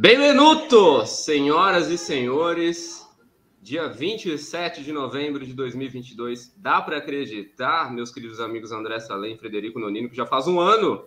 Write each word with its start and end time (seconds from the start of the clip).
Benvenuto, 0.00 1.04
senhoras 1.04 1.90
e 1.90 1.98
senhores. 1.98 3.06
Dia 3.60 3.86
27 3.86 4.82
de 4.82 4.92
novembro 4.92 5.44
de 5.44 5.52
2022. 5.52 6.54
Dá 6.56 6.80
para 6.80 6.96
acreditar, 6.96 7.92
meus 7.92 8.10
queridos 8.10 8.40
amigos 8.40 8.72
André 8.72 8.98
Salem 8.98 9.34
e 9.34 9.36
Frederico 9.36 9.78
Nonino, 9.78 10.08
que 10.08 10.16
já 10.16 10.24
faz 10.24 10.48
um 10.48 10.58
ano 10.58 11.06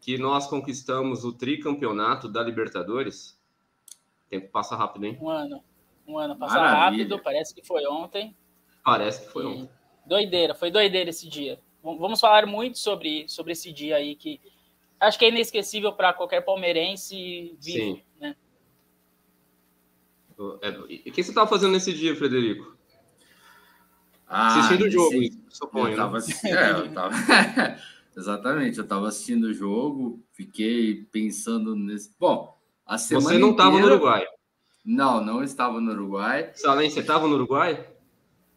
que 0.00 0.18
nós 0.18 0.48
conquistamos 0.48 1.24
o 1.24 1.32
tricampeonato 1.32 2.28
da 2.28 2.42
Libertadores? 2.42 3.40
O 4.26 4.28
tempo 4.28 4.48
passa 4.50 4.74
rápido, 4.74 5.06
hein? 5.06 5.16
Um 5.22 5.28
ano. 5.30 5.62
Um 6.04 6.18
ano 6.18 6.36
passa 6.36 6.56
Maravilha. 6.56 7.04
rápido, 7.04 7.22
parece 7.22 7.54
que 7.54 7.64
foi 7.64 7.86
ontem. 7.86 8.36
Parece 8.84 9.24
que 9.24 9.32
foi 9.32 9.44
e... 9.44 9.46
ontem. 9.46 9.70
Doideira, 10.04 10.52
foi 10.52 10.72
doideira 10.72 11.10
esse 11.10 11.28
dia. 11.28 11.60
Vamos 11.80 12.18
falar 12.18 12.44
muito 12.44 12.76
sobre, 12.76 13.28
sobre 13.28 13.52
esse 13.52 13.72
dia 13.72 13.94
aí 13.94 14.16
que 14.16 14.40
acho 15.00 15.18
que 15.18 15.24
é 15.24 15.28
inesquecível 15.28 15.92
para 15.92 16.12
qualquer 16.12 16.42
palmeirense 16.42 17.56
vivo, 17.58 17.96
Sim. 17.96 18.02
né? 18.20 18.36
É, 20.62 20.68
e 20.88 21.10
o 21.10 21.12
que 21.12 21.22
você 21.22 21.30
estava 21.30 21.48
fazendo 21.48 21.72
nesse 21.72 21.92
dia, 21.92 22.14
Frederico? 22.16 22.76
Ah, 24.26 24.58
assistindo 24.58 24.86
o 24.86 24.90
jogo, 24.90 25.16
suponho. 25.48 25.92
Eu 25.92 25.96
tava, 25.96 26.18
né? 26.18 26.24
é, 26.44 26.70
eu 26.70 26.92
tava... 26.92 27.14
Exatamente, 28.16 28.78
eu 28.78 28.84
estava 28.84 29.08
assistindo 29.08 29.44
o 29.44 29.54
jogo, 29.54 30.22
fiquei 30.32 31.04
pensando 31.12 31.76
nesse. 31.76 32.12
Bom, 32.18 32.58
a 32.84 32.98
semana. 32.98 33.28
Você 33.28 33.38
não 33.38 33.52
estava 33.52 33.70
inteira... 33.70 33.86
no 33.86 33.94
Uruguai? 33.94 34.26
Não, 34.84 35.24
não 35.24 35.42
estava 35.42 35.80
no 35.80 35.92
Uruguai. 35.92 36.50
Salem, 36.54 36.90
você 36.90 37.00
estava 37.00 37.28
no 37.28 37.34
Uruguai? 37.34 37.88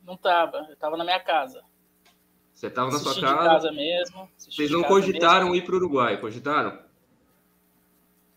Não 0.03 0.15
estava, 0.15 0.57
eu 0.67 0.73
estava 0.73 0.97
na 0.97 1.03
minha 1.03 1.19
casa. 1.19 1.63
Você 2.53 2.67
estava 2.67 2.91
na 2.91 2.99
sua 2.99 3.19
casa? 3.19 3.49
casa 3.49 3.71
mesmo. 3.71 4.29
Vocês 4.37 4.71
não 4.71 4.83
cogitaram 4.83 5.49
mesmo. 5.49 5.55
ir 5.55 5.65
para 5.65 5.73
o 5.73 5.77
Uruguai, 5.77 6.19
cogitaram? 6.19 6.79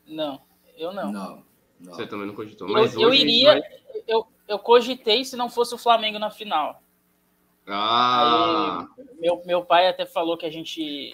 Não, 0.07 0.41
eu 0.77 0.93
não. 0.93 1.13
Não. 1.13 1.45
não. 1.79 1.95
Você 1.95 2.07
também 2.07 2.27
não 2.27 2.35
cogitou. 2.35 2.69
Mas 2.69 2.95
eu, 2.95 3.03
eu 3.03 3.15
iria, 3.15 3.53
vai... 3.53 3.63
eu, 4.07 4.27
eu 4.49 4.59
cogitei 4.59 5.25
se 5.25 5.37
não 5.37 5.49
fosse 5.49 5.75
o 5.75 5.79
Flamengo 5.79 6.19
na 6.19 6.31
final. 6.31 6.83
Ah. 7.67 8.87
Aí, 8.99 9.05
meu, 9.19 9.43
meu 9.45 9.65
pai 9.65 9.89
até 9.89 10.07
falou 10.07 10.37
que 10.37 10.47
a 10.47 10.51
gente 10.51 11.13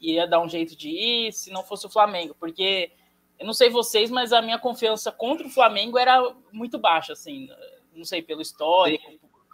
ia 0.00 0.26
dar 0.26 0.40
um 0.40 0.48
jeito 0.48 0.76
de 0.76 0.88
ir 0.88 1.32
se 1.32 1.50
não 1.50 1.62
fosse 1.62 1.86
o 1.86 1.90
Flamengo, 1.90 2.36
porque 2.38 2.92
eu 3.38 3.46
não 3.46 3.52
sei 3.52 3.70
vocês, 3.70 4.10
mas 4.10 4.32
a 4.32 4.42
minha 4.42 4.58
confiança 4.58 5.10
contra 5.10 5.46
o 5.46 5.50
Flamengo 5.50 5.98
era 5.98 6.34
muito 6.52 6.78
baixa, 6.78 7.12
assim, 7.12 7.48
não 7.94 8.04
sei, 8.04 8.22
pelo 8.22 8.42
histórico, 8.42 9.04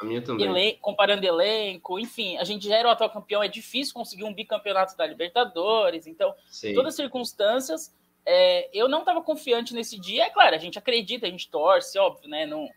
a 0.00 0.04
minha 0.04 0.22
também. 0.22 0.46
Elen 0.46 0.78
comparando 0.80 1.24
elenco, 1.24 1.98
enfim, 1.98 2.36
a 2.38 2.44
gente 2.44 2.66
já 2.66 2.76
era 2.76 2.88
o 2.88 2.90
atual 2.90 3.10
campeão, 3.10 3.42
é 3.42 3.48
difícil 3.48 3.94
conseguir 3.94 4.24
um 4.24 4.34
bicampeonato 4.34 4.96
da 4.96 5.06
Libertadores, 5.06 6.06
então, 6.06 6.34
Sim. 6.50 6.74
todas 6.74 6.94
as 6.94 6.96
circunstâncias, 6.96 7.94
é, 8.24 8.68
eu 8.72 8.88
não 8.88 9.00
estava 9.00 9.22
confiante 9.22 9.74
nesse 9.74 9.98
dia, 9.98 10.24
é 10.24 10.30
claro, 10.30 10.54
a 10.54 10.58
gente 10.58 10.78
acredita, 10.78 11.26
a 11.26 11.30
gente 11.30 11.50
torce, 11.50 11.98
óbvio, 11.98 12.28
né, 12.28 12.46
não, 12.46 12.68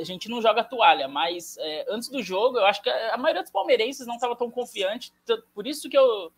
a 0.00 0.04
gente 0.04 0.28
não 0.28 0.40
joga 0.40 0.64
toalha, 0.64 1.06
mas 1.06 1.56
é, 1.58 1.86
antes 1.88 2.08
do 2.08 2.22
jogo, 2.22 2.58
eu 2.58 2.64
acho 2.66 2.82
que 2.82 2.90
a 2.90 3.16
maioria 3.16 3.42
dos 3.42 3.52
palmeirenses 3.52 4.06
não 4.06 4.14
estava 4.14 4.34
tão 4.34 4.50
confiante, 4.50 5.12
por 5.54 5.66
isso 5.66 5.88
que 5.88 5.96
eu, 5.96 6.32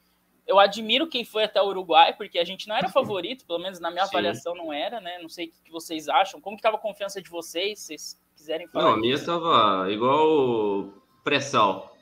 eu 0.46 0.58
admiro 0.58 1.08
quem 1.08 1.24
foi 1.24 1.44
até 1.44 1.60
o 1.60 1.66
Uruguai, 1.66 2.14
porque 2.14 2.38
a 2.38 2.44
gente 2.44 2.68
não 2.68 2.76
era 2.76 2.88
favorito, 2.88 3.44
pelo 3.46 3.58
menos 3.58 3.80
na 3.80 3.90
minha 3.90 4.04
Sim. 4.04 4.10
avaliação 4.10 4.54
não 4.54 4.72
era, 4.72 5.00
né? 5.00 5.18
Não 5.18 5.28
sei 5.28 5.46
o 5.46 5.64
que 5.64 5.72
vocês 5.72 6.08
acham. 6.08 6.40
Como 6.40 6.56
que 6.56 6.60
estava 6.60 6.76
a 6.76 6.80
confiança 6.80 7.20
de 7.20 7.28
vocês? 7.28 7.80
Vocês 7.80 8.16
quiserem 8.36 8.68
falar. 8.68 8.84
Não, 8.84 8.92
a 8.92 8.96
minha 8.96 9.14
estava 9.14 9.90
igual 9.90 10.92
pré-sal. 11.24 11.96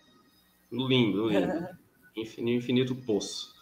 Lindo, 0.70 1.28
lindo. 1.28 1.68
no 2.38 2.50
infinito 2.50 2.94
poço. 2.94 3.54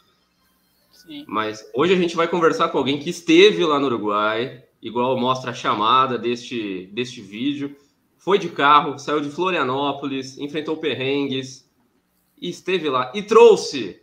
Sim. 0.93 1.25
Mas 1.27 1.69
hoje 1.75 1.95
a 1.95 1.97
gente 1.97 2.15
vai 2.15 2.29
conversar 2.29 2.69
com 2.69 2.79
alguém 2.79 2.99
que 2.99 3.11
esteve 3.11 3.65
lá 3.65 3.79
no 3.79 3.87
Uruguai, 3.87 4.65
igual 4.81 5.19
mostra 5.19 5.51
a 5.51 5.55
chamada 5.55 6.19
deste, 6.19 6.87
deste 6.93 7.21
vídeo. 7.21 7.77
Foi 8.19 8.39
de 8.39 8.49
carro, 8.49 8.99
saiu 8.99 9.21
de 9.21 9.31
Florianópolis, 9.31 10.39
enfrentou 10.39 10.77
perrengues 10.77 11.69
e 12.41 12.49
esteve 12.49 12.89
lá 12.89 13.11
e 13.15 13.23
trouxe 13.23 14.01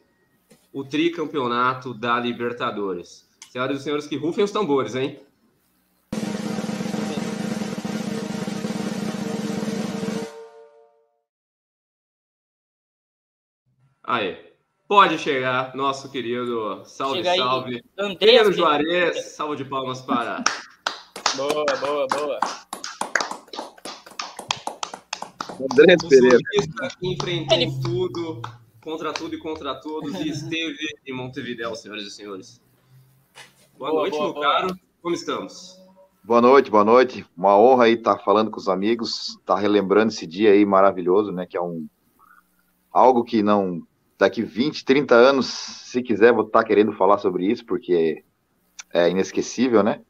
o 0.74 0.84
tricampeonato 0.84 1.94
da 1.94 2.20
Libertadores. 2.20 3.28
Senhoras 3.50 3.80
e 3.80 3.84
senhores, 3.84 4.08
que 4.08 4.16
rufem 4.16 4.44
os 4.44 4.52
tambores, 4.52 4.94
hein? 4.94 5.20
Aí, 14.10 14.36
pode 14.88 15.20
chegar, 15.20 15.76
nosso 15.76 16.10
querido 16.10 16.82
salve, 16.84 17.18
Chega 17.18 17.36
salve. 17.36 17.84
Pedro 18.20 18.52
Juarez, 18.52 19.36
salve 19.36 19.58
de 19.58 19.66
palmas 19.66 20.02
para. 20.02 20.44
Boa, 21.38 21.64
boa, 21.80 22.08
boa. 22.08 22.40
André 25.62 25.96
Pereira. 26.10 26.40
Enfrentou 27.04 27.56
Ele... 27.56 27.72
tudo, 27.84 28.42
contra 28.82 29.14
tudo 29.14 29.36
e 29.36 29.38
contra 29.38 29.76
todos, 29.76 30.16
e 30.16 30.30
esteve 30.30 30.76
em 31.06 31.14
Montevideo, 31.14 31.76
senhoras 31.76 32.06
e 32.06 32.10
senhores. 32.10 32.60
Boa, 33.78 33.92
boa 33.92 34.02
noite, 34.02 34.14
boa, 34.14 34.24
meu 34.24 34.34
boa. 34.34 34.44
caro. 34.44 34.80
Como 35.04 35.14
estamos? 35.14 35.80
Boa 36.24 36.42
noite, 36.42 36.72
boa 36.72 36.84
noite. 36.84 37.24
Uma 37.38 37.56
honra 37.56 37.84
aí 37.84 37.94
estar 37.94 38.18
falando 38.18 38.50
com 38.50 38.58
os 38.58 38.68
amigos, 38.68 39.38
estar 39.40 39.58
relembrando 39.58 40.12
esse 40.12 40.26
dia 40.26 40.52
aí 40.52 40.66
maravilhoso, 40.66 41.32
né? 41.32 41.46
Que 41.46 41.56
é 41.56 41.62
um 41.62 41.88
algo 42.92 43.24
que 43.24 43.44
não 43.44 43.88
daqui 44.20 44.44
20, 44.44 44.84
30 44.84 45.16
anos, 45.16 45.48
se 45.48 46.04
quiser, 46.04 46.34
vou 46.34 46.46
estar 46.46 46.64
querendo 46.66 46.92
falar 46.92 47.18
sobre 47.20 47.46
isso, 47.46 47.66
porque 47.66 48.24
é 48.94 49.10
inesquecível, 49.10 49.82
né? 49.82 50.02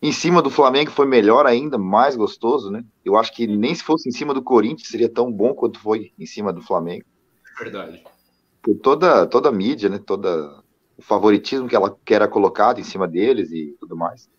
Em 0.00 0.12
cima 0.12 0.40
do 0.40 0.48
Flamengo 0.48 0.90
foi 0.90 1.06
melhor 1.06 1.44
ainda, 1.44 1.76
mais 1.76 2.16
gostoso, 2.16 2.70
né? 2.70 2.82
Eu 3.04 3.16
acho 3.16 3.34
que 3.34 3.46
nem 3.46 3.74
se 3.74 3.82
fosse 3.82 4.08
em 4.08 4.12
cima 4.12 4.32
do 4.32 4.42
Corinthians 4.42 4.88
seria 4.88 5.08
tão 5.08 5.30
bom 5.30 5.52
quanto 5.52 5.78
foi 5.78 6.12
em 6.18 6.24
cima 6.24 6.52
do 6.52 6.62
Flamengo. 6.62 7.04
Verdade. 7.58 8.02
Por 8.62 8.76
toda, 8.78 9.26
toda 9.26 9.50
a 9.50 9.52
mídia, 9.52 9.90
né? 9.90 9.98
Toda 9.98 10.62
o 10.96 11.02
favoritismo 11.02 11.68
que 11.68 11.76
ela 11.76 11.96
que 12.04 12.14
era 12.14 12.26
colocado 12.26 12.80
em 12.80 12.84
cima 12.84 13.06
deles 13.06 13.50
e 13.50 13.76
tudo 13.78 13.96
mais. 13.96 14.30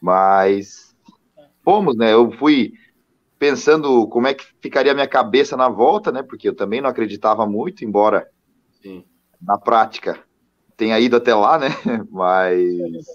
Mas 0.00 0.94
fomos, 1.64 1.96
né? 1.96 2.12
Eu 2.12 2.32
fui 2.32 2.72
pensando 3.40 4.06
como 4.08 4.26
é 4.26 4.34
que 4.34 4.44
ficaria 4.60 4.92
a 4.92 4.94
minha 4.94 5.08
cabeça 5.08 5.56
na 5.56 5.66
volta, 5.66 6.12
né? 6.12 6.22
Porque 6.22 6.46
eu 6.46 6.54
também 6.54 6.82
não 6.82 6.90
acreditava 6.90 7.46
muito, 7.46 7.82
embora 7.82 8.28
Sim. 8.82 9.02
na 9.40 9.56
prática 9.56 10.22
tenha 10.76 11.00
ido 11.00 11.16
até 11.16 11.34
lá, 11.34 11.58
né? 11.58 11.68
Mas. 12.12 13.06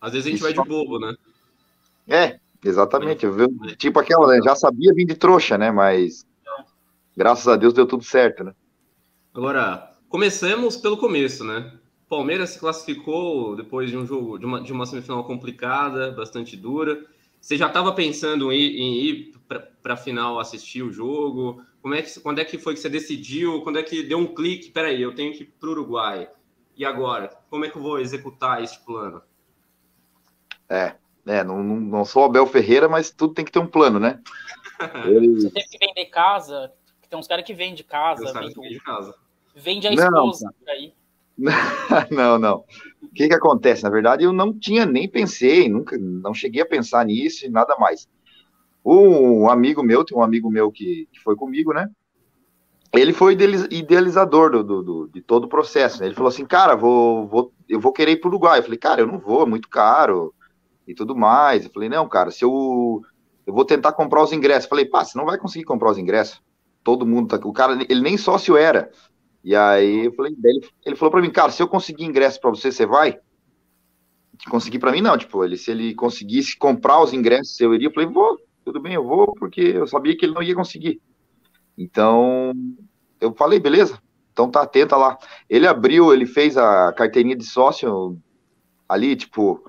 Às 0.00 0.12
vezes 0.12 0.26
a 0.26 0.30
gente 0.30 0.42
vai 0.42 0.52
de 0.52 0.68
bobo, 0.68 0.98
né? 0.98 1.14
É, 2.08 2.38
exatamente. 2.64 3.24
Eu, 3.24 3.36
tipo 3.78 4.00
aquela, 4.00 4.26
né? 4.26 4.40
Já 4.44 4.56
sabia 4.56 4.92
vir 4.92 5.06
de 5.06 5.14
trouxa, 5.14 5.56
né? 5.56 5.70
Mas 5.70 6.26
graças 7.16 7.46
a 7.46 7.54
Deus 7.54 7.72
deu 7.72 7.86
tudo 7.86 8.02
certo, 8.02 8.42
né? 8.42 8.52
Agora, 9.32 9.88
começamos 10.08 10.76
pelo 10.76 10.96
começo, 10.96 11.44
né? 11.44 11.72
Palmeiras 12.08 12.50
se 12.50 12.58
classificou 12.58 13.54
depois 13.54 13.88
de 13.88 13.96
um 13.96 14.04
jogo, 14.04 14.36
de 14.36 14.46
uma, 14.46 14.60
de 14.60 14.72
uma 14.72 14.84
semifinal 14.84 15.24
complicada, 15.24 16.10
bastante 16.10 16.56
dura. 16.56 17.13
Você 17.44 17.58
já 17.58 17.66
estava 17.66 17.92
pensando 17.92 18.50
em 18.50 18.58
ir, 18.58 18.80
em 18.80 18.94
ir 19.04 19.32
para 19.82 19.92
a 19.92 19.98
final 19.98 20.40
assistir 20.40 20.82
o 20.82 20.90
jogo? 20.90 21.62
Como 21.82 21.94
é 21.94 22.00
que, 22.00 22.18
quando 22.20 22.38
é 22.38 22.44
que 22.44 22.56
foi 22.56 22.72
que 22.72 22.80
você 22.80 22.88
decidiu? 22.88 23.60
Quando 23.60 23.78
é 23.78 23.82
que 23.82 24.02
deu 24.02 24.16
um 24.16 24.34
clique? 24.34 24.70
Peraí, 24.70 25.02
eu 25.02 25.14
tenho 25.14 25.30
que 25.30 25.42
ir 25.42 25.54
para 25.60 25.68
o 25.68 25.72
Uruguai. 25.72 26.26
E 26.74 26.86
agora? 26.86 27.36
Como 27.50 27.66
é 27.66 27.68
que 27.68 27.76
eu 27.76 27.82
vou 27.82 28.00
executar 28.00 28.62
este 28.62 28.82
plano? 28.82 29.20
É, 30.70 30.94
é 31.26 31.44
não, 31.44 31.62
não, 31.62 31.76
não 31.76 32.04
sou 32.06 32.24
Abel 32.24 32.46
Ferreira, 32.46 32.88
mas 32.88 33.10
tudo 33.10 33.34
tem 33.34 33.44
que 33.44 33.52
ter 33.52 33.58
um 33.58 33.66
plano, 33.66 34.00
né? 34.00 34.22
Ele... 35.04 35.34
Você 35.34 35.50
teve 35.50 35.68
que 35.68 35.86
vender 35.86 36.06
casa. 36.06 36.72
Tem 37.10 37.18
uns 37.18 37.28
caras 37.28 37.44
que 37.44 37.52
vendem 37.52 37.84
casa. 37.84 38.32
Vende, 38.32 38.54
vende 38.54 38.80
casa. 38.80 39.14
Vende 39.54 39.86
a 39.86 39.92
esposa 39.92 40.46
não, 40.46 40.52
por 40.54 40.70
aí. 40.70 40.94
não, 42.10 42.38
não. 42.38 42.64
O 43.02 43.08
que 43.14 43.28
que 43.28 43.34
acontece? 43.34 43.82
Na 43.82 43.90
verdade, 43.90 44.24
eu 44.24 44.32
não 44.32 44.52
tinha 44.52 44.86
nem 44.86 45.08
pensei, 45.08 45.68
nunca, 45.68 45.96
não 45.98 46.32
cheguei 46.32 46.62
a 46.62 46.66
pensar 46.66 47.04
nisso 47.04 47.46
e 47.46 47.50
nada 47.50 47.76
mais. 47.76 48.08
Um 48.84 49.48
amigo 49.48 49.82
meu, 49.82 50.04
tem 50.04 50.16
um 50.16 50.22
amigo 50.22 50.50
meu 50.50 50.70
que, 50.70 51.08
que 51.10 51.20
foi 51.20 51.34
comigo, 51.34 51.72
né? 51.72 51.88
Ele 52.92 53.12
foi 53.12 53.36
idealizador 53.70 54.50
do, 54.50 54.62
do, 54.62 54.82
do, 54.82 55.08
de 55.08 55.20
todo 55.20 55.44
o 55.44 55.48
processo. 55.48 56.00
Né? 56.00 56.06
Ele 56.06 56.14
falou 56.14 56.28
assim, 56.28 56.44
cara, 56.46 56.76
vou, 56.76 57.26
vou, 57.26 57.52
eu 57.68 57.80
vou 57.80 57.92
querer 57.92 58.12
ir 58.12 58.20
para 58.20 58.28
o 58.28 58.30
Uruguai. 58.30 58.60
Eu 58.60 58.62
falei, 58.62 58.78
cara, 58.78 59.00
eu 59.00 59.06
não 59.06 59.18
vou, 59.18 59.42
é 59.42 59.46
muito 59.46 59.68
caro 59.68 60.32
e 60.86 60.94
tudo 60.94 61.16
mais. 61.16 61.64
Eu 61.64 61.72
falei, 61.72 61.88
não, 61.88 62.08
cara, 62.08 62.30
se 62.30 62.44
eu, 62.44 63.02
eu 63.44 63.52
vou 63.52 63.64
tentar 63.64 63.92
comprar 63.92 64.22
os 64.22 64.32
ingressos. 64.32 64.64
Eu 64.64 64.70
falei, 64.70 64.84
pá, 64.84 65.04
você 65.04 65.18
não 65.18 65.24
vai 65.24 65.38
conseguir 65.38 65.64
comprar 65.64 65.90
os 65.90 65.98
ingressos. 65.98 66.40
Todo 66.84 67.06
mundo 67.06 67.36
tá, 67.36 67.48
o 67.48 67.52
cara, 67.52 67.84
ele 67.88 68.00
nem 68.00 68.16
sócio 68.16 68.56
era. 68.56 68.90
E 69.44 69.54
aí 69.54 70.06
eu 70.06 70.14
falei, 70.14 70.34
ele, 70.42 70.66
ele 70.86 70.96
falou 70.96 71.12
para 71.12 71.20
mim, 71.20 71.30
cara, 71.30 71.52
se 71.52 71.62
eu 71.62 71.68
conseguir 71.68 72.04
ingresso 72.04 72.40
para 72.40 72.48
você, 72.48 72.72
você 72.72 72.86
vai? 72.86 73.18
Conseguir 74.48 74.78
para 74.78 74.90
mim 74.90 75.02
não, 75.02 75.18
tipo, 75.18 75.44
ele 75.44 75.58
se 75.58 75.70
ele 75.70 75.94
conseguisse 75.94 76.56
comprar 76.56 77.02
os 77.02 77.12
ingressos, 77.12 77.60
eu 77.60 77.74
iria. 77.74 77.88
Eu 77.88 77.92
falei, 77.92 78.08
vou, 78.08 78.38
tudo 78.64 78.80
bem, 78.80 78.94
eu 78.94 79.04
vou, 79.04 79.34
porque 79.34 79.60
eu 79.60 79.86
sabia 79.86 80.16
que 80.16 80.24
ele 80.24 80.32
não 80.32 80.42
ia 80.42 80.54
conseguir. 80.54 81.00
Então, 81.76 82.52
eu 83.20 83.34
falei, 83.34 83.60
beleza, 83.60 84.00
então 84.32 84.50
tá 84.50 84.62
atenta 84.62 84.96
lá. 84.96 85.18
Ele 85.48 85.66
abriu, 85.66 86.12
ele 86.12 86.26
fez 86.26 86.56
a 86.56 86.92
carteirinha 86.92 87.36
de 87.36 87.44
sócio 87.44 88.18
ali, 88.88 89.14
tipo, 89.14 89.62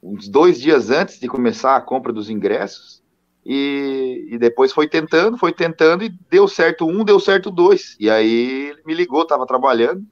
uns 0.00 0.28
dois 0.28 0.60
dias 0.60 0.90
antes 0.90 1.18
de 1.18 1.26
começar 1.26 1.76
a 1.76 1.80
compra 1.80 2.12
dos 2.12 2.30
ingressos. 2.30 3.01
E, 3.44 4.28
e, 4.30 4.38
depois 4.38 4.72
foi 4.72 4.88
tentando, 4.88 5.36
foi 5.36 5.52
tentando, 5.52 6.04
e 6.04 6.08
deu 6.30 6.46
certo 6.46 6.86
um, 6.86 7.04
deu 7.04 7.18
certo 7.18 7.50
dois. 7.50 7.96
E 7.98 8.08
aí 8.08 8.70
ele 8.70 8.82
me 8.86 8.94
ligou, 8.94 9.26
tava 9.26 9.46
trabalhando. 9.46 10.04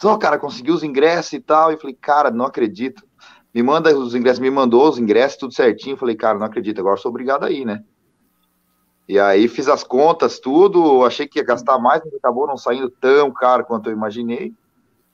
Só, 0.00 0.16
cara, 0.16 0.38
conseguiu 0.38 0.74
os 0.74 0.84
ingressos 0.84 1.32
e 1.32 1.40
tal. 1.40 1.72
E 1.72 1.76
falei, 1.76 1.96
cara, 2.00 2.30
não 2.30 2.44
acredito. 2.44 3.02
Me 3.52 3.62
manda 3.62 3.96
os 3.96 4.14
ingressos, 4.14 4.38
me 4.38 4.50
mandou 4.50 4.88
os 4.88 4.98
ingressos, 4.98 5.38
tudo 5.38 5.54
certinho. 5.54 5.96
Falei, 5.96 6.14
cara, 6.14 6.38
não 6.38 6.46
acredito, 6.46 6.78
agora 6.78 6.96
sou 6.96 7.10
obrigado 7.10 7.44
aí, 7.44 7.64
né? 7.64 7.82
E 9.08 9.18
aí 9.18 9.48
fiz 9.48 9.68
as 9.68 9.82
contas, 9.82 10.38
tudo. 10.38 11.04
Achei 11.04 11.26
que 11.26 11.38
ia 11.38 11.44
gastar 11.44 11.78
mais, 11.78 12.02
mas 12.04 12.14
acabou 12.14 12.46
não 12.46 12.56
saindo 12.56 12.90
tão 12.90 13.32
caro 13.32 13.64
quanto 13.64 13.88
eu 13.88 13.92
imaginei. 13.92 14.52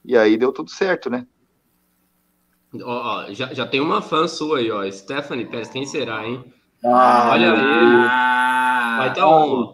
E 0.05 0.17
aí 0.17 0.37
deu 0.37 0.51
tudo 0.51 0.69
certo, 0.69 1.09
né? 1.09 1.25
Ó, 2.81 3.31
já, 3.31 3.53
já 3.53 3.67
tem 3.67 3.79
uma 3.79 4.01
fã 4.01 4.27
sua 4.27 4.57
aí, 4.57 4.69
ó. 4.69 4.89
Stephanie 4.91 5.45
Pérez, 5.45 5.69
quem 5.69 5.85
será, 5.85 6.27
hein? 6.27 6.43
Ah, 6.85 7.29
Olha 7.31 7.45
ele. 7.47 8.07
Ah, 8.09 8.95
Vai 8.99 9.13
tá 9.13 9.27
on. 9.27 9.73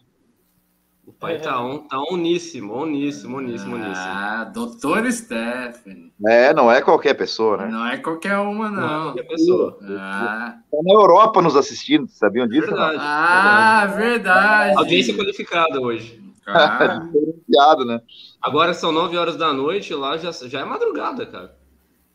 O 1.06 1.14
pai 1.14 1.40
tá 1.42 1.60
on, 1.60 1.80
tá 1.80 2.00
oníssimo, 2.00 2.74
oníssimo, 2.74 3.38
oníssimo, 3.38 3.76
oníssimo. 3.76 3.96
Ah, 3.98 4.44
doutor 4.46 5.12
Stephanie. 5.12 6.14
É, 6.26 6.54
não 6.54 6.72
é 6.72 6.82
qualquer 6.82 7.14
pessoa, 7.16 7.58
né? 7.58 7.68
Não 7.68 7.86
é 7.86 7.98
qualquer 7.98 8.38
uma, 8.38 8.70
não. 8.70 8.82
Não 8.82 9.00
é 9.00 9.04
qualquer 9.04 9.24
pessoa. 9.24 9.78
Ah. 10.00 10.60
Tá 10.72 10.78
na 10.84 10.94
Europa 10.94 11.42
nos 11.42 11.56
assistindo, 11.56 12.08
sabiam 12.08 12.48
disso? 12.48 12.68
Verdade. 12.68 12.98
Ah, 13.00 13.86
verdade. 13.88 14.78
Audiência 14.78 15.16
qualificada 15.16 15.82
hoje. 15.82 16.20
Ah. 16.52 17.76
né? 17.86 18.02
Agora 18.42 18.74
são 18.74 18.92
nove 18.92 19.16
horas 19.16 19.38
da 19.38 19.54
noite, 19.54 19.94
lá 19.94 20.18
já, 20.18 20.32
já 20.32 20.62
é 20.62 20.66
madrugada, 20.66 21.24
cara. 21.28 21.56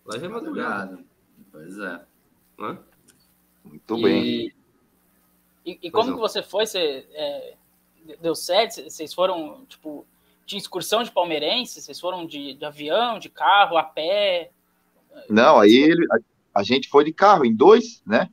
Lá 0.05 0.19
já 0.19 0.27
é 0.27 0.29
madrugada. 0.29 0.99
Pois 1.53 1.79
é. 1.79 2.01
Hã? 2.59 2.79
Muito 3.65 3.99
e... 3.99 4.03
bem. 4.03 4.53
E, 5.65 5.79
e 5.83 5.91
como 5.91 6.13
que 6.13 6.21
você 6.21 6.43
foi? 6.43 6.67
Você 6.67 7.07
é, 7.13 7.55
deu 8.21 8.35
certo? 8.35 8.83
Vocês 8.83 9.15
foram, 9.15 9.65
tipo, 9.67 10.07
de 10.45 10.57
excursão 10.57 11.03
de 11.03 11.11
palmeirense? 11.11 11.81
Vocês 11.81 11.99
foram 11.99 12.27
de, 12.27 12.55
de 12.55 12.65
avião, 12.65 13.19
de 13.19 13.29
carro, 13.29 13.77
a 13.77 13.83
pé? 13.83 14.51
Não, 15.29 15.59
aí 15.59 15.75
ele, 15.75 16.07
a, 16.11 16.61
a, 16.61 16.63
gente 16.63 16.89
foi 16.89 17.05
de 17.05 17.13
carro, 17.13 17.45
em 17.45 17.55
dois, 17.55 18.03
né? 18.07 18.29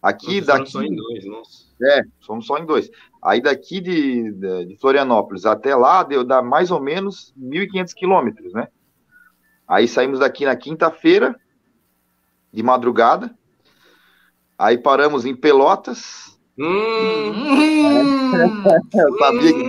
Aqui 0.00 0.40
daqui. 0.40 0.70
Só 0.70 0.82
em 0.82 0.94
dois, 0.94 1.24
nossa. 1.26 1.70
É, 1.82 2.02
fomos 2.20 2.46
só 2.46 2.58
em 2.58 2.66
dois. 2.66 2.90
Aí 3.22 3.40
daqui 3.40 3.80
de, 3.80 4.32
de, 4.32 4.66
de 4.66 4.76
Florianópolis 4.76 5.44
até 5.44 5.74
lá 5.74 6.02
deu 6.02 6.24
dá 6.24 6.42
mais 6.42 6.70
ou 6.70 6.80
menos 6.80 7.34
1.500 7.38 7.94
quilômetros, 7.94 8.52
né? 8.52 8.68
Aí 9.66 9.86
saímos 9.86 10.18
daqui 10.18 10.44
na 10.44 10.56
quinta-feira, 10.56 11.38
de 12.52 12.62
madrugada. 12.62 13.34
Aí 14.58 14.76
paramos 14.76 15.24
em 15.24 15.34
Pelotas. 15.34 16.38
Hum, 16.60 17.32
eu 18.94 19.18
sabia 19.18 19.52
que. 19.54 19.64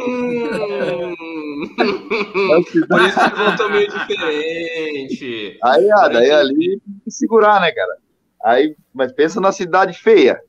Por 2.88 3.02
isso 3.02 3.30
que 3.30 3.36
voltou 3.38 3.70
meio 3.70 3.88
diferente. 3.88 5.58
Aí, 5.64 5.90
ah, 5.92 6.10
daí 6.10 6.30
ali 6.32 6.82
tem 6.82 7.02
que 7.06 7.12
segurar, 7.12 7.62
né, 7.62 7.72
cara? 7.72 7.98
Aí, 8.44 8.76
mas 8.94 9.14
pensa 9.14 9.40
na 9.40 9.54
cidade 9.54 9.98
feia. 9.98 10.42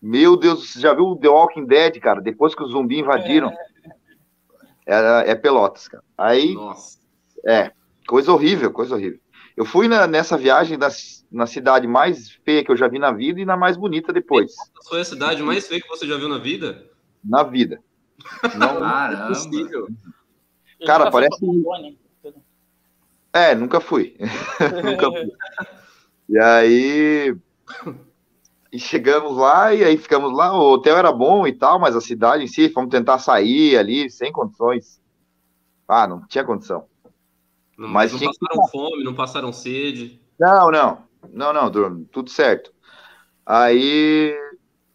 Meu 0.00 0.38
Deus, 0.38 0.72
você 0.72 0.80
já 0.80 0.94
viu 0.94 1.04
o 1.04 1.16
The 1.16 1.28
Walking 1.28 1.66
Dead, 1.66 2.00
cara? 2.00 2.22
Depois 2.22 2.54
que 2.54 2.62
os 2.62 2.70
zumbis 2.70 3.00
invadiram. 3.00 3.52
É, 4.86 5.32
é 5.32 5.34
Pelotas, 5.34 5.86
cara. 5.86 6.02
Aí. 6.16 6.54
Nossa. 6.54 6.98
É. 7.46 7.72
Coisa 8.08 8.32
horrível, 8.32 8.72
coisa 8.72 8.94
horrível. 8.94 9.20
Eu 9.60 9.66
fui 9.66 9.88
na, 9.88 10.06
nessa 10.06 10.38
viagem 10.38 10.78
das, 10.78 11.22
na 11.30 11.46
cidade 11.46 11.86
mais 11.86 12.30
feia 12.30 12.64
que 12.64 12.70
eu 12.70 12.76
já 12.78 12.88
vi 12.88 12.98
na 12.98 13.12
vida 13.12 13.42
e 13.42 13.44
na 13.44 13.58
mais 13.58 13.76
bonita 13.76 14.10
depois. 14.10 14.54
Foi 14.88 15.02
a 15.02 15.04
cidade 15.04 15.42
mais 15.42 15.68
feia 15.68 15.82
que 15.82 15.86
você 15.86 16.06
já 16.06 16.16
viu 16.16 16.30
na 16.30 16.38
vida? 16.38 16.90
Na 17.22 17.42
vida. 17.42 17.78
Não, 18.56 18.80
Caramba. 18.80 19.24
é 19.24 19.28
possível. 19.28 19.86
Cara, 20.86 21.10
parece. 21.10 21.44
É, 23.34 23.54
nunca 23.54 23.80
fui. 23.80 24.16
nunca 24.82 25.10
fui. 25.10 25.30
E 26.26 26.38
aí. 26.38 27.36
E 28.72 28.78
chegamos 28.78 29.36
lá, 29.36 29.74
e 29.74 29.84
aí 29.84 29.98
ficamos 29.98 30.34
lá. 30.34 30.54
O 30.54 30.72
hotel 30.72 30.96
era 30.96 31.12
bom 31.12 31.46
e 31.46 31.52
tal, 31.52 31.78
mas 31.78 31.94
a 31.94 32.00
cidade 32.00 32.44
em 32.44 32.48
si, 32.48 32.70
fomos 32.70 32.88
tentar 32.88 33.18
sair 33.18 33.76
ali, 33.76 34.08
sem 34.08 34.32
condições. 34.32 35.02
Ah, 35.86 36.08
não 36.08 36.26
tinha 36.26 36.44
condição. 36.44 36.88
Não, 37.80 37.88
mas 37.88 38.12
não 38.12 38.20
passaram 38.20 38.62
que... 38.62 38.70
fome, 38.70 39.04
não 39.04 39.14
passaram 39.14 39.52
sede. 39.54 40.20
Não, 40.38 40.70
não. 40.70 40.98
Não, 41.32 41.52
não, 41.52 42.04
tudo 42.04 42.28
certo. 42.28 42.72
Aí 43.46 44.36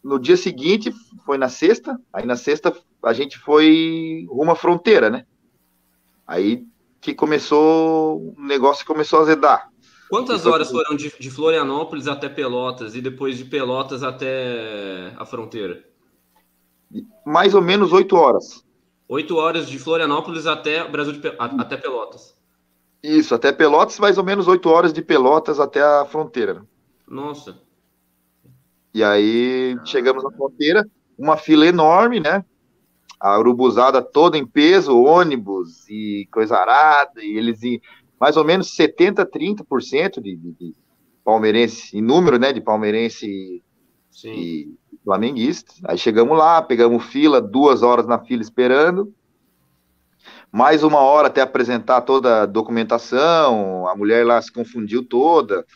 no 0.04 0.20
dia 0.20 0.36
seguinte, 0.36 0.94
foi 1.24 1.36
na 1.36 1.48
sexta, 1.48 2.00
aí 2.12 2.24
na 2.24 2.36
sexta 2.36 2.72
a 3.02 3.12
gente 3.12 3.38
foi 3.38 4.24
rumo 4.30 4.52
à 4.52 4.54
fronteira, 4.54 5.10
né? 5.10 5.26
Aí 6.24 6.64
que 7.00 7.12
começou, 7.12 8.34
o 8.38 8.40
negócio 8.40 8.86
começou 8.86 9.18
a 9.18 9.22
azedar. 9.22 9.68
Quantas 10.08 10.46
horas 10.46 10.70
foram 10.70 10.94
de, 10.94 11.12
de, 11.18 11.30
Florianópolis 11.30 12.06
até 12.06 12.28
Pelotas 12.28 12.94
e 12.94 13.00
depois 13.00 13.36
de 13.36 13.44
Pelotas 13.44 14.04
até 14.04 15.12
a 15.16 15.26
fronteira? 15.26 15.84
Mais 17.24 17.52
ou 17.52 17.60
menos 17.60 17.92
oito 17.92 18.14
horas. 18.14 18.64
Oito 19.08 19.36
horas 19.36 19.68
de 19.68 19.76
Florianópolis 19.76 20.46
até 20.46 20.88
Brasil 20.88 21.14
de, 21.14 21.32
até 21.36 21.76
Pelotas. 21.76 22.35
Isso, 23.06 23.36
até 23.36 23.52
Pelotas, 23.52 24.00
mais 24.00 24.18
ou 24.18 24.24
menos 24.24 24.48
oito 24.48 24.68
horas 24.68 24.92
de 24.92 25.00
Pelotas 25.00 25.60
até 25.60 25.80
a 25.80 26.04
fronteira. 26.04 26.66
Nossa. 27.06 27.56
E 28.92 29.04
aí 29.04 29.78
chegamos 29.84 30.24
na 30.24 30.32
fronteira, 30.32 30.84
uma 31.16 31.36
fila 31.36 31.64
enorme, 31.66 32.18
né? 32.18 32.44
A 33.20 33.38
urubuzada 33.38 34.02
toda 34.02 34.36
em 34.36 34.44
peso, 34.44 35.00
ônibus 35.00 35.88
e 35.88 36.26
coisa 36.32 36.56
arada, 36.56 37.22
e 37.22 37.38
eles 37.38 37.62
em 37.62 37.80
mais 38.18 38.36
ou 38.36 38.44
menos 38.44 38.74
70, 38.74 39.24
30% 39.24 40.20
de, 40.20 40.34
de, 40.34 40.52
de 40.52 40.74
palmeirense, 41.22 41.96
em 41.96 42.02
número, 42.02 42.40
né? 42.40 42.52
De 42.52 42.60
palmeirense 42.60 43.62
Sim. 44.10 44.32
e 44.32 44.74
flamenguista. 45.04 45.72
Aí 45.84 45.96
chegamos 45.96 46.36
lá, 46.36 46.60
pegamos 46.60 47.04
fila, 47.04 47.40
duas 47.40 47.84
horas 47.84 48.06
na 48.06 48.18
fila 48.18 48.42
esperando 48.42 49.14
mais 50.56 50.82
uma 50.82 51.00
hora 51.00 51.26
até 51.28 51.42
apresentar 51.42 52.00
toda 52.00 52.42
a 52.42 52.46
documentação, 52.46 53.86
a 53.86 53.94
mulher 53.94 54.24
lá 54.24 54.40
se 54.40 54.50
confundiu 54.50 55.04
toda, 55.04 55.66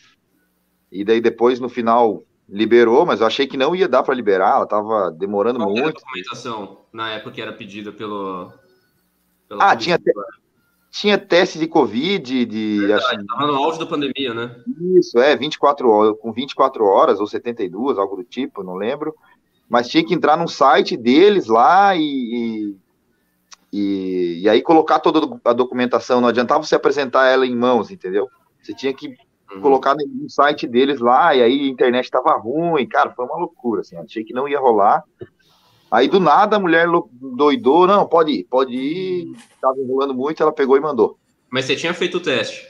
e 0.91 1.05
daí 1.05 1.21
depois 1.21 1.59
no 1.59 1.69
final 1.69 2.23
liberou, 2.49 3.05
mas 3.05 3.21
eu 3.21 3.27
achei 3.27 3.45
que 3.45 3.55
não 3.55 3.75
ia 3.75 3.87
dar 3.87 4.01
para 4.01 4.15
liberar, 4.15 4.55
ela 4.55 4.63
estava 4.63 5.11
demorando 5.11 5.59
Qual 5.59 5.69
muito. 5.69 5.81
Era 5.81 5.89
a 5.89 5.93
documentação 5.93 6.79
na 6.91 7.11
época 7.11 7.29
que 7.29 7.41
era 7.43 7.53
pedida 7.53 7.91
pelo. 7.91 8.51
ah, 9.51 9.75
tinha, 9.75 9.99
te, 9.99 10.11
tinha 10.89 11.15
teste 11.15 11.59
de 11.59 11.67
Covid, 11.67 12.43
de. 12.43 12.79
Verdade, 12.79 13.23
acho, 13.29 13.47
no 13.47 13.53
auge 13.53 13.77
da 13.77 13.85
pandemia, 13.85 14.33
né? 14.33 14.55
Isso, 14.97 15.19
é, 15.19 15.35
24 15.35 15.87
horas, 15.91 16.17
com 16.19 16.33
24 16.33 16.83
horas 16.83 17.19
ou 17.19 17.27
72, 17.27 17.99
algo 17.99 18.15
do 18.15 18.23
tipo, 18.23 18.63
não 18.63 18.73
lembro. 18.73 19.13
Mas 19.69 19.89
tinha 19.89 20.03
que 20.03 20.15
entrar 20.15 20.35
num 20.37 20.47
site 20.47 20.97
deles 20.97 21.45
lá 21.45 21.95
e, 21.95 22.01
e 22.01 22.75
e, 23.71 24.41
e 24.41 24.49
aí 24.49 24.61
colocar 24.61 24.99
toda 24.99 25.39
a 25.45 25.53
documentação, 25.53 26.19
não 26.19 26.27
adiantava 26.27 26.63
você 26.63 26.75
apresentar 26.75 27.27
ela 27.27 27.45
em 27.45 27.55
mãos, 27.55 27.89
entendeu? 27.89 28.27
Você 28.61 28.73
tinha 28.73 28.93
que 28.93 29.15
uhum. 29.53 29.61
colocar 29.61 29.95
no 29.95 30.29
site 30.29 30.67
deles 30.67 30.99
lá, 30.99 31.33
e 31.35 31.41
aí 31.41 31.61
a 31.61 31.67
internet 31.67 32.05
estava 32.05 32.37
ruim, 32.37 32.85
cara, 32.87 33.11
foi 33.11 33.25
uma 33.25 33.37
loucura, 33.37 33.81
assim, 33.81 33.95
achei 33.97 34.23
que 34.23 34.33
não 34.33 34.47
ia 34.47 34.59
rolar. 34.59 35.03
Aí 35.89 36.07
do 36.07 36.19
nada 36.19 36.55
a 36.55 36.59
mulher 36.59 36.87
doidou, 37.35 37.87
não, 37.87 38.07
pode 38.07 38.31
ir, 38.31 38.43
pode 38.45 38.73
ir, 38.73 39.31
estava 39.53 39.77
enrolando 39.79 40.13
muito, 40.13 40.41
ela 40.41 40.53
pegou 40.53 40.77
e 40.77 40.81
mandou. 40.81 41.17
Mas 41.49 41.65
você 41.65 41.75
tinha 41.75 41.93
feito 41.93 42.17
o 42.17 42.21
teste? 42.21 42.65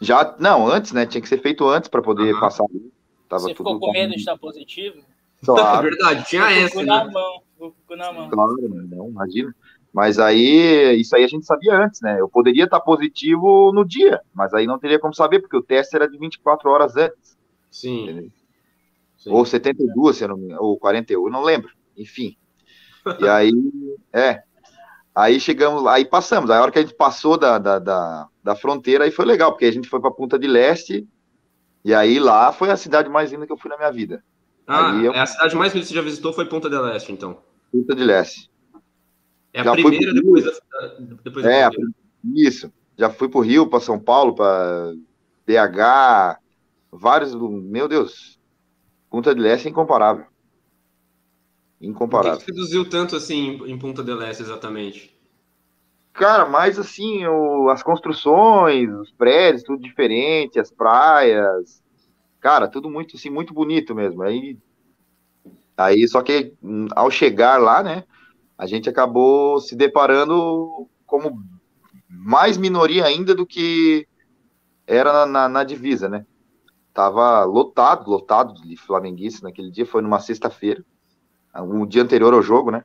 Já, 0.00 0.34
não, 0.38 0.66
antes, 0.66 0.92
né, 0.92 1.06
tinha 1.06 1.20
que 1.20 1.28
ser 1.28 1.40
feito 1.40 1.66
antes 1.68 1.88
para 1.88 2.02
poder 2.02 2.34
uhum. 2.34 2.40
passar. 2.40 2.64
Tava 3.28 3.42
você 3.42 3.54
ficou 3.54 3.78
com 3.78 3.92
medo 3.92 4.12
de 4.12 4.18
estar 4.18 4.36
positivo? 4.38 4.98
Claro. 5.44 5.78
É 5.86 5.90
verdade, 5.90 6.28
tinha 6.28 6.50
essa. 6.50 6.78
Né? 6.78 6.84
Na 6.84 7.04
mão, 7.04 7.42
na 7.90 8.12
mão. 8.12 8.30
Claro, 8.30 8.56
não, 8.68 9.08
imagina. 9.08 9.54
Mas 9.96 10.18
aí, 10.18 11.00
isso 11.00 11.16
aí 11.16 11.24
a 11.24 11.26
gente 11.26 11.46
sabia 11.46 11.74
antes, 11.74 12.02
né? 12.02 12.20
Eu 12.20 12.28
poderia 12.28 12.64
estar 12.64 12.80
positivo 12.80 13.72
no 13.72 13.82
dia, 13.82 14.20
mas 14.34 14.52
aí 14.52 14.66
não 14.66 14.78
teria 14.78 14.98
como 14.98 15.14
saber, 15.14 15.40
porque 15.40 15.56
o 15.56 15.62
teste 15.62 15.96
era 15.96 16.06
de 16.06 16.18
24 16.18 16.68
horas 16.68 16.94
antes. 16.98 17.34
Sim. 17.70 18.30
Sim. 19.16 19.30
Ou 19.30 19.42
72, 19.46 20.16
se 20.18 20.24
eu 20.24 20.28
não 20.28 20.38
ou 20.58 20.78
41, 20.78 21.24
eu 21.24 21.32
não 21.32 21.42
lembro. 21.42 21.70
Enfim. 21.96 22.36
E 23.18 23.26
aí, 23.26 23.50
é. 24.12 24.42
Aí 25.14 25.40
chegamos 25.40 25.82
lá, 25.82 25.94
aí 25.94 26.04
passamos. 26.04 26.50
Aí 26.50 26.58
a 26.58 26.62
hora 26.62 26.70
que 26.70 26.78
a 26.78 26.82
gente 26.82 26.94
passou 26.94 27.38
da, 27.38 27.56
da, 27.56 27.78
da, 27.78 28.28
da 28.44 28.54
fronteira, 28.54 29.04
aí 29.04 29.10
foi 29.10 29.24
legal, 29.24 29.52
porque 29.52 29.64
a 29.64 29.72
gente 29.72 29.88
foi 29.88 29.98
para 29.98 30.10
Punta 30.10 30.38
de 30.38 30.46
Leste, 30.46 31.08
e 31.82 31.94
aí 31.94 32.18
lá 32.18 32.52
foi 32.52 32.70
a 32.70 32.76
cidade 32.76 33.08
mais 33.08 33.32
linda 33.32 33.46
que 33.46 33.52
eu 33.52 33.56
fui 33.56 33.70
na 33.70 33.78
minha 33.78 33.90
vida. 33.90 34.22
Ah, 34.66 34.92
eu... 35.02 35.14
é 35.14 35.20
a 35.20 35.26
cidade 35.26 35.56
mais 35.56 35.72
linda 35.72 35.86
que 35.86 35.88
você 35.88 35.94
já 35.94 36.02
visitou 36.02 36.34
foi 36.34 36.44
Punta 36.44 36.68
de 36.68 36.76
Leste, 36.76 37.12
então. 37.12 37.38
Punta 37.72 37.94
de 37.94 38.04
Leste. 38.04 38.50
É 39.56 39.60
a 39.60 39.64
já 39.64 39.72
primeira 39.72 40.12
depois 40.12 40.44
da, 40.44 40.52
depois 41.24 41.42
da 41.42 41.50
É, 41.50 41.70
isso. 42.34 42.70
Já 42.98 43.08
fui 43.08 43.26
para 43.26 43.38
o 43.38 43.42
Rio, 43.42 43.66
para 43.66 43.80
São 43.80 43.98
Paulo, 43.98 44.34
para 44.34 44.92
BH, 45.46 46.38
vários, 46.92 47.34
meu 47.34 47.88
Deus, 47.88 48.38
Punta 49.10 49.34
del 49.34 49.46
Este 49.46 49.68
é 49.68 49.70
incomparável. 49.70 50.26
Incomparável. 51.80 52.36
O 52.36 52.38
que, 52.38 52.44
que 52.44 52.52
reduziu 52.52 52.86
tanto 52.86 53.16
assim 53.16 53.62
em 53.66 53.78
Punta 53.78 54.02
del 54.02 54.20
Este 54.22 54.42
exatamente? 54.42 55.18
Cara, 56.12 56.44
mais 56.44 56.78
assim, 56.78 57.26
o, 57.26 57.70
as 57.70 57.82
construções, 57.82 58.90
os 58.90 59.10
prédios, 59.10 59.62
tudo 59.62 59.82
diferente, 59.82 60.60
as 60.60 60.70
praias. 60.70 61.82
Cara, 62.40 62.68
tudo 62.68 62.90
muito 62.90 63.16
assim, 63.16 63.30
muito 63.30 63.54
bonito 63.54 63.94
mesmo. 63.94 64.22
Aí, 64.22 64.58
aí 65.78 66.06
só 66.06 66.20
que 66.20 66.52
hum, 66.62 66.88
ao 66.94 67.10
chegar 67.10 67.58
lá, 67.58 67.82
né, 67.82 68.04
a 68.58 68.66
gente 68.66 68.88
acabou 68.88 69.60
se 69.60 69.76
deparando 69.76 70.88
como 71.06 71.42
mais 72.08 72.56
minoria 72.56 73.04
ainda 73.04 73.34
do 73.34 73.46
que 73.46 74.06
era 74.86 75.12
na, 75.12 75.26
na, 75.26 75.48
na 75.48 75.64
divisa, 75.64 76.08
né? 76.08 76.24
Tava 76.92 77.44
lotado, 77.44 78.10
lotado 78.10 78.54
de 78.54 78.76
flamenguistas 78.76 79.42
naquele 79.42 79.70
dia, 79.70 79.84
foi 79.84 80.00
numa 80.00 80.20
sexta-feira, 80.20 80.84
um 81.54 81.86
dia 81.86 82.02
anterior 82.02 82.32
ao 82.32 82.42
jogo, 82.42 82.70
né? 82.70 82.82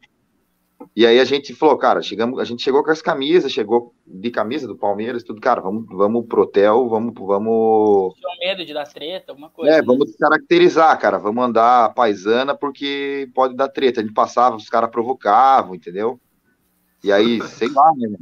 E 0.95 1.05
aí 1.05 1.19
a 1.19 1.25
gente 1.25 1.53
falou, 1.53 1.77
cara, 1.77 2.01
chegamos, 2.01 2.39
a 2.39 2.43
gente 2.43 2.61
chegou 2.61 2.83
com 2.83 2.91
as 2.91 3.01
camisas, 3.01 3.51
chegou 3.51 3.93
de 4.05 4.29
camisa 4.29 4.67
do 4.67 4.75
Palmeiras, 4.75 5.23
tudo, 5.23 5.39
cara, 5.39 5.61
vamos, 5.61 5.85
vamos 5.89 6.25
pro 6.27 6.43
hotel, 6.43 6.87
vamos, 6.89 7.13
vamos. 7.15 8.13
Tinha 8.15 8.49
medo 8.49 8.65
de 8.65 8.73
dar 8.73 8.87
treta, 8.87 9.31
alguma 9.31 9.49
coisa. 9.49 9.71
É, 9.71 9.77
né? 9.77 9.83
vamos 9.83 10.15
caracterizar, 10.15 10.99
cara, 10.99 11.17
vamos 11.17 11.43
andar 11.43 11.93
paisana 11.93 12.55
porque 12.55 13.29
pode 13.33 13.55
dar 13.55 13.69
treta. 13.69 14.01
A 14.01 14.03
gente 14.03 14.13
passava, 14.13 14.55
os 14.55 14.69
caras 14.69 14.89
provocavam, 14.89 15.75
entendeu? 15.75 16.19
E 17.03 17.11
aí, 17.11 17.41
sei 17.47 17.69
lá, 17.69 17.91
né? 17.97 18.17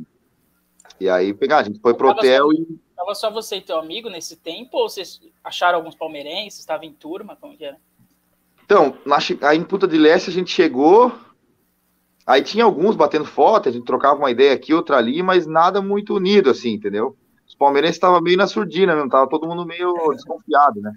E 0.99 1.09
aí, 1.09 1.33
pegar, 1.33 1.59
a 1.59 1.63
gente 1.63 1.79
foi 1.79 1.93
pro 1.93 2.09
hotel 2.09 2.45
só, 2.45 2.53
e. 2.53 2.79
Tava 2.95 3.15
só 3.15 3.31
você 3.31 3.55
e 3.57 3.61
teu 3.61 3.79
amigo 3.79 4.09
nesse 4.09 4.35
tempo, 4.35 4.77
ou 4.77 4.89
vocês 4.89 5.21
acharam 5.43 5.77
alguns 5.77 5.95
palmeirenses? 5.95 6.59
Estava 6.59 6.85
em 6.85 6.93
turma? 6.93 7.37
Como 7.39 7.57
que 7.57 7.63
era? 7.63 7.77
Então, 8.65 8.97
na, 9.05 9.17
aí 9.47 9.57
em 9.57 9.63
Puta 9.63 9.87
de 9.87 9.97
Leste 9.97 10.29
a 10.29 10.33
gente 10.33 10.51
chegou, 10.51 11.11
Aí 12.29 12.43
tinha 12.43 12.63
alguns 12.63 12.95
batendo 12.95 13.25
foto, 13.25 13.67
a 13.69 13.71
gente 13.71 13.85
trocava 13.85 14.19
uma 14.19 14.29
ideia 14.29 14.53
aqui, 14.53 14.71
outra 14.71 14.97
ali, 14.97 15.23
mas 15.23 15.47
nada 15.47 15.81
muito 15.81 16.13
unido, 16.13 16.51
assim, 16.51 16.73
entendeu? 16.73 17.17
Os 17.47 17.55
palmeirenses 17.55 17.95
estavam 17.95 18.21
meio 18.21 18.37
na 18.37 18.45
surdina, 18.45 18.95
não 18.95 19.09
tava 19.09 19.27
todo 19.27 19.47
mundo 19.47 19.65
meio 19.65 19.91
desconfiado, 20.13 20.79
né? 20.79 20.93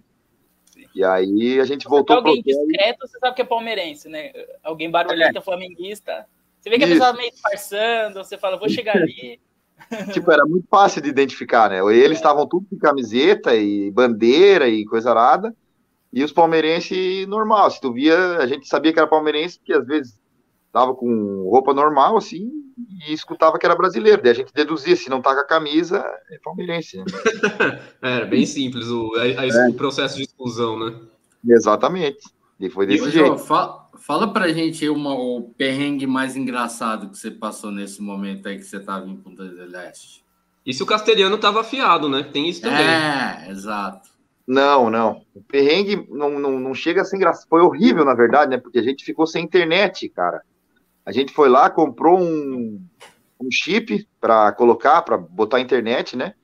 E 0.94 1.02
aí 1.02 1.58
a 1.58 1.64
gente 1.64 1.88
voltou 1.88 2.20
para 2.20 2.28
alguém 2.28 2.42
discreto, 2.42 3.08
você 3.08 3.18
sabe 3.18 3.34
que 3.34 3.40
é 3.40 3.46
palmeirense, 3.46 4.10
né? 4.10 4.30
Alguém 4.62 4.90
barulhento, 4.90 5.38
é. 5.38 5.40
flamenguista. 5.40 6.26
Você 6.60 6.68
vê 6.68 6.76
que 6.76 6.84
Isso. 6.84 6.92
a 6.92 6.96
pessoa 6.96 7.16
meio 7.16 7.30
disfarçando, 7.30 8.22
você 8.22 8.36
fala, 8.36 8.58
vou 8.58 8.68
chegar 8.68 8.98
ali. 8.98 9.40
tipo, 10.12 10.30
era 10.30 10.44
muito 10.44 10.68
fácil 10.68 11.00
de 11.00 11.08
identificar, 11.08 11.70
né? 11.70 11.78
Eles 11.96 12.18
estavam 12.18 12.42
é. 12.42 12.46
tudo 12.46 12.66
com 12.68 12.76
camiseta 12.76 13.56
e 13.56 13.90
bandeira 13.90 14.68
e 14.68 14.84
coisa 14.84 15.08
arada, 15.08 15.56
e 16.12 16.22
os 16.22 16.30
palmeirenses 16.30 17.26
normal. 17.26 17.70
Se 17.70 17.80
tu 17.80 17.90
via, 17.90 18.36
a 18.36 18.46
gente 18.46 18.68
sabia 18.68 18.92
que 18.92 18.98
era 18.98 19.08
palmeirense, 19.08 19.58
porque 19.58 19.72
às 19.72 19.86
vezes 19.86 20.20
tava 20.72 20.94
com 20.94 21.48
roupa 21.50 21.74
normal, 21.74 22.16
assim, 22.16 22.50
e 23.06 23.12
escutava 23.12 23.58
que 23.58 23.66
era 23.66 23.76
brasileiro. 23.76 24.22
Daí 24.22 24.32
a 24.32 24.34
gente 24.34 24.52
deduzia, 24.54 24.96
se 24.96 25.10
não 25.10 25.20
tá 25.20 25.34
com 25.34 25.40
a 25.40 25.46
camisa, 25.46 26.02
é 26.30 26.38
palmeirense. 26.38 26.98
Né? 26.98 27.04
é, 28.00 28.24
bem 28.24 28.46
simples 28.46 28.88
o, 28.88 29.14
a, 29.16 29.22
a, 29.22 29.46
é. 29.46 29.68
o 29.68 29.74
processo 29.74 30.16
de 30.16 30.22
exclusão, 30.22 30.78
né? 30.78 30.98
Exatamente. 31.46 32.24
E 32.58 32.70
foi 32.70 32.86
desse 32.86 33.08
e, 33.08 33.10
jeito. 33.10 33.38
fala, 33.38 33.90
fala 33.98 34.32
pra 34.32 34.52
gente 34.52 34.88
uma, 34.88 35.14
o 35.14 35.52
perrengue 35.58 36.06
mais 36.06 36.36
engraçado 36.36 37.10
que 37.10 37.18
você 37.18 37.30
passou 37.30 37.70
nesse 37.70 38.00
momento 38.00 38.48
aí 38.48 38.56
que 38.56 38.64
você 38.64 38.80
tava 38.80 39.06
em 39.08 39.16
Punta 39.16 39.44
del 39.44 39.80
Este. 39.80 40.22
E 40.64 40.72
se 40.72 40.82
o 40.82 40.86
castelhano 40.86 41.36
tava 41.38 41.60
afiado, 41.60 42.08
né? 42.08 42.22
Tem 42.22 42.48
isso 42.48 42.62
também. 42.62 42.86
É, 42.86 43.50
exato. 43.50 44.08
Não, 44.46 44.88
não. 44.88 45.22
O 45.34 45.42
perrengue 45.42 46.06
não, 46.08 46.38
não, 46.38 46.58
não 46.58 46.74
chega 46.74 47.02
a 47.02 47.04
ser 47.04 47.16
engraçado. 47.16 47.48
Foi 47.48 47.60
horrível, 47.60 48.04
na 48.04 48.14
verdade, 48.14 48.50
né? 48.50 48.58
Porque 48.58 48.78
a 48.78 48.82
gente 48.82 49.04
ficou 49.04 49.26
sem 49.26 49.44
internet, 49.44 50.08
cara. 50.08 50.40
A 51.04 51.12
gente 51.12 51.32
foi 51.32 51.48
lá, 51.48 51.68
comprou 51.68 52.20
um, 52.20 52.80
um 53.40 53.50
chip 53.50 54.06
para 54.20 54.52
colocar, 54.52 55.02
para 55.02 55.18
botar 55.18 55.56
a 55.56 55.60
internet, 55.60 56.16
né? 56.16 56.34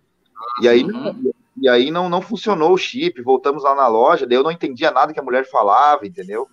E 0.62 0.68
aí, 0.68 0.82
uhum. 0.82 1.32
e 1.60 1.68
aí 1.68 1.90
não, 1.90 2.08
não 2.08 2.20
funcionou 2.20 2.72
o 2.72 2.78
chip, 2.78 3.20
voltamos 3.22 3.62
lá 3.62 3.74
na 3.74 3.86
loja, 3.86 4.26
daí 4.26 4.36
eu 4.36 4.42
não 4.42 4.50
entendia 4.50 4.90
nada 4.90 5.12
que 5.12 5.20
a 5.20 5.22
mulher 5.22 5.48
falava, 5.48 6.06
entendeu? 6.06 6.48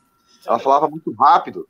Ela 0.45 0.59
falava 0.59 0.87
muito 0.87 1.11
rápido. 1.13 1.67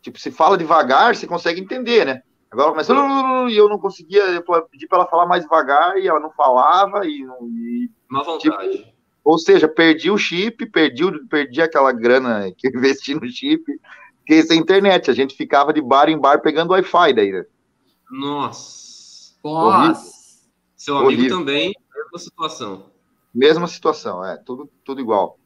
Tipo, 0.00 0.18
se 0.18 0.30
fala 0.30 0.58
devagar, 0.58 1.14
você 1.14 1.26
consegue 1.26 1.60
entender, 1.60 2.04
né? 2.04 2.22
Agora 2.50 2.70
começou 2.70 3.48
e 3.48 3.56
eu 3.56 3.68
não 3.68 3.78
conseguia, 3.78 4.22
eu 4.22 4.42
pedi 4.70 4.86
para 4.86 4.98
ela 4.98 5.08
falar 5.08 5.26
mais 5.26 5.42
devagar 5.42 5.98
e 5.98 6.06
ela 6.06 6.20
não 6.20 6.30
falava 6.30 7.04
e. 7.04 7.26
E, 7.42 7.90
Má 8.08 8.22
vontade. 8.22 8.70
Tipo, 8.70 8.94
ou 9.24 9.38
seja, 9.38 9.66
perdi 9.66 10.10
o 10.10 10.18
chip, 10.18 10.66
perdi, 10.66 11.02
perdi 11.28 11.62
aquela 11.62 11.90
grana 11.90 12.52
que 12.56 12.68
eu 12.68 12.72
investi 12.72 13.14
no 13.14 13.28
chip, 13.28 13.64
porque 14.24 14.42
sem 14.42 14.58
internet, 14.58 15.10
a 15.10 15.14
gente 15.14 15.36
ficava 15.36 15.72
de 15.72 15.82
bar 15.82 16.08
em 16.08 16.18
bar 16.18 16.40
pegando 16.40 16.70
Wi-Fi 16.70 17.12
daí, 17.12 17.30
né? 17.30 17.44
Nossa. 18.10 19.34
Nossa. 19.44 20.14
Seu 20.74 20.96
amigo 20.96 21.12
Horrível. 21.12 21.38
também, 21.38 21.72
mesma 21.94 22.18
situação. 22.18 22.90
Mesma 23.34 23.66
situação, 23.66 24.24
é, 24.24 24.38
tudo, 24.38 24.70
tudo 24.82 25.00
igual. 25.00 25.38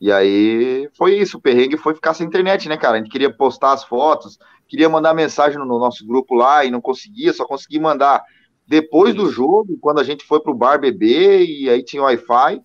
E 0.00 0.12
aí 0.12 0.88
foi 0.96 1.18
isso, 1.18 1.38
o 1.38 1.40
perrengue 1.40 1.76
foi 1.76 1.94
ficar 1.94 2.14
sem 2.14 2.26
internet, 2.26 2.68
né, 2.68 2.76
cara? 2.76 2.96
A 2.96 2.98
gente 2.98 3.10
queria 3.10 3.34
postar 3.34 3.72
as 3.72 3.82
fotos, 3.82 4.38
queria 4.68 4.88
mandar 4.88 5.12
mensagem 5.12 5.58
no 5.58 5.66
nosso 5.66 6.06
grupo 6.06 6.34
lá 6.34 6.64
e 6.64 6.70
não 6.70 6.80
conseguia, 6.80 7.32
só 7.32 7.44
consegui 7.44 7.80
mandar 7.80 8.22
depois 8.68 9.14
do 9.14 9.30
jogo, 9.30 9.78
quando 9.80 9.98
a 9.98 10.04
gente 10.04 10.24
foi 10.24 10.40
pro 10.40 10.54
bar 10.54 10.78
beber 10.78 11.44
e 11.44 11.68
aí 11.68 11.82
tinha 11.82 12.02
Wi-Fi, 12.02 12.60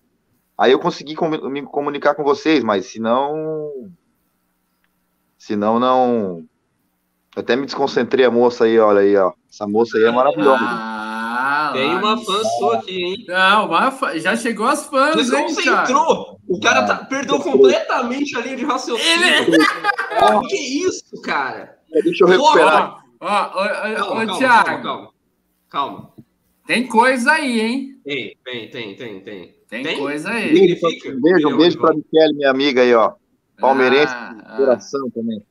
aí 0.58 0.70
eu 0.70 0.78
consegui 0.78 1.16
me 1.48 1.62
comunicar 1.62 2.14
com 2.14 2.22
vocês, 2.22 2.62
mas 2.62 2.86
se 2.86 3.00
não 3.00 3.90
Senão, 5.42 5.80
não. 5.80 6.44
Eu 7.34 7.42
até 7.42 7.56
me 7.56 7.66
desconcentrei 7.66 8.24
a 8.24 8.30
moça 8.30 8.62
aí, 8.62 8.78
olha 8.78 9.00
aí, 9.00 9.16
ó. 9.16 9.32
Essa 9.50 9.66
moça 9.66 9.98
aí 9.98 10.04
é 10.04 10.10
maravilhosa. 10.12 10.62
Ah, 10.62 11.70
Tem 11.72 11.96
uma 11.96 12.16
fã 12.16 12.44
sua 12.44 12.76
aqui, 12.76 13.02
hein? 13.02 13.24
Não, 13.26 13.66
uma 13.66 13.90
já 14.20 14.36
chegou 14.36 14.66
as 14.66 14.86
fãs, 14.86 15.16
Desconcentrou! 15.16 16.38
O 16.46 16.60
cara 16.60 16.84
tá, 16.84 16.94
perdeu 17.06 17.40
completamente 17.40 18.36
a 18.36 18.40
linha 18.40 18.54
de 18.54 18.64
raciocínio. 18.64 19.26
Ele... 19.48 19.58
oh, 20.22 20.40
que 20.42 20.56
isso, 20.56 21.20
cara? 21.22 21.76
Deixa 21.90 22.22
eu 22.22 22.28
recuperar. 22.28 23.02
Ó, 23.20 23.50
ó, 23.52 24.38
Thiago. 24.38 24.64
Calma, 24.64 24.82
calma, 24.82 25.10
calma. 25.68 26.12
Tem 26.68 26.86
coisa 26.86 27.32
aí, 27.32 27.60
hein? 27.60 28.00
Tem, 28.04 28.38
tem, 28.44 28.70
tem, 28.70 28.94
tem, 28.94 29.20
tem. 29.20 29.54
Tem, 29.68 29.82
tem? 29.82 29.98
coisa 29.98 30.30
aí. 30.30 30.78
Um 31.06 31.20
beijo, 31.20 31.48
um 31.48 31.56
beijo 31.56 31.78
pra 31.80 31.94
Michelle, 31.94 32.36
minha 32.36 32.50
amiga 32.50 32.82
aí, 32.82 32.94
ó. 32.94 33.14
Palmeirense 33.58 34.12
ah, 34.14 34.34
de 34.34 34.56
coração 34.56 35.06
ah. 35.08 35.10
também. 35.14 35.42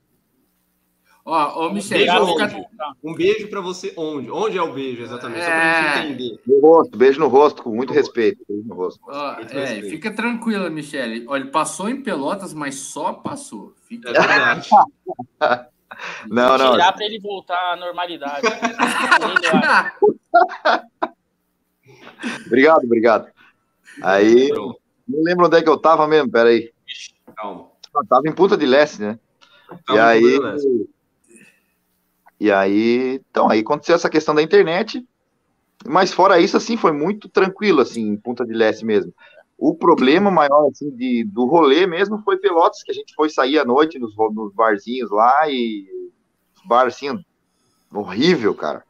Ó, 1.24 1.68
ô, 1.68 1.74
Michel, 1.74 2.24
um 2.24 2.36
beijo, 2.36 2.66
um 3.04 3.14
beijo 3.14 3.48
para 3.48 3.62
você 3.62 3.94
onde? 3.96 4.32
Onde 4.32 4.58
é 4.58 4.62
o 4.62 4.74
beijo, 4.74 5.04
exatamente? 5.04 5.42
É... 5.42 5.46
Só 5.46 5.52
pra 5.52 6.02
gente 6.02 6.14
entender. 6.14 6.40
No 6.48 6.60
rosto, 6.60 6.98
beijo 6.98 7.20
no 7.20 7.28
rosto, 7.28 7.64
com 7.64 7.76
muito 7.76 7.94
respeito. 7.94 8.44
Beijo 8.50 8.68
no 8.68 8.74
rosto. 8.74 9.00
Ó, 9.08 9.34
é, 9.34 9.44
respeito. 9.44 9.90
Fica 9.90 10.12
tranquila, 10.12 10.70
Michele. 10.70 11.26
Olha, 11.28 11.46
passou 11.52 11.90
em 11.90 12.02
Pelotas, 12.02 12.56
mas 12.56 12.76
só 12.76 13.14
passou. 13.14 13.74
Fica 13.88 14.10
é 14.10 14.14
verdade. 14.14 14.68
não, 16.28 16.58
não. 16.58 16.72
Tirar 16.72 16.94
para 16.94 17.06
ele 17.06 17.20
voltar 17.20 17.74
à 17.74 17.76
normalidade. 17.76 18.42
obrigado, 22.48 22.84
obrigado. 22.84 23.28
Aí, 24.02 24.50
não 24.50 25.24
lembro 25.24 25.46
onde 25.46 25.58
é 25.58 25.62
que 25.62 25.70
eu 25.70 25.78
tava 25.78 26.08
mesmo, 26.08 26.32
peraí. 26.32 26.72
Calma. 27.36 27.71
Tava 28.08 28.28
em 28.28 28.34
Punta 28.34 28.56
de 28.56 28.66
Leste, 28.66 29.02
né? 29.02 29.20
Calma, 29.86 30.16
e 30.16 30.40
aí. 30.40 30.88
E 32.40 32.52
aí, 32.52 33.22
então, 33.30 33.50
aí 33.50 33.60
aconteceu 33.60 33.94
essa 33.94 34.10
questão 34.10 34.34
da 34.34 34.42
internet, 34.42 35.06
mas 35.86 36.12
fora 36.12 36.40
isso, 36.40 36.58
assim, 36.58 36.76
foi 36.76 36.92
muito 36.92 37.30
tranquilo, 37.30 37.82
assim, 37.82 38.02
em 38.02 38.18
Punta 38.18 38.46
de 38.46 38.54
Leste 38.54 38.84
mesmo. 38.84 39.14
O 39.58 39.76
problema 39.76 40.32
maior, 40.32 40.68
assim, 40.72 40.90
de, 40.90 41.24
do 41.24 41.46
rolê 41.46 41.86
mesmo 41.86 42.20
foi 42.24 42.38
Pelotas, 42.38 42.82
que 42.82 42.92
a 42.92 42.96
gente 42.96 43.14
foi 43.14 43.30
sair 43.30 43.60
à 43.60 43.66
noite 43.66 44.00
nos, 44.00 44.16
nos 44.34 44.52
barzinhos 44.54 45.12
lá 45.12 45.48
e 45.50 45.86
bar, 46.66 46.88
assim, 46.88 47.10
horrível, 47.94 48.56
cara. 48.56 48.84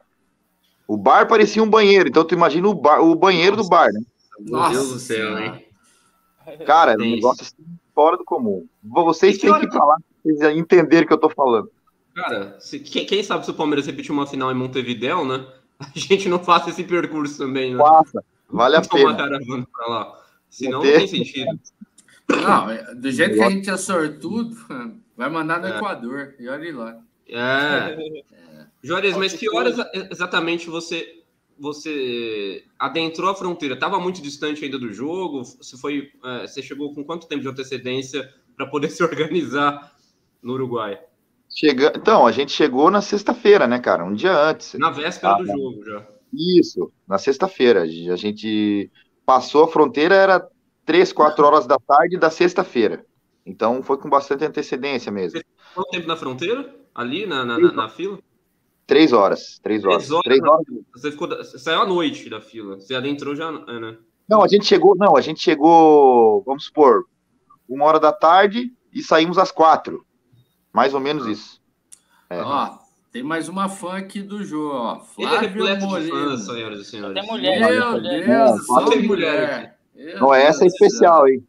O 0.88 0.96
bar 0.96 1.28
parecia 1.28 1.62
um 1.62 1.68
banheiro, 1.68 2.08
então 2.08 2.24
tu 2.24 2.34
imagina 2.34 2.68
o, 2.68 2.74
bar, 2.74 3.02
o 3.02 3.14
banheiro 3.14 3.56
Nossa, 3.56 3.68
do 3.68 3.70
bar, 3.70 3.92
né? 3.92 4.00
Meu 4.40 4.70
Deus 4.70 4.92
do 4.92 4.98
céu, 4.98 5.38
hein? 5.38 5.66
Cara, 6.66 6.94
é 6.94 6.96
um 6.96 7.10
negócio 7.10 7.42
assim, 7.42 7.78
fora 7.94 8.16
do 8.16 8.24
comum. 8.24 8.66
Vocês 8.82 9.38
têm 9.38 9.52
que 9.58 9.70
falar 9.70 9.96
pra 9.96 10.04
vocês 10.24 10.56
entenderem 10.56 11.04
o 11.04 11.08
que 11.08 11.12
eu 11.12 11.18
tô 11.18 11.28
falando. 11.28 11.70
Cara, 12.14 12.56
se, 12.60 12.78
quem, 12.78 13.06
quem, 13.06 13.22
sabe 13.22 13.44
se 13.44 13.50
o 13.50 13.54
Palmeiras 13.54 13.86
repetir 13.86 14.12
uma 14.12 14.26
final 14.26 14.50
em 14.50 14.54
Montevidéu, 14.54 15.24
né? 15.24 15.46
A 15.78 15.98
gente 15.98 16.28
não 16.28 16.38
faça 16.38 16.70
esse 16.70 16.84
percurso 16.84 17.38
também, 17.38 17.74
né? 17.74 17.78
Faça, 17.78 18.22
vale 18.48 18.76
a 18.76 18.82
pena. 18.82 19.10
Uma 19.10 19.16
caravana 19.16 19.66
pra 19.72 19.86
lá. 19.86 20.20
Senão 20.48 20.82
não 20.82 20.92
tem 20.92 21.06
sentido. 21.08 21.58
Não, 22.28 22.70
é, 22.70 22.94
do 22.94 23.10
jeito 23.10 23.34
que 23.34 23.42
a 23.42 23.50
gente 23.50 23.70
é 23.70 23.76
sortudo, 23.76 24.54
vai 25.16 25.28
mandar 25.28 25.60
no 25.60 25.66
é. 25.66 25.76
Equador, 25.76 26.34
e 26.38 26.48
olha 26.48 26.76
lá. 26.76 26.98
É. 27.28 27.36
é. 27.36 28.66
Juarez, 28.82 29.16
mas 29.16 29.32
que 29.32 29.48
horas 29.50 29.76
exatamente 30.10 30.68
você 30.68 31.21
você 31.58 32.64
adentrou 32.78 33.30
a 33.30 33.34
fronteira, 33.34 33.74
estava 33.74 33.98
muito 33.98 34.22
distante 34.22 34.64
ainda 34.64 34.78
do 34.78 34.92
jogo? 34.92 35.44
Você 35.44 35.76
foi, 35.76 36.10
é, 36.24 36.46
você 36.46 36.62
chegou 36.62 36.94
com 36.94 37.04
quanto 37.04 37.28
tempo 37.28 37.42
de 37.42 37.48
antecedência 37.48 38.28
para 38.56 38.66
poder 38.66 38.88
se 38.90 39.02
organizar 39.02 39.94
no 40.42 40.54
Uruguai? 40.54 40.98
Chega... 41.48 41.92
Então, 41.96 42.26
a 42.26 42.32
gente 42.32 42.52
chegou 42.52 42.90
na 42.90 43.02
sexta-feira, 43.02 43.66
né, 43.66 43.78
cara? 43.78 44.04
Um 44.04 44.14
dia 44.14 44.36
antes. 44.36 44.74
Na 44.74 44.90
véspera 44.90 45.34
ah, 45.34 45.38
do 45.38 45.46
jogo 45.46 45.84
já. 45.84 46.06
Isso, 46.32 46.90
na 47.06 47.18
sexta-feira. 47.18 47.82
A 47.82 48.16
gente 48.16 48.90
passou 49.26 49.64
a 49.64 49.68
fronteira, 49.68 50.14
era 50.14 50.48
três, 50.84 51.12
quatro 51.12 51.44
horas 51.44 51.66
da 51.66 51.78
tarde 51.78 52.16
da 52.16 52.30
sexta-feira. 52.30 53.04
Então 53.44 53.82
foi 53.82 53.98
com 53.98 54.08
bastante 54.08 54.44
antecedência 54.44 55.12
mesmo. 55.12 55.40
Quanto 55.74 55.90
tempo 55.90 56.06
na 56.06 56.16
fronteira? 56.16 56.74
Ali 56.94 57.26
na, 57.26 57.44
na, 57.44 57.58
na, 57.58 57.72
na 57.72 57.88
fila? 57.88 58.18
Três 58.86 59.12
horas. 59.12 59.58
Três 59.62 59.84
horas. 59.84 60.08
Três 60.08 60.10
horas. 60.10 60.24
Três 60.24 60.42
horas. 60.42 60.66
Você, 60.92 61.10
ficou, 61.10 61.28
você 61.28 61.58
saiu 61.58 61.82
à 61.82 61.86
noite 61.86 62.28
da 62.28 62.40
fila. 62.40 62.76
Você 62.76 62.94
adentrou 62.94 63.34
já, 63.34 63.48
é, 63.48 63.80
né? 63.80 63.96
Não, 64.28 64.42
a 64.42 64.48
gente 64.48 64.64
chegou. 64.64 64.96
Não, 64.96 65.16
a 65.16 65.20
gente 65.20 65.40
chegou, 65.40 66.42
vamos 66.44 66.64
supor, 66.64 67.04
uma 67.68 67.84
hora 67.84 68.00
da 68.00 68.12
tarde 68.12 68.72
e 68.92 69.02
saímos 69.02 69.38
às 69.38 69.50
quatro. 69.50 70.04
Mais 70.72 70.94
ou 70.94 71.00
menos 71.00 71.26
isso. 71.26 71.60
É. 72.30 72.40
Ó, 72.40 72.78
tem 73.12 73.22
mais 73.22 73.48
uma 73.48 73.68
fã 73.68 73.98
aqui 73.98 74.22
do 74.22 74.42
jogo, 74.42 74.74
ó. 74.74 75.00
Flávio 75.00 75.66
Ele 75.66 75.70
é 75.70 75.78
Moreira. 75.78 76.02
de 76.02 76.10
fãs, 76.10 76.46
senhoras 76.46 76.80
e 76.80 76.84
senhores. 76.84 77.20
Tem 77.20 77.30
mulher. 77.30 77.60
Meu 77.60 78.00
Deus, 78.00 78.66
só 78.66 78.84
tem 78.86 79.02
mulher. 79.06 79.78
mulher. 79.94 80.18
Não, 80.18 80.32
essa 80.32 80.64
é 80.64 80.66
especial, 80.66 81.28
hein? 81.28 81.46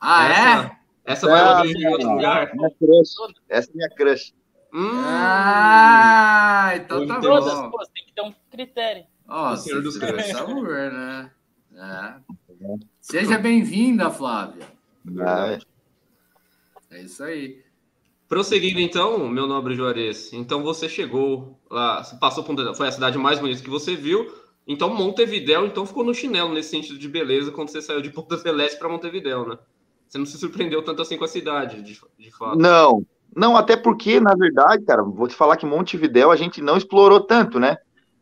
Ah, 0.00 0.28
essa, 0.28 0.66
é? 0.66 0.76
Essa 1.04 1.26
vai 1.28 1.66
é, 1.66 1.72
em 1.72 1.88
outro 1.88 2.10
lugar. 2.10 2.54
Minha 2.54 2.70
crush. 2.70 3.14
Essa 3.48 3.70
é 3.70 3.74
minha 3.74 3.90
crush. 3.90 4.32
Hum, 4.72 5.02
ah, 5.04 6.72
então 6.76 7.06
tá 7.06 7.20
todas, 7.20 7.54
bom. 7.54 7.70
Pô, 7.70 7.78
tem 7.92 8.04
que 8.06 8.12
ter 8.12 8.22
um 8.22 8.32
critério. 8.50 9.04
Ó, 9.28 9.52
oh, 9.52 9.56
senhor 9.56 9.82
dos 9.82 9.96
sabor, 9.96 10.92
né? 10.92 11.30
É. 11.74 12.14
Seja 13.00 13.38
bem-vinda, 13.38 14.10
Flávia. 14.10 14.66
É. 16.90 16.96
é 16.96 17.02
isso 17.02 17.22
aí. 17.24 17.62
Prosseguindo 18.28 18.78
então, 18.78 19.28
meu 19.28 19.48
nobre 19.48 19.74
Juarez, 19.74 20.32
então 20.32 20.62
você 20.62 20.88
chegou 20.88 21.58
lá, 21.68 22.04
passou 22.20 22.44
por 22.44 22.76
foi 22.76 22.86
a 22.86 22.92
cidade 22.92 23.18
mais 23.18 23.40
bonita 23.40 23.60
que 23.60 23.68
você 23.68 23.96
viu, 23.96 24.32
então 24.68 24.94
Montevidéu 24.94 25.66
então 25.66 25.84
ficou 25.84 26.04
no 26.04 26.14
chinelo 26.14 26.54
nesse 26.54 26.70
sentido 26.70 26.96
de 26.96 27.08
beleza 27.08 27.50
quando 27.50 27.70
você 27.70 27.82
saiu 27.82 28.00
de 28.00 28.10
Ponta 28.10 28.38
Celeste 28.38 28.78
para 28.78 28.88
Montevidéu, 28.88 29.48
né? 29.48 29.58
Você 30.06 30.18
não 30.18 30.26
se 30.26 30.38
surpreendeu 30.38 30.80
tanto 30.84 31.02
assim 31.02 31.16
com 31.16 31.24
a 31.24 31.28
cidade, 31.28 31.82
de, 31.82 32.00
de 32.18 32.30
fato. 32.30 32.56
Não, 32.56 33.04
não, 33.34 33.56
até 33.56 33.76
porque, 33.76 34.18
na 34.20 34.34
verdade, 34.34 34.84
cara, 34.84 35.02
vou 35.02 35.28
te 35.28 35.34
falar 35.34 35.56
que 35.56 35.66
Montevidéu 35.66 36.30
a 36.30 36.36
gente 36.36 36.60
não 36.60 36.76
explorou 36.76 37.20
tanto, 37.20 37.58
né? 37.60 37.76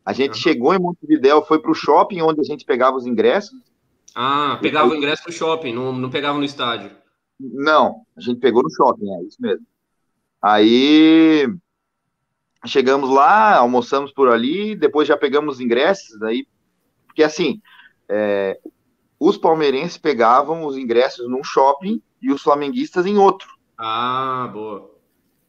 A 0.05 0.13
gente 0.13 0.33
uhum. 0.33 0.41
chegou 0.41 0.75
em 0.75 0.79
Montevidéu, 0.79 1.45
foi 1.45 1.61
para 1.61 1.71
o 1.71 1.75
shopping 1.75 2.21
onde 2.23 2.41
a 2.41 2.45
gente 2.45 2.65
pegava 2.65 2.97
os 2.97 3.07
ingressos. 3.07 3.59
Ah, 4.15 4.59
pegava 4.61 4.91
o 4.91 4.95
ingresso 4.95 5.23
no 5.27 5.33
shopping, 5.33 5.73
não, 5.73 5.93
não 5.93 6.11
pegava 6.11 6.39
no 6.39 6.45
estádio. 6.45 6.91
Não, 7.39 8.03
a 8.17 8.21
gente 8.21 8.41
pegou 8.41 8.63
no 8.63 8.71
shopping, 8.71 9.11
é 9.15 9.23
isso 9.23 9.37
mesmo. 9.41 9.67
Aí 10.43 11.47
chegamos 12.67 13.11
lá, 13.11 13.57
almoçamos 13.57 14.13
por 14.13 14.29
ali, 14.29 14.75
depois 14.75 15.07
já 15.07 15.17
pegamos 15.17 15.57
os 15.57 15.61
ingressos, 15.61 16.19
daí, 16.19 16.47
porque 17.07 17.23
assim, 17.23 17.61
é, 18.09 18.59
os 19.19 19.37
palmeirenses 19.37 19.99
pegavam 19.99 20.65
os 20.67 20.77
ingressos 20.77 21.29
num 21.29 21.45
shopping 21.45 22.03
e 22.21 22.33
os 22.33 22.43
flamenguistas 22.43 23.07
em 23.07 23.17
outro. 23.17 23.49
Ah, 23.77 24.51
boa. 24.53 24.98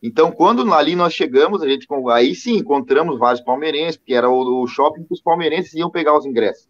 Então, 0.01 0.31
quando 0.31 0.73
ali 0.73 0.95
nós 0.95 1.13
chegamos, 1.13 1.61
a 1.61 1.67
gente 1.67 1.85
aí 2.11 2.33
sim 2.33 2.55
encontramos 2.55 3.19
vários 3.19 3.43
palmeirenses, 3.43 3.97
porque 3.97 4.13
era 4.13 4.29
o, 4.29 4.63
o 4.63 4.67
shopping 4.67 5.03
que 5.03 5.13
os 5.13 5.21
palmeirenses 5.21 5.73
iam 5.73 5.89
pegar 5.89 6.17
os 6.17 6.25
ingressos. 6.25 6.69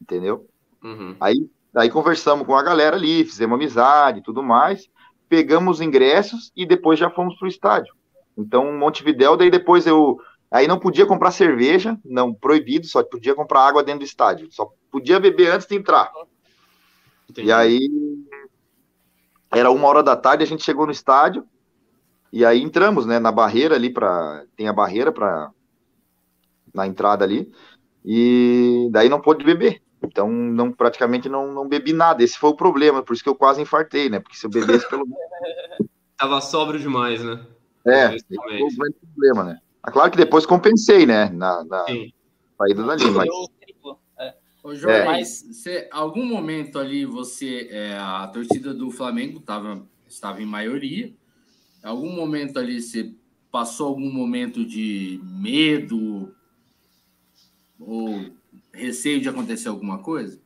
Entendeu? 0.00 0.46
Uhum. 0.82 1.16
Aí, 1.18 1.48
aí 1.74 1.88
conversamos 1.88 2.46
com 2.46 2.54
a 2.54 2.62
galera 2.62 2.96
ali, 2.96 3.24
fizemos 3.24 3.54
amizade 3.54 4.18
e 4.18 4.22
tudo 4.22 4.42
mais, 4.42 4.90
pegamos 5.28 5.76
os 5.76 5.80
ingressos 5.80 6.52
e 6.54 6.66
depois 6.66 6.98
já 6.98 7.08
fomos 7.08 7.38
pro 7.38 7.48
estádio. 7.48 7.94
Então, 8.36 8.70
Montevidéu, 8.76 9.36
daí 9.36 9.50
depois 9.50 9.86
eu. 9.86 10.20
Aí 10.50 10.68
não 10.68 10.78
podia 10.78 11.06
comprar 11.06 11.30
cerveja, 11.30 11.98
não, 12.04 12.34
proibido, 12.34 12.86
só 12.86 13.02
podia 13.02 13.34
comprar 13.34 13.60
água 13.60 13.82
dentro 13.82 14.00
do 14.00 14.04
estádio. 14.04 14.52
Só 14.52 14.70
podia 14.90 15.18
beber 15.18 15.50
antes 15.50 15.66
de 15.66 15.74
entrar. 15.74 16.12
Entendi. 17.30 17.48
E 17.48 17.52
aí 17.52 17.88
era 19.50 19.70
uma 19.70 19.88
hora 19.88 20.02
da 20.02 20.14
tarde, 20.14 20.44
a 20.44 20.46
gente 20.46 20.62
chegou 20.62 20.84
no 20.84 20.92
estádio 20.92 21.46
e 22.32 22.44
aí 22.44 22.62
entramos, 22.62 23.04
né, 23.06 23.18
na 23.18 23.30
barreira 23.30 23.74
ali 23.74 23.90
para 23.90 24.44
tem 24.56 24.68
a 24.68 24.72
barreira 24.72 25.12
para 25.12 25.50
na 26.72 26.86
entrada 26.86 27.24
ali 27.24 27.50
e 28.04 28.88
daí 28.90 29.08
não 29.08 29.20
pôde 29.20 29.44
beber. 29.44 29.82
Então 30.02 30.28
não 30.28 30.72
praticamente 30.72 31.28
não, 31.28 31.52
não 31.52 31.68
bebi 31.68 31.92
nada. 31.92 32.24
Esse 32.24 32.38
foi 32.38 32.50
o 32.50 32.56
problema, 32.56 33.02
por 33.02 33.12
isso 33.12 33.22
que 33.22 33.28
eu 33.28 33.34
quase 33.34 33.60
infartei, 33.60 34.08
né? 34.08 34.18
Porque 34.18 34.36
se 34.36 34.46
eu 34.46 34.50
bebesse 34.50 34.88
pelo 34.88 35.06
tava 36.16 36.40
sóbrio 36.40 36.80
demais, 36.80 37.22
né? 37.22 37.44
É, 37.86 38.08
foi 38.08 38.62
o 38.62 38.76
grande 38.76 38.96
problema, 39.12 39.44
né? 39.44 39.58
É 39.86 39.90
claro 39.90 40.10
que 40.10 40.16
depois 40.16 40.46
compensei, 40.46 41.04
né, 41.04 41.28
na, 41.30 41.64
na 41.64 41.84
saída 42.56 42.84
dali, 42.84 43.10
mas 43.10 43.28
Ô, 44.62 44.76
Jorge, 44.76 45.00
é. 45.00 45.04
mas 45.04 45.42
você, 45.42 45.88
algum 45.90 46.24
momento 46.24 46.78
ali 46.78 47.04
você, 47.04 47.66
é, 47.68 47.98
a 47.98 48.28
torcida 48.28 48.72
do 48.72 48.92
Flamengo 48.92 49.40
tava, 49.40 49.84
estava 50.06 50.40
em 50.40 50.46
maioria. 50.46 51.12
Algum 51.82 52.12
momento 52.12 52.58
ali 52.58 52.80
você 52.80 53.12
passou 53.50 53.88
algum 53.88 54.10
momento 54.10 54.64
de 54.64 55.20
medo 55.22 56.32
ou 57.78 58.24
receio 58.72 59.20
de 59.20 59.28
acontecer 59.28 59.68
alguma 59.68 59.98
coisa? 59.98 60.40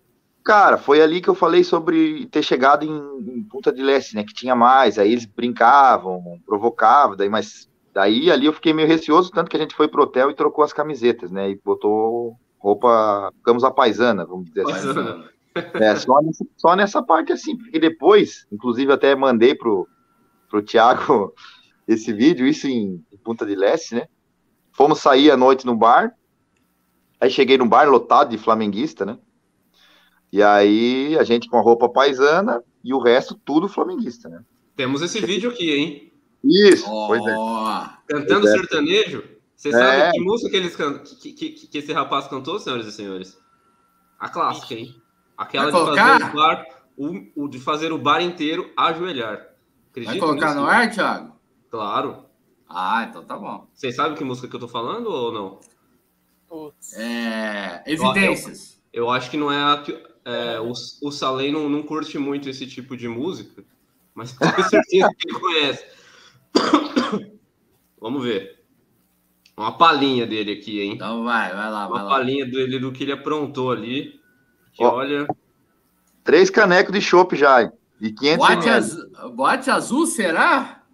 Cara, 0.45 0.79
foi 0.79 1.01
ali 1.01 1.21
que 1.21 1.29
eu 1.29 1.35
falei 1.35 1.65
sobre 1.65 2.27
ter 2.27 2.43
chegado 2.43 2.85
em, 2.85 2.91
em 3.37 3.43
Punta 3.43 3.73
de 3.73 3.83
Leste, 3.83 4.15
né? 4.15 4.25
Que 4.25 4.33
tinha 4.33 4.55
mais, 4.55 4.99
aí 4.99 5.13
eles 5.13 5.27
brincavam, 5.27 6.41
provocavam, 6.47 7.17
daí, 7.17 7.29
mas 7.29 7.69
daí 7.93 8.31
ali 8.31 8.47
eu 8.47 8.53
fiquei 8.53 8.73
meio 8.73 8.87
receoso, 8.87 9.31
tanto 9.31 9.51
que 9.51 9.57
a 9.57 9.61
gente 9.61 9.75
foi 9.75 9.89
pro 9.89 10.05
hotel 10.05 10.31
e 10.31 10.37
trocou 10.37 10.65
as 10.65 10.73
camisetas, 10.73 11.31
né? 11.31 11.51
E 11.51 11.61
botou 11.65 12.37
roupa, 12.59 13.33
ficamos 13.39 13.65
a 13.65 13.71
paisana, 13.71 14.25
vamos 14.25 14.47
dizer 14.47 14.65
assim. 14.69 15.25
É, 15.75 15.97
só 15.97 16.21
nessa, 16.21 16.47
só 16.57 16.77
nessa 16.77 17.03
parte 17.03 17.33
assim, 17.33 17.57
porque 17.57 17.79
depois, 17.79 18.47
inclusive 18.53 18.93
até 18.93 19.15
mandei 19.17 19.55
pro, 19.55 19.89
pro 20.57 20.63
Thiago 20.63 21.35
esse 21.87 22.13
vídeo, 22.13 22.47
isso 22.47 22.67
em, 22.67 23.05
em 23.13 23.19
Punta 23.19 23.45
de 23.45 23.55
Leste, 23.55 23.95
né? 23.95 24.09
Fomos 24.73 25.01
sair 25.01 25.31
à 25.31 25.37
noite 25.37 25.67
no 25.67 25.77
bar, 25.77 26.13
aí 27.21 27.31
cheguei 27.31 27.57
no 27.57 27.67
bar 27.67 27.89
lotado 27.89 28.31
de 28.31 28.39
flamenguista, 28.39 29.05
né? 29.05 29.19
E 30.33 30.43
aí 30.43 31.17
a 31.19 31.25
gente 31.25 31.49
com 31.49 31.57
a 31.57 31.63
roupa 31.63 31.89
paisana 31.89 32.63
e 32.83 32.93
o 32.93 32.99
resto 32.99 33.35
tudo 33.45 33.69
flamenguista, 33.69 34.29
né? 34.29 34.43
Temos 34.75 35.01
esse 35.01 35.21
vídeo 35.21 35.51
aqui, 35.51 35.73
hein? 35.73 36.13
Isso, 36.45 36.91
oh. 36.91 37.07
pois 37.07 37.25
é. 37.25 37.35
Cantando 38.09 38.43
pois 38.43 38.55
é. 38.55 38.59
sertanejo? 38.59 39.25
Você 39.55 39.71
sabe 39.71 40.03
é. 40.03 40.11
que 40.11 40.21
música 40.21 40.51
que, 40.51 40.57
eles 40.57 40.77
can... 40.77 40.99
que, 40.99 41.33
que, 41.33 41.51
que, 41.51 41.79
esse 41.79 41.93
rapaz 41.93 42.29
cantou, 42.29 42.59
senhoras 42.59 42.87
e 42.87 42.93
senhores? 42.93 43.39
A 44.19 44.29
clássica, 44.29 44.75
hein? 44.75 44.95
Aquela 45.37 45.67
de 45.67 45.73
fazer 45.73 46.25
o 46.25 46.35
bar, 46.35 46.67
o, 46.97 47.45
o, 47.45 47.49
de 47.49 47.59
fazer 47.59 47.93
o 47.93 47.99
bar 47.99 48.21
inteiro 48.21 48.71
ajoelhar. 48.77 49.56
Acredito 49.97 50.11
Vai 50.11 50.19
colocar 50.19 50.49
nisso? 50.49 50.61
no 50.61 50.67
ar, 50.67 50.91
Thiago? 50.91 51.33
Claro. 51.71 52.27
Ah, 52.69 53.07
então 53.09 53.25
tá 53.25 53.35
bom. 53.39 53.67
Vocês 53.73 53.97
sabem 53.97 54.15
que 54.15 54.23
música 54.23 54.47
que 54.47 54.55
eu 54.55 54.61
tô 54.61 54.69
falando 54.69 55.07
ou 55.07 55.33
não? 55.33 55.59
Putz. 56.47 56.93
É... 56.99 57.83
Evidências. 57.87 58.79
Eu, 58.93 59.05
eu, 59.05 59.11
acho 59.11 59.31
que 59.31 59.39
não 59.39 59.51
é 59.51 59.73
a 59.73 59.79
que. 59.83 59.93
É, 60.23 60.61
o, 60.61 60.73
o 61.03 61.11
Salem 61.11 61.51
não, 61.51 61.69
não 61.69 61.83
curte 61.83 62.19
muito 62.19 62.51
esse 62.51 62.67
tipo 62.67 62.97
de 62.97 63.09
música, 63.09 63.65
mas 64.13 64.33
tenho 64.33 64.53
certeza 64.69 65.09
que 65.17 65.29
ele 65.29 65.41
conhece. 65.41 65.85
Vamos 67.99 68.23
ver. 68.23 68.63
Uma 69.57 69.79
palhinha 69.79 70.27
dele 70.27 70.53
aqui, 70.53 70.81
hein? 70.83 70.93
Então 70.95 71.25
vai, 71.25 71.55
vai 71.55 71.71
lá, 71.71 71.89
Uma 71.89 72.01
vai 72.01 72.09
palhinha 72.09 72.45
lá. 72.45 72.51
dele 72.51 72.79
do 72.79 72.93
que 72.93 73.05
ele 73.05 73.13
aprontou 73.13 73.71
ali. 73.71 74.21
Que 74.75 74.85
Ó, 74.85 74.97
olha. 74.97 75.27
Três 76.23 76.51
canecos 76.51 76.93
de 76.93 77.01
chopp 77.01 77.35
já, 77.35 77.63
hein? 77.63 77.73
De 77.99 78.13
500 78.13 78.37
boate, 78.37 78.71
az... 78.71 78.97
boate 79.35 79.71
azul, 79.71 80.07
será? 80.07 80.85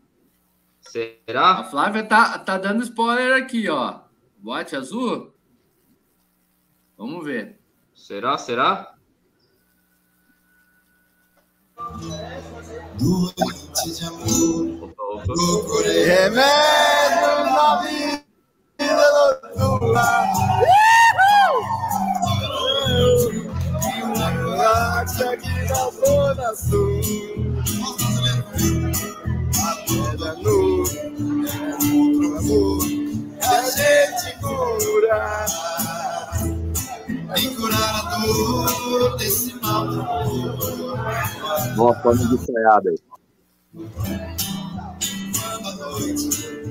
Será? 0.81 1.59
A 1.59 1.65
Flávia 1.65 2.07
tá, 2.07 2.39
tá 2.39 2.59
dando 2.59 2.83
spoiler 2.83 3.33
aqui, 3.33 3.69
ó. 3.69 4.01
Boate 4.37 4.77
azul? 4.77 5.35
Vamos 6.97 7.25
ver. 7.25 7.59
Será? 7.95 8.39
Será? 8.39 8.95
Noite 13.01 13.91
de 13.93 14.05
amor. 14.05 14.85
Opa, 14.85 15.03
opa. 15.03 15.25
Procurei 15.25 16.05
remédio 16.05 17.45
na 17.45 17.83
vida 17.83 18.25
noturna. 19.59 20.82
táxi 25.03 25.25
aqui 25.25 25.49
na 25.69 25.91
Zona 25.91 26.55
Sul. 26.55 27.01
Acorda 29.65 30.35
no 30.35 30.81
outro 30.81 32.39
amor 32.39 32.87
e 32.87 33.35
a 33.43 33.63
gente 33.71 34.39
cura. 34.41 35.47
Vem 37.35 37.55
curar 37.55 37.95
a 37.95 38.19
dor 38.21 39.17
desse 39.17 39.55
mal 39.63 39.87
Nossa, 39.87 40.59
olha 40.61 41.75
Uma 41.75 41.95
forma 42.03 42.27
de 42.29 42.39
sonhada 42.45 42.91
aí. 42.91 42.99
Quando 45.63 45.67
a 45.67 45.73
noite 45.77 46.29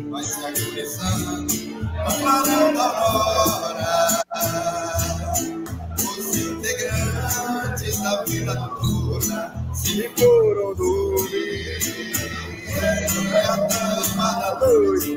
vai 0.10 0.24
se 0.24 0.46
agudizando, 0.46 1.54
falando 2.22 2.74
tá 2.76 2.84
a 2.84 2.92
hora. 3.18 4.22
Integrantes 7.52 8.00
da 8.02 8.24
vida 8.24 8.54
noturna 8.54 9.66
se 9.74 10.10
foram 10.18 10.74
dormir. 10.76 11.80
Reatando 13.32 14.16
da 14.16 14.60
noite, 14.60 15.12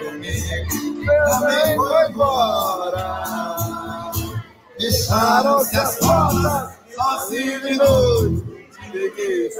comigo, 0.00 1.06
também 1.06 1.76
foi 1.76 2.10
embora. 2.10 3.04
Fecharam-se 4.80 5.76
as 5.76 5.96
portas, 5.98 6.70
sozinho 6.96 7.60
de 7.60 7.74
noite 7.76 8.50
peguei 8.92 9.50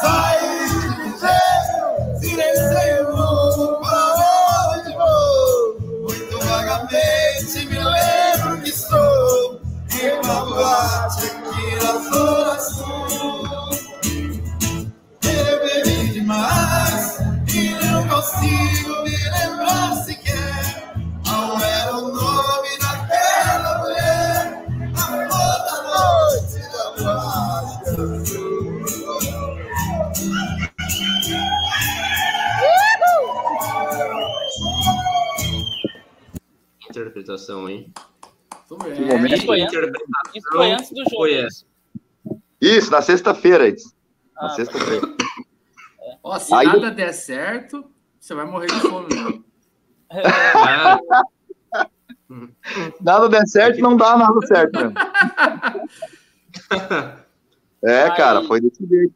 Saí 0.00 0.68
de 0.96 1.10
jeito, 1.20 2.20
tirei 2.20 2.54
sem 2.56 3.04
uma 10.06 10.44
boate 10.46 11.26
aqui 11.26 11.74
na 11.82 11.92
Zona 12.10 12.58
Sul. 12.60 13.42
Eu 15.22 15.60
bebi 15.62 16.12
demais 16.12 17.18
e 17.52 17.70
não 17.84 18.06
consigo 18.06 19.02
me 19.02 19.16
lembrar 19.30 19.96
sequer. 20.04 20.94
Não 21.26 21.60
era 21.60 21.96
o 21.96 22.12
nome 22.12 22.78
daquela 22.80 23.78
mulher, 23.80 24.64
amor 24.96 25.58
da 25.66 25.76
noite. 25.82 26.58
Interpretação, 36.88 37.68
hein? 37.68 37.92
Que 38.68 39.00
momento. 39.00 39.34
Isso 39.34 39.46
foi, 39.46 39.62
isso 39.62 39.72
foi 40.52 40.72
antes 40.72 40.90
do 40.90 40.96
jogo. 40.96 41.16
Foi 41.16 41.32
essa. 41.34 41.64
Isso, 42.60 42.90
na 42.90 43.00
sexta-feira. 43.00 43.70
Na 44.34 44.46
ah, 44.46 44.48
sexta-feira. 44.50 45.08
Ó, 46.22 46.38
se 46.38 46.54
Aí... 46.54 46.66
nada 46.66 46.90
der 46.90 47.14
certo, 47.14 47.90
você 48.18 48.34
vai 48.34 48.44
morrer 48.44 48.66
de 48.66 48.80
fome. 48.80 49.08
Né? 49.14 49.40
nada 53.00 53.28
der 53.28 53.46
certo, 53.46 53.80
não 53.80 53.96
dá 53.96 54.16
nada 54.16 54.40
certo 54.46 54.78
mesmo. 54.78 54.94
É, 57.82 58.02
aí... 58.02 58.16
cara, 58.16 58.44
foi 58.44 58.60
desse 58.60 58.86
jeito. 58.86 59.14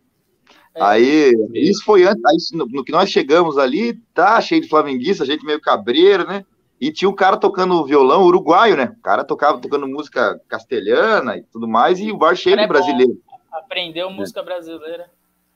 É, 0.74 0.82
aí, 0.82 1.34
isso 1.52 1.84
foi 1.84 2.04
antes, 2.04 2.24
aí, 2.24 2.36
no, 2.56 2.64
no, 2.66 2.82
que 2.82 2.92
nós 2.92 3.10
chegamos 3.10 3.58
ali, 3.58 3.92
tá 4.14 4.40
cheio 4.40 4.62
de 4.62 4.68
flamenguista, 4.68 5.26
gente 5.26 5.44
meio 5.44 5.60
cabreiro, 5.60 6.26
né? 6.26 6.46
E 6.82 6.90
tinha 6.90 7.08
um 7.08 7.14
cara 7.14 7.36
tocando 7.36 7.84
violão 7.84 8.24
uruguaio, 8.24 8.76
né? 8.76 8.92
O 8.98 9.02
cara 9.02 9.22
tocava 9.22 9.60
tocando 9.60 9.86
música 9.86 10.40
castelhana 10.48 11.36
e 11.36 11.44
tudo 11.44 11.68
mais, 11.68 12.00
e 12.00 12.10
o 12.10 12.16
bar 12.16 12.34
cheio 12.34 12.56
de 12.56 12.64
é 12.64 12.66
brasileiro. 12.66 13.22
Aprendeu 13.52 14.10
música 14.10 14.40
é. 14.40 14.42
brasileira. 14.42 15.08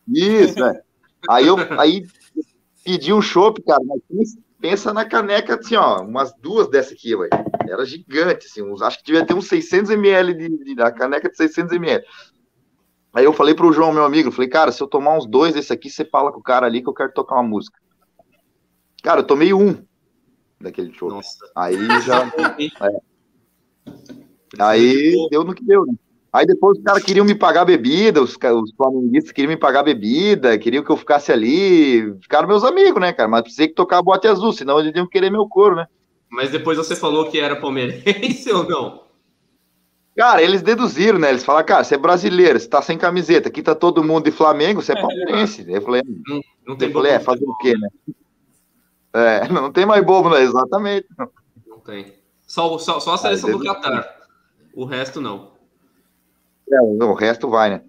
Isso, 0.07 0.61
né? 0.61 0.81
aí 1.29 1.45
eu 1.49 1.57
aí 1.81 2.07
pedi 2.85 3.13
um 3.13 3.21
chopp, 3.21 3.61
cara, 3.63 3.83
mas 3.85 4.37
pensa 4.61 4.95
na 4.95 5.05
caneca, 5.05 5.57
assim, 5.57 5.75
ó, 5.75 6.01
umas 6.01 6.33
duas 6.37 6.69
dessa 6.69 6.95
aqui, 6.95 7.13
ué. 7.17 7.29
Era 7.69 7.85
gigante, 7.85 8.47
assim, 8.47 8.63
uns, 8.63 8.81
acho 8.81 8.99
que 8.99 9.07
devia 9.07 9.27
ter 9.27 9.35
uns 9.35 9.49
600 9.49 9.91
ml 9.91 10.33
de, 10.33 10.65
de, 10.65 10.75
da 10.77 10.93
caneca 10.93 11.29
de 11.29 11.37
600 11.37 11.73
ml. 11.73 12.05
Aí 13.13 13.25
eu 13.25 13.33
falei 13.33 13.53
pro 13.53 13.73
João, 13.73 13.93
meu 13.93 14.05
amigo, 14.05 14.31
falei, 14.31 14.49
cara, 14.49 14.71
se 14.71 14.81
eu 14.81 14.87
tomar 14.87 15.19
uns 15.19 15.27
dois 15.27 15.55
desse 15.55 15.73
aqui, 15.73 15.91
você 15.91 16.05
fala 16.05 16.31
com 16.31 16.39
o 16.39 16.45
cara 16.45 16.67
ali 16.67 16.81
que 16.81 16.89
eu 16.89 16.95
quero 16.95 17.13
tocar 17.13 17.35
uma 17.35 17.43
música. 17.43 17.77
Cara, 19.03 19.23
eu 19.23 19.27
tomei 19.27 19.53
um 19.53 19.85
daquele 20.61 20.93
show. 20.93 21.11
Nossa. 21.11 21.39
Aí 21.55 21.77
já. 22.03 22.27
é. 22.83 23.93
Aí 24.59 25.29
deu 25.31 25.45
no 25.45 25.55
que 25.55 25.65
deu, 25.65 25.85
né? 25.87 25.95
Aí 26.33 26.45
depois 26.45 26.77
os 26.77 26.85
caras 26.85 27.03
queriam 27.03 27.25
me 27.25 27.35
pagar 27.35 27.65
bebida, 27.65 28.21
os, 28.21 28.37
os 28.37 28.73
flamenguistas 28.77 29.33
queriam 29.33 29.49
me 29.49 29.57
pagar 29.57 29.83
bebida, 29.83 30.59
queriam 30.59 30.85
que 30.85 30.91
eu 30.91 30.97
ficasse 30.97 31.33
ali. 31.33 32.15
Ficaram 32.21 32.47
meus 32.47 32.63
amigos, 32.63 33.01
né, 33.01 33.13
cara? 33.13 33.29
Mas 33.29 33.43
precisei 33.43 33.69
que 33.69 33.75
tocar 33.75 33.99
a 33.99 34.03
bote 34.03 34.29
azul, 34.29 34.53
senão 34.53 34.79
eles 34.79 34.95
iam 34.95 35.07
querer 35.07 35.31
meu 35.31 35.49
couro, 35.49 35.77
né? 35.77 35.87
Mas 36.29 36.51
depois 36.51 36.77
você 36.77 36.95
falou 36.95 37.31
que 37.31 37.41
era 37.41 37.57
palmeirense 37.57 38.51
ou 38.53 38.69
não? 38.69 39.07
Cara, 40.17 40.43
eles 40.43 40.63
deduziram, 40.63 41.19
né? 41.19 41.31
Eles 41.31 41.45
falaram, 41.45 41.67
cara, 41.67 41.85
você 41.85 41.95
é 41.95 41.99
brasileiro, 41.99 42.59
você 42.59 42.69
tá 42.69 42.83
sem 42.83 42.99
camiseta, 42.99 43.49
aqui 43.49 43.63
tá 43.63 43.75
todo 43.75 44.05
mundo 44.05 44.25
de 44.25 44.31
Flamengo, 44.31 44.83
você 44.83 44.93
é 44.93 45.01
palmeirense. 45.01 45.65
Eu 45.69 45.83
falei, 45.83 46.03
não, 46.27 46.41
não 46.67 46.77
tem 46.77 46.89
eu 46.89 46.95
falei, 46.95 47.13
é, 47.13 47.19
fazer 47.19 47.45
o 47.45 47.57
quê, 47.59 47.75
né? 47.79 47.89
É, 49.17 49.49
não 49.49 49.73
tem 49.73 49.87
mais 49.87 50.05
bobo, 50.05 50.29
né? 50.31 50.43
Exatamente. 50.43 51.07
Não 51.67 51.81
tem. 51.81 52.15
Só, 52.47 52.77
só, 52.79 53.01
só 53.01 53.15
a 53.15 53.19
seleção 53.19 53.51
do 53.51 53.65
Qatar. 53.65 54.17
O 54.75 54.85
resto 54.85 55.21
não. 55.21 55.53
É, 56.71 56.81
o 56.81 57.15
resto 57.15 57.49
vai, 57.49 57.71
né? 57.71 57.83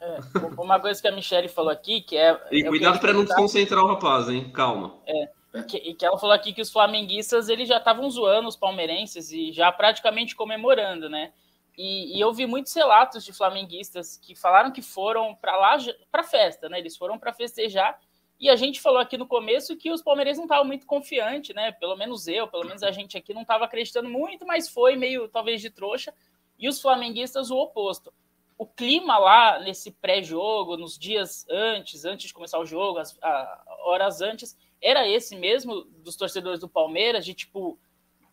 É, 0.00 0.18
uma 0.58 0.80
coisa 0.80 1.00
que 1.00 1.08
a 1.08 1.12
Michelle 1.12 1.48
falou 1.48 1.70
aqui, 1.70 2.00
que 2.00 2.16
é. 2.16 2.40
E 2.50 2.64
cuidado 2.64 2.98
para 2.98 3.12
não 3.12 3.24
desconcentrar 3.24 3.82
o 3.82 3.88
rapaz, 3.88 4.28
hein? 4.28 4.50
Calma. 4.52 4.98
É. 5.06 5.62
Que, 5.64 5.94
que 5.94 6.04
ela 6.04 6.18
falou 6.18 6.34
aqui 6.34 6.52
que 6.52 6.62
os 6.62 6.70
flamenguistas 6.70 7.48
eles 7.48 7.68
já 7.68 7.76
estavam 7.76 8.08
zoando 8.10 8.48
os 8.48 8.56
palmeirenses 8.56 9.30
e 9.30 9.52
já 9.52 9.70
praticamente 9.70 10.34
comemorando, 10.34 11.10
né? 11.10 11.32
E, 11.76 12.16
e, 12.16 12.20
eu 12.20 12.32
vi 12.32 12.46
muitos 12.46 12.72
relatos 12.74 13.24
de 13.24 13.32
flamenguistas 13.32 14.16
que 14.16 14.34
falaram 14.34 14.70
que 14.70 14.82
foram 14.82 15.34
para 15.34 15.56
lá 15.56 15.76
para 16.10 16.22
festa, 16.22 16.68
né? 16.68 16.78
Eles 16.78 16.96
foram 16.96 17.18
para 17.18 17.32
festejar. 17.32 17.98
E 18.42 18.50
a 18.50 18.56
gente 18.56 18.80
falou 18.80 18.98
aqui 18.98 19.16
no 19.16 19.24
começo 19.24 19.76
que 19.76 19.88
os 19.88 20.02
palmeirenses 20.02 20.38
não 20.38 20.46
estavam 20.46 20.64
muito 20.64 20.84
confiantes, 20.84 21.54
né? 21.54 21.70
Pelo 21.70 21.94
menos 21.94 22.26
eu, 22.26 22.48
pelo 22.48 22.66
menos 22.66 22.82
a 22.82 22.90
gente 22.90 23.16
aqui 23.16 23.32
não 23.32 23.42
estava 23.42 23.66
acreditando 23.66 24.08
muito, 24.08 24.44
mas 24.44 24.68
foi 24.68 24.96
meio 24.96 25.28
talvez 25.28 25.60
de 25.60 25.70
trouxa. 25.70 26.12
E 26.58 26.68
os 26.68 26.82
flamenguistas 26.82 27.52
o 27.52 27.56
oposto. 27.56 28.12
O 28.58 28.66
clima 28.66 29.16
lá 29.16 29.60
nesse 29.60 29.92
pré-jogo, 29.92 30.76
nos 30.76 30.98
dias 30.98 31.46
antes, 31.48 32.04
antes 32.04 32.26
de 32.26 32.34
começar 32.34 32.58
o 32.58 32.66
jogo, 32.66 32.98
as 32.98 33.16
a, 33.22 33.64
horas 33.84 34.20
antes, 34.20 34.58
era 34.82 35.06
esse 35.06 35.36
mesmo 35.36 35.84
dos 35.84 36.16
torcedores 36.16 36.58
do 36.58 36.68
Palmeiras, 36.68 37.24
de 37.24 37.34
tipo, 37.34 37.78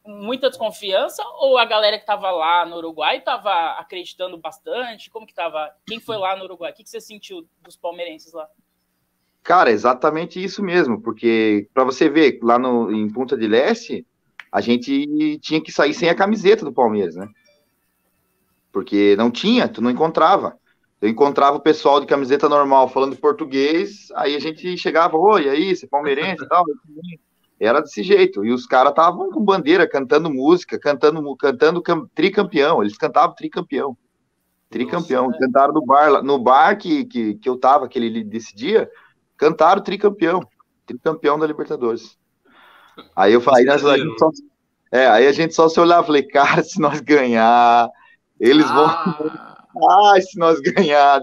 muita 0.03 0.49
desconfiança 0.49 1.23
ou 1.37 1.55
a 1.55 1.65
galera 1.65 1.97
que 1.97 2.03
estava 2.03 2.31
lá 2.31 2.65
no 2.65 2.77
Uruguai 2.77 3.17
estava 3.17 3.73
acreditando 3.73 4.39
bastante? 4.39 5.07
Como 5.11 5.27
que 5.27 5.33
estava? 5.33 5.71
Quem 5.85 5.99
foi 5.99 6.17
lá 6.17 6.35
no 6.35 6.45
Uruguai? 6.45 6.71
O 6.71 6.73
que, 6.73 6.83
que 6.83 6.89
você 6.89 6.99
sentiu 6.99 7.47
dos 7.61 7.77
palmeirenses 7.77 8.33
lá? 8.33 8.49
Cara, 9.49 9.71
exatamente 9.71 10.39
isso 10.43 10.62
mesmo, 10.62 11.01
porque 11.01 11.67
para 11.73 11.83
você 11.83 12.07
ver, 12.07 12.38
lá 12.43 12.59
no, 12.59 12.91
em 12.91 13.09
Punta 13.09 13.35
de 13.35 13.47
Leste, 13.47 14.05
a 14.51 14.62
gente 14.62 15.39
tinha 15.41 15.59
que 15.59 15.71
sair 15.71 15.95
sem 15.95 16.07
a 16.07 16.13
camiseta 16.13 16.63
do 16.63 16.71
Palmeiras, 16.71 17.15
né? 17.15 17.27
Porque 18.71 19.15
não 19.15 19.31
tinha, 19.31 19.67
tu 19.67 19.81
não 19.81 19.89
encontrava. 19.89 20.55
Eu 21.01 21.09
encontrava 21.09 21.57
o 21.57 21.62
pessoal 21.62 21.99
de 21.99 22.05
camiseta 22.05 22.47
normal 22.47 22.89
falando 22.89 23.15
português, 23.15 24.09
aí 24.13 24.35
a 24.35 24.39
gente 24.39 24.77
chegava, 24.77 25.17
oi, 25.17 25.49
aí, 25.49 25.75
você 25.75 25.88
é 25.88 25.89
palmeirense 25.89 26.43
e 26.43 26.47
tal. 26.47 26.63
Era 27.59 27.81
desse 27.81 28.03
jeito. 28.03 28.45
E 28.45 28.51
os 28.53 28.67
caras 28.67 28.91
estavam 28.91 29.31
com 29.31 29.43
bandeira, 29.43 29.89
cantando 29.89 30.31
música, 30.31 30.77
cantando, 30.77 31.35
cantando 31.35 31.81
tricampeão. 32.13 32.83
Eles 32.83 32.95
cantavam 32.99 33.33
tricampeão. 33.33 33.97
Tricampeão. 34.69 35.25
Nossa, 35.25 35.39
Cantaram 35.39 35.73
no 35.73 35.83
bar, 35.83 36.21
no 36.21 36.38
bar 36.38 36.77
que, 36.77 37.03
que, 37.05 37.33
que 37.33 37.49
eu 37.49 37.57
tava 37.57 37.85
aquele 37.85 38.23
desse 38.23 38.55
dia, 38.55 38.88
cantaram 39.39 39.82
tricampeão. 39.82 40.47
Tricampeão 40.86 41.39
da 41.39 41.47
Libertadores. 41.47 42.17
Aí 43.15 43.34
eu 43.34 43.41
falei, 43.41 43.65
nós, 43.65 43.84
a 43.86 43.97
gente 43.97 44.19
só, 44.19 44.30
é, 44.91 45.08
aí 45.08 45.25
a 45.25 45.32
gente 45.32 45.56
só 45.56 45.69
se 45.69 45.80
olhava 45.80 46.04
e 46.04 46.08
falei, 46.08 46.23
cara, 46.23 46.62
se 46.62 46.80
nós 46.80 46.99
ganhar, 46.99 47.89
eles 48.39 48.65
ah. 48.69 48.73
vão 48.73 49.49
ah, 49.89 50.19
se 50.19 50.38
nós 50.38 50.60
ganhar, 50.60 51.21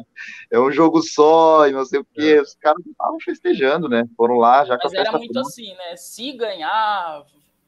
é 0.50 0.58
um 0.58 0.70
jogo 0.70 1.02
só 1.02 1.66
e 1.66 1.72
não 1.72 1.84
sei 1.84 2.00
o 2.00 2.06
quê. 2.14 2.36
É. 2.38 2.40
Os 2.40 2.54
caras 2.54 2.84
estavam 2.86 3.18
festejando, 3.20 3.88
né? 3.88 4.04
Foram 4.16 4.36
lá 4.36 4.64
já 4.64 4.78
Mas 4.82 4.94
era 4.94 5.12
muito 5.12 5.38
assim, 5.38 5.74
né? 5.74 5.96
Se 5.96 6.32
ganhar, 6.32 7.24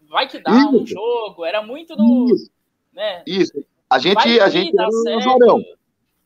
vai 0.08 0.28
que 0.28 0.38
dá 0.38 0.52
Isso. 0.52 0.82
um 0.82 0.86
jogo. 0.86 1.44
Era 1.44 1.62
muito 1.62 1.96
do. 1.96 2.32
Isso. 2.32 2.50
Né? 2.92 3.22
Isso. 3.26 3.64
A 3.90 3.98
gente, 3.98 4.40
a 4.40 4.48
gente 4.48 4.78
era 4.78 4.90
certo. 4.90 5.18
azarão. 5.18 5.62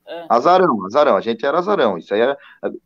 É. 0.07 0.27
Azarão, 0.29 0.85
azarão. 0.87 1.17
A 1.17 1.21
gente 1.21 1.45
era 1.45 1.59
azarão. 1.59 1.97
Isso 1.97 2.13
aí 2.13 2.21
era. 2.21 2.37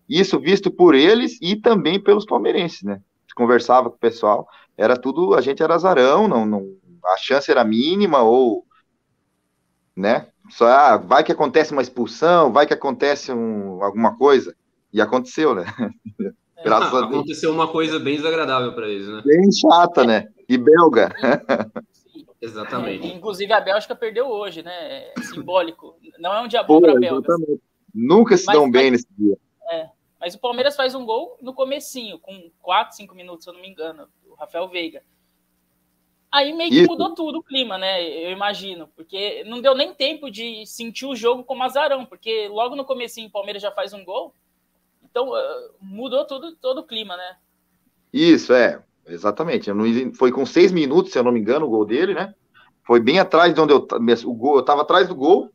Isso 0.09 0.39
visto 0.39 0.71
por 0.71 0.95
eles 0.95 1.39
e 1.41 1.57
também 1.57 2.01
pelos 2.01 2.27
palmeirenses, 2.27 2.83
né? 2.83 3.01
Conversava 3.35 3.91
com 3.91 3.97
o 3.97 4.01
pessoal. 4.01 4.49
Era 4.77 4.97
tudo. 4.97 5.35
A 5.35 5.41
gente 5.41 5.63
era 5.63 5.75
azarão, 5.75 6.27
não, 6.27 6.47
não, 6.47 6.67
a 7.05 7.17
chance 7.19 7.51
era 7.51 7.65
mínima 7.65 8.23
ou. 8.23 8.65
Né? 9.95 10.27
Só, 10.51 10.67
ah, 10.67 10.97
vai 10.97 11.25
que 11.25 11.33
acontece 11.33 11.73
uma 11.73 11.83
expulsão, 11.83 12.53
vai 12.53 12.67
que 12.67 12.75
acontece 12.75 13.33
um, 13.33 13.83
alguma 13.83 14.17
coisa. 14.17 14.55
E 14.93 15.01
aconteceu, 15.01 15.55
né? 15.55 15.65
É. 16.59 16.65
Graças 16.65 16.95
ah, 16.95 16.99
a 16.99 17.01
Deus. 17.03 17.15
Aconteceu 17.15 17.53
uma 17.53 17.69
coisa 17.69 17.99
bem 17.99 18.17
desagradável 18.17 18.73
para 18.75 18.89
eles, 18.89 19.07
né? 19.07 19.23
Bem 19.25 19.53
chata, 19.53 20.05
né? 20.05 20.27
E 20.49 20.57
belga. 20.57 21.15
Exatamente. 22.47 23.07
É, 23.07 23.15
inclusive 23.15 23.53
a 23.53 23.61
Bélgica 23.61 23.95
perdeu 23.95 24.29
hoje, 24.29 24.63
né? 24.63 25.09
É 25.17 25.23
simbólico. 25.23 25.97
Não 26.19 26.33
é 26.33 26.41
um 26.41 26.49
dia 26.49 26.63
bom 26.63 26.81
para 26.81 26.95
belgas. 26.95 27.27
Nunca 27.93 28.37
se 28.37 28.47
mas, 28.47 28.57
dão 28.57 28.71
bem 28.71 28.91
mas, 28.91 28.93
nesse 28.93 29.09
dia. 29.19 29.37
É, 29.71 29.89
mas 30.21 30.35
o 30.35 30.39
Palmeiras 30.39 30.77
faz 30.77 30.95
um 30.95 31.05
gol 31.05 31.37
no 31.41 31.53
comecinho, 31.53 32.19
com 32.19 32.51
4, 32.63 32.97
5 32.97 33.15
minutos, 33.15 33.45
se 33.45 33.51
eu 33.51 33.55
não 33.55 33.61
me 33.61 33.69
engano, 33.69 34.09
o 34.29 34.35
Rafael 34.35 34.69
Veiga. 34.69 35.03
Aí 36.31 36.53
meio 36.53 36.71
que 36.71 36.81
Isso. 36.81 36.91
mudou 36.91 37.15
tudo 37.15 37.39
o 37.39 37.43
clima, 37.43 37.79
né? 37.79 38.03
Eu 38.03 38.31
imagino, 38.31 38.89
porque 38.95 39.43
não 39.45 39.61
deu 39.61 39.75
nem 39.75 39.95
tempo 39.95 40.31
de 40.31 40.67
sentir 40.67 41.07
o 41.07 41.17
jogo 41.17 41.43
como 41.43 41.63
azarão, 41.63 42.05
porque 42.05 42.49
logo 42.49 42.77
no 42.77 42.85
comecinho 42.85 43.29
o 43.29 43.33
Palmeiras 43.33 43.63
já 43.63 43.73
faz 43.73 43.93
um 43.93 44.05
gol. 44.05 44.35
Então 45.03 45.31
uh, 45.31 45.75
mudou 45.81 46.25
tudo, 46.27 46.55
todo 46.57 46.79
o 46.79 46.87
clima, 46.87 47.17
né? 47.17 47.37
Isso, 48.13 48.53
é. 48.53 48.83
Exatamente. 49.07 49.71
Foi 50.15 50.33
com 50.33 50.45
seis 50.45 50.73
minutos, 50.73 51.13
se 51.13 51.19
eu 51.19 51.23
não 51.23 51.33
me 51.33 51.41
engano, 51.41 51.67
o 51.67 51.71
gol 51.71 51.85
dele, 51.85 52.15
né? 52.15 52.35
Foi 52.85 53.01
bem 53.01 53.19
atrás 53.19 53.55
de 53.55 53.61
onde 53.61 53.73
eu 53.73 53.87
o 54.25 54.35
gol, 54.35 54.57
eu 54.57 54.63
tava 54.63 54.83
atrás 54.83 55.09
do 55.09 55.15
gol, 55.15 55.51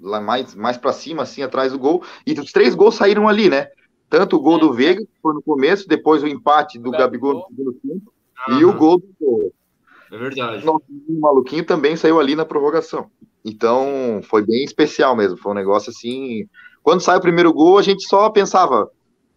lá 0.00 0.20
mais 0.20 0.54
mais 0.54 0.76
para 0.76 0.92
cima 0.92 1.22
assim, 1.22 1.42
atrás 1.42 1.72
do 1.72 1.78
gol, 1.78 2.04
e 2.26 2.32
os 2.32 2.52
três 2.52 2.74
gols 2.74 2.94
saíram 2.94 3.28
ali, 3.28 3.48
né? 3.48 3.68
Tanto 4.08 4.36
o 4.36 4.40
gol 4.40 4.56
é. 4.56 4.60
do 4.60 4.72
Veiga, 4.72 5.00
que 5.00 5.20
foi 5.20 5.34
no 5.34 5.42
começo, 5.42 5.88
depois 5.88 6.22
o 6.22 6.28
empate 6.28 6.78
do 6.78 6.90
Gabigol, 6.90 7.34
no 7.34 7.46
segundo 7.48 7.72
tempo, 7.72 8.12
e 8.58 8.64
o 8.64 8.72
gol 8.72 8.98
do 8.98 9.52
é 10.12 10.18
verdade. 10.18 10.62
O 10.68 11.20
maluquinho 11.20 11.64
também 11.64 11.96
saiu 11.96 12.20
ali 12.20 12.36
na 12.36 12.44
prorrogação. 12.44 13.10
Então, 13.42 14.20
foi 14.24 14.44
bem 14.44 14.62
especial 14.62 15.16
mesmo. 15.16 15.38
Foi 15.38 15.52
um 15.52 15.54
negócio 15.54 15.88
assim. 15.88 16.46
Quando 16.82 17.00
sai 17.00 17.16
o 17.16 17.20
primeiro 17.20 17.50
gol, 17.50 17.78
a 17.78 17.82
gente 17.82 18.06
só 18.06 18.28
pensava: 18.28 18.90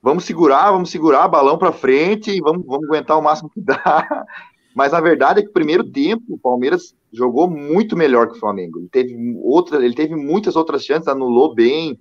vamos 0.05 0.23
segurar, 0.23 0.69
vamos 0.69 0.91
segurar, 0.91 1.27
balão 1.27 1.57
para 1.57 1.71
frente, 1.71 2.39
vamos, 2.39 2.63
vamos 2.63 2.85
aguentar 2.85 3.17
o 3.17 3.23
máximo 3.23 3.49
que 3.49 3.59
dá. 3.59 4.07
Mas 4.75 4.93
a 4.93 5.01
verdade 5.01 5.39
é 5.39 5.43
que 5.43 5.49
o 5.49 5.53
primeiro 5.53 5.83
tempo, 5.83 6.23
o 6.29 6.37
Palmeiras 6.37 6.93
jogou 7.11 7.49
muito 7.49 7.97
melhor 7.97 8.27
que 8.27 8.37
o 8.37 8.39
Flamengo. 8.39 8.77
Ele 8.77 8.87
teve, 8.87 9.15
outra, 9.41 9.83
ele 9.83 9.95
teve 9.95 10.15
muitas 10.15 10.55
outras 10.55 10.85
chances, 10.85 11.07
anulou 11.07 11.55
bem, 11.55 11.99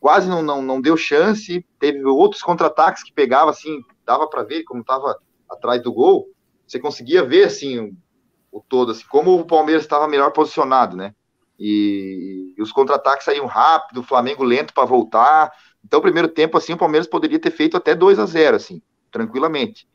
quase 0.00 0.28
não, 0.28 0.42
não, 0.42 0.60
não 0.60 0.80
deu 0.80 0.96
chance. 0.96 1.64
Teve 1.78 2.04
outros 2.04 2.42
contra-ataques 2.42 3.04
que 3.04 3.12
pegava 3.12 3.50
assim, 3.50 3.80
dava 4.04 4.26
para 4.28 4.42
ver 4.42 4.64
como 4.64 4.80
estava 4.80 5.16
atrás 5.48 5.80
do 5.80 5.92
gol. 5.92 6.26
Você 6.66 6.80
conseguia 6.80 7.22
ver 7.22 7.44
assim 7.44 7.96
o 8.50 8.60
todo, 8.60 8.90
assim, 8.90 9.04
como 9.08 9.38
o 9.38 9.46
Palmeiras 9.46 9.84
estava 9.84 10.08
melhor 10.08 10.32
posicionado, 10.32 10.96
né? 10.96 11.14
E, 11.56 12.54
e 12.58 12.60
os 12.62 12.72
contra-ataques 12.72 13.24
saíam 13.24 13.46
rápido, 13.46 14.00
o 14.00 14.04
Flamengo 14.04 14.42
lento 14.42 14.74
para 14.74 14.84
voltar. 14.84 15.52
Então, 15.86 16.00
primeiro 16.00 16.26
tempo, 16.26 16.58
assim, 16.58 16.72
o 16.72 16.76
Palmeiras 16.76 17.06
poderia 17.06 17.38
ter 17.38 17.52
feito 17.52 17.76
até 17.76 17.94
2 17.94 18.18
a 18.18 18.26
0 18.26 18.56
assim, 18.56 18.82
tranquilamente. 19.10 19.86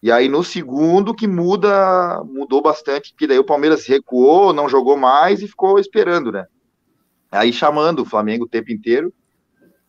E 0.00 0.12
aí, 0.12 0.28
no 0.28 0.44
segundo, 0.44 1.12
que 1.12 1.26
muda, 1.26 2.22
mudou 2.24 2.62
bastante, 2.62 3.12
que 3.12 3.26
daí 3.26 3.38
o 3.38 3.44
Palmeiras 3.44 3.84
recuou, 3.86 4.52
não 4.52 4.68
jogou 4.68 4.96
mais 4.96 5.42
e 5.42 5.48
ficou 5.48 5.80
esperando, 5.80 6.30
né? 6.30 6.46
Aí 7.32 7.52
chamando 7.52 8.02
o 8.02 8.04
Flamengo 8.04 8.44
o 8.44 8.48
tempo 8.48 8.70
inteiro. 8.70 9.12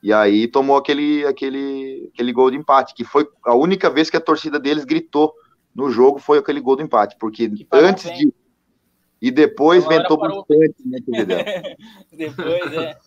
E 0.01 0.11
aí 0.11 0.47
tomou 0.47 0.75
aquele, 0.75 1.23
aquele, 1.25 2.09
aquele 2.11 2.33
gol 2.33 2.49
de 2.49 2.57
empate, 2.57 2.95
que 2.95 3.03
foi 3.03 3.27
a 3.45 3.53
única 3.53 3.91
vez 3.91 4.09
que 4.09 4.17
a 4.17 4.21
torcida 4.21 4.59
deles 4.59 4.85
gritou 4.85 5.33
no 5.77 5.91
jogo 5.91 6.17
foi 6.17 6.39
aquele 6.39 6.59
gol 6.59 6.75
do 6.75 6.81
empate, 6.81 7.15
porque 7.19 7.51
antes 7.71 8.11
de. 8.17 8.33
E 9.21 9.29
depois 9.29 9.85
ventou 9.85 10.17
bastante, 10.17 10.75
né, 10.85 10.97
Depois, 12.11 12.73
é. 12.73 12.97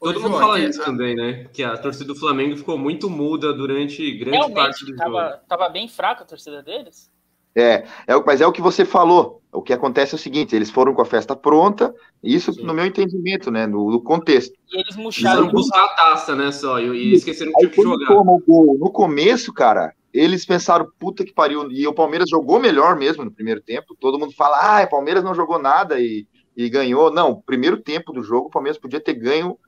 Todo 0.00 0.20
mundo 0.20 0.38
fala 0.38 0.60
isso 0.60 0.84
também, 0.84 1.14
né? 1.14 1.46
Que 1.52 1.62
a 1.62 1.76
torcida 1.76 2.06
do 2.06 2.18
Flamengo 2.18 2.56
ficou 2.56 2.76
muito 2.76 3.08
muda 3.08 3.52
durante 3.52 4.12
grande 4.12 4.36
Realmente, 4.36 4.54
parte 4.54 4.84
do 4.84 4.96
tava, 4.96 5.30
jogo. 5.30 5.42
Tava 5.48 5.68
bem 5.68 5.88
fraca 5.88 6.22
a 6.22 6.26
torcida 6.26 6.62
deles? 6.62 7.10
É, 7.56 7.84
é, 8.06 8.14
mas 8.26 8.40
é 8.40 8.46
o 8.46 8.52
que 8.52 8.60
você 8.60 8.84
falou. 8.84 9.40
O 9.52 9.62
que 9.62 9.72
acontece 9.72 10.14
é 10.14 10.16
o 10.16 10.18
seguinte: 10.18 10.54
eles 10.54 10.70
foram 10.70 10.92
com 10.92 11.00
a 11.00 11.06
festa 11.06 11.36
pronta, 11.36 11.94
isso 12.22 12.52
Sim. 12.52 12.64
no 12.64 12.74
meu 12.74 12.84
entendimento, 12.84 13.50
né? 13.50 13.66
No, 13.66 13.90
no 13.90 14.02
contexto. 14.02 14.52
E 14.72 14.80
eles 14.80 14.96
murcharam. 14.96 15.48
buscar 15.48 15.84
a 15.84 15.88
taça, 15.88 16.34
né? 16.34 16.50
Só, 16.50 16.80
e, 16.80 16.88
e 16.88 17.14
esqueceram 17.14 17.52
que 17.52 17.58
tinha 17.60 17.70
que 17.70 17.82
jogar. 17.82 18.12
O 18.12 18.42
gol, 18.46 18.76
no 18.78 18.90
começo, 18.90 19.52
cara, 19.52 19.94
eles 20.12 20.44
pensaram, 20.44 20.88
puta 20.98 21.24
que 21.24 21.32
pariu, 21.32 21.70
e 21.70 21.86
o 21.86 21.94
Palmeiras 21.94 22.28
jogou 22.28 22.58
melhor 22.58 22.96
mesmo 22.96 23.24
no 23.24 23.30
primeiro 23.30 23.60
tempo. 23.60 23.96
Todo 23.98 24.18
mundo 24.18 24.32
fala, 24.32 24.80
ah, 24.80 24.84
o 24.84 24.90
Palmeiras 24.90 25.22
não 25.22 25.34
jogou 25.34 25.58
nada 25.58 26.00
e, 26.00 26.26
e 26.56 26.68
ganhou. 26.68 27.10
Não, 27.10 27.40
primeiro 27.40 27.80
tempo 27.80 28.12
do 28.12 28.22
jogo, 28.22 28.48
o 28.48 28.50
Palmeiras 28.50 28.78
podia 28.78 29.00
ter 29.00 29.14
ganho 29.14 29.58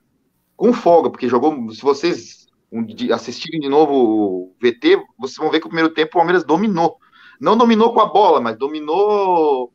com 0.55 0.73
folga, 0.73 1.09
porque 1.09 1.29
jogou. 1.29 1.71
Se 1.71 1.81
vocês 1.81 2.47
assistirem 3.13 3.59
de 3.59 3.69
novo 3.69 3.93
o 3.93 4.55
VT, 4.61 5.01
vocês 5.17 5.37
vão 5.37 5.49
ver 5.49 5.59
que 5.59 5.67
o 5.67 5.69
primeiro 5.69 5.93
tempo 5.93 6.11
o 6.11 6.19
Palmeiras 6.19 6.43
dominou. 6.43 6.97
Não 7.39 7.57
dominou 7.57 7.93
com 7.93 8.01
a 8.01 8.05
bola, 8.05 8.41
mas 8.41 8.57
dominou 8.57 9.71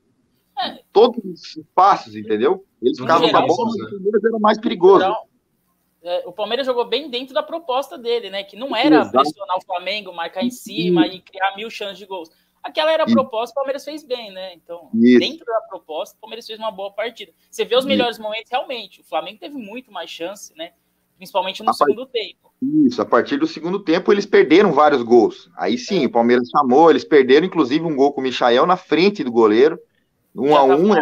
é. 0.58 0.80
todos 0.92 1.22
os 1.24 1.64
passos, 1.74 2.16
entendeu? 2.16 2.64
Eles 2.82 2.98
ficavam 2.98 3.30
com 3.30 3.36
a 3.36 3.46
bola, 3.46 3.70
mas 3.70 3.86
o 3.86 3.90
Palmeiras 3.90 4.24
era 4.24 4.38
mais 4.38 4.58
perigoso 4.58 5.04
é, 6.04 6.24
o 6.26 6.32
Palmeiras 6.32 6.66
jogou 6.66 6.84
bem 6.84 7.08
dentro 7.08 7.32
da 7.32 7.42
proposta 7.42 7.96
dele, 7.96 8.28
né? 8.28 8.42
Que 8.42 8.56
não 8.56 8.74
era 8.74 9.02
Exato. 9.02 9.12
pressionar 9.12 9.56
o 9.56 9.64
Flamengo, 9.64 10.12
marcar 10.12 10.42
em 10.42 10.50
cima 10.50 11.06
e 11.06 11.20
criar 11.20 11.54
mil 11.56 11.70
chances 11.70 11.98
de 11.98 12.06
gols. 12.06 12.28
Aquela 12.62 12.92
era 12.92 13.02
a 13.02 13.06
proposta, 13.06 13.52
o 13.52 13.54
Palmeiras 13.56 13.84
fez 13.84 14.04
bem, 14.04 14.32
né? 14.32 14.54
Então, 14.54 14.88
Isso. 14.94 15.18
dentro 15.18 15.44
da 15.44 15.60
proposta, 15.62 16.16
o 16.16 16.20
Palmeiras 16.20 16.46
fez 16.46 16.58
uma 16.58 16.70
boa 16.70 16.92
partida. 16.92 17.32
Você 17.50 17.64
vê 17.64 17.76
os 17.76 17.84
melhores 17.84 18.16
Isso. 18.16 18.22
momentos, 18.22 18.50
realmente. 18.50 19.00
O 19.00 19.04
Flamengo 19.04 19.40
teve 19.40 19.56
muito 19.56 19.90
mais 19.90 20.08
chance, 20.08 20.56
né? 20.56 20.72
Principalmente 21.16 21.62
no 21.62 21.70
a 21.70 21.72
segundo 21.72 22.06
part... 22.06 22.12
tempo. 22.12 22.52
Isso, 22.86 23.02
a 23.02 23.04
partir 23.04 23.36
do 23.36 23.46
segundo 23.46 23.80
tempo, 23.80 24.12
eles 24.12 24.26
perderam 24.26 24.72
vários 24.72 25.02
gols. 25.02 25.50
Aí 25.56 25.76
sim, 25.76 26.04
é. 26.04 26.06
o 26.06 26.10
Palmeiras 26.10 26.48
chamou, 26.48 26.90
eles 26.90 27.04
perderam, 27.04 27.46
inclusive, 27.46 27.84
um 27.84 27.96
gol 27.96 28.12
com 28.12 28.20
o 28.20 28.24
Michael 28.24 28.66
na 28.66 28.76
frente 28.76 29.24
do 29.24 29.32
goleiro. 29.32 29.78
Um 30.34 30.48
Já 30.48 30.58
a 30.58 30.64
um, 30.64 30.74
um 30.74 30.94
né? 30.94 31.00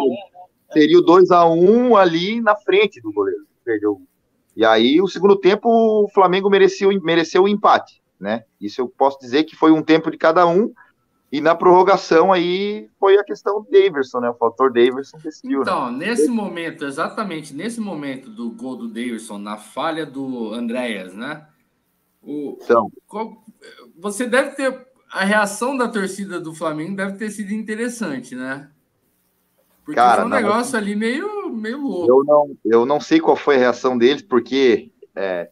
seria 0.73 0.99
o 0.99 1.03
2 1.03 1.31
a 1.31 1.47
1 1.47 1.71
um 1.71 1.97
ali 1.97 2.41
na 2.41 2.57
frente 2.57 3.01
do 3.01 3.13
goleiro. 3.13 3.47
Perdeu 3.63 4.01
e 4.57 4.65
aí, 4.65 5.01
o 5.01 5.09
segundo 5.09 5.37
tempo, 5.37 5.69
o 5.69 6.09
Flamengo 6.09 6.51
mereceu, 6.51 6.91
mereceu 7.03 7.45
o 7.45 7.49
empate, 7.49 8.03
né? 8.19 8.45
Isso 8.61 8.81
eu 8.81 8.89
posso 8.89 9.19
dizer 9.19 9.45
que 9.45 9.57
foi 9.57 9.71
um 9.71 9.83
tempo 9.83 10.11
de 10.11 10.19
cada 10.19 10.47
um. 10.47 10.73
E 11.33 11.41
na 11.41 11.55
prorrogação 11.55 12.33
aí 12.33 12.89
foi 12.99 13.17
a 13.17 13.23
questão 13.23 13.63
do 13.63 13.71
Daverson, 13.71 14.19
né? 14.19 14.31
O 14.31 14.35
fator 14.35 14.73
Daverson 14.73 15.17
decidiu. 15.19 15.59
Né? 15.59 15.63
Então, 15.63 15.93
né? 15.93 16.07
nesse 16.07 16.29
momento, 16.29 16.85
exatamente 16.85 17.55
nesse 17.55 17.81
momento 17.81 18.29
do 18.29 18.51
gol 18.51 18.77
do 18.77 18.89
Daverson, 18.89 19.39
na 19.39 19.57
falha 19.57 20.05
do 20.05 20.53
Andréas, 20.53 21.15
né? 21.15 21.47
O, 22.21 22.59
então. 22.61 22.91
Qual, 23.07 23.45
você 23.97 24.27
deve 24.27 24.51
ter. 24.51 24.91
A 25.13 25.25
reação 25.25 25.77
da 25.77 25.89
torcida 25.89 26.39
do 26.41 26.55
Flamengo 26.55 26.95
deve 26.95 27.19
ter 27.19 27.31
sido 27.31 27.53
interessante, 27.53 28.37
né? 28.37 28.71
Porque 29.85 29.97
Cara, 30.01 30.19
foi 30.19 30.25
um 30.27 30.29
não, 30.29 30.37
negócio 30.37 30.79
ali 30.79 30.95
meio, 30.95 31.51
meio 31.51 31.81
louco. 31.81 32.09
Eu 32.09 32.25
não, 32.25 32.57
eu 32.65 32.87
não 32.87 33.01
sei 33.01 33.19
qual 33.19 33.35
foi 33.35 33.57
a 33.57 33.59
reação 33.59 33.99
deles, 33.99 34.23
porque 34.23 34.93
é, 35.17 35.51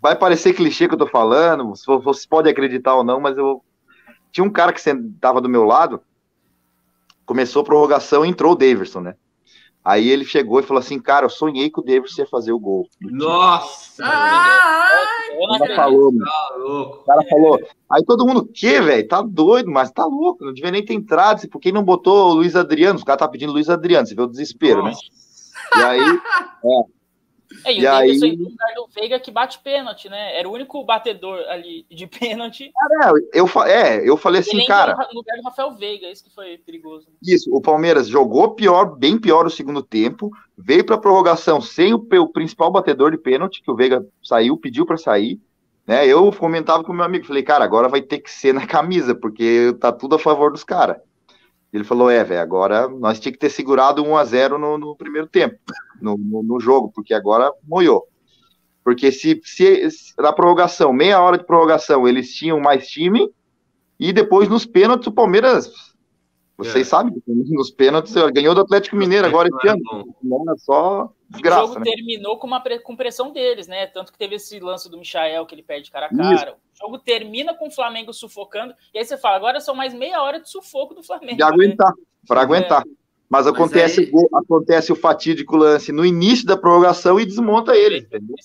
vai 0.00 0.16
parecer 0.16 0.54
clichê 0.54 0.88
que 0.88 0.94
eu 0.94 0.98
tô 0.98 1.06
falando, 1.06 1.74
você 2.02 2.26
pode 2.26 2.48
acreditar 2.48 2.94
ou 2.94 3.04
não, 3.04 3.20
mas 3.20 3.36
eu 3.36 3.62
tinha 4.36 4.44
um 4.44 4.50
cara 4.50 4.70
que 4.70 4.82
sentava 4.82 5.40
do 5.40 5.48
meu 5.48 5.64
lado, 5.64 6.02
começou 7.24 7.62
a 7.62 7.64
prorrogação 7.64 8.22
e 8.22 8.28
entrou 8.28 8.52
o 8.52 8.54
Davidson, 8.54 9.00
né? 9.00 9.14
Aí 9.82 10.10
ele 10.10 10.26
chegou 10.26 10.60
e 10.60 10.62
falou 10.62 10.78
assim, 10.78 11.00
cara, 11.00 11.24
eu 11.24 11.30
sonhei 11.30 11.70
que 11.70 11.80
o 11.80 11.82
Davis 11.82 12.18
ia 12.18 12.26
fazer 12.26 12.52
o 12.52 12.58
gol. 12.58 12.86
Nossa! 13.00 14.04
o 14.04 15.48
cara 15.58 15.74
falou, 15.74 16.12
tá 16.18 16.56
louco. 16.58 16.96
O 16.96 17.04
cara 17.04 17.22
falou. 17.30 17.60
Aí 17.90 18.04
todo 18.04 18.26
mundo, 18.26 18.44
que, 18.44 18.78
velho? 18.78 19.08
Tá 19.08 19.22
doido, 19.22 19.70
mas 19.70 19.90
tá 19.90 20.04
louco. 20.04 20.44
Não 20.44 20.52
devia 20.52 20.70
nem 20.70 20.84
ter 20.84 20.92
entrado. 20.92 21.48
Por 21.48 21.58
que 21.58 21.72
não 21.72 21.82
botou 21.82 22.32
o 22.32 22.34
Luiz 22.34 22.54
Adriano? 22.54 22.98
Os 22.98 23.04
caras 23.04 23.20
tá 23.20 23.28
pedindo 23.28 23.52
Luiz 23.52 23.70
Adriano. 23.70 24.06
Você 24.06 24.14
vê 24.14 24.20
o 24.20 24.26
desespero, 24.26 24.82
Nossa. 24.82 25.00
né? 25.76 25.80
E 25.80 25.82
aí, 25.82 26.20
é, 26.62 26.82
é, 27.64 27.72
e, 27.72 27.80
e 27.80 27.84
o 27.84 27.90
aí... 27.90 28.18
Davidson 28.18 28.26
no 28.26 28.50
lugar 28.50 28.74
do 28.74 28.88
Veiga 28.94 29.20
que 29.20 29.30
bate 29.30 29.58
pênalti, 29.60 30.08
né? 30.08 30.38
Era 30.38 30.48
o 30.48 30.52
único 30.52 30.84
batedor 30.84 31.38
ali 31.48 31.86
de 31.90 32.06
pênalti. 32.08 32.72
Cara, 32.74 33.12
eu, 33.32 33.46
é, 33.64 34.08
eu 34.08 34.16
falei 34.16 34.40
assim, 34.40 34.64
cara. 34.66 34.96
No 35.12 35.18
lugar 35.20 35.36
do 35.36 35.42
Rafael 35.42 35.74
Veiga, 35.76 36.10
isso 36.10 36.24
que 36.24 36.34
foi 36.34 36.58
perigoso. 36.58 37.08
Isso, 37.22 37.54
o 37.54 37.60
Palmeiras 37.60 38.08
jogou 38.08 38.54
pior, 38.54 38.96
bem 38.96 39.18
pior 39.18 39.46
o 39.46 39.50
segundo 39.50 39.82
tempo, 39.82 40.30
veio 40.56 40.84
para 40.84 40.98
prorrogação 40.98 41.60
sem 41.60 41.92
o, 41.94 41.96
o, 41.96 42.28
principal 42.28 42.70
batedor 42.70 43.10
de 43.10 43.18
pênalti, 43.18 43.62
que 43.62 43.70
o 43.70 43.76
Veiga 43.76 44.06
saiu, 44.22 44.56
pediu 44.56 44.86
para 44.86 44.96
sair. 44.96 45.40
Né? 45.86 46.06
Eu 46.06 46.32
comentava 46.32 46.82
com 46.82 46.92
meu 46.92 47.04
amigo, 47.04 47.26
falei, 47.26 47.42
cara, 47.42 47.64
agora 47.64 47.88
vai 47.88 48.02
ter 48.02 48.18
que 48.18 48.30
ser 48.30 48.52
na 48.52 48.66
camisa, 48.66 49.14
porque 49.14 49.74
tá 49.80 49.92
tudo 49.92 50.16
a 50.16 50.18
favor 50.18 50.50
dos 50.50 50.64
caras. 50.64 50.96
Ele 51.76 51.84
falou: 51.84 52.10
é, 52.10 52.24
velho, 52.24 52.40
agora 52.40 52.88
nós 52.88 53.20
tinha 53.20 53.32
que 53.32 53.38
ter 53.38 53.50
segurado 53.50 54.02
1 54.02 54.16
a 54.16 54.24
0 54.24 54.58
no, 54.58 54.78
no 54.78 54.96
primeiro 54.96 55.26
tempo, 55.26 55.56
no, 56.00 56.16
no, 56.16 56.42
no, 56.42 56.58
jogo, 56.58 56.90
porque 56.94 57.12
agora 57.12 57.52
moiou. 57.62 58.06
Porque 58.82 59.12
se, 59.12 59.40
se, 59.44 59.90
se 59.90 60.14
na 60.18 60.32
prorrogação, 60.32 60.92
meia 60.92 61.20
hora 61.20 61.36
de 61.36 61.44
prorrogação, 61.44 62.08
eles 62.08 62.34
tinham 62.34 62.58
mais 62.58 62.88
time, 62.88 63.30
e 64.00 64.12
depois 64.12 64.48
nos 64.48 64.64
pênaltis 64.64 65.06
o 65.06 65.12
Palmeiras 65.12 65.70
vocês 66.56 66.86
é. 66.86 66.90
sabem, 66.90 67.14
nos 67.26 67.70
pênaltis 67.70 68.14
ganhou 68.32 68.54
do 68.54 68.62
Atlético 68.62 68.96
Mineiro 68.96 69.26
agora 69.26 69.48
esse 69.48 69.68
ano. 69.68 69.82
Não 70.22 70.50
é 70.50 70.56
só 70.56 71.12
desgraça. 71.28 71.64
O 71.64 71.66
jogo 71.68 71.80
né? 71.80 71.84
terminou 71.84 72.38
com 72.38 72.46
uma 72.46 72.62
com 72.82 72.96
pressão 72.96 73.32
deles, 73.32 73.66
né? 73.66 73.86
Tanto 73.86 74.12
que 74.12 74.18
teve 74.18 74.36
esse 74.36 74.58
lance 74.60 74.90
do 74.90 74.98
Michael 74.98 75.46
que 75.46 75.54
ele 75.54 75.62
perde 75.62 75.90
cara 75.90 76.06
a 76.06 76.16
cara. 76.16 76.34
Isso. 76.34 76.56
O 76.74 76.86
jogo 76.86 76.98
termina 76.98 77.54
com 77.54 77.68
o 77.68 77.70
Flamengo 77.70 78.12
sufocando. 78.12 78.74
E 78.92 78.98
aí 78.98 79.04
você 79.04 79.16
fala, 79.16 79.36
agora 79.36 79.60
são 79.60 79.74
mais 79.74 79.94
meia 79.94 80.22
hora 80.22 80.40
de 80.40 80.50
sufoco 80.50 80.94
do 80.94 81.02
Flamengo. 81.02 81.36
De 81.36 81.42
aguentar, 81.42 81.90
né? 81.90 82.02
para 82.26 82.40
aguentar. 82.40 82.84
Mas 83.28 83.46
acontece, 83.46 84.10
mas 84.12 84.22
aí... 84.22 84.28
o, 84.30 84.36
acontece 84.36 84.92
o 84.92 84.96
fatídico 84.96 85.56
lance 85.56 85.90
no 85.90 86.04
início 86.04 86.46
da 86.46 86.56
prorrogação 86.56 87.18
e 87.18 87.26
desmonta 87.26 87.74
ele, 87.74 87.98
entendeu? 87.98 88.36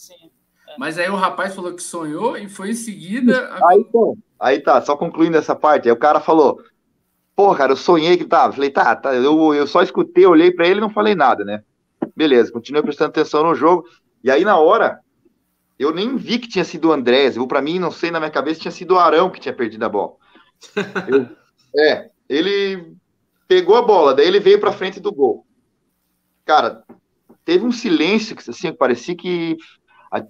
Mas 0.78 0.98
aí 0.98 1.10
o 1.10 1.16
rapaz 1.16 1.54
falou 1.54 1.74
que 1.74 1.84
sonhou 1.84 2.38
e 2.38 2.50
foi 2.50 2.72
em 2.72 2.76
seguida. 2.76 3.56
Aí, 3.68 3.80
então, 3.80 4.18
aí 4.40 4.60
tá, 4.60 4.82
só 4.82 4.96
concluindo 4.96 5.38
essa 5.38 5.56
parte. 5.56 5.88
Aí 5.88 5.92
o 5.92 6.00
cara 6.00 6.20
falou: 6.20 6.60
Pô, 7.36 7.54
cara, 7.56 7.74
eu 7.74 7.78
sonhei 7.78 8.18
que 8.18 8.26
tava. 8.26 8.54
Falei, 8.54 8.70
tá, 8.70 8.96
tá. 8.96 9.14
Eu, 9.14 9.54
eu 9.54 9.68
só 9.68 9.82
escutei, 9.82 10.26
olhei 10.26 10.52
para 10.52 10.68
ele 10.68 10.80
e 10.80 10.82
não 10.82 10.90
falei 10.90 11.16
nada, 11.16 11.44
né? 11.44 11.64
Beleza, 12.16 12.52
continuei 12.52 12.84
prestando 12.84 13.10
atenção 13.10 13.44
no 13.44 13.56
jogo. 13.56 13.86
E 14.24 14.30
aí, 14.30 14.44
na 14.44 14.58
hora, 14.58 15.00
eu 15.80 15.94
nem 15.94 16.16
vi 16.16 16.38
que 16.38 16.48
tinha 16.48 16.64
sido 16.64 16.90
o 16.90 16.92
Andrés. 16.92 17.36
Para 17.48 17.62
mim, 17.62 17.80
não 17.80 17.92
sei, 17.92 18.12
na 18.12 18.20
minha 18.20 18.32
cabeça 18.32 18.62
tinha 18.62 18.72
sido 18.72 18.96
o 18.96 19.00
Arão 19.00 19.30
que 19.30 19.40
tinha 19.40 19.54
perdido 19.54 19.84
a 19.84 19.90
bola. 19.90 20.14
Eu, 21.08 21.28
é, 21.76 22.10
ele 22.30 22.96
pegou 23.48 23.76
a 23.76 23.82
bola, 23.82 24.14
daí 24.14 24.28
ele 24.28 24.40
veio 24.40 24.60
para 24.60 24.72
frente 24.72 25.00
do 25.00 25.12
gol. 25.12 25.46
Cara, 26.46 26.84
teve 27.44 27.66
um 27.66 27.72
silêncio 27.72 28.36
que 28.36 28.50
assim, 28.50 28.72
parecia 28.72 29.16
que 29.16 29.58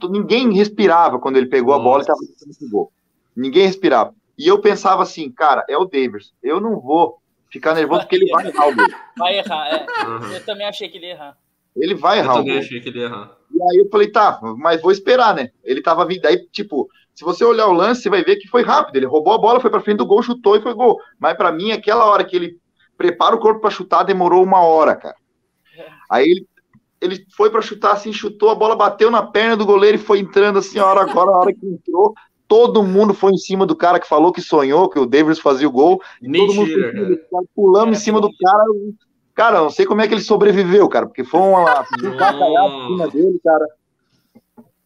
ninguém 0.10 0.54
respirava 0.54 1.20
quando 1.20 1.38
ele 1.38 1.48
pegou 1.48 1.78
Nossa. 1.78 1.82
a 1.82 1.84
bola 1.84 2.00
e 2.00 2.02
estava 2.02 2.20
no 2.62 2.70
gol. 2.70 2.92
Ninguém 3.36 3.66
respirava. 3.68 4.14
E 4.38 4.48
eu 4.48 4.60
pensava 4.62 5.04
assim, 5.04 5.30
cara, 5.32 5.66
é 5.70 5.78
o 5.78 5.86
Davis. 5.86 6.34
Eu 6.42 6.60
não 6.60 6.80
vou 6.80 7.20
ficar 7.50 7.76
nervoso 7.76 8.02
porque 8.02 8.16
ele 8.16 8.32
vai 8.32 8.48
errar 8.48 8.68
o 8.68 8.76
gol. 8.76 8.88
Vai 9.18 9.38
errar, 9.38 9.68
é. 9.68 9.86
Uhum. 10.08 10.32
Eu 10.32 10.46
também 10.46 10.66
achei 10.66 10.90
que 10.90 10.98
ele 10.98 11.08
ia 11.08 11.14
errar. 11.14 11.38
Ele 11.76 11.96
vai 11.96 12.20
errar 12.20 12.34
eu 12.34 12.38
também 12.40 12.58
achei 12.58 12.80
que 12.80 12.90
ele 12.90 13.00
ia 13.00 13.06
errar. 13.06 13.38
E 13.54 13.62
aí 13.62 13.78
eu 13.78 13.90
falei, 13.90 14.10
tá, 14.10 14.40
mas 14.58 14.82
vou 14.82 14.92
esperar, 14.92 15.36
né? 15.36 15.50
Ele 15.64 15.82
tava 15.82 16.06
vindo. 16.06 16.26
Aí, 16.26 16.48
tipo, 16.52 16.90
se 17.14 17.24
você 17.24 17.44
olhar 17.44 17.68
o 17.68 17.74
lance, 17.74 18.02
você 18.02 18.10
vai 18.10 18.24
ver 18.24 18.38
que 18.38 18.48
foi 18.48 18.64
rápido. 18.64 18.96
Ele 18.96 19.06
roubou 19.06 19.34
a 19.34 19.38
bola, 19.38 19.60
foi 19.60 19.70
para 19.70 19.82
frente 19.82 19.98
do 19.98 20.06
gol, 20.06 20.24
chutou 20.24 20.56
e 20.56 20.62
foi 20.62 20.74
gol. 20.74 20.98
Mas 21.20 21.36
para 21.36 21.52
mim, 21.52 21.72
aquela 21.72 22.06
hora 22.06 22.24
que 22.24 22.36
ele 22.36 22.58
prepara 22.98 23.36
o 23.36 23.40
corpo 23.40 23.62
para 23.62 23.70
chutar, 23.70 24.04
demorou 24.04 24.44
uma 24.44 24.62
hora, 24.62 24.96
cara. 24.96 25.16
Aí 26.10 26.26
ele, 26.30 26.48
ele 27.00 27.26
foi 27.36 27.50
para 27.50 27.62
chutar 27.62 27.94
assim, 27.94 28.14
chutou, 28.14 28.50
a 28.50 28.56
bola 28.56 28.76
bateu 28.76 29.10
na 29.10 29.24
perna 29.24 29.58
do 29.58 29.66
goleiro 29.66 29.98
e 29.98 30.02
foi 30.02 30.20
entrando 30.20 30.60
assim, 30.60 30.78
a 30.78 30.86
hora 30.86 31.02
agora, 31.02 31.32
a 31.32 31.40
hora 31.40 31.54
que 31.54 31.66
entrou, 31.66 32.14
todo 32.48 32.84
mundo 32.84 33.14
foi 33.14 33.32
em 33.32 33.38
cima 33.38 33.66
do 33.66 33.76
cara 33.76 34.00
que 34.00 34.08
falou 34.08 34.32
que 34.32 34.42
sonhou 34.42 34.90
que 34.90 35.00
o 35.00 35.06
Davis 35.06 35.40
fazia 35.40 35.68
o 35.68 35.72
gol. 35.72 36.02
Mentira, 36.22 36.48
todo 36.48 36.56
mundo 36.56 37.20
foi, 37.30 37.46
pulando 37.56 37.92
em 37.94 37.96
cima 37.96 38.20
do 38.20 38.30
cara. 38.36 38.66
Cara, 39.42 39.60
não 39.60 39.72
sei 39.72 39.88
como 39.88 40.00
é 40.02 40.08
que 40.08 40.14
ele 40.14 40.22
sobreviveu, 40.22 40.88
cara, 40.88 41.08
porque 41.08 41.24
foi 41.24 41.40
uma 41.40 41.80
um 41.80 41.82
em 42.86 42.88
cima 42.90 43.08
dele, 43.08 43.42
cara. 43.44 43.68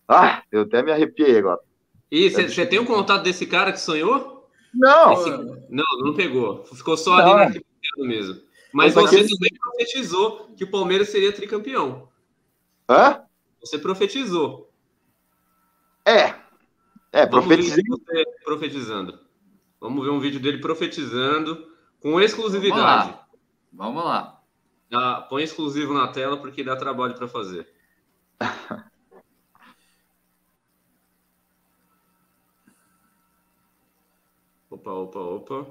Ah, 0.08 0.44
eu 0.50 0.62
até 0.62 0.82
me 0.82 0.94
arrepiei 0.94 1.40
agora. 1.40 1.60
E 2.10 2.30
você 2.30 2.66
tem 2.66 2.80
um 2.80 2.86
contato 2.86 3.22
desse 3.22 3.46
cara 3.46 3.74
que 3.74 3.82
sonhou? 3.82 4.48
Não. 4.74 5.12
Esse... 5.12 5.30
Não, 5.70 5.84
não 6.00 6.14
pegou. 6.14 6.64
Ficou 6.74 6.96
só 6.96 7.18
não. 7.18 7.34
ali 7.34 7.62
na 7.98 8.08
mesmo. 8.08 8.40
Mas 8.72 8.94
você 8.94 9.28
também 9.28 9.52
profetizou 9.62 10.50
que 10.56 10.64
o 10.64 10.72
Palmeiras 10.72 11.10
seria 11.10 11.34
tricampeão. 11.34 12.08
Hã? 12.90 13.24
Você 13.60 13.78
profetizou. 13.78 14.72
É. 16.06 16.34
É, 17.12 17.26
profetizei. 17.26 17.84
profetizando. 18.46 19.20
Vamos 19.82 20.06
ver 20.06 20.12
um 20.12 20.20
vídeo 20.22 20.40
dele 20.40 20.60
profetizando 20.60 21.68
com 22.00 22.22
exclusividade. 22.22 23.10
Vamos 23.10 23.16
lá. 23.16 23.28
Vamos 23.74 24.06
lá. 24.06 24.35
Ah, 24.98 25.28
põe 25.30 25.44
exclusivo 25.44 25.94
na 25.94 26.08
tela 26.08 26.38
porque 26.38 26.64
dá 26.64 26.74
trabalho 26.78 27.16
para 27.16 27.28
fazer. 27.28 27.68
opa, 34.70 34.92
opa, 34.92 35.20
opa. 35.20 35.68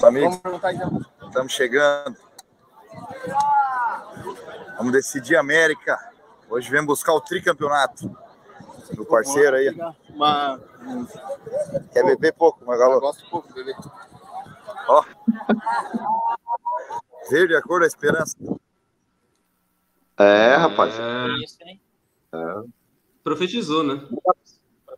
Amigos, 0.00 0.40
estamos 1.26 1.52
chegando. 1.52 2.16
Vamos 4.76 4.92
decidir 4.92 5.34
América. 5.36 5.98
Hoje 6.48 6.70
vem 6.70 6.86
buscar 6.86 7.14
o 7.14 7.20
tricampeonato. 7.20 8.23
Meu 8.94 9.04
parceiro 9.04 9.56
aí. 9.56 9.74
Uma... 10.10 10.60
Quer 11.92 12.04
beber 12.04 12.32
pouco, 12.34 12.64
Magalô? 12.64 12.94
Eu 12.94 13.00
gosto 13.00 13.28
pouco 13.30 13.48
de 13.48 13.54
beber. 13.54 13.76
Ó. 14.88 15.04
Verde 17.30 17.56
a 17.56 17.62
cor 17.62 17.80
da 17.80 17.86
esperança. 17.86 18.36
É, 20.18 20.56
rapaz. 20.56 20.94
É... 20.98 22.36
É. 22.36 22.62
Profetizou, 23.22 23.82
né? 23.82 24.00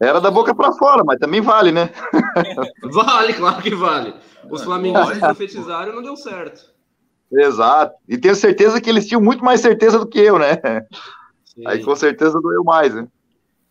Era 0.01 0.21
da 0.21 0.31
boca 0.31 0.55
para 0.55 0.73
fora, 0.73 1.03
mas 1.05 1.19
também 1.19 1.41
vale, 1.41 1.73
né? 1.73 1.91
vale, 2.93 3.33
claro 3.35 3.63
que 3.63 3.75
vale. 3.75 4.15
Os 4.51 4.63
flamenguistas 4.63 5.19
profetizaram 5.19 5.93
e 5.93 5.95
não 5.95 6.03
deu 6.03 6.17
certo. 6.17 6.75
Exato. 7.33 7.95
E 8.09 8.19
tenho 8.19 8.35
certeza 8.35 8.81
que 8.81 8.91
eles 8.91 9.07
tinham 9.07 9.21
muito 9.21 9.45
mais 9.45 9.61
certeza 9.61 9.99
do 9.99 10.07
que 10.07 10.19
eu, 10.19 10.39
né? 10.39 10.57
Sim. 11.45 11.67
Aí 11.67 11.83
com 11.83 11.97
certeza 11.97 12.41
doeu 12.41 12.63
mais, 12.63 12.95
né? 12.95 13.09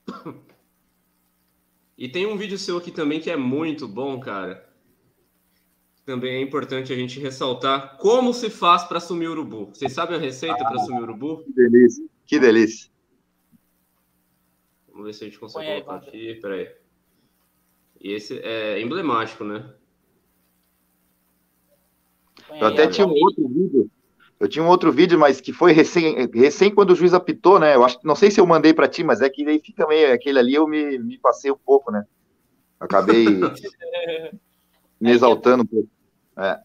E 1.98 2.10
tem 2.10 2.26
um 2.26 2.36
vídeo 2.36 2.58
seu 2.58 2.78
aqui 2.78 2.92
também 2.92 3.22
que 3.22 3.32
é 3.32 3.38
muito 3.38 3.88
bom, 3.88 4.20
cara. 4.20 4.68
Também 6.06 6.36
é 6.36 6.42
importante 6.42 6.92
a 6.92 6.96
gente 6.96 7.20
ressaltar 7.20 7.98
como 7.98 8.34
se 8.34 8.50
faz 8.50 8.84
para 8.84 8.98
assumir 8.98 9.28
urubu. 9.28 9.68
Vocês 9.68 9.94
sabem 9.94 10.18
a 10.18 10.20
receita 10.20 10.62
ah, 10.62 10.68
para 10.68 10.76
assumir 10.76 11.02
urubu? 11.02 11.44
Que 11.44 11.54
delícia, 11.54 12.06
que 12.26 12.40
delícia. 12.40 12.92
Vamos 14.90 15.06
ver 15.08 15.14
se 15.14 15.24
a 15.24 15.28
gente 15.28 15.40
consegue 15.40 15.66
Põe 15.66 15.84
colocar 15.84 16.06
aí, 16.06 16.32
aqui. 16.32 16.42
Peraí. 16.42 16.70
E 18.02 18.12
esse 18.12 18.40
é 18.40 18.80
emblemático, 18.82 19.44
né? 19.44 19.74
Eu 22.50 22.68
até 22.68 22.88
tinha 22.88 23.08
um 23.08 23.12
outro 23.12 23.48
vídeo. 23.48 23.90
Eu 24.40 24.50
tinha 24.50 24.64
um 24.64 24.68
outro 24.68 24.92
vídeo, 24.92 25.18
mas 25.18 25.40
que 25.40 25.54
foi 25.54 25.72
recém, 25.72 26.30
recém 26.34 26.74
quando 26.74 26.92
o 26.92 26.96
juiz 26.96 27.14
apitou, 27.14 27.58
né? 27.58 27.76
Eu 27.76 27.86
acho, 27.86 27.98
não 28.04 28.16
sei 28.16 28.30
se 28.30 28.40
eu 28.40 28.46
mandei 28.46 28.74
para 28.74 28.88
ti, 28.88 29.04
mas 29.04 29.22
é 29.22 29.30
que 29.30 29.48
aí 29.48 29.60
fica 29.60 29.88
meio 29.88 30.14
aquele 30.14 30.40
ali 30.40 30.56
eu 30.56 30.68
me, 30.68 31.00
me 31.00 31.18
passei 31.18 31.50
um 31.52 31.58
pouco, 31.58 31.92
né? 31.92 32.06
Acabei 32.80 33.26
me 35.00 35.12
exaltando 35.12 35.64
um 35.64 35.66
pouco. 35.66 35.90
É. 36.38 36.60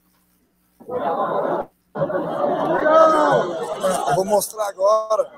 Eu 4.09 4.15
vou 4.17 4.25
mostrar 4.25 4.69
agora 4.69 5.31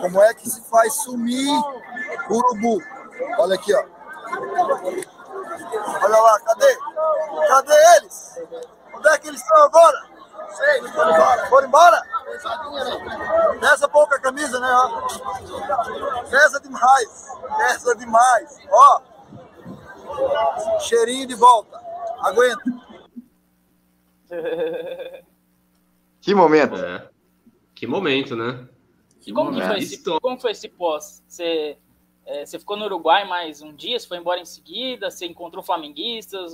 como 0.00 0.22
é 0.22 0.32
que 0.32 0.48
se 0.48 0.62
faz 0.70 0.94
sumir 1.02 1.52
urubu. 2.30 2.78
Olha 3.38 3.54
aqui, 3.56 3.74
ó. 3.74 3.84
Olha 6.02 6.16
lá, 6.16 6.40
cadê? 6.40 6.78
Cadê 7.48 7.74
eles? 7.98 8.40
Onde 8.94 9.08
é 9.08 9.18
que 9.18 9.28
eles 9.28 9.40
estão 9.40 9.64
agora? 9.64 10.11
Foram 10.92 11.14
embora. 11.14 11.46
Foram 11.48 11.68
embora? 11.68 12.02
Pesa 13.60 13.88
pouca 13.88 14.20
camisa, 14.20 14.60
né? 14.60 14.68
Ó. 14.70 16.22
Pesa 16.28 16.60
demais. 16.60 17.28
Pesa 17.58 17.96
demais. 17.96 18.58
Ó. 18.70 19.02
Cheirinho 20.80 21.26
de 21.26 21.34
volta. 21.34 21.80
Aguenta. 22.20 22.62
Que 26.22 26.36
momento. 26.36 26.76
É. 26.76 27.10
Que 27.74 27.84
momento, 27.84 28.36
né? 28.36 28.68
Que 29.20 29.32
como, 29.32 29.50
momento. 29.50 29.62
Que 29.62 29.68
foi 29.68 29.78
esse, 29.78 30.20
como 30.20 30.40
foi 30.40 30.52
esse 30.52 30.68
pós? 30.68 31.20
Você 31.26 31.76
é, 32.24 32.46
você 32.46 32.58
ficou 32.58 32.76
no 32.76 32.84
Uruguai 32.84 33.26
mais 33.26 33.60
um 33.60 33.74
dia, 33.74 33.98
você 33.98 34.06
foi 34.06 34.18
embora 34.18 34.40
em 34.40 34.44
seguida, 34.44 35.10
você 35.10 35.26
encontrou 35.26 35.62
flamenguistas, 35.62 36.52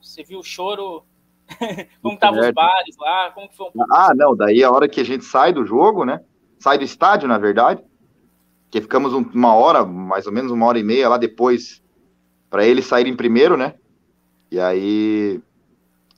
você 0.00 0.22
viu 0.22 0.38
o 0.38 0.44
choro, 0.44 1.04
como 2.02 2.14
estavam 2.14 2.40
os 2.40 2.50
bares 2.50 2.96
lá, 2.98 3.30
como 3.32 3.48
que 3.48 3.56
foi 3.56 3.66
um 3.66 3.84
Ah, 3.90 4.12
não, 4.14 4.36
daí 4.36 4.62
a 4.62 4.70
hora 4.70 4.88
que 4.88 5.00
a 5.00 5.04
gente 5.04 5.24
sai 5.24 5.52
do 5.52 5.64
jogo, 5.64 6.04
né? 6.04 6.20
Sai 6.58 6.78
do 6.78 6.84
estádio, 6.84 7.28
na 7.28 7.38
verdade, 7.38 7.82
que 8.70 8.80
ficamos 8.80 9.12
uma 9.12 9.54
hora, 9.54 9.84
mais 9.84 10.26
ou 10.26 10.32
menos 10.32 10.50
uma 10.50 10.66
hora 10.66 10.78
e 10.78 10.84
meia 10.84 11.08
lá 11.08 11.16
depois, 11.16 11.82
para 12.50 12.66
eles 12.66 12.86
saírem 12.86 13.16
primeiro, 13.16 13.56
né? 13.56 13.74
E 14.50 14.58
aí, 14.58 15.40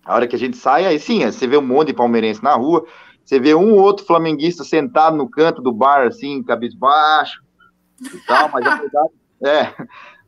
a 0.05 0.15
hora 0.15 0.27
que 0.27 0.37
a 0.37 0.39
gente 0.39 0.57
sai, 0.57 0.87
aí 0.87 0.99
sim, 0.99 1.25
você 1.25 1.47
vê 1.47 1.57
um 1.57 1.63
monte 1.63 1.89
de 1.89 1.95
palmeirense 1.95 2.43
na 2.43 2.55
rua, 2.55 2.85
você 3.25 3.39
vê 3.39 3.55
um 3.55 3.75
ou 3.75 3.81
outro 3.81 4.07
flamenguista 4.07 4.65
sentado 4.65 5.17
no 5.17 5.29
canto 5.29 5.63
do 5.63 5.73
bar, 5.73 6.07
assim, 6.07 6.43
cabisbaixo, 6.43 7.43
e 8.01 8.19
tal, 8.27 8.49
mas 8.51 8.67
a 8.67 8.77
verdade 8.77 9.11
é, 9.43 9.75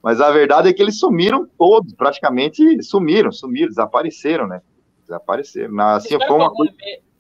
mas 0.03 0.21
a 0.21 0.31
verdade 0.31 0.69
é 0.69 0.73
que 0.73 0.83
eles 0.83 0.99
sumiram 0.99 1.47
todos, 1.59 1.95
praticamente 1.95 2.83
sumiram, 2.83 3.31
sumiram, 3.31 3.69
desapareceram, 3.69 4.47
né? 4.47 4.63
Desapareceram. 5.13 5.75
Na, 5.75 5.97
assim, 5.97 6.17
foi 6.19 6.31
uma 6.31 6.51
coisa... 6.51 6.73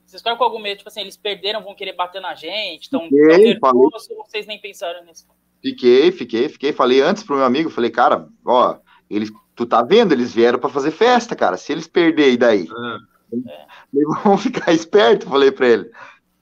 Vocês 0.07 0.21
ficaram 0.21 0.37
com 0.37 0.45
algum 0.45 0.59
medo, 0.59 0.77
tipo 0.77 0.91
assim, 0.91 1.01
eles 1.01 1.17
perderam, 1.17 1.63
vão 1.63 1.75
querer 1.75 1.95
bater 1.95 2.21
na 2.21 2.35
gente, 2.35 2.83
estão 2.83 3.09
nervosos, 3.11 4.11
ou 4.11 4.27
vocês 4.27 4.47
nem 4.47 4.61
pensaram 4.61 5.03
nisso? 5.07 5.27
Fiquei, 5.63 6.13
fiquei, 6.13 6.51
fiquei. 6.51 6.71
Falei 6.71 7.01
antes 7.01 7.23
pro 7.23 7.37
meu 7.37 7.47
amigo, 7.47 7.71
falei, 7.71 7.89
cara, 7.89 8.29
ó, 8.45 8.77
eles, 9.09 9.31
tu 9.55 9.65
tá 9.65 9.83
vendo, 9.83 10.13
eles 10.13 10.35
vieram 10.35 10.59
para 10.59 10.69
fazer 10.69 10.91
festa, 10.91 11.35
cara. 11.35 11.57
Se 11.57 11.73
eles 11.73 11.87
perderem 11.87 12.37
daí, 12.37 12.69
é. 12.69 13.65
eles 13.95 14.23
vão 14.23 14.37
ficar 14.37 14.73
espertos, 14.75 15.27
falei 15.27 15.51
para 15.51 15.69
ele. 15.69 15.91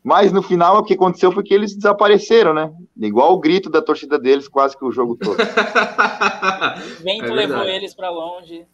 Mas 0.02 0.32
no 0.32 0.42
final 0.42 0.78
o 0.78 0.82
que 0.82 0.94
aconteceu 0.94 1.30
foi 1.30 1.44
que 1.44 1.54
eles 1.54 1.76
desapareceram, 1.76 2.52
né? 2.54 2.72
Igual 2.96 3.34
o 3.34 3.38
grito 3.38 3.70
da 3.70 3.82
torcida 3.82 4.18
deles 4.18 4.48
quase 4.48 4.76
que 4.76 4.84
o 4.84 4.90
jogo 4.90 5.16
todo. 5.16 5.36
o 5.38 7.02
vento 7.04 7.26
é 7.26 7.32
levou 7.32 7.62
eles 7.64 7.94
para 7.94 8.10
longe. 8.10 8.66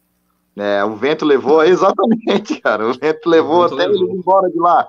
É, 0.57 0.83
o 0.83 0.95
vento 0.95 1.25
levou, 1.25 1.63
exatamente, 1.65 2.59
cara. 2.61 2.87
O 2.87 2.93
vento 2.93 3.29
levou 3.29 3.63
o 3.65 3.69
vento 3.69 3.73
até 3.75 3.87
levou. 3.87 4.07
eles 4.07 4.19
embora 4.19 4.49
de 4.49 4.59
lá. 4.59 4.87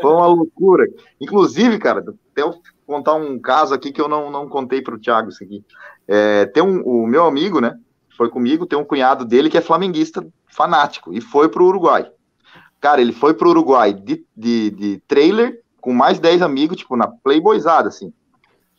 Foi 0.00 0.12
uma 0.12 0.26
loucura. 0.26 0.84
Inclusive, 1.20 1.78
cara, 1.78 2.00
até 2.00 2.42
eu 2.42 2.60
contar 2.86 3.14
um 3.14 3.38
caso 3.38 3.74
aqui 3.74 3.92
que 3.92 4.00
eu 4.00 4.08
não, 4.08 4.30
não 4.30 4.48
contei 4.48 4.82
para 4.82 4.94
o 4.94 4.98
Thiago 4.98 5.30
isso 5.30 5.42
aqui. 5.42 5.64
É, 6.06 6.46
tem 6.46 6.62
um, 6.62 6.82
o 6.82 7.06
meu 7.06 7.24
amigo, 7.24 7.60
né? 7.60 7.76
Foi 8.16 8.28
comigo, 8.28 8.66
tem 8.66 8.78
um 8.78 8.84
cunhado 8.84 9.24
dele 9.24 9.50
que 9.50 9.58
é 9.58 9.60
flamenguista 9.60 10.26
fanático 10.46 11.12
e 11.12 11.20
foi 11.20 11.48
para 11.48 11.62
o 11.62 11.66
Uruguai. 11.66 12.10
Cara, 12.80 13.00
ele 13.00 13.12
foi 13.12 13.34
para 13.34 13.46
o 13.46 13.50
Uruguai 13.50 13.92
de, 13.92 14.24
de, 14.36 14.70
de 14.70 15.02
trailer 15.08 15.60
com 15.80 15.92
mais 15.92 16.18
10 16.18 16.42
amigos, 16.42 16.78
tipo, 16.78 16.96
na 16.96 17.06
Playboyzada, 17.06 17.88
assim. 17.88 18.12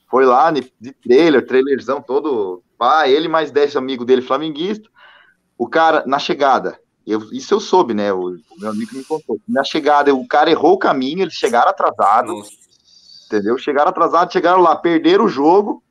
Foi 0.09 0.25
lá 0.25 0.51
de, 0.51 0.71
de 0.79 0.91
trailer, 0.91 1.45
trailerzão 1.45 2.01
todo. 2.01 2.63
Pá, 2.77 3.07
ele 3.07 3.27
mais 3.27 3.51
10 3.51 3.75
amigos 3.75 4.05
dele 4.05 4.21
flamenguista. 4.21 4.89
O 5.57 5.67
cara, 5.67 6.03
na 6.05 6.19
chegada, 6.19 6.79
eu, 7.05 7.21
isso 7.31 7.53
eu 7.53 7.59
soube, 7.59 7.93
né? 7.93 8.11
O, 8.11 8.37
meu 8.59 8.69
amigo 8.69 8.95
me 8.95 9.03
contou. 9.03 9.39
Na 9.47 9.63
chegada, 9.63 10.13
o 10.13 10.27
cara 10.27 10.51
errou 10.51 10.73
o 10.73 10.77
caminho, 10.77 11.21
eles 11.21 11.33
chegaram 11.33 11.69
atrasados. 11.69 12.49
Entendeu? 13.25 13.57
Chegaram 13.57 13.89
atrasados, 13.89 14.33
chegaram 14.33 14.61
lá, 14.61 14.75
perderam 14.75 15.25
o 15.25 15.29
jogo. 15.29 15.81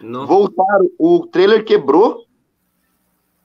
Não. 0.00 0.26
Voltaram, 0.26 0.88
o 0.98 1.26
trailer 1.26 1.64
quebrou. 1.64 2.24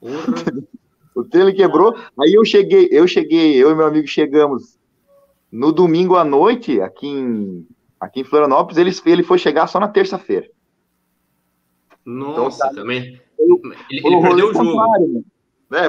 Uhum. 0.00 0.10
o 1.14 1.24
trailer 1.24 1.54
quebrou. 1.54 1.94
Aí 2.18 2.34
eu 2.34 2.44
cheguei, 2.44 2.88
eu 2.90 3.06
cheguei, 3.06 3.56
eu 3.56 3.70
e 3.70 3.74
meu 3.74 3.86
amigo 3.86 4.08
chegamos 4.08 4.78
no 5.50 5.72
domingo 5.72 6.16
à 6.16 6.24
noite, 6.24 6.80
aqui 6.80 7.08
em, 7.08 7.66
aqui 7.98 8.20
em 8.20 8.24
Florianópolis, 8.24 8.78
ele, 8.78 9.12
ele 9.12 9.22
foi 9.22 9.38
chegar 9.38 9.66
só 9.66 9.80
na 9.80 9.88
terça-feira. 9.88 10.48
Nossa, 12.04 12.66
então, 12.66 12.82
também. 12.82 13.20
Ele, 13.38 13.60
ele 13.90 14.20
perdeu 14.20 14.50
o 14.50 14.54
jogo. 14.54 15.12
Né? 15.12 15.22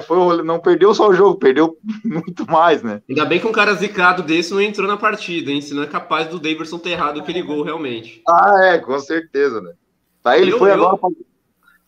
Foi, 0.05 0.43
não 0.43 0.59
perdeu 0.59 0.93
só 0.93 1.09
o 1.09 1.13
jogo, 1.13 1.39
perdeu 1.39 1.75
muito 2.05 2.49
mais, 2.49 2.84
né? 2.84 3.01
Ainda 3.09 3.25
bem 3.25 3.39
que 3.39 3.47
um 3.47 3.51
cara 3.51 3.73
zicado 3.73 4.21
desse 4.21 4.53
não 4.53 4.61
entrou 4.61 4.88
na 4.88 4.95
partida, 4.95 5.51
hein? 5.51 5.59
Se 5.59 5.73
não 5.73 5.82
é 5.82 5.88
capaz 5.88 6.27
do 6.27 6.39
Davidson 6.39 6.77
ter 6.77 6.91
errado 6.91 7.19
aquele 7.19 7.41
gol, 7.41 7.63
realmente. 7.63 8.21
Ah, 8.29 8.65
é, 8.65 8.77
com 8.77 8.97
certeza, 8.99 9.59
né? 9.59 9.73
Aí 10.23 10.41
ele 10.41 10.53
eu, 10.53 10.59
foi 10.59 10.69
eu... 10.69 10.75
agora 10.75 10.97
pra, 10.97 11.09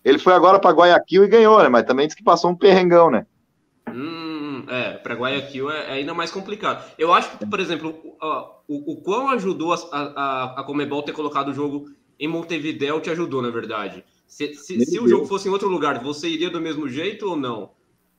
ele 0.03 0.17
foi 0.17 0.33
agora 0.33 0.59
para 0.59 0.75
Guayaquil 0.75 1.23
e 1.23 1.27
ganhou, 1.27 1.61
né? 1.61 1.69
Mas 1.69 1.85
também 1.85 2.07
disse 2.07 2.17
que 2.17 2.23
passou 2.23 2.49
um 2.49 2.55
perrengão, 2.55 3.11
né? 3.11 3.27
Hum, 3.87 4.65
é, 4.67 4.93
para 4.93 5.13
Guayaquil 5.13 5.69
é, 5.69 5.89
é, 5.89 5.91
ainda 5.93 6.15
mais 6.15 6.31
complicado. 6.31 6.83
Eu 6.97 7.13
acho 7.13 7.37
que, 7.37 7.45
por 7.45 7.59
exemplo, 7.59 7.95
o, 8.03 8.75
o, 8.75 8.93
o 8.93 9.01
quão 9.01 9.29
ajudou 9.29 9.71
a, 9.71 9.77
a, 9.91 10.43
a 10.61 10.63
Comebol 10.63 11.03
ter 11.03 11.13
colocado 11.13 11.49
o 11.49 11.53
jogo 11.53 11.85
em 12.19 12.27
Montevideo 12.27 12.99
te 12.99 13.11
ajudou, 13.11 13.41
na 13.41 13.49
verdade. 13.49 14.03
Se, 14.27 14.55
se, 14.55 14.83
se 14.83 14.99
o 14.99 15.07
jogo 15.07 15.25
fosse 15.25 15.47
em 15.47 15.51
outro 15.51 15.69
lugar, 15.69 16.01
você 16.01 16.27
iria 16.27 16.49
do 16.49 16.59
mesmo 16.59 16.89
jeito 16.89 17.29
ou 17.29 17.35
não? 17.35 17.71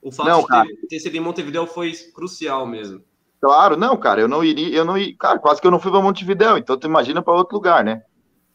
O 0.04 0.12
fato 0.12 0.28
não, 0.28 0.42
de 0.42 0.76
ter, 0.76 0.86
ter, 0.86 1.00
sido 1.00 1.16
em 1.16 1.20
Montevideo 1.20 1.66
foi 1.66 1.92
crucial 2.14 2.66
mesmo. 2.66 3.02
Claro, 3.40 3.74
não, 3.74 3.96
cara, 3.96 4.20
eu 4.20 4.28
não 4.28 4.44
iria, 4.44 4.76
eu 4.76 4.84
não 4.84 4.98
ia, 4.98 5.16
cara, 5.16 5.38
quase 5.38 5.62
que 5.62 5.66
eu 5.66 5.70
não 5.70 5.80
fui 5.80 5.90
para 5.90 6.02
Montevideo, 6.02 6.58
então 6.58 6.78
tu 6.78 6.86
imagina 6.86 7.22
para 7.22 7.32
outro 7.32 7.56
lugar, 7.56 7.82
né? 7.82 8.02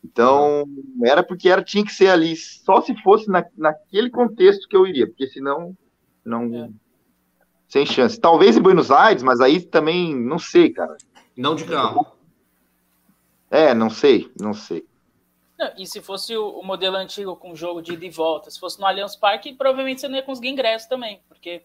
Então, 0.04 0.62
uhum. 0.62 1.02
era 1.04 1.24
porque 1.24 1.50
era, 1.50 1.64
tinha 1.64 1.84
que 1.84 1.92
ser 1.92 2.10
ali, 2.10 2.36
só 2.36 2.82
se 2.82 2.96
fosse 3.02 3.28
na, 3.28 3.44
naquele 3.58 4.12
contexto 4.12 4.68
que 4.70 4.76
eu 4.76 4.86
iria, 4.86 5.08
porque 5.08 5.28
senão, 5.28 5.76
não, 6.24 6.44
é. 6.56 6.70
sem 7.68 7.84
chance. 7.84 8.20
Talvez 8.20 8.56
em 8.56 8.62
Buenos 8.62 8.92
Aires, 8.92 9.24
mas 9.24 9.42
aí 9.42 9.60
também, 9.60 10.16
não 10.16 10.38
sei, 10.38 10.70
cara. 10.70 10.98
Não 11.36 11.56
de 11.56 11.66
carro. 11.66 12.06
É, 13.50 13.74
não 13.74 13.90
sei, 13.90 14.32
não 14.40 14.54
sei. 14.54 14.86
Não, 15.60 15.74
e 15.78 15.86
se 15.86 16.02
fosse 16.02 16.38
o, 16.38 16.58
o, 16.58 16.66
modelo 16.66 16.96
antigo 16.96 17.36
com 17.36 17.54
jogo 17.54 17.82
de 17.82 17.92
ida 17.92 18.06
e 18.06 18.10
volta, 18.10 18.50
se 18.50 18.58
fosse 18.58 18.80
no 18.80 18.86
Allianz 18.86 19.18
Parque, 19.18 19.54
provavelmente 19.54 20.00
você 20.00 20.08
não 20.08 20.16
ia 20.16 20.24
conseguir 20.24 20.48
ingresso 20.48 20.88
também, 20.88 21.22
porque 21.28 21.64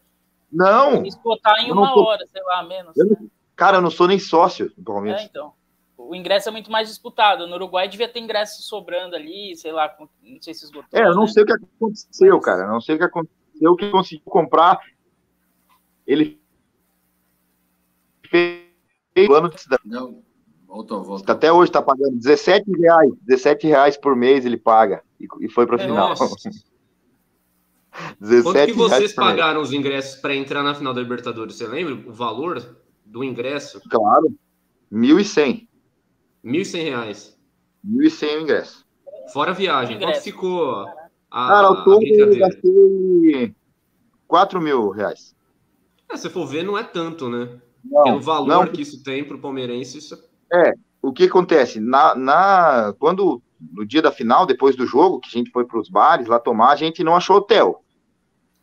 não 0.51 1.07
esgotar 1.07 1.61
em 1.61 1.71
uma 1.71 1.95
tô... 1.95 2.03
hora, 2.03 2.27
sei 2.27 2.43
lá, 2.43 2.65
menos. 2.65 2.97
Eu, 2.97 3.07
né? 3.07 3.17
Cara, 3.55 3.77
eu 3.77 3.81
não 3.81 3.91
sou 3.91 4.09
nem 4.09 4.19
sócio 4.19 4.73
do 4.77 4.83
Palmeiras. 4.83 5.23
É, 5.23 5.25
então. 5.27 5.53
O 5.97 6.13
ingresso 6.13 6.49
é 6.49 6.53
muito 6.53 6.73
mais 6.73 6.89
disputado. 6.89 7.47
No 7.47 7.55
Uruguai 7.55 7.89
devia 7.89 8.09
ter 8.09 8.19
ingresso 8.19 8.63
sobrando 8.63 9.15
ali, 9.15 9.55
sei 9.55 9.71
lá, 9.71 9.97
não 10.21 10.43
sei 10.43 10.53
se 10.53 10.65
esgotou. 10.65 10.89
É, 10.93 11.07
eu 11.07 11.15
não 11.15 11.23
né? 11.23 11.29
sei 11.29 11.45
o 11.45 11.47
que 11.47 11.53
aconteceu, 11.53 12.41
cara. 12.41 12.63
Eu 12.63 12.73
não 12.73 12.81
sei 12.81 12.97
o 12.97 12.99
que 12.99 13.05
aconteceu, 13.05 13.71
o 13.71 13.77
que 13.77 13.91
conseguiu 13.91 14.25
comprar. 14.25 14.81
Ele 16.05 16.43
fez 18.29 18.69
o 19.29 19.35
ano 19.35 19.49
de 19.49 19.61
cidadão. 19.61 20.24
Voltou, 20.75 21.05
voltou. 21.05 21.33
Até 21.33 21.53
hoje 21.53 21.69
está 21.71 21.81
pagando 21.81 22.17
17 22.17 22.69
reais. 22.73 23.13
17 23.23 23.69
reais 23.69 23.97
por 23.97 24.17
mês 24.17 24.45
ele 24.45 24.57
paga. 24.57 25.05
E, 25.41 25.49
foi 25.49 25.69
para 25.69 25.77
a 25.77 25.79
final. 25.79 26.09
17 28.19 28.43
Quanto 28.43 28.67
que 28.67 28.73
vocês 28.73 29.13
pagaram 29.13 29.61
mês. 29.61 29.69
os 29.69 29.73
ingressos 29.73 30.21
para 30.21 30.35
entrar 30.35 30.65
na 30.65 30.75
final 30.75 30.93
da 30.93 31.01
Libertadores? 31.01 31.55
Você 31.55 31.69
lembra 31.69 31.95
o 31.95 32.13
valor 32.13 32.61
do 33.05 33.23
ingresso? 33.23 33.81
Claro. 33.89 34.35
1.100. 34.93 35.69
1.100 36.45 36.83
reais. 36.83 37.39
1.100 37.87 38.37
o 38.37 38.41
ingresso. 38.41 38.85
Fora 39.33 39.53
a 39.53 39.55
viagem. 39.55 40.01
Quanto 40.01 40.21
ficou 40.23 40.89
a, 41.31 41.49
Cara, 41.49 41.69
ao 41.69 41.85
todo 41.85 42.05
eu 42.05 42.37
gastei 42.37 43.55
4 44.27 44.61
mil 44.61 44.91
reais. 44.91 45.37
É, 46.11 46.17
se 46.17 46.29
for 46.29 46.47
ver, 46.47 46.65
não 46.65 46.77
é 46.77 46.83
tanto, 46.83 47.29
né? 47.29 47.61
Não, 47.85 48.03
Pelo 48.03 48.21
valor 48.21 48.67
não. 48.67 48.73
que 48.73 48.83
isso 48.83 49.05
tem 49.05 49.23
para 49.23 49.37
o 49.37 49.41
palmeirense, 49.41 49.99
isso 49.99 50.34
é 50.55 50.69
é, 50.69 50.75
o 51.03 51.13
que 51.13 51.25
acontece? 51.25 51.81
Na, 51.81 52.15
na, 52.15 52.95
quando, 52.99 53.43
no 53.73 53.85
dia 53.85 54.01
da 54.01 54.13
final, 54.13 54.47
depois 54.47 54.77
do 54.77 54.87
jogo, 54.87 55.21
que 55.21 55.29
a 55.29 55.39
gente 55.39 55.51
foi 55.51 55.65
para 55.65 55.79
os 55.79 55.89
bares 55.89 56.27
lá 56.27 56.39
tomar, 56.39 56.71
a 56.71 56.77
gente 56.77 57.05
não 57.05 57.17
achou 57.17 57.37
hotel. 57.37 57.83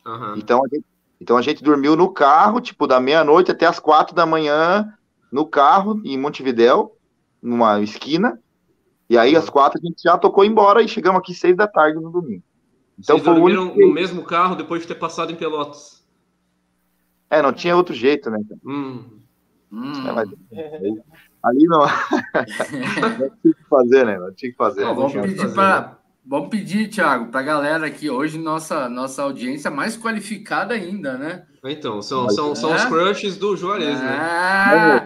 Uhum. 0.05 0.35
Então, 0.37 0.61
a 0.63 0.67
gente, 0.67 0.85
então 1.19 1.37
a 1.37 1.41
gente 1.41 1.63
dormiu 1.63 1.95
no 1.95 2.11
carro, 2.11 2.59
tipo, 2.59 2.87
da 2.87 2.99
meia-noite 2.99 3.51
até 3.51 3.65
as 3.65 3.79
quatro 3.79 4.15
da 4.15 4.25
manhã, 4.25 4.91
no 5.31 5.45
carro, 5.45 6.01
em 6.03 6.17
Montevidéu, 6.17 6.97
numa 7.41 7.79
esquina. 7.81 8.39
E 9.09 9.17
aí, 9.17 9.35
às 9.35 9.49
quatro, 9.49 9.79
a 9.81 9.85
gente 9.85 10.01
já 10.01 10.17
tocou 10.17 10.45
embora 10.45 10.81
e 10.81 10.87
chegamos 10.87 11.19
aqui 11.19 11.33
seis 11.33 11.55
da 11.55 11.67
tarde 11.67 11.99
no 11.99 12.09
domingo. 12.09 12.43
Então 12.97 13.17
Vocês 13.17 13.25
foi 13.25 13.35
dormiram 13.35 13.63
único... 13.63 13.79
no 13.79 13.93
mesmo 13.93 14.23
carro 14.23 14.55
depois 14.55 14.81
de 14.81 14.87
ter 14.87 14.95
passado 14.95 15.31
em 15.31 15.35
Pelotas? 15.35 16.05
É, 17.29 17.41
não 17.41 17.53
tinha 17.53 17.75
outro 17.75 17.93
jeito, 17.93 18.29
né? 18.29 18.39
Hum. 18.65 19.21
Hum. 19.71 20.07
É, 20.07 20.11
mas... 20.11 20.29
Ali 21.43 21.65
não. 21.65 21.79
não 23.19 23.29
tinha 23.41 23.53
que 23.53 23.69
fazer, 23.69 24.05
né? 24.05 24.19
Não 24.19 24.33
tinha 24.33 24.51
que 24.51 24.57
fazer. 24.57 24.81
Não, 24.81 24.95
vamos, 24.95 25.13
pedir 25.13 25.53
pra, 25.53 25.97
vamos 26.25 26.49
pedir, 26.49 26.87
Thiago, 26.89 27.31
para 27.31 27.39
a 27.39 27.43
galera 27.43 27.87
aqui 27.87 28.09
hoje, 28.09 28.37
nossa, 28.37 28.87
nossa 28.87 29.23
audiência 29.23 29.71
mais 29.71 29.97
qualificada 29.97 30.73
ainda, 30.73 31.17
né? 31.17 31.45
Então, 31.63 32.01
são, 32.01 32.29
são, 32.29 32.55
são 32.55 32.73
os 32.73 32.85
crushes 32.85 33.37
do 33.37 33.55
Juarez, 33.55 33.99
né? 33.99 34.17
ah, 34.19 35.05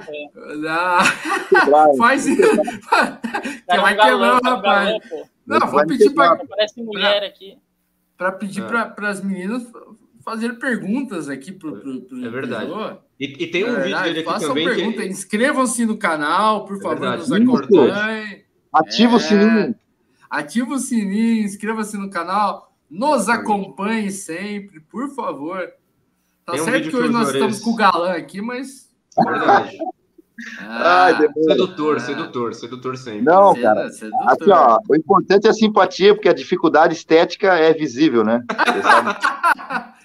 né? 0.55 1.97
Faz 1.97 2.25
isso. 2.25 2.41
que 3.69 3.77
vai 3.77 3.95
quebrar 3.95 4.39
o 4.39 4.43
rapaz. 4.43 4.97
Não, 5.45 5.59
vamos 5.59 5.85
pedir 5.85 6.11
para. 6.11 6.37
Parece 6.45 6.81
mulher 6.81 7.23
aqui. 7.23 7.57
Para 8.17 8.31
pedir 8.31 8.63
é. 8.63 8.85
para 8.85 9.09
as 9.09 9.21
meninas 9.21 9.67
fazer 10.23 10.57
perguntas 10.57 11.27
aqui 11.27 11.51
pro, 11.51 11.77
pro, 11.77 12.01
pro 12.01 12.25
É 12.25 12.29
verdade. 12.29 12.71
E, 13.19 13.43
e, 13.43 13.47
tem 13.47 13.63
um 13.63 13.77
é 13.77 13.83
vídeo 13.83 14.03
dele 14.03 14.19
aqui 14.19 14.29
Façam 14.29 14.49
também. 14.49 14.65
Pergunta, 14.65 15.01
que... 15.01 15.07
Inscrevam-se 15.07 15.85
no 15.85 15.97
canal, 15.97 16.65
por 16.65 16.77
é 16.77 16.81
favor, 16.81 16.99
verdade. 16.99 17.29
nos 17.29 17.31
acompanhem. 17.31 18.43
Ativa 18.73 19.13
é... 19.13 19.15
o 19.15 19.19
sininho. 19.19 19.75
Ativa 20.29 20.73
o 20.73 20.79
sininho, 20.79 21.45
inscreva-se 21.45 21.97
no 21.97 22.09
canal, 22.09 22.73
nos 22.89 23.29
acompanhe 23.29 24.11
sempre, 24.11 24.81
por 24.81 25.09
favor. 25.15 25.71
Tá 26.45 26.53
tem 26.53 26.61
certo 26.61 26.87
um 26.87 26.89
que 26.89 26.95
hoje 26.97 27.13
nós 27.13 27.29
estamos 27.29 27.59
com 27.59 27.71
o 27.71 27.75
galã 27.75 28.11
aqui, 28.11 28.41
mas. 28.41 28.89
É 29.17 29.23
verdade. 29.23 29.77
Ah, 30.59 31.05
Ai, 31.05 31.29
sedutor, 31.47 31.99
sedutor, 32.01 32.53
sedutor 32.53 32.97
sempre. 32.97 33.21
Não, 33.21 33.55
cara. 33.55 33.89
Sedutor. 33.89 34.29
Aqui, 34.29 34.51
ó, 34.51 34.79
o 34.89 34.95
importante 34.95 35.47
é 35.47 35.49
a 35.49 35.53
simpatia, 35.53 36.13
porque 36.13 36.27
a 36.27 36.33
dificuldade 36.33 36.93
estética 36.93 37.53
é 37.53 37.73
visível, 37.73 38.23
né? 38.23 38.43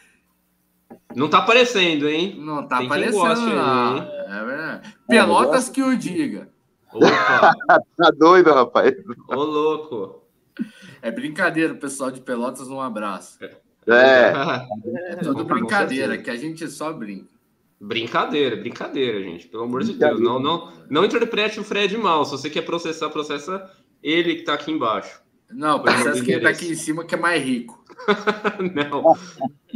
Não 1.14 1.28
tá 1.28 1.38
aparecendo, 1.38 2.08
hein? 2.08 2.36
Não 2.38 2.66
tá 2.66 2.78
Tem 2.78 2.86
aparecendo, 2.86 3.12
goste, 3.12 3.44
não. 3.46 3.98
Aí, 3.98 4.08
é 4.26 4.44
verdade. 4.44 4.94
Pelotas 5.08 5.68
que 5.68 5.82
o 5.82 5.96
diga. 5.96 6.48
Opa. 6.92 7.54
tá 7.96 8.10
doido, 8.16 8.52
rapaz. 8.52 8.94
Ô, 9.28 9.42
louco. 9.42 10.22
É 11.02 11.10
brincadeira, 11.10 11.74
pessoal 11.74 12.10
de 12.10 12.20
Pelotas, 12.20 12.68
um 12.68 12.80
abraço. 12.80 13.38
É. 13.86 14.32
É 15.10 15.16
tudo 15.16 15.44
brincadeira, 15.44 16.16
que 16.18 16.30
a 16.30 16.36
gente 16.36 16.68
só 16.68 16.92
brinca. 16.92 17.28
Brincadeira, 17.80 18.56
brincadeira, 18.56 19.22
gente. 19.22 19.48
Pelo 19.48 19.64
amor 19.64 19.82
de 19.82 19.94
Deus. 19.94 20.20
Não, 20.20 20.38
não, 20.38 20.70
não 20.88 21.04
interprete 21.04 21.58
o 21.58 21.64
Fred 21.64 21.96
mal. 21.96 22.24
Se 22.24 22.32
você 22.32 22.50
quer 22.50 22.62
processar, 22.62 23.08
processa 23.08 23.70
ele 24.02 24.36
que 24.36 24.42
tá 24.42 24.54
aqui 24.54 24.70
embaixo. 24.70 25.20
Não, 25.50 25.76
o 25.76 25.80
processo 25.80 26.22
que 26.22 26.38
tá 26.38 26.50
aqui 26.50 26.70
em 26.70 26.74
cima 26.74 27.04
que 27.04 27.14
é 27.14 27.18
mais 27.18 27.42
rico. 27.42 27.79
não, 28.74 29.16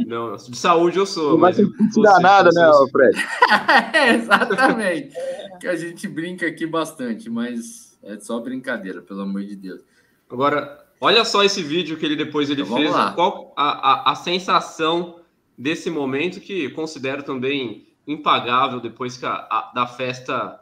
não, 0.05 0.35
de 0.35 0.57
saúde 0.57 0.97
eu 0.97 1.05
sou. 1.05 1.31
Não 1.31 1.37
mas 1.37 1.57
vai 1.57 1.65
te 1.65 2.01
dar 2.01 2.19
nada, 2.19 2.49
né, 2.53 2.71
Fred? 2.91 3.17
é, 3.93 4.15
exatamente. 4.15 5.15
Que 5.59 5.67
a 5.67 5.75
gente 5.75 6.07
brinca 6.07 6.47
aqui 6.47 6.65
bastante, 6.65 7.29
mas 7.29 7.97
é 8.03 8.19
só 8.19 8.39
brincadeira, 8.39 9.01
pelo 9.01 9.21
amor 9.21 9.43
de 9.43 9.55
Deus. 9.55 9.81
Agora, 10.29 10.85
olha 10.99 11.23
só 11.23 11.43
esse 11.43 11.61
vídeo 11.61 11.97
que 11.97 12.05
ele 12.05 12.15
depois 12.15 12.49
ele 12.49 12.61
então, 12.61 12.77
fez. 12.77 12.91
Qual 13.15 13.53
a, 13.55 14.09
a, 14.09 14.11
a 14.11 14.15
sensação 14.15 15.19
desse 15.57 15.89
momento 15.89 16.39
que 16.39 16.69
considero 16.69 17.23
também 17.23 17.87
impagável 18.07 18.79
depois 18.79 19.17
que 19.17 19.25
a, 19.25 19.33
a, 19.33 19.71
da 19.73 19.87
festa 19.87 20.59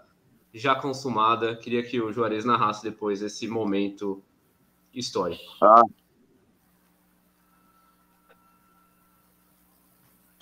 já 0.53 0.75
consumada. 0.75 1.55
Queria 1.55 1.83
que 1.83 1.99
o 1.99 2.11
Juarez 2.11 2.45
narrasse 2.45 2.83
depois 2.83 3.21
esse 3.21 3.47
momento 3.47 4.23
histórico. 4.93 5.41
Ah. 5.61 5.81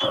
Que 0.02 0.08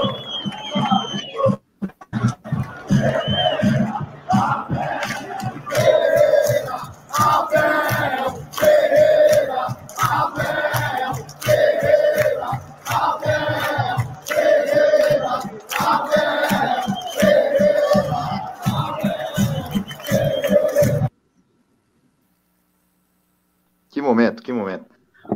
momento, 24.00 24.42
que 24.42 24.52
momento. 24.52 24.86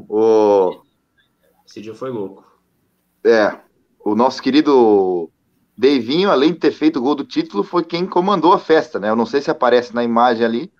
O... 0.08 0.80
Esse 1.66 1.80
dia 1.80 1.94
foi 1.94 2.10
louco. 2.10 2.44
É, 3.24 3.63
o 4.04 4.14
nosso 4.14 4.42
querido 4.42 5.30
Deivinho, 5.76 6.30
além 6.30 6.52
de 6.52 6.58
ter 6.58 6.70
feito 6.70 6.98
o 6.98 7.02
gol 7.02 7.14
do 7.14 7.24
título, 7.24 7.64
foi 7.64 7.82
quem 7.82 8.06
comandou 8.06 8.52
a 8.52 8.58
festa, 8.58 9.00
né? 9.00 9.10
Eu 9.10 9.16
não 9.16 9.26
sei 9.26 9.40
se 9.40 9.50
aparece 9.50 9.94
na 9.94 10.04
imagem 10.04 10.44
ali, 10.44 10.72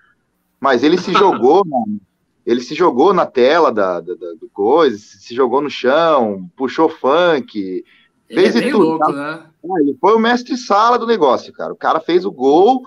mas 0.61 0.85
ele 0.85 0.99
se 0.99 1.13
jogou, 1.13 1.65
mano, 1.67 2.01
ele 2.47 2.61
se 2.61 2.75
jogou 2.75 3.13
na 3.13 3.27
tela 3.27 3.73
da, 3.73 4.01
da, 4.01 4.15
da, 4.15 4.33
do 4.35 4.49
coisa, 4.53 4.97
se 4.97 5.35
jogou 5.35 5.61
no 5.61 5.71
chão, 5.71 6.49
puxou 6.55 6.89
funk, 6.89 7.85
ele 8.29 8.41
fez 8.41 8.57
é 8.57 8.71
tudo. 8.71 8.85
Louco, 8.85 9.13
né? 9.13 9.43
Ah, 9.65 9.81
ele 9.81 9.97
foi 10.01 10.15
o 10.15 10.19
mestre 10.19 10.57
sala 10.57 10.99
do 10.99 11.07
negócio, 11.07 11.53
cara. 11.53 11.73
O 11.73 11.77
cara 11.77 11.99
fez 12.01 12.25
o 12.25 12.31
gol 12.31 12.83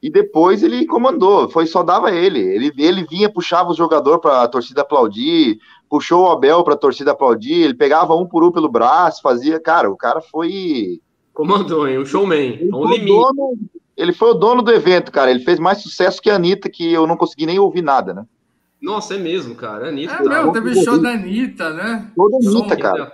e 0.00 0.08
depois 0.10 0.62
ele 0.62 0.86
comandou, 0.86 1.48
foi 1.50 1.66
só 1.66 1.82
dava 1.82 2.12
ele. 2.12 2.40
Ele, 2.40 2.72
ele 2.78 3.04
vinha, 3.04 3.32
puxava 3.32 3.70
o 3.70 3.76
jogador 3.76 4.20
para 4.20 4.42
a 4.42 4.48
torcida 4.48 4.82
aplaudir, 4.82 5.58
puxou 5.92 6.24
o 6.24 6.30
Abel 6.30 6.64
para 6.64 6.72
a 6.72 6.78
torcida 6.78 7.10
aplaudir, 7.10 7.52
ele 7.52 7.74
pegava 7.74 8.16
um 8.16 8.26
por 8.26 8.42
um 8.42 8.50
pelo 8.50 8.66
braço, 8.66 9.20
fazia, 9.20 9.60
cara, 9.60 9.90
o 9.90 9.96
cara 9.96 10.22
foi 10.22 11.02
comandou, 11.34 11.86
hein, 11.86 11.98
um 11.98 12.04
showman, 12.06 12.54
ele, 12.54 12.74
um 12.74 12.86
limite. 12.86 13.08
Dono, 13.08 13.58
ele 13.94 14.14
foi 14.14 14.30
o 14.30 14.34
dono 14.34 14.62
do 14.62 14.72
evento, 14.72 15.12
cara. 15.12 15.30
Ele 15.30 15.40
fez 15.40 15.58
mais 15.58 15.82
sucesso 15.82 16.22
que 16.22 16.30
a 16.30 16.36
Anitta, 16.36 16.70
que 16.70 16.90
eu 16.90 17.06
não 17.06 17.14
consegui 17.14 17.44
nem 17.44 17.58
ouvir 17.58 17.82
nada, 17.82 18.14
né? 18.14 18.26
Nossa, 18.80 19.16
é 19.16 19.18
mesmo, 19.18 19.54
cara. 19.54 19.90
Anitta. 19.90 20.14
É 20.14 20.22
mesmo, 20.22 20.52
teve 20.52 20.82
show 20.82 20.98
da 20.98 21.10
Anitta, 21.10 21.74
né? 21.74 22.10
Toda 22.16 22.36
Anitta, 22.38 22.76
cara. 22.78 23.12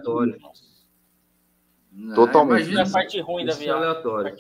Totalmente. 2.15 2.61
Imagina 2.61 2.83
a 2.85 2.91
parte 2.91 3.21
ruim 3.21 3.45
da 3.45 3.55
viagem. 3.55 3.73
Aleatório. 3.73 4.37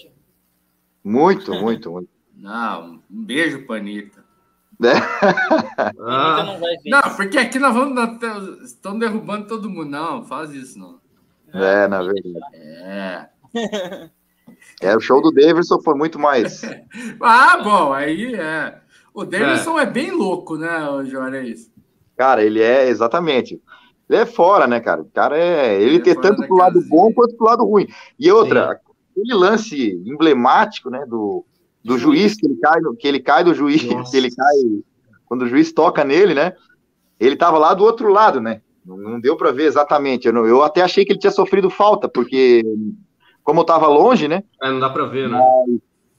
Muito, 1.03 1.53
muito, 1.55 1.91
muito. 1.91 2.09
Não, 2.37 3.01
um 3.11 3.25
beijo 3.25 3.67
pra 3.67 3.79
Anitta. 3.79 4.28
É. 4.85 4.93
Ah. 6.01 6.59
Não, 6.87 7.17
porque 7.17 7.39
aqui 7.39 7.59
nós 7.59 7.75
vamos. 7.75 8.01
Estão 8.63 8.99
derrubando 8.99 9.47
todo 9.47 9.71
mundo. 9.71 9.91
Não, 9.91 10.25
faz 10.25 10.51
isso, 10.53 10.79
não. 10.79 11.01
É, 11.53 11.89
na 11.89 12.03
verdade. 12.03 12.39
É. 12.55 13.29
É, 14.81 14.97
o 14.97 15.01
show 15.01 15.21
do 15.21 15.33
Davidson 15.33 15.81
foi 15.81 15.95
muito 15.95 16.19
mais. 16.19 16.63
ah, 17.21 17.59
bom, 17.63 17.93
aí 17.93 18.35
é. 18.35 18.79
O 19.13 19.25
Davidson 19.25 19.79
é, 19.79 19.83
é 19.83 19.87
bem 19.87 20.11
louco, 20.13 20.57
né, 20.57 20.89
o 20.89 21.05
Juarez? 21.05 21.71
Cara, 22.17 22.43
ele 22.43 22.63
é 22.63 22.89
exatamente. 22.89 23.61
Ele 24.09 24.21
é 24.21 24.27
fora, 24.27 24.67
né, 24.67 24.81
cara? 24.81 25.03
O 25.03 25.11
cara 25.11 25.37
é. 25.37 25.75
Ele, 25.75 25.85
ele 25.85 25.97
é 25.97 26.01
tem 26.01 26.21
tanto 26.21 26.47
pro 26.47 26.57
lado 26.57 26.75
casinha. 26.75 26.91
bom 26.91 27.13
quanto 27.13 27.37
pro 27.37 27.47
lado 27.47 27.65
ruim. 27.65 27.87
E 28.19 28.31
outra, 28.31 28.69
Sim. 28.69 28.93
aquele 29.23 29.35
lance 29.35 30.03
emblemático, 30.07 30.91
né, 30.91 31.05
do, 31.07 31.45
do 31.85 31.99
juiz, 31.99 32.35
que 32.35 32.47
ele 32.47 32.57
cai, 32.57 32.81
que 32.99 33.09
ele 33.09 33.21
cai 33.21 33.45
do 33.45 33.55
juiz, 33.55 33.85
Nossa. 33.85 34.11
que 34.11 34.17
ele 34.17 34.31
cai 34.31 34.57
quando 35.27 35.43
o 35.43 35.49
juiz 35.49 35.73
toca 35.73 36.05
nele, 36.05 36.35
né? 36.35 36.55
Ele 37.21 37.37
tava 37.37 37.59
lá 37.59 37.75
do 37.75 37.85
outro 37.85 38.11
lado, 38.11 38.41
né? 38.41 38.63
Não, 38.85 38.97
não 38.97 39.21
deu 39.21 39.37
para 39.37 39.53
ver 39.53 39.65
exatamente. 39.65 40.27
Eu, 40.27 40.33
não, 40.33 40.47
eu, 40.47 40.63
até 40.63 40.81
achei 40.81 41.05
que 41.05 41.13
ele 41.13 41.19
tinha 41.19 41.31
sofrido 41.31 41.69
falta, 41.69 42.09
porque 42.09 42.65
como 43.45 43.61
eu 43.61 43.65
tava 43.65 43.87
longe, 43.87 44.27
né? 44.27 44.43
É, 44.63 44.71
não 44.71 44.81
dá 44.81 44.89
para 44.89 45.05
ver, 45.07 45.29
né? 45.29 45.39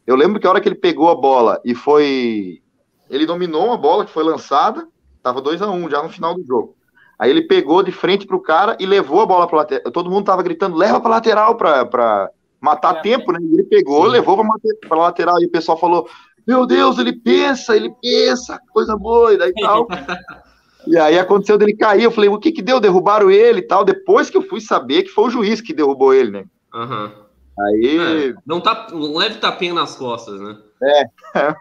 Eu 0.06 0.16
lembro 0.16 0.40
que 0.40 0.48
a 0.48 0.50
hora 0.50 0.62
que 0.62 0.68
ele 0.68 0.76
pegou 0.76 1.10
a 1.10 1.16
bola 1.16 1.60
e 1.64 1.74
foi. 1.74 2.62
Ele 3.10 3.26
dominou 3.26 3.66
uma 3.66 3.78
bola 3.78 4.06
que 4.06 4.12
foi 4.12 4.24
lançada, 4.24 4.88
tava 5.22 5.42
2 5.42 5.62
a 5.62 5.70
1 5.70 5.74
um, 5.74 5.90
já 5.90 6.04
no 6.04 6.10
final 6.10 6.36
do 6.36 6.44
jogo. 6.46 6.76
Aí 7.18 7.30
ele 7.30 7.44
pegou 7.44 7.84
de 7.84 7.92
frente 7.92 8.26
pro 8.26 8.42
cara 8.42 8.78
e 8.80 8.86
levou 8.86 9.22
a 9.22 9.26
bola 9.26 9.48
para 9.48 9.58
lateral. 9.58 9.92
Todo 9.92 10.10
mundo 10.10 10.26
tava 10.26 10.42
gritando: 10.42 10.78
leva 10.78 11.02
para 11.02 11.10
lateral 11.10 11.56
para 11.56 12.32
matar 12.60 12.98
é, 12.98 13.02
tempo, 13.02 13.32
né? 13.32 13.40
E 13.42 13.54
ele 13.54 13.64
pegou, 13.64 14.06
sim. 14.06 14.12
levou 14.12 14.38
para 14.88 14.98
lateral 14.98 15.42
e 15.42 15.46
o 15.46 15.52
pessoal 15.52 15.78
falou: 15.78 16.10
Meu 16.46 16.66
Deus, 16.66 16.98
ele 16.98 17.14
pensa, 17.14 17.76
ele 17.76 17.94
pensa, 18.02 18.60
coisa 18.72 18.96
boa, 18.98 19.34
e 19.34 19.38
daí 19.38 19.54
tal. 19.54 19.88
e 20.88 20.98
aí 20.98 21.18
aconteceu 21.18 21.58
dele 21.58 21.76
cair. 21.76 22.04
Eu 22.04 22.12
falei: 22.12 22.30
O 22.30 22.40
que 22.40 22.52
que 22.52 22.62
deu? 22.62 22.80
Derrubaram 22.80 23.32
ele 23.32 23.60
e 23.60 23.68
tal. 23.68 23.86
Depois 23.86 24.30
que 24.30 24.38
eu 24.38 24.42
fui 24.42 24.62
saber 24.62 25.04
que 25.04 25.10
foi 25.10 25.26
o 25.26 25.30
juiz 25.30 25.62
que 25.62 25.74
derrubou 25.74 26.14
ele, 26.14 26.32
né? 26.32 26.46
Uhum. 26.74 27.12
Aí. 27.60 28.30
É, 28.30 28.36
não, 28.46 28.62
tá, 28.62 28.88
um 28.94 29.18
leve 29.18 29.40
tapinha 29.40 29.74
nas 29.74 29.96
costas, 29.96 30.40
né? 30.40 30.58
É. 30.84 31.56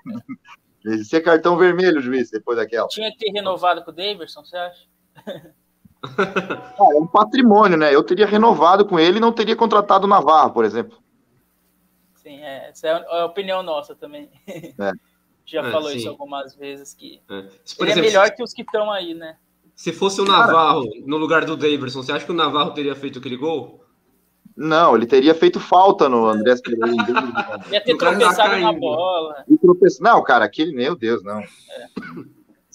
Esse 0.85 1.17
é 1.17 1.21
cartão 1.21 1.57
vermelho, 1.57 2.01
juiz, 2.01 2.31
depois 2.31 2.57
daquela. 2.57 2.87
Tinha 2.89 3.11
que 3.11 3.19
ter 3.19 3.33
renovado 3.33 3.85
com 3.85 3.91
o 3.91 3.95
Davidson, 3.95 4.45
você 4.45 4.57
acha? 4.57 4.87
é 6.79 6.99
um 6.99 7.07
patrimônio, 7.07 7.77
né? 7.77 7.95
Eu 7.95 8.03
teria 8.03 8.27
renovado 8.27 8.85
com 8.85 8.99
ele 8.99 9.19
e 9.19 9.21
não 9.21 9.33
teria 9.33 9.57
contratado 9.57 10.07
o 10.07 10.09
Navarro, 10.09 10.53
por 10.53 10.65
exemplo. 10.65 10.99
Sim, 12.15 12.41
é, 12.43 12.69
essa 12.69 12.89
é 12.89 13.21
a 13.21 13.27
opinião 13.27 13.63
nossa 13.63 13.95
também. 13.95 14.31
É. 14.47 14.93
Já 15.45 15.63
é, 15.63 15.71
falou 15.71 15.89
sim. 15.89 15.97
isso 15.97 16.09
algumas 16.11 16.55
vezes 16.55 16.93
que 16.93 17.23
é. 17.31 17.39
ele 17.39 17.47
é 17.47 17.53
exemplo, 17.63 17.89
é 17.89 17.95
melhor 18.03 18.31
que 18.31 18.43
os 18.43 18.53
que 18.53 18.61
estão 18.61 18.91
aí, 18.91 19.15
né? 19.15 19.37
Se 19.75 19.93
fosse 19.93 20.21
o 20.21 20.25
Navarro 20.25 20.91
Cara, 20.91 21.07
no 21.07 21.17
lugar 21.17 21.45
do 21.47 21.57
Davidson, 21.57 22.03
você 22.03 22.13
acha 22.13 22.27
que 22.27 22.33
o 22.33 22.35
Navarro 22.35 22.73
teria 22.73 22.95
feito 22.95 23.19
aquele 23.19 23.37
gol? 23.37 23.83
Não, 24.55 24.95
ele 24.95 25.07
teria 25.07 25.35
feito 25.35 25.59
falta 25.61 26.09
no 26.09 26.27
André 26.27 26.57
Pereira. 26.57 26.91
Ia 27.71 27.81
ter 27.81 27.97
tropeçado 27.97 28.57
na 28.61 28.73
bola. 28.73 29.45
Não, 30.01 30.23
cara, 30.23 30.45
aquele, 30.45 30.73
meu 30.73 30.97
Deus, 30.97 31.23
não. 31.23 31.39
É. 31.39 31.49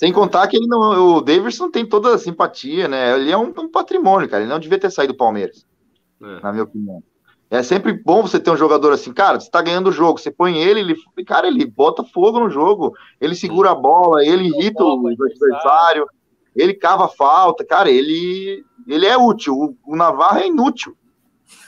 Sem 0.04 0.12
contar 0.12 0.46
que 0.50 0.58
ele 0.58 0.68
não, 0.68 1.16
o 1.16 1.22
Davidson 1.22 1.72
tem 1.72 1.86
toda 1.86 2.14
a 2.14 2.18
simpatia, 2.18 2.90
né? 2.90 3.18
Ele 3.18 3.32
é 3.32 3.38
um, 3.38 3.54
um 3.58 3.72
patrimônio, 3.72 4.28
cara. 4.28 4.44
Ele 4.44 4.52
não 4.52 4.60
devia 4.60 4.78
ter 4.78 4.92
saído 4.92 5.14
do 5.14 5.18
Palmeiras, 5.18 5.66
é. 6.22 6.42
na 6.42 6.52
minha 6.52 6.66
opinião. 6.66 7.02
É 7.50 7.64
sempre 7.64 7.94
bom 7.94 8.22
você 8.22 8.38
ter 8.38 8.52
um 8.52 8.58
jogador 8.58 8.92
assim, 8.92 9.14
cara, 9.14 9.40
você 9.40 9.50
tá 9.50 9.62
ganhando 9.62 9.88
o 9.88 9.94
jogo, 9.94 10.20
você 10.20 10.30
põe 10.30 10.58
ele, 10.58 10.82
ele, 10.82 10.96
cara, 11.26 11.48
ele 11.48 11.66
bota 11.66 12.04
fogo 12.04 12.38
no 12.38 12.50
jogo, 12.50 12.94
ele 13.22 13.34
segura 13.34 13.72
a 13.72 13.76
bola, 13.76 14.26
ele 14.26 14.50
irrita 14.50 14.84
o 14.84 15.08
adversário, 15.08 16.06
ele 16.54 16.74
cava 16.74 17.08
falta, 17.08 17.64
cara, 17.64 17.90
ele, 17.90 18.62
ele 18.86 19.06
é 19.06 19.18
útil, 19.18 19.56
o, 19.56 19.78
o 19.86 19.96
Navarro 19.96 20.40
é 20.40 20.48
inútil. 20.48 20.98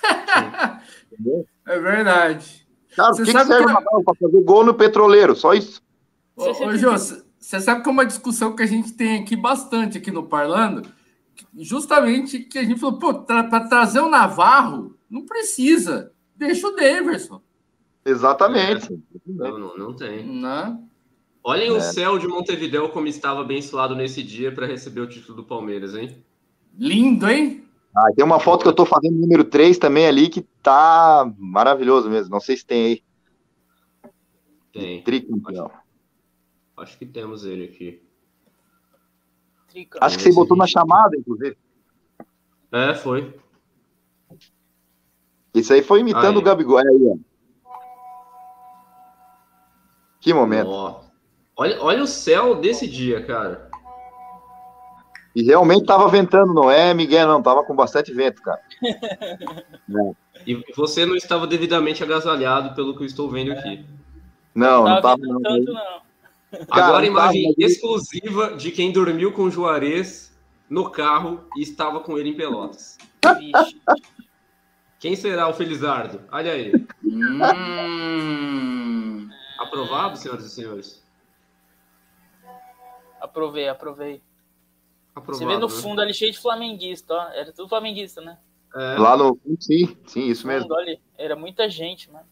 é 1.66 1.80
verdade. 1.80 2.68
Cara, 2.98 3.14
o 3.14 3.16
que, 3.16 3.24
que 3.24 3.32
serve 3.32 3.56
que... 3.56 3.64
o 3.64 3.74
Navarro 3.74 4.04
para 4.04 4.16
fazer 4.16 4.44
gol 4.44 4.66
no 4.66 4.74
petroleiro? 4.74 5.38
Só 5.38 5.54
isso. 5.54 5.82
Ô, 6.36 6.50
ô 6.50 6.76
Jô, 6.76 6.98
você 7.46 7.62
sabe 7.62 7.84
que 7.84 7.89
é 7.89 7.91
uma 7.91 8.08
discussão 8.08 8.56
que 8.56 8.64
a 8.64 8.66
gente 8.66 8.93
tem 8.93 9.20
aqui 9.22 9.36
bastante 9.36 10.00
aqui 10.00 10.10
no 10.10 10.24
Parlando, 10.24 10.82
justamente 11.56 12.39
que 12.39 12.58
a 12.58 12.64
gente 12.64 12.80
falou, 12.80 12.98
pô, 12.98 13.14
tra 13.14 13.43
para 13.43 13.68
trazer 13.68 14.00
o 14.00 14.10
Navarro, 14.10 14.98
não 15.08 15.24
precisa, 15.28 16.12
deixa 16.36 16.68
o 16.68 16.76
Daverson. 16.76 17.39
Exatamente. 18.04 18.91
É. 18.91 18.98
Não, 19.28 19.60
não, 19.60 19.78
não 19.78 19.96
tem. 19.96 20.26
Não. 20.26 20.41
Né? 20.41 20.80
Olhem 21.43 21.68
é. 21.68 21.72
o 21.72 21.80
céu 21.82 22.18
de 22.18 22.28
Montevideo 22.28 22.89
como 22.89 23.06
estava 23.06 23.41
abençoado 23.41 23.96
nesse 23.96 24.24
dia 24.24 24.52
para 24.52 24.66
receber 24.66 25.02
o 25.02 25.08
título 25.08 25.36
do 25.36 25.43
Palmeiras, 25.43 25.93
hein? 25.93 26.18
Lindo, 26.76 27.30
hein? 27.30 27.64
Ah, 27.96 28.12
tem 28.16 28.26
uma 28.26 28.39
foto 28.39 28.64
que 28.64 28.70
eu 28.70 28.74
tô 28.74 28.88
fazendo 28.88 29.20
número 29.20 29.43
3 29.43 29.78
também 29.78 30.08
ali 30.08 30.30
que 30.30 30.41
tá 30.64 31.32
maravilhoso 31.38 32.10
mesmo. 32.10 32.32
Não 32.32 32.39
sei 32.39 32.58
se 32.58 32.66
tem 32.66 32.86
aí. 32.86 33.04
Tem. 34.74 35.04
Tricampeão. 35.04 35.85
Acho 36.78 36.98
que 36.98 37.06
temos 37.06 37.46
ele 37.46 37.66
aqui. 37.66 38.02
Acho 40.00 40.18
que 40.18 40.24
você 40.24 40.34
botou 40.34 40.56
na 40.56 40.68
chamada, 40.68 41.18
inclusive. 41.18 41.58
É, 42.72 42.94
foi. 42.94 43.34
Isso 45.54 45.74
aí 45.74 45.82
foi 45.82 46.02
imitando 46.02 46.36
aí. 46.36 46.38
o 46.38 46.42
Gabigol. 46.42 46.80
É 46.80 46.84
aí, 46.84 47.08
ó. 47.08 47.18
Que 50.20 50.34
momento. 50.34 50.70
Olha, 51.56 51.82
olha 51.82 52.04
o 52.04 52.08
céu 52.08 52.56
desse 52.56 52.88
dia, 52.88 53.24
cara. 53.26 53.70
E 55.36 55.44
realmente 55.44 55.82
estava 55.82 56.08
ventando, 56.08 56.54
não 56.54 56.72
é, 56.72 56.94
Miguel? 56.94 57.28
Não, 57.28 57.40
estava 57.40 57.64
com 57.64 57.76
bastante 57.76 58.14
vento, 58.14 58.42
cara. 58.42 58.62
é. 58.82 60.16
E 60.48 60.64
você 60.76 61.06
não 61.06 61.16
estava 61.16 61.46
devidamente 61.46 62.04
agasalhado, 62.04 62.74
pelo 62.76 62.96
que 62.96 63.04
eu 63.04 63.06
estou 63.06 63.30
vendo 63.30 63.52
aqui. 63.52 63.86
Não, 64.54 64.84
não 64.84 64.96
estava. 64.96 65.18
Não, 65.18 65.42
tanto, 65.42 65.74
não. 65.74 66.05
Agora, 66.70 67.06
imagem 67.06 67.53
exclusiva 67.58 68.56
de 68.56 68.72
quem 68.72 68.91
dormiu 68.91 69.32
com 69.32 69.43
o 69.43 69.51
Juarez 69.51 70.36
no 70.70 70.89
carro 70.89 71.47
e 71.58 71.62
estava 71.62 71.99
com 71.99 72.18
ele 72.18 72.30
em 72.30 72.36
Pelotas. 72.36 72.97
Quem 74.99 75.16
será 75.16 75.47
o 75.47 75.53
Felizardo? 75.53 76.22
Olha 76.32 76.51
aí. 76.51 76.72
Hum... 77.03 78.56
Aprovado, 79.60 80.18
senhoras 80.18 80.45
e 80.45 80.49
senhores? 80.49 81.06
Aprovei, 83.22 83.68
aprovei. 83.68 84.22
Aprovado, 85.14 85.38
Você 85.38 85.45
vê 85.45 85.58
no 85.58 85.68
né? 85.68 85.74
fundo 85.74 86.01
ali 86.01 86.14
cheio 86.14 86.32
de 86.32 86.39
flamenguista, 86.39 87.14
ó. 87.14 87.30
Era 87.30 87.51
tudo 87.51 87.70
flamenguista, 87.70 88.22
né? 88.22 88.38
É. 88.76 88.97
Lá 88.97 89.16
no. 89.16 89.39
Sim, 89.60 89.95
sim, 90.06 90.28
isso 90.28 90.45
mesmo. 90.45 90.64
Fundo, 90.64 90.76
ali, 90.78 90.99
era 91.18 91.36
muita 91.36 91.70
gente, 91.70 92.12
mano. 92.12 92.26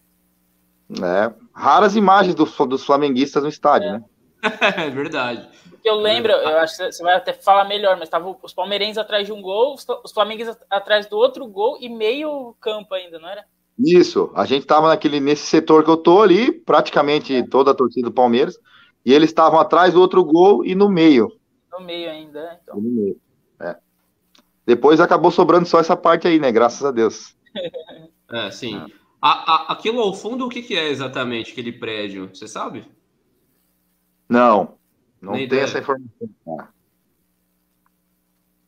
É. 1.01 1.34
Raras 1.53 1.95
imagens 1.95 2.36
do, 2.36 2.45
dos 2.65 2.86
flamenguistas 2.86 3.41
no 3.41 3.49
estádio, 3.49 3.89
é. 3.89 3.93
né? 3.93 4.03
é 4.78 4.89
verdade. 4.89 5.48
Porque 5.70 5.89
eu 5.89 5.96
lembro, 5.96 6.32
eu 6.32 6.58
acho 6.60 6.78
que 6.78 6.91
você 6.91 7.04
vai 7.04 7.16
até 7.16 7.34
falar 7.34 7.66
melhor, 7.66 7.96
mas 7.96 8.04
estavam 8.04 8.38
os 8.41 8.54
palmeirenses 8.54 8.98
atrás 8.98 9.26
de 9.26 9.34
um 9.34 9.41
gol, 9.41 9.76
os 9.76 10.12
flamenguistas 10.12 10.58
atrás 10.70 11.08
do 11.08 11.18
outro 11.18 11.46
gol 11.48 11.78
e 11.80 11.89
meio 11.89 12.56
campo 12.62 12.94
ainda, 12.94 13.20
não 13.20 13.28
era? 13.28 13.46
Isso, 13.78 14.32
a 14.36 14.46
gente 14.46 14.62
estava 14.62 14.88
naquele 14.88 15.20
nesse 15.20 15.46
setor 15.46 15.84
que 15.84 15.89
eu 15.89 15.98
tô 15.98 16.22
ali, 16.22 16.52
praticamente 16.52 17.36
é. 17.36 17.48
toda 17.48 17.72
a 17.72 17.76
torcida 17.76 18.08
do 18.08 18.14
Palmeiras, 18.14 18.60
e 19.06 19.14
eles 19.14 19.30
estavam 19.30 19.60
atrás 19.60 19.94
do 19.94 20.00
outro 20.00 20.24
gol 20.24 20.64
e 20.64 20.76
no 20.76 20.89
meio. 20.89 21.32
No 21.72 21.84
meio 21.84 22.10
ainda, 22.10 22.39
é, 22.39 22.60
então. 22.62 22.76
No 22.76 22.89
meio. 22.89 23.18
É. 23.60 23.76
Depois 24.66 25.00
acabou 25.00 25.32
sobrando 25.32 25.66
só 25.68 25.80
essa 25.80 25.96
parte 25.96 26.28
aí, 26.28 26.39
né? 26.39 26.52
Graças 26.52 26.86
a 26.86 26.91
Deus. 26.91 27.36
é, 28.32 28.52
sim. 28.52 28.80
A, 29.22 29.54
a, 29.54 29.74
aquilo 29.74 30.02
ao 30.02 30.14
fundo, 30.14 30.46
o 30.46 30.50
que, 30.50 30.62
que 30.62 30.78
é 30.78 30.89
exatamente 30.89 31.52
aquele 31.52 31.72
prédio? 31.72 32.30
Você 32.34 32.48
sabe? 32.48 32.86
Não, 34.34 34.79
não 35.21 35.34
Nem 35.34 35.41
tem 35.41 35.59
ideia. 35.59 35.61
essa 35.61 35.77
informação. 35.77 36.67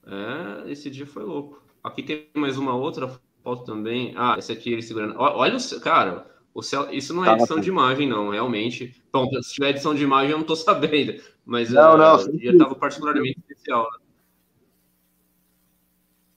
É, 0.05 0.71
esse 0.71 0.91
dia 0.91 1.07
foi 1.07 1.23
louco. 1.23 1.59
Aqui 1.83 2.03
tem 2.03 2.29
mais 2.35 2.55
uma 2.55 2.75
outra 2.75 3.19
foto 3.43 3.63
também. 3.63 4.13
Ah, 4.15 4.35
esse 4.37 4.51
aqui 4.51 4.71
ele 4.71 4.83
segurando. 4.83 5.15
Olha 5.17 5.57
o 5.57 5.81
cara, 5.81 6.27
o 6.53 6.61
céu, 6.61 6.93
isso 6.93 7.15
não 7.15 7.23
é 7.23 7.29
tá 7.29 7.33
edição 7.33 7.59
de 7.59 7.67
imagem, 7.67 8.07
não, 8.07 8.29
realmente. 8.29 9.03
Bom, 9.11 9.27
se 9.41 9.55
tiver 9.55 9.71
edição 9.71 9.95
de 9.95 10.03
imagem, 10.03 10.33
eu 10.33 10.37
não 10.37 10.45
tô 10.45 10.53
sabendo. 10.55 11.19
Mas 11.43 11.71
não, 11.71 11.95
uh, 11.95 11.97
não, 11.97 12.15
o 12.15 12.37
dia 12.37 12.51
estava 12.51 12.75
particularmente 12.75 13.39
especial. 13.39 13.89
Né? 13.91 13.99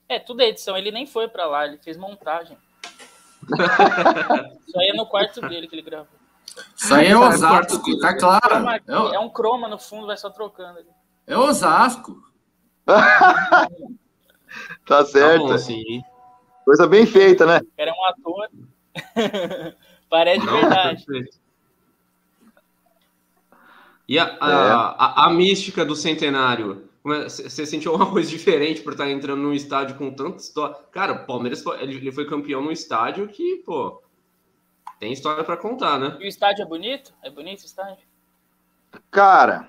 É, 0.09 0.19
tudo 0.19 0.41
é 0.41 0.49
edição. 0.49 0.75
Ele 0.75 0.91
nem 0.91 1.05
foi 1.05 1.29
para 1.29 1.45
lá, 1.45 1.67
ele 1.67 1.77
fez 1.77 1.99
montagem. 1.99 2.57
Isso 4.67 4.79
aí 4.79 4.89
é 4.89 4.95
no 4.95 5.05
quarto 5.05 5.43
dele 5.43 5.69
que 5.69 5.75
ele 5.75 5.83
gravou. 5.83 6.18
Isso 6.77 6.95
aí 6.95 7.09
é 7.09 7.17
Osasco, 7.17 7.99
tá 7.99 8.17
claro. 8.17 8.69
É, 8.69 8.81
é 9.15 9.19
um 9.19 9.29
croma 9.29 9.67
no 9.69 9.79
fundo, 9.79 10.07
vai 10.07 10.17
só 10.17 10.31
trocando. 10.31 10.79
É 11.27 11.37
Osasco. 11.37 12.23
tá 12.87 13.69
certo. 15.05 15.47
Tá 15.47 15.53
bom, 15.53 15.59
sim. 15.59 16.03
Coisa 16.65 16.87
bem 16.87 17.05
feita, 17.07 17.45
né? 17.47 17.61
Era 17.77 17.93
um 17.93 18.07
ator. 18.07 18.49
Parece 20.09 20.41
de 20.41 20.53
verdade. 20.53 21.05
E 24.09 24.19
a, 24.19 24.25
a, 24.25 24.27
é. 24.27 24.39
a, 24.41 25.27
a, 25.27 25.31
mística 25.31 25.85
do 25.85 25.95
centenário? 25.95 26.89
Você 27.05 27.67
sentiu 27.67 27.95
uma 27.95 28.11
coisa 28.11 28.29
diferente 28.29 28.81
por 28.81 28.93
estar 28.93 29.09
entrando 29.11 29.43
num 29.43 29.53
estádio 29.53 29.97
com 29.97 30.11
tanta 30.11 30.39
história? 30.39 30.77
Cara, 30.91 31.13
o 31.13 31.27
Palmeiras 31.27 31.63
ele 31.81 32.11
foi 32.11 32.27
campeão 32.27 32.63
num 32.63 32.73
estádio 32.73 33.29
que, 33.29 33.63
pô, 33.65 34.03
tem 34.99 35.13
história 35.13 35.45
para 35.45 35.57
contar, 35.57 35.99
né? 35.99 36.17
E 36.21 36.25
o 36.25 36.29
estádio 36.29 36.63
é 36.63 36.67
bonito? 36.67 37.13
É 37.23 37.31
bonito 37.31 37.63
o 37.63 37.67
estádio? 37.67 38.07
Cara, 39.11 39.69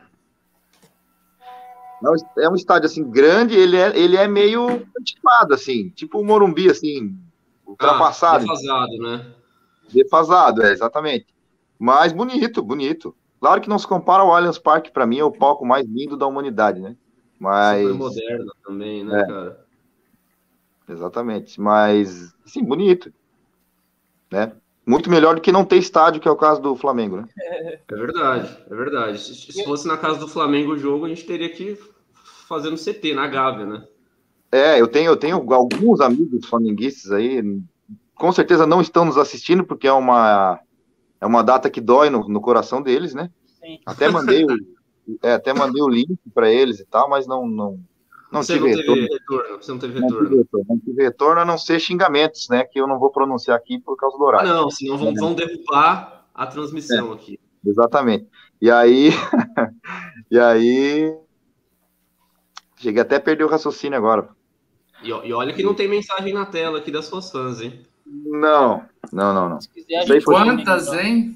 é 2.37 2.49
um 2.49 2.55
estádio 2.55 2.85
assim 2.85 3.09
grande, 3.09 3.55
ele 3.55 3.75
é, 3.75 3.97
ele 3.97 4.15
é 4.15 4.27
meio 4.27 4.87
antiquado, 4.97 5.53
assim, 5.53 5.89
tipo 5.89 6.19
o 6.19 6.25
Morumbi, 6.25 6.69
assim, 6.69 7.17
ultrapassado. 7.65 8.45
Ah, 8.45 8.53
defasado, 8.53 8.97
né? 8.97 9.33
Defasado, 9.91 10.63
é, 10.63 10.71
exatamente. 10.71 11.27
Mas 11.77 12.13
bonito, 12.13 12.63
bonito. 12.63 13.15
Claro 13.39 13.61
que 13.61 13.69
não 13.69 13.79
se 13.79 13.87
compara 13.87 14.23
ao 14.23 14.33
Allianz 14.33 14.57
Parque, 14.57 14.91
para 14.91 15.05
mim 15.05 15.19
é 15.19 15.23
o 15.23 15.31
palco 15.31 15.65
mais 15.65 15.85
lindo 15.85 16.17
da 16.17 16.27
humanidade, 16.27 16.79
né? 16.79 16.95
Mas. 17.37 17.83
Super 17.83 17.97
moderno 17.97 18.53
também, 18.63 19.03
né, 19.03 19.21
é. 19.21 19.25
cara? 19.25 19.65
Exatamente. 20.87 21.59
Mas, 21.59 22.33
sim, 22.45 22.63
bonito. 22.63 23.13
Né? 24.31 24.51
Muito 24.89 25.07
melhor 25.07 25.35
do 25.35 25.41
que 25.41 25.51
não 25.51 25.63
ter 25.63 25.77
estádio, 25.77 26.19
que 26.19 26.27
é 26.27 26.31
o 26.31 26.35
caso 26.35 26.59
do 26.59 26.75
Flamengo, 26.75 27.17
né? 27.17 27.25
É 27.37 27.95
verdade, 27.95 28.57
é 28.67 28.75
verdade. 28.75 29.19
Se 29.19 29.63
fosse 29.63 29.87
na 29.87 29.95
casa 29.95 30.19
do 30.19 30.27
Flamengo 30.27 30.71
o 30.71 30.77
jogo, 30.77 31.05
a 31.05 31.09
gente 31.09 31.25
teria 31.25 31.47
que 31.47 31.77
fazer 32.47 32.71
no 32.71 32.75
CT, 32.75 33.13
na 33.13 33.27
Gávea, 33.27 33.67
né? 33.67 33.87
É, 34.51 34.81
eu 34.81 34.87
tenho, 34.87 35.11
eu 35.11 35.15
tenho 35.15 35.35
alguns 35.53 36.01
amigos 36.01 36.43
flamenguistas 36.47 37.11
aí, 37.11 37.61
com 38.15 38.31
certeza 38.31 38.65
não 38.65 38.81
estão 38.81 39.05
nos 39.05 39.15
assistindo, 39.15 39.63
porque 39.63 39.87
é 39.87 39.93
uma, 39.93 40.59
é 41.21 41.25
uma 41.27 41.43
data 41.43 41.69
que 41.69 41.79
dói 41.79 42.09
no, 42.09 42.27
no 42.27 42.41
coração 42.41 42.81
deles, 42.81 43.13
né? 43.13 43.29
Sim. 43.45 43.79
Até 43.85 44.09
mandei 44.09 44.43
o, 44.43 44.49
é, 45.21 45.33
até 45.33 45.53
mandei 45.53 45.83
o 45.83 45.87
link 45.87 46.17
para 46.33 46.51
eles 46.51 46.79
e 46.79 46.85
tal, 46.85 47.07
mas 47.07 47.27
não, 47.27 47.47
não, 47.47 47.79
não 48.31 48.43
você 48.43 48.53
tive 48.53 48.69
não 48.69 48.77
retorno. 48.77 49.01
retorno. 49.01 49.57
Você 49.57 49.71
não 49.71 49.79
teve 49.79 49.99
retorno. 49.99 50.19
Não 50.19 50.27
tive 50.27 50.37
retorno, 50.37 50.65
não 50.69 50.79
tive 50.79 51.03
retorno, 51.03 51.41
a 51.41 51.45
não 51.45 51.57
ser 51.57 51.79
xingamentos, 51.79 52.47
né? 52.49 52.63
Que 52.63 52.79
eu 52.79 52.87
não 52.87 52.99
vou 52.99 53.09
pronunciar 53.09 53.57
aqui 53.57 53.79
por 53.79 53.97
causa 53.97 54.17
do 54.17 54.23
horário. 54.23 54.47
Não, 54.47 54.69
senão 54.69 54.97
vão, 54.97 55.13
vão 55.15 55.33
derrubar 55.33 56.25
a 56.33 56.45
transmissão 56.45 57.11
é, 57.11 57.15
aqui. 57.15 57.39
Exatamente. 57.65 58.27
E 58.61 58.69
aí, 58.69 59.09
e 60.29 60.39
aí, 60.39 61.17
cheguei 62.77 63.01
até 63.01 63.15
a 63.15 63.21
perder 63.21 63.45
o 63.45 63.49
raciocínio 63.49 63.97
agora. 63.97 64.29
E, 65.01 65.09
e 65.09 65.33
olha 65.33 65.53
que 65.53 65.63
não 65.63 65.73
tem 65.73 65.87
mensagem 65.87 66.33
na 66.33 66.45
tela 66.45 66.77
aqui 66.77 66.91
das 66.91 67.05
suas 67.05 67.31
fãs, 67.31 67.61
hein? 67.61 67.81
Não, 68.05 68.83
não, 69.11 69.33
não, 69.33 69.49
não. 69.49 69.61
Se 69.61 69.69
quiser, 69.69 70.05
gente 70.05 70.25
Quantas, 70.25 70.93
hein? 70.93 71.35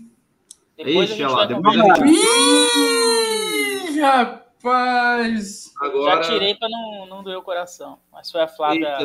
Depois 0.78 1.10
Ixi, 1.10 1.24
lá, 1.24 1.46
depois 1.46 1.76
Ih, 3.86 4.00
rapaz! 4.00 4.43
Agora... 4.64 6.16
Já 6.16 6.22
tirei 6.22 6.56
para 6.56 6.70
não, 6.70 7.06
não 7.06 7.24
doer 7.24 7.38
o 7.38 7.42
coração, 7.42 8.00
mas 8.12 8.32
foi 8.32 8.42
a 8.42 8.48
Flávia 8.48 8.98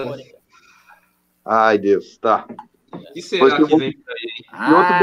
Ai, 1.44 1.78
Deus, 1.78 2.18
tá. 2.18 2.46
O 2.92 3.12
que 3.12 3.22
será 3.22 3.56
que, 3.56 3.64
que 3.66 3.76
vem 3.76 3.92
por 3.92 4.12
aí? 4.12 4.44
Ah, 4.52 5.00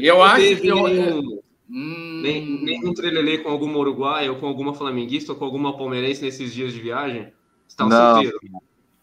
eu 0.00 0.22
acho 0.22 0.56
que 0.60 0.68
eu... 0.68 1.42
Hum... 1.68 2.20
Nem, 2.22 2.62
nem 2.62 2.88
um 2.88 2.94
trelelê 2.94 3.38
com 3.38 3.50
alguma 3.50 3.76
uruguaia, 3.78 4.30
ou 4.30 4.38
com 4.38 4.46
alguma 4.46 4.72
flamenguista, 4.72 5.32
ou 5.32 5.38
com 5.38 5.44
alguma 5.44 5.76
palmeirense 5.76 6.24
nesses 6.24 6.54
dias 6.54 6.72
de 6.72 6.80
viagem? 6.80 7.32
Você 7.66 7.76
tá 7.76 7.86
um 7.86 7.88
não. 7.88 8.14
solteiro? 8.14 8.38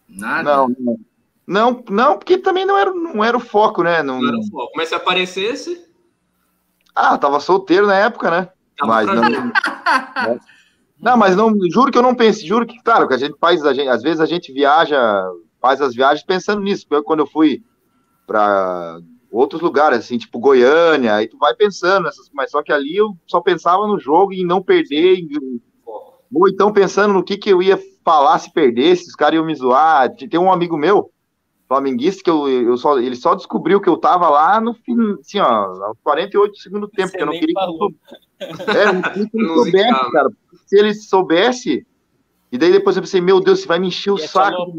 Nada. 0.08 0.44
Não, 0.44 0.76
não. 0.80 1.00
Não, 1.46 1.84
não, 1.90 2.18
porque 2.18 2.38
também 2.38 2.66
não 2.66 2.78
era, 2.78 2.94
não 2.94 3.22
era 3.22 3.36
o 3.36 3.42
foco, 3.42 3.84
né? 3.84 4.02
Não, 4.02 4.22
não 4.22 4.30
era 4.30 4.38
o 4.38 4.48
foco. 4.48 4.72
Mas 4.78 4.88
se 4.90 4.96
aparecesse. 4.96 5.86
Ah, 6.96 7.18
tava 7.18 7.42
solteiro 7.42 7.86
na 7.86 7.98
época, 7.98 8.32
né? 8.32 8.50
Mas 8.82 9.08
não, 9.08 10.40
não, 11.00 11.18
mas 11.18 11.36
não, 11.36 11.54
juro 11.70 11.92
que 11.92 11.98
eu 11.98 12.02
não 12.02 12.16
pensei, 12.16 12.48
juro 12.48 12.66
que, 12.66 12.82
claro, 12.82 13.08
que 13.08 13.14
a 13.14 13.18
gente 13.18 13.38
faz, 13.40 13.66
a 13.66 13.74
gente, 13.74 13.90
às 13.90 14.02
vezes 14.02 14.20
a 14.20 14.26
gente 14.26 14.52
viaja, 14.52 15.24
faz 15.62 15.82
as 15.82 15.94
viagens 15.94 16.26
pensando 16.26 16.62
nisso. 16.62 16.86
Eu, 16.90 17.04
quando 17.04 17.20
eu 17.20 17.28
fui 17.28 17.62
para 18.26 19.00
outros 19.32 19.62
lugares, 19.62 20.00
assim, 20.00 20.18
tipo 20.18 20.40
Goiânia, 20.40 21.16
aí 21.16 21.28
tu 21.28 21.38
vai 21.38 21.54
pensando, 21.56 22.06
nessas, 22.06 22.30
mas 22.34 22.52
só 22.52 22.62
que 22.64 22.72
ali 22.72 22.96
eu 22.96 23.18
só 23.28 23.42
pensava 23.42 23.88
no 23.88 24.00
jogo 24.00 24.34
e 24.34 24.46
não 24.46 24.62
perder, 24.62 25.26
ou 26.34 26.48
então 26.48 26.72
pensando 26.72 27.14
no 27.14 27.24
que, 27.24 27.38
que 27.38 27.50
eu 27.50 27.62
ia 27.62 27.80
falar 28.04 28.40
se 28.40 28.52
perdesse, 28.52 29.08
os 29.08 29.16
caras 29.16 29.36
iam 29.36 29.46
me 29.46 29.56
zoar. 29.56 30.10
Tem 30.16 30.40
um 30.40 30.52
amigo 30.52 30.78
meu, 30.78 31.12
flamenguista, 31.68 32.24
que 32.24 32.30
eu, 32.30 32.48
eu 32.48 32.78
só, 32.78 33.00
ele 33.00 33.16
só 33.16 33.36
descobriu 33.36 33.82
que 33.82 33.90
eu 33.90 33.98
tava 33.98 34.30
lá 34.30 34.60
no 34.62 34.74
fim, 34.74 34.96
assim, 35.20 35.40
ó, 35.40 35.86
aos 35.86 35.98
48 36.04 36.58
segundo 36.58 36.88
tempo, 36.88 37.10
Você 37.10 37.18
que 37.18 37.24
eu 37.24 37.28
não 37.28 37.34
queria 37.34 37.54
falou. 37.54 37.92
que 37.92 38.46
ele, 38.70 38.80
é, 38.80 38.94
não 38.94 39.02
queria 39.02 39.30
que 39.30 39.38
ele 39.38 39.48
soubesse, 39.48 40.12
cara. 40.12 40.30
Se 40.66 40.80
ele 40.80 40.94
soubesse, 40.94 41.88
e 42.52 42.58
daí 42.58 42.72
depois 42.72 42.96
eu 42.96 43.02
pensei, 43.02 43.22
meu 43.22 43.40
Deus, 43.40 43.62
você 43.62 43.68
vai 43.68 43.80
me 43.80 43.88
encher 43.88 44.12
o 44.12 44.18
saco. 44.18 44.74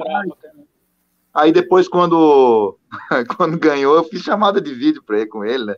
Aí 1.33 1.51
depois, 1.51 1.89
quando, 1.89 2.79
quando 3.37 3.59
ganhou, 3.59 3.97
eu 3.97 4.05
fiz 4.05 4.23
chamada 4.23 4.61
de 4.61 4.73
vídeo 4.73 5.03
para 5.03 5.19
ele 5.19 5.27
com 5.27 5.45
ele, 5.45 5.65
né? 5.65 5.77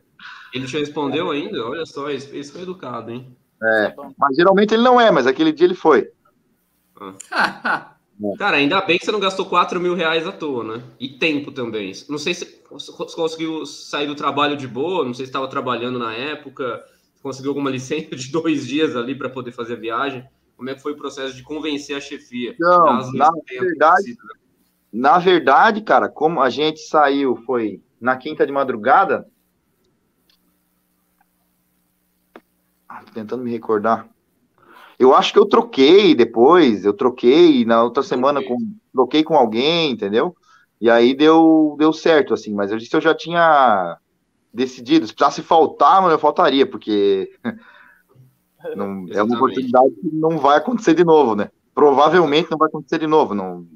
Ele 0.53 0.67
te 0.67 0.77
respondeu 0.77 1.31
ainda? 1.31 1.65
Olha 1.65 1.85
só, 1.85 2.09
esse 2.09 2.51
foi 2.51 2.61
educado, 2.61 3.11
hein? 3.11 3.35
É, 3.61 3.93
mas 4.17 4.35
geralmente 4.35 4.75
ele 4.75 4.83
não 4.83 5.01
é, 5.01 5.09
mas 5.09 5.25
aquele 5.25 5.51
dia 5.51 5.65
ele 5.65 5.73
foi. 5.73 6.11
Ah. 7.31 7.93
Cara, 8.37 8.57
ainda 8.57 8.81
bem 8.81 8.97
que 8.97 9.05
você 9.05 9.11
não 9.11 9.19
gastou 9.19 9.45
4 9.45 9.79
mil 9.79 9.93
reais 9.93 10.25
à 10.25 10.31
toa, 10.31 10.63
né? 10.63 10.83
E 10.99 11.07
tempo 11.07 11.51
também. 11.51 11.91
Não 12.09 12.17
sei 12.17 12.33
se 12.33 12.45
conseguiu 13.15 13.65
sair 13.65 14.07
do 14.07 14.15
trabalho 14.15 14.57
de 14.57 14.67
boa, 14.67 15.05
não 15.05 15.13
sei 15.13 15.25
se 15.25 15.29
estava 15.29 15.47
trabalhando 15.47 15.99
na 15.99 16.13
época, 16.13 16.83
conseguiu 17.21 17.51
alguma 17.51 17.69
licença 17.71 18.15
de 18.15 18.31
dois 18.31 18.65
dias 18.65 18.95
ali 18.95 19.13
para 19.13 19.29
poder 19.29 19.51
fazer 19.51 19.73
a 19.73 19.79
viagem. 19.79 20.27
como 20.55 20.69
é 20.69 20.73
que 20.73 20.81
foi 20.81 20.93
o 20.93 20.97
processo 20.97 21.35
de 21.35 21.43
convencer 21.43 21.95
a 21.95 22.01
chefia? 22.01 22.55
Não, 22.59 23.11
na 23.13 23.29
verdade, 23.47 24.09
né? 24.09 24.39
na 24.91 25.19
verdade, 25.19 25.81
cara, 25.81 26.09
como 26.09 26.41
a 26.41 26.49
gente 26.49 26.79
saiu, 26.79 27.35
foi 27.35 27.83
na 28.01 28.17
quinta 28.17 28.47
de 28.47 28.51
madrugada. 28.51 29.27
Ah, 32.89 33.03
tentando 33.13 33.43
me 33.43 33.51
recordar. 33.51 34.09
Eu 34.99 35.13
acho 35.13 35.31
que 35.31 35.39
eu 35.39 35.45
troquei 35.45 36.15
depois, 36.15 36.83
eu 36.83 36.93
troquei 36.93 37.63
na 37.65 37.83
outra 37.83 38.01
semana 38.01 38.43
com 38.43 38.57
troquei 38.91 39.23
com 39.23 39.35
alguém, 39.35 39.91
entendeu? 39.91 40.35
E 40.81 40.89
aí 40.89 41.13
deu 41.13 41.75
deu 41.77 41.93
certo 41.93 42.33
assim, 42.33 42.53
mas 42.53 42.71
eu 42.71 42.77
disse 42.77 42.95
eu 42.95 43.01
já 43.01 43.13
tinha 43.13 43.97
decidido, 44.51 45.05
se 45.05 45.13
precisasse 45.13 45.43
faltar, 45.43 46.01
mano, 46.01 46.15
eu 46.15 46.19
faltaria, 46.19 46.65
porque 46.65 47.31
não, 48.75 49.05
é 49.11 49.21
uma 49.21 49.35
oportunidade 49.35 49.91
que 50.01 50.09
não 50.13 50.39
vai 50.39 50.57
acontecer 50.57 50.95
de 50.95 51.03
novo, 51.03 51.35
né? 51.35 51.51
Provavelmente 51.75 52.49
não 52.49 52.57
vai 52.57 52.67
acontecer 52.67 52.97
de 52.97 53.07
novo, 53.07 53.35
não 53.35 53.67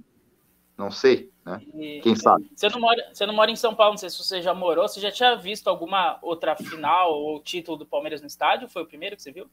não 0.75 0.89
sei, 0.89 1.29
né? 1.45 1.61
E, 1.75 1.99
Quem 2.01 2.15
sabe? 2.15 2.49
Você 2.55 2.67
não, 2.67 2.79
mora, 2.79 3.09
você 3.13 3.25
não 3.27 3.35
mora 3.35 3.51
em 3.51 3.55
São 3.55 3.75
Paulo, 3.75 3.93
não 3.93 3.97
sei 3.97 4.09
se 4.09 4.17
você 4.17 4.41
já 4.41 4.55
morou, 4.55 4.87
você 4.87 4.99
já 4.99 5.11
tinha 5.11 5.35
visto 5.35 5.67
alguma 5.67 6.17
outra 6.23 6.55
final 6.55 7.13
ou 7.13 7.39
título 7.39 7.77
do 7.77 7.85
Palmeiras 7.85 8.21
no 8.21 8.27
estádio? 8.27 8.67
Foi 8.67 8.81
o 8.81 8.87
primeiro 8.87 9.15
que 9.15 9.21
você 9.21 9.31
viu? 9.31 9.47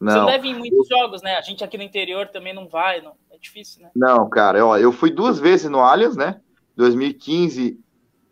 Não. 0.00 0.12
Você 0.12 0.18
não 0.18 0.26
deve 0.26 0.48
ir 0.48 0.50
em 0.52 0.58
muitos 0.58 0.88
jogos, 0.88 1.22
né? 1.22 1.36
A 1.36 1.42
gente 1.42 1.62
aqui 1.62 1.76
no 1.76 1.82
interior 1.82 2.28
também 2.28 2.54
não 2.54 2.66
vai, 2.66 3.02
não. 3.02 3.12
é 3.30 3.36
difícil, 3.36 3.82
né? 3.82 3.90
Não, 3.94 4.28
cara, 4.30 4.64
ó, 4.64 4.78
eu 4.78 4.90
fui 4.92 5.10
duas 5.10 5.38
vezes 5.38 5.70
no 5.70 5.80
Allianz, 5.80 6.16
né? 6.16 6.40
2015, 6.74 7.78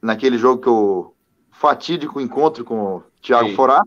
naquele 0.01 0.39
jogo 0.39 0.62
que 0.62 0.69
eu 0.69 1.14
fatídico 1.51 2.21
encontro 2.21 2.64
com 2.64 2.97
o 2.97 3.03
Thiago 3.21 3.51
Sim. 3.51 3.55
Forá, 3.55 3.83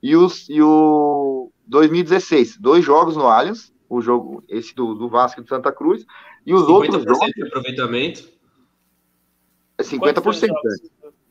e, 0.00 0.14
os, 0.14 0.48
e 0.48 0.62
o 0.62 1.50
2016, 1.66 2.58
dois 2.58 2.84
jogos 2.84 3.16
no 3.16 3.26
Allianz, 3.26 3.72
o 3.88 4.00
jogo 4.00 4.44
esse 4.48 4.74
do, 4.74 4.94
do 4.94 5.08
Vasco 5.08 5.40
e 5.40 5.42
do 5.42 5.48
Santa 5.48 5.72
Cruz, 5.72 6.06
e 6.44 6.54
os 6.54 6.68
outros 6.68 7.02
jogos... 7.02 7.32
de 7.34 7.42
aproveitamento? 7.42 8.28
É 9.78 9.82
50%, 9.82 10.48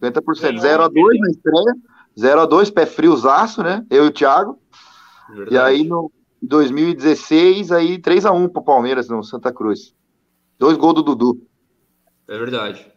né? 0.01 0.11
50%, 0.11 0.59
0 0.59 0.83
a 0.83 0.87
2 0.89 1.19
na 1.19 1.29
estreia, 1.29 1.75
0 2.19 2.41
a 2.41 2.45
2 2.45 2.69
pé 2.69 2.85
friozaço, 2.85 3.63
né? 3.63 3.85
Eu 3.89 4.05
e 4.05 4.07
o 4.09 4.11
Thiago. 4.11 4.59
Verdade. 5.29 5.53
E 5.53 5.57
aí 5.57 5.83
no 5.83 6.11
2016, 6.41 7.71
aí 7.71 7.99
3 7.99 8.25
a 8.25 8.31
1 8.31 8.49
pro 8.49 8.63
Palmeiras 8.63 9.09
no 9.09 9.23
Santa 9.23 9.51
Cruz. 9.51 9.93
Dois 10.57 10.77
gols 10.77 10.95
do 10.95 11.03
Dudu. 11.03 11.47
É 12.27 12.37
verdade. 12.37 12.91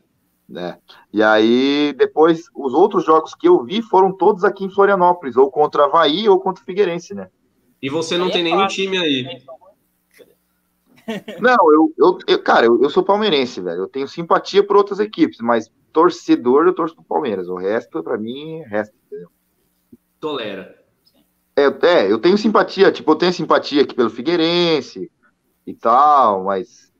É. 0.57 0.79
E 1.13 1.23
aí, 1.23 1.93
depois, 1.93 2.45
os 2.55 2.73
outros 2.73 3.05
jogos 3.05 3.35
que 3.35 3.49
eu 3.49 3.63
vi 3.63 3.83
foram 3.83 4.13
todos 4.13 4.45
aqui 4.45 4.65
em 4.65 4.71
Florianópolis, 4.71 5.37
ou 5.37 5.51
contra 5.51 5.85
Havaí 5.85 6.29
ou 6.29 6.41
contra 6.41 6.65
Figueirense, 6.65 7.15
né? 7.15 7.29
E 7.83 7.91
você 7.91 8.17
não 8.17 8.27
aí 8.27 8.33
tem 8.33 8.41
é 8.41 8.45
nenhum 8.45 8.67
time 8.67 8.97
aí. 8.97 9.43
Não, 11.41 11.73
eu, 11.73 11.95
eu, 11.97 12.19
eu 12.27 12.43
cara, 12.43 12.67
eu, 12.67 12.83
eu, 12.83 12.91
sou 12.91 13.03
palmeirense, 13.03 13.63
velho. 13.63 13.83
Eu 13.83 13.89
tenho 13.89 14.07
simpatia 14.07 14.63
por 14.63 14.77
outras 14.77 15.01
equipes, 15.01 15.39
mas 15.41 15.73
torcedor 15.91 16.67
eu 16.67 16.75
torço 16.75 16.95
pro 16.95 17.05
Palmeiras. 17.05 17.49
O 17.49 17.57
resto, 17.57 18.03
para 18.03 18.19
mim, 18.19 18.61
é 18.61 18.69
resto, 18.69 18.95
entendeu? 19.07 19.31
Tolera. 20.21 20.78
É, 21.59 21.87
é, 21.87 22.13
eu 22.13 22.21
tenho 22.21 22.39
simpatia, 22.39 22.93
tipo, 22.93 23.11
eu 23.11 23.17
tenho 23.17 23.33
simpatia 23.33 23.83
aqui 23.83 23.93
pelo 23.93 24.09
Figueirense 24.09 25.11
e 25.67 25.75
tal, 25.75 26.45
mas. 26.45 26.93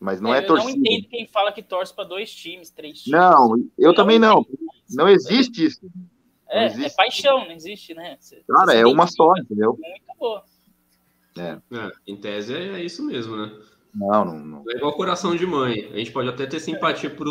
Mas 0.00 0.22
não 0.22 0.34
é, 0.34 0.38
é 0.38 0.42
torcida. 0.42 0.72
Eu 0.72 0.76
não 0.76 0.82
entendo 0.82 1.08
quem 1.10 1.26
fala 1.26 1.52
que 1.52 1.62
torce 1.62 1.94
para 1.94 2.04
dois 2.04 2.34
times, 2.34 2.70
três 2.70 3.02
times. 3.02 3.20
Não, 3.20 3.56
eu 3.78 3.88
não 3.88 3.94
também 3.94 4.18
não. 4.18 4.46
Não 4.90 5.06
existe 5.06 5.66
isso. 5.66 5.80
É, 6.48 6.66
existe. 6.66 6.92
é 6.92 6.94
paixão, 6.94 7.44
não 7.44 7.52
existe, 7.52 7.92
né? 7.94 8.16
Você, 8.18 8.42
Cara, 8.48 8.72
você 8.72 8.78
é 8.78 8.86
uma 8.86 9.06
só, 9.06 9.32
entendeu? 9.36 9.78
Muito 9.78 10.18
boa. 10.18 10.42
É. 11.36 11.58
é. 11.76 11.92
em 12.06 12.16
tese 12.16 12.54
é, 12.54 12.82
isso 12.82 13.02
mesmo, 13.04 13.36
né? 13.36 13.52
Não, 13.94 14.24
não, 14.24 14.38
não. 14.38 14.64
É 14.70 14.76
igual 14.76 14.92
coração 14.94 15.36
de 15.36 15.46
mãe. 15.46 15.90
A 15.92 15.98
gente 15.98 16.10
pode 16.10 16.28
até 16.28 16.46
ter 16.46 16.60
simpatia 16.60 17.10
por, 17.10 17.28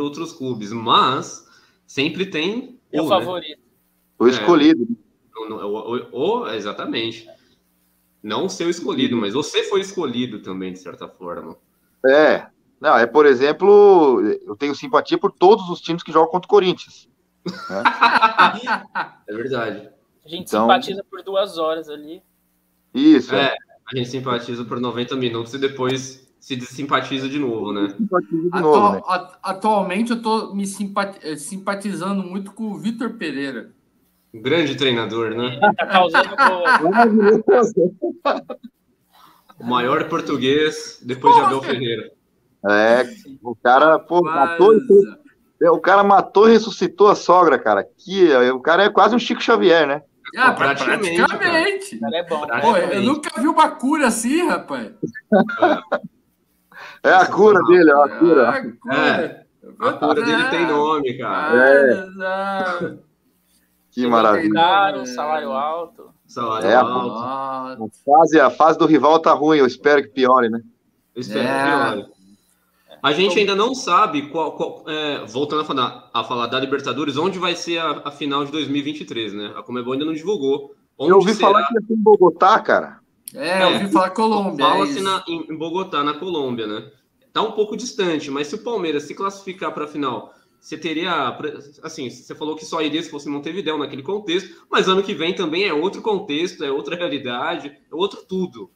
outros 0.00 0.32
clubes, 0.32 0.72
mas 0.72 1.46
sempre 1.86 2.26
tem. 2.26 2.80
o 2.92 3.08
né? 3.40 3.56
O 4.18 4.28
escolhido. 4.28 4.86
É, 6.48 6.56
exatamente. 6.56 7.28
Não 8.22 8.46
o 8.46 8.50
seu 8.50 8.68
escolhido, 8.68 9.16
mas 9.16 9.34
você 9.34 9.62
foi 9.64 9.80
escolhido 9.80 10.40
também, 10.40 10.72
de 10.72 10.78
certa 10.78 11.06
forma. 11.08 11.56
É. 12.04 12.46
Não, 12.80 12.96
é, 12.96 13.06
por 13.06 13.24
exemplo, 13.24 14.20
eu 14.44 14.56
tenho 14.56 14.74
simpatia 14.74 15.18
por 15.18 15.32
todos 15.32 15.68
os 15.70 15.80
times 15.80 16.02
que 16.02 16.12
jogam 16.12 16.30
contra 16.30 16.46
o 16.46 16.50
Corinthians. 16.50 17.08
Né? 17.44 17.82
é 19.28 19.34
verdade. 19.34 19.88
A 20.24 20.28
gente 20.28 20.48
então... 20.48 20.62
simpatiza 20.62 21.04
por 21.08 21.22
duas 21.22 21.56
horas 21.56 21.88
ali. 21.88 22.22
Isso. 22.92 23.34
É, 23.34 23.54
a 23.86 23.96
gente 23.96 24.08
simpatiza 24.08 24.64
por 24.64 24.80
90 24.80 25.14
minutos 25.16 25.54
e 25.54 25.58
depois 25.58 26.26
se 26.40 26.56
desimpatiza 26.56 27.28
de 27.28 27.38
novo, 27.38 27.72
né? 27.72 27.88
De 27.88 28.60
novo, 28.60 28.92
né? 28.92 29.02
Atualmente 29.42 30.12
eu 30.12 30.22
tô 30.22 30.54
me 30.54 30.64
eh, 31.22 31.36
simpatizando 31.36 32.22
muito 32.22 32.52
com 32.52 32.72
o 32.72 32.78
Vitor 32.78 33.14
Pereira. 33.14 33.72
Um 34.34 34.42
grande 34.42 34.76
treinador, 34.76 35.34
né? 35.34 35.58
tá 35.76 35.86
causando 35.86 36.28
o 39.58 39.64
maior 39.64 40.08
português 40.08 41.00
depois 41.02 41.34
de 41.34 41.40
Abel 41.42 41.62
Ferreira. 41.62 42.10
É, 42.68 43.04
o 43.42 43.54
cara, 43.54 43.98
pô, 43.98 44.22
matou, 44.22 44.74
o 45.62 45.80
cara 45.80 46.02
matou 46.02 46.48
e 46.48 46.52
ressuscitou 46.52 47.08
a 47.08 47.14
sogra, 47.14 47.58
cara. 47.58 47.86
Que, 47.96 48.32
o 48.50 48.60
cara 48.60 48.84
é 48.84 48.90
quase 48.90 49.14
um 49.14 49.18
Chico 49.18 49.42
Xavier, 49.42 49.86
né? 49.86 50.02
Ah, 50.36 50.52
praticamente. 50.52 51.16
praticamente. 51.16 51.98
Cara. 51.98 52.16
é 52.16 52.22
bom. 52.24 52.46
Pô, 52.46 52.76
eu 52.76 53.02
nunca 53.02 53.40
vi 53.40 53.46
uma 53.46 53.70
cura 53.70 54.08
assim, 54.08 54.46
rapaz. 54.48 54.92
É 57.02 57.12
a 57.12 57.26
cura 57.26 57.62
dele, 57.64 57.90
é 57.90 57.94
a 57.94 58.08
cura. 58.18 58.42
É, 58.42 58.48
a 58.48 58.62
cura, 58.62 58.94
é. 58.94 59.46
A 59.80 59.92
cura 59.92 60.22
dele 60.24 60.44
tem 60.50 60.66
nome, 60.66 61.18
cara. 61.18 61.70
É. 61.70 63.05
Que 63.96 64.06
maravilha. 64.06 64.52
Caro, 64.52 65.06
salário 65.06 65.52
alto. 65.52 66.10
Salário 66.26 66.68
é, 66.68 66.74
alto. 66.74 67.82
A 67.82 67.88
fase, 68.04 68.38
a 68.38 68.50
fase 68.50 68.78
do 68.78 68.84
rival 68.84 69.18
tá 69.18 69.32
ruim, 69.32 69.56
eu 69.56 69.66
espero 69.66 70.02
que 70.02 70.10
piore, 70.10 70.50
né? 70.50 70.60
Eu 71.14 71.22
espero 71.22 71.48
é. 71.48 71.52
que 71.54 71.94
piore. 71.94 72.16
A 73.02 73.12
gente 73.14 73.38
ainda 73.38 73.54
não 73.54 73.74
sabe 73.74 74.28
qual, 74.28 74.52
qual 74.52 74.84
é, 74.86 75.24
voltando 75.24 75.62
a 75.62 75.64
falar, 75.64 76.10
a 76.12 76.24
falar, 76.24 76.46
da 76.46 76.60
Libertadores, 76.60 77.16
onde 77.16 77.38
vai 77.38 77.56
ser 77.56 77.78
a, 77.78 78.02
a, 78.04 78.10
final 78.10 78.44
de 78.44 78.52
2023, 78.52 79.32
né? 79.32 79.54
A 79.56 79.62
Comebol 79.62 79.94
ainda 79.94 80.04
não 80.04 80.12
divulgou. 80.12 80.74
Onde 80.98 81.12
eu 81.12 81.16
ouvi 81.16 81.32
será... 81.32 81.48
falar 81.48 81.66
que 81.66 81.74
ia 81.74 81.80
ser 81.80 81.94
em 81.94 82.02
Bogotá, 82.02 82.60
cara. 82.60 82.98
É, 83.34 83.62
eu 83.62 83.74
ouvi 83.74 83.92
falar 83.92 84.10
Colômbia. 84.10 84.62
É 84.62 84.68
Fala-se 84.68 84.98
é 84.98 85.52
em 85.52 85.56
Bogotá, 85.56 86.04
na 86.04 86.14
Colômbia, 86.14 86.66
né? 86.66 86.90
Tá 87.32 87.40
um 87.40 87.52
pouco 87.52 87.78
distante, 87.78 88.30
mas 88.30 88.48
se 88.48 88.56
o 88.56 88.62
Palmeiras 88.62 89.04
se 89.04 89.14
classificar 89.14 89.72
para 89.72 89.84
a 89.84 89.88
final, 89.88 90.34
você 90.66 90.76
teria, 90.76 91.38
assim, 91.84 92.10
você 92.10 92.34
falou 92.34 92.56
que 92.56 92.64
só 92.64 92.82
iria 92.82 93.00
se 93.00 93.08
fosse 93.08 93.28
Montevideo 93.28 93.78
naquele 93.78 94.02
contexto, 94.02 94.66
mas 94.68 94.88
ano 94.88 95.00
que 95.00 95.14
vem 95.14 95.32
também 95.32 95.62
é 95.62 95.72
outro 95.72 96.02
contexto, 96.02 96.64
é 96.64 96.72
outra 96.72 96.96
realidade, 96.98 97.68
é 97.68 97.94
outro 97.94 98.24
tudo. 98.24 98.68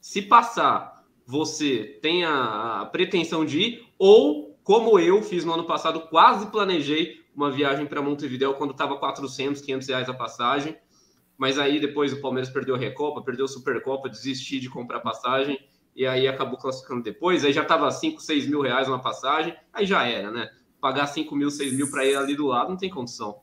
Se 0.00 0.22
passar 0.22 1.04
você 1.26 1.98
tem 2.00 2.24
a, 2.24 2.88
pretensão 2.90 3.44
de 3.44 3.60
ir, 3.60 3.86
ou 3.98 4.58
como 4.62 4.98
eu 4.98 5.20
fiz 5.20 5.44
no 5.44 5.52
ano 5.52 5.64
passado, 5.64 6.08
quase 6.08 6.46
planejei 6.46 7.20
uma 7.36 7.50
viagem 7.50 7.84
para 7.84 8.00
Montevideo 8.00 8.54
quando 8.54 8.70
estava 8.70 8.96
400, 8.96 9.60
500 9.60 9.88
reais 9.88 10.08
a 10.08 10.14
passagem, 10.14 10.74
mas 11.36 11.58
aí 11.58 11.78
depois 11.78 12.10
o 12.14 12.22
Palmeiras 12.22 12.48
perdeu 12.48 12.74
a 12.74 12.78
Recopa, 12.78 13.20
perdeu 13.20 13.44
a 13.44 13.48
Supercopa, 13.48 14.08
desisti 14.08 14.58
de 14.58 14.70
comprar 14.70 15.00
passagem, 15.00 15.58
e 15.94 16.06
aí 16.06 16.26
acabou 16.26 16.56
classificando 16.56 17.02
depois, 17.02 17.44
aí 17.44 17.52
já 17.52 17.64
estava 17.64 17.90
5, 17.90 18.18
6 18.18 18.46
mil 18.46 18.62
reais 18.62 18.88
uma 18.88 19.02
passagem, 19.02 19.54
aí 19.74 19.84
já 19.84 20.08
era, 20.08 20.30
né? 20.30 20.48
Pagar 20.84 21.06
5 21.06 21.34
mil, 21.34 21.50
6 21.50 21.72
mil 21.72 21.90
para 21.90 22.04
ir 22.04 22.14
ali 22.14 22.36
do 22.36 22.44
lado 22.44 22.68
não 22.68 22.76
tem 22.76 22.90
condição. 22.90 23.38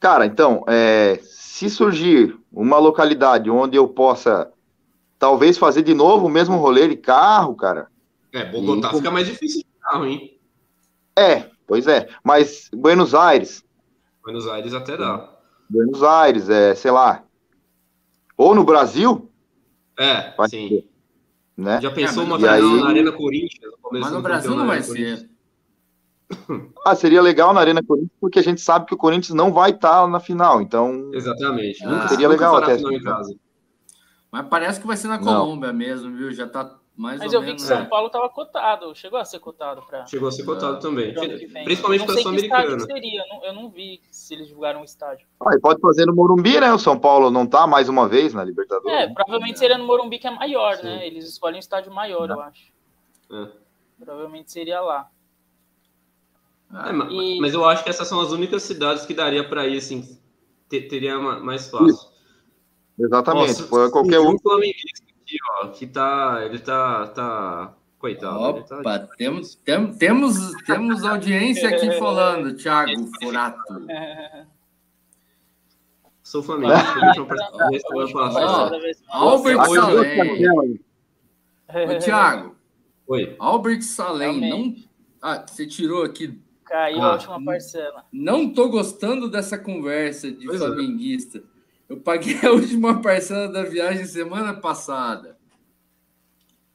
Cara, 0.00 0.24
então, 0.24 0.64
é, 0.66 1.20
se 1.22 1.68
surgir 1.68 2.34
uma 2.50 2.78
localidade 2.78 3.50
onde 3.50 3.76
eu 3.76 3.86
possa 3.86 4.50
talvez 5.18 5.58
fazer 5.58 5.82
de 5.82 5.92
novo 5.92 6.28
o 6.28 6.30
mesmo 6.30 6.56
rolê 6.56 6.88
de 6.88 6.96
carro, 6.96 7.54
cara. 7.54 7.88
É, 8.32 8.50
Bogotá 8.50 8.88
e... 8.88 8.96
fica 8.96 9.10
mais 9.10 9.26
difícil 9.26 9.60
de 9.60 9.66
carro, 9.82 10.06
hein? 10.06 10.40
É, 11.14 11.50
pois 11.66 11.86
é. 11.86 12.08
Mas 12.24 12.70
Buenos 12.72 13.14
Aires. 13.14 13.62
Buenos 14.24 14.48
Aires 14.48 14.72
até 14.72 14.96
dá. 14.96 15.36
Buenos 15.68 16.02
Aires, 16.02 16.48
é, 16.48 16.74
sei 16.74 16.92
lá. 16.92 17.24
Ou 18.38 18.54
no 18.54 18.64
Brasil. 18.64 19.30
É, 19.98 20.32
sim. 20.48 20.68
Ser, 20.70 20.88
né? 21.58 21.78
Já 21.82 21.90
pensou 21.90 22.22
é, 22.22 22.26
uma 22.26 22.38
final 22.38 22.54
aí... 22.54 22.80
na 22.80 22.88
Arena 22.88 23.12
Corinthians? 23.12 23.74
Mas 23.90 24.10
no 24.10 24.22
Brasil 24.22 24.56
não 24.56 24.66
vai 24.66 24.82
ser. 24.82 25.30
Ah, 26.84 26.94
seria 26.94 27.22
legal 27.22 27.52
na 27.52 27.60
Arena 27.60 27.82
Corinthians, 27.82 28.18
porque 28.20 28.38
a 28.38 28.42
gente 28.42 28.60
sabe 28.60 28.86
que 28.86 28.94
o 28.94 28.98
Corinthians 28.98 29.34
não 29.34 29.52
vai 29.52 29.70
estar 29.70 30.06
na 30.08 30.18
final, 30.18 30.60
então. 30.60 31.10
Exatamente. 31.12 31.84
Nunca, 31.84 32.08
seria 32.08 32.28
nunca 32.28 32.40
legal 32.40 32.56
até. 32.56 32.74
Em 32.76 33.02
casa. 33.02 33.34
Mas 34.32 34.46
parece 34.48 34.80
que 34.80 34.86
vai 34.86 34.96
ser 34.96 35.08
na 35.08 35.18
Colômbia 35.18 35.70
não. 35.70 35.78
mesmo, 35.78 36.16
viu? 36.16 36.32
Já 36.32 36.48
tá 36.48 36.74
Mais 36.96 37.20
Mas 37.20 37.32
eu 37.32 37.42
vi 37.42 37.54
que 37.54 37.60
São 37.60 37.80
é. 37.80 37.84
Paulo 37.84 38.06
estava 38.06 38.28
cotado, 38.30 38.94
chegou 38.94 39.18
a 39.18 39.24
ser 39.24 39.38
cotado 39.38 39.82
para. 39.82 40.06
Chegou 40.06 40.28
a 40.28 40.32
ser 40.32 40.44
cotado 40.44 40.80
também. 40.80 41.12
Principalmente 41.64 42.04
para 42.06 42.14
a 42.14 42.18
Sul-Americana. 42.18 42.80
seria, 42.80 43.20
eu 43.20 43.28
não, 43.28 43.44
eu 43.44 43.52
não 43.52 43.70
vi 43.70 44.00
se 44.10 44.34
eles 44.34 44.48
divulgaram 44.48 44.80
o 44.80 44.84
estádio. 44.84 45.26
Ah, 45.38 45.54
pode 45.60 45.80
fazer 45.80 46.06
no 46.06 46.14
Morumbi, 46.14 46.58
né? 46.58 46.72
O 46.72 46.78
São 46.78 46.98
Paulo 46.98 47.30
não 47.30 47.46
tá 47.46 47.66
mais 47.66 47.88
uma 47.90 48.08
vez 48.08 48.32
na 48.32 48.42
Libertadores. 48.42 48.98
É, 48.98 49.12
provavelmente 49.12 49.58
seria 49.58 49.76
no 49.76 49.86
Morumbi 49.86 50.18
que 50.18 50.26
é 50.26 50.30
maior, 50.30 50.76
Sim. 50.76 50.84
né? 50.84 51.06
Eles 51.06 51.28
escolhem 51.28 51.56
um 51.56 51.60
estádio 51.60 51.92
maior, 51.92 52.28
eu 52.30 52.40
acho. 52.40 52.72
É. 53.30 53.48
Provavelmente 53.98 54.50
seria 54.50 54.80
lá. 54.80 55.10
É, 56.72 57.12
e... 57.12 57.40
Mas 57.40 57.52
eu 57.52 57.64
acho 57.64 57.84
que 57.84 57.90
essas 57.90 58.08
são 58.08 58.20
as 58.20 58.32
únicas 58.32 58.62
cidades 58.62 59.04
que 59.04 59.12
daria 59.12 59.46
para 59.46 59.66
ir, 59.66 59.76
assim, 59.78 60.18
ter, 60.68 60.82
teria 60.88 61.18
mais 61.18 61.68
fácil. 61.68 62.10
Exatamente. 62.98 63.48
Nossa, 63.48 63.66
Foi 63.66 63.90
qualquer 63.90 64.20
um. 64.20 64.38
Flamenguista 64.38 65.04
aqui, 65.20 65.36
ó, 65.50 65.66
que 65.68 65.86
tá, 65.86 66.40
ele 66.44 66.58
tá, 66.58 67.06
tá, 67.08 67.74
coitado. 67.98 68.38
Opa, 68.38 68.82
tá... 68.82 69.08
temos, 69.18 69.54
tem, 69.56 69.92
temos, 69.94 70.52
temos 70.66 71.04
audiência 71.04 71.68
aqui 71.68 71.92
falando, 71.98 72.54
Thiago 72.56 73.10
Furato. 73.20 73.86
Sou 76.22 76.42
Flamengo. 76.42 76.72
Albert 79.10 79.66
Salem. 79.66 80.80
Ô, 81.68 81.98
Thiago. 81.98 82.56
Oi. 83.06 83.36
Albert 83.38 83.82
Salem, 83.82 84.50
não. 84.50 84.74
Ah, 85.20 85.44
você 85.46 85.66
tirou 85.66 86.02
aqui 86.02 86.40
Caiu 86.72 87.02
ah, 87.02 87.06
a 87.06 87.12
última 87.12 87.44
parcela. 87.44 88.04
Não 88.10 88.50
tô 88.50 88.70
gostando 88.70 89.30
dessa 89.30 89.58
conversa 89.58 90.32
de 90.32 90.46
pois 90.46 90.58
é. 90.58 90.64
flamenguista. 90.64 91.36
É. 91.36 91.42
Eu 91.90 91.98
paguei 91.98 92.38
a 92.42 92.50
última 92.50 93.02
parcela 93.02 93.46
da 93.46 93.62
viagem 93.62 94.06
semana 94.06 94.54
passada. 94.54 95.36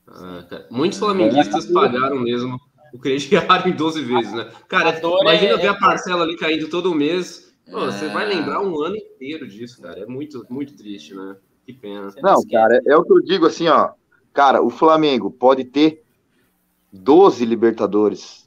Ah, 0.08 0.46
muitos 0.70 1.00
flamenguistas 1.00 1.66
pagaram 1.66 2.20
mesmo 2.20 2.60
o 2.94 3.00
crediário 3.00 3.72
em 3.72 3.76
12 3.76 4.04
vezes, 4.04 4.32
né? 4.34 4.52
Cara, 4.68 5.02
imagina 5.22 5.54
é, 5.54 5.58
ver 5.58 5.70
a 5.70 5.74
parcela 5.74 6.24
ali 6.24 6.38
caindo 6.38 6.70
todo 6.70 6.94
mês. 6.94 7.52
Pô, 7.70 7.86
é... 7.86 7.92
Você 7.92 8.08
vai 8.10 8.28
lembrar 8.28 8.62
um 8.62 8.80
ano 8.80 8.96
inteiro 8.96 9.48
disso, 9.48 9.82
cara. 9.82 10.02
É 10.02 10.06
muito, 10.06 10.46
muito 10.48 10.78
triste, 10.78 11.16
né? 11.16 11.38
Que 11.66 11.74
pena. 11.74 12.14
Não, 12.22 12.40
cara, 12.46 12.80
é 12.86 12.96
o 12.96 13.04
que 13.04 13.14
eu 13.14 13.22
digo 13.24 13.48
assim, 13.48 13.68
ó. 13.68 13.94
Cara, 14.32 14.62
o 14.62 14.70
Flamengo 14.70 15.32
pode 15.32 15.66
ter 15.66 16.04
12 16.94 17.44
Libertadores 17.44 18.47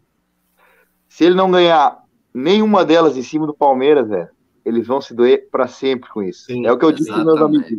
se 1.10 1.24
ele 1.24 1.34
não 1.34 1.50
ganhar 1.50 2.02
nenhuma 2.32 2.84
delas 2.84 3.16
em 3.16 3.22
cima 3.22 3.44
do 3.44 3.52
Palmeiras, 3.52 4.08
velho, 4.08 4.28
eles 4.64 4.86
vão 4.86 5.00
se 5.00 5.12
doer 5.12 5.48
para 5.50 5.66
sempre 5.66 6.08
com 6.08 6.22
isso. 6.22 6.44
Sim, 6.44 6.64
é 6.64 6.72
o 6.72 6.78
que 6.78 6.84
eu 6.84 6.92
digo 6.92 7.12
para 7.12 7.24
meus 7.24 7.42
amigos. 7.42 7.78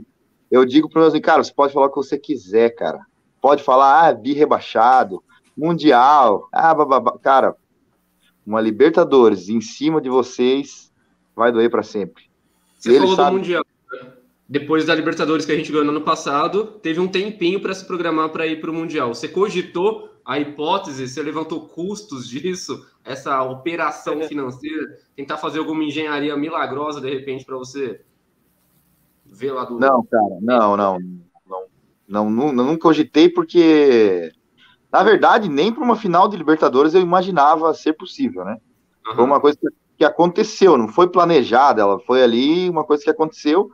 Eu 0.51 0.65
digo 0.65 0.89
para 0.89 1.01
meus 1.01 1.13
amigos, 1.13 1.25
cara, 1.25 1.43
você 1.43 1.53
pode 1.53 1.73
falar 1.73 1.86
o 1.86 1.89
que 1.89 1.95
você 1.95 2.17
quiser, 2.17 2.75
cara. 2.75 2.99
Pode 3.41 3.63
falar, 3.63 4.05
ah, 4.05 4.13
bi 4.13 4.34
rebaixado, 4.34 5.23
mundial, 5.57 6.49
ah, 6.51 6.73
bababá. 6.73 7.17
Cara, 7.19 7.55
uma 8.45 8.59
Libertadores 8.59 9.47
em 9.47 9.61
cima 9.61 10.01
de 10.01 10.09
vocês 10.09 10.91
vai 11.34 11.53
doer 11.53 11.71
para 11.71 11.84
sempre. 11.84 12.25
Você 12.77 12.99
falou 12.99 13.15
sabe... 13.15 13.32
do 13.32 13.38
mundial. 13.38 13.65
Né? 13.93 14.11
Depois 14.49 14.86
da 14.86 14.93
Libertadores 14.93 15.45
que 15.45 15.53
a 15.53 15.55
gente 15.55 15.71
ganhou 15.71 15.86
no 15.86 15.91
ano 15.91 16.01
passado, 16.01 16.65
teve 16.65 16.99
um 16.99 17.07
tempinho 17.07 17.61
para 17.61 17.73
se 17.73 17.86
programar 17.86 18.29
para 18.29 18.45
ir 18.45 18.59
para 18.59 18.69
o 18.69 18.73
mundial. 18.73 19.15
Você 19.15 19.29
cogitou 19.29 20.09
a 20.25 20.38
hipótese, 20.38 21.07
você 21.07 21.23
levantou 21.23 21.61
custos 21.69 22.27
disso, 22.29 22.86
essa 23.03 23.41
operação 23.43 24.21
financeira, 24.23 24.97
tentar 25.15 25.37
fazer 25.37 25.59
alguma 25.59 25.83
engenharia 25.83 26.35
milagrosa 26.37 27.01
de 27.01 27.09
repente 27.09 27.45
para 27.45 27.57
você 27.57 28.01
ver 29.25 29.51
lá 29.51 29.65
do. 29.65 29.79
Não, 29.79 30.03
cara, 30.05 30.37
não, 30.41 30.77
não. 30.77 30.99
Não, 32.07 32.29
não, 32.29 32.29
não, 32.29 32.65
não 32.65 32.77
cogitei 32.77 33.29
porque, 33.29 34.31
na 34.91 35.01
verdade, 35.01 35.47
nem 35.47 35.71
para 35.73 35.83
uma 35.83 35.95
final 35.95 36.27
de 36.27 36.37
Libertadores 36.37 36.93
eu 36.93 37.01
imaginava 37.01 37.73
ser 37.73 37.93
possível, 37.93 38.43
né? 38.43 38.57
Uhum. 39.07 39.15
Foi 39.15 39.23
uma 39.23 39.39
coisa 39.39 39.57
que, 39.57 39.67
que 39.97 40.05
aconteceu, 40.05 40.77
não 40.77 40.87
foi 40.87 41.09
planejada, 41.09 41.81
ela 41.81 41.99
foi 41.99 42.21
ali 42.21 42.69
uma 42.69 42.83
coisa 42.83 43.03
que 43.03 43.09
aconteceu. 43.09 43.71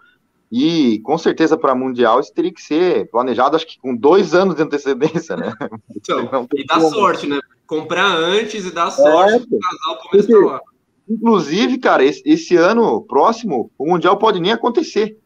E 0.50 1.00
com 1.00 1.18
certeza 1.18 1.58
para 1.58 1.76
Mundial 1.76 2.22
isso 2.22 2.34
teria 2.34 2.54
que 2.54 2.62
ser 2.62 3.10
planejado, 3.10 3.58
acho 3.58 3.68
que 3.68 3.80
com 3.80 3.94
dois 3.94 4.34
anos 4.34 4.56
de 4.56 4.64
antecedência, 4.64 5.36
né? 5.36 5.54
Então, 5.94 6.48
e 6.56 6.66
dá 6.66 6.80
sorte, 6.80 7.28
né? 7.28 7.40
Comprar 7.68 8.16
antes 8.16 8.66
e 8.66 8.72
dar 8.72 8.90
sorte 8.90 9.48
é, 9.52 9.56
o 9.56 9.60
casal 9.60 10.10
começar 10.10 10.40
lá. 10.40 10.62
Inclusive, 11.08 11.78
cara, 11.78 12.04
esse, 12.04 12.22
esse, 12.26 12.56
ano 12.56 13.02
próximo, 13.02 13.72
o 13.78 13.86
Mundial 13.86 14.18
pode 14.18 14.40
nem 14.40 14.52
acontecer. 14.52 15.18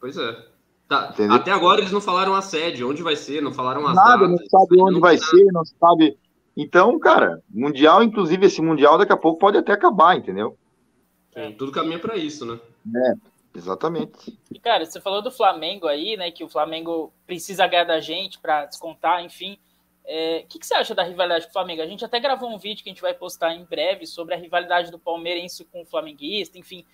Pois 0.00 0.16
é. 0.16 0.46
Tá, 0.88 1.12
até 1.30 1.50
agora 1.50 1.80
eles 1.80 1.90
não 1.90 2.00
falaram 2.00 2.32
a 2.32 2.40
sede, 2.40 2.84
onde 2.84 3.02
vai 3.02 3.16
ser, 3.16 3.42
não 3.42 3.52
falaram 3.52 3.84
as 3.88 3.96
Nada, 3.96 4.28
datas, 4.28 4.30
não 4.30 4.38
sabe 4.38 4.80
onde 4.80 4.92
não 4.92 5.00
vai 5.00 5.18
ser, 5.18 5.44
não 5.46 5.64
sabe. 5.64 6.16
Então, 6.56 6.96
cara, 7.00 7.42
Mundial, 7.50 8.04
inclusive 8.04 8.46
esse 8.46 8.62
Mundial 8.62 8.96
daqui 8.96 9.12
a 9.12 9.16
pouco 9.16 9.40
pode 9.40 9.58
até 9.58 9.72
acabar, 9.72 10.16
entendeu? 10.16 10.56
É, 11.34 11.50
tudo 11.50 11.72
caminha 11.72 11.98
para 11.98 12.16
isso, 12.16 12.46
né? 12.46 12.60
É. 12.94 13.36
Exatamente. 13.56 14.38
E, 14.52 14.58
cara, 14.58 14.84
você 14.84 15.00
falou 15.00 15.22
do 15.22 15.30
Flamengo 15.30 15.86
aí, 15.86 16.16
né? 16.16 16.30
Que 16.30 16.44
o 16.44 16.48
Flamengo 16.48 17.12
precisa 17.26 17.66
ganhar 17.66 17.84
da 17.84 18.00
gente 18.00 18.38
para 18.38 18.66
descontar, 18.66 19.24
enfim. 19.24 19.58
É, 20.08 20.42
o 20.44 20.46
que, 20.46 20.60
que, 20.60 20.66
você 20.66 20.74
acha 20.74 20.94
da 20.94 21.02
rivalidade 21.02 21.46
com 21.46 21.50
o 21.50 21.52
Flamengo? 21.52 21.82
A 21.82 21.86
gente 21.86 22.04
até 22.04 22.20
gravou 22.20 22.48
um 22.48 22.58
vídeo 22.58 22.84
que 22.84 22.88
a 22.88 22.92
gente 22.92 23.02
vai 23.02 23.12
postar 23.12 23.52
em 23.54 23.64
breve 23.64 24.06
sobre 24.06 24.34
a 24.34 24.38
rivalidade 24.38 24.90
do 24.90 25.00
palmeirense 25.00 25.64
com 25.64 25.82
o 25.82 25.84
flamenguista, 25.84 26.56
enfim. 26.56 26.84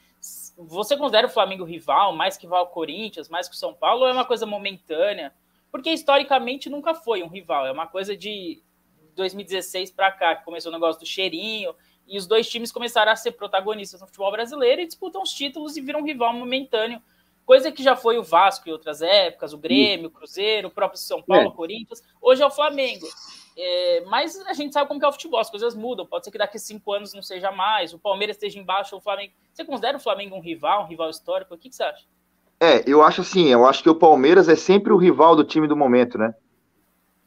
Você 0.56 0.96
considera 0.96 1.26
o 1.26 1.30
Flamengo 1.30 1.64
rival, 1.64 2.14
mais 2.14 2.38
que 2.38 2.46
rival 2.46 2.68
Corinthians, 2.68 3.28
mais 3.28 3.48
que 3.48 3.54
o 3.54 3.58
São 3.58 3.74
Paulo, 3.74 4.02
ou 4.02 4.08
é 4.08 4.12
uma 4.12 4.24
coisa 4.24 4.46
momentânea? 4.46 5.32
Porque 5.70 5.90
historicamente 5.90 6.70
nunca 6.70 6.94
foi 6.94 7.22
um 7.22 7.28
rival, 7.28 7.66
é 7.66 7.72
uma 7.72 7.86
coisa 7.86 8.16
de 8.16 8.62
2016 9.14 9.90
para 9.90 10.10
cá, 10.10 10.36
que 10.36 10.44
começou 10.44 10.70
o 10.70 10.74
negócio 10.74 11.00
do 11.00 11.06
cheirinho, 11.06 11.74
e 12.06 12.16
os 12.16 12.26
dois 12.26 12.48
times 12.48 12.72
começaram 12.72 13.12
a 13.12 13.16
ser 13.16 13.32
protagonistas 13.32 14.00
no 14.00 14.06
futebol 14.06 14.30
brasileiro 14.32 14.80
e 14.80 14.86
disputam 14.86 15.22
os 15.22 15.32
títulos 15.32 15.76
e 15.76 15.80
viram 15.82 16.00
um 16.00 16.04
rival 16.04 16.32
momentâneo. 16.32 17.02
Coisa 17.44 17.72
que 17.72 17.82
já 17.82 17.96
foi 17.96 18.18
o 18.18 18.22
Vasco 18.22 18.68
em 18.68 18.72
outras 18.72 19.02
épocas, 19.02 19.52
o 19.52 19.58
Grêmio, 19.58 20.06
o 20.06 20.10
Cruzeiro, 20.10 20.68
o 20.68 20.70
próprio 20.70 20.98
São 20.98 21.22
Paulo, 21.22 21.50
o 21.50 21.52
é. 21.52 21.56
Corinthians. 21.56 22.02
Hoje 22.20 22.42
é 22.42 22.46
o 22.46 22.50
Flamengo. 22.50 23.06
É, 23.56 24.04
mas 24.06 24.40
a 24.46 24.54
gente 24.54 24.72
sabe 24.72 24.88
como 24.88 24.98
que 24.98 25.04
é 25.04 25.08
o 25.08 25.12
futebol, 25.12 25.40
as 25.40 25.50
coisas 25.50 25.74
mudam. 25.74 26.06
Pode 26.06 26.24
ser 26.24 26.30
que 26.30 26.38
daqui 26.38 26.56
a 26.56 26.60
cinco 26.60 26.92
anos 26.92 27.12
não 27.12 27.22
seja 27.22 27.50
mais, 27.50 27.92
o 27.92 27.98
Palmeiras 27.98 28.36
esteja 28.36 28.58
embaixo, 28.58 28.96
o 28.96 29.00
Flamengo. 29.00 29.32
Você 29.52 29.64
considera 29.64 29.96
o 29.96 30.00
Flamengo 30.00 30.36
um 30.36 30.40
rival, 30.40 30.84
um 30.84 30.86
rival 30.88 31.10
histórico? 31.10 31.54
O 31.54 31.58
que, 31.58 31.68
que 31.68 31.76
você 31.76 31.82
acha? 31.82 32.04
É, 32.60 32.84
eu 32.86 33.02
acho 33.02 33.22
assim, 33.22 33.48
eu 33.48 33.66
acho 33.66 33.82
que 33.82 33.90
o 33.90 33.94
Palmeiras 33.94 34.48
é 34.48 34.54
sempre 34.54 34.92
o 34.92 34.96
rival 34.96 35.34
do 35.34 35.44
time 35.44 35.66
do 35.66 35.76
momento, 35.76 36.16
né? 36.16 36.32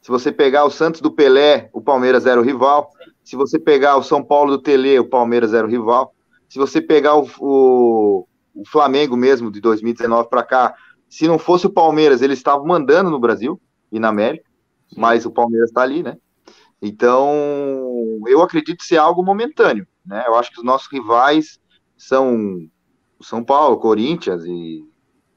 Se 0.00 0.08
você 0.08 0.32
pegar 0.32 0.64
o 0.64 0.70
Santos 0.70 1.00
do 1.00 1.10
Pelé, 1.10 1.68
o 1.72 1.80
Palmeiras 1.80 2.26
era 2.26 2.40
o 2.40 2.44
rival. 2.44 2.90
Se 3.22 3.36
você 3.36 3.58
pegar 3.58 3.96
o 3.96 4.02
São 4.02 4.22
Paulo 4.22 4.56
do 4.56 4.62
Tele, 4.62 4.98
o 4.98 5.08
Palmeiras 5.08 5.52
era 5.52 5.66
o 5.66 5.70
rival. 5.70 6.14
Se 6.48 6.58
você 6.58 6.80
pegar 6.80 7.16
o, 7.16 7.28
o, 7.40 8.26
o 8.56 8.64
Flamengo 8.66 9.16
mesmo, 9.16 9.50
de 9.50 9.60
2019 9.60 10.28
para 10.28 10.42
cá, 10.42 10.74
se 11.08 11.28
não 11.28 11.38
fosse 11.38 11.66
o 11.66 11.72
Palmeiras, 11.72 12.22
eles 12.22 12.38
estavam 12.38 12.66
mandando 12.66 13.10
no 13.10 13.20
Brasil 13.20 13.60
e 13.92 14.00
na 14.00 14.08
América, 14.08 14.48
mas 14.96 15.26
o 15.26 15.30
Palmeiras 15.30 15.68
está 15.70 15.82
ali, 15.82 16.02
né? 16.02 16.16
Então, 16.80 17.30
eu 18.26 18.42
acredito 18.42 18.82
ser 18.82 18.96
algo 18.96 19.22
momentâneo, 19.22 19.86
né? 20.04 20.24
Eu 20.26 20.34
acho 20.34 20.50
que 20.50 20.58
os 20.58 20.64
nossos 20.64 20.88
rivais 20.90 21.58
são 21.96 22.68
o 23.18 23.24
São 23.24 23.42
Paulo, 23.42 23.78
Corinthians 23.78 24.44
e 24.44 24.84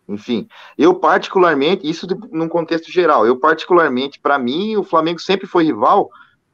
enfim, 0.08 0.48
eu 0.76 0.96
particularmente, 0.96 1.88
isso 1.88 2.08
num 2.32 2.50
contexto 2.50 2.92
geral, 2.92 3.28
eu 3.28 3.40
particularmente, 3.40 4.20
para 4.20 4.40
mim, 4.40 4.76
o 4.76 4.84
Flamengo 4.84 5.20
sempre 5.20 5.46
foi 5.46 5.64
rival, 5.64 6.10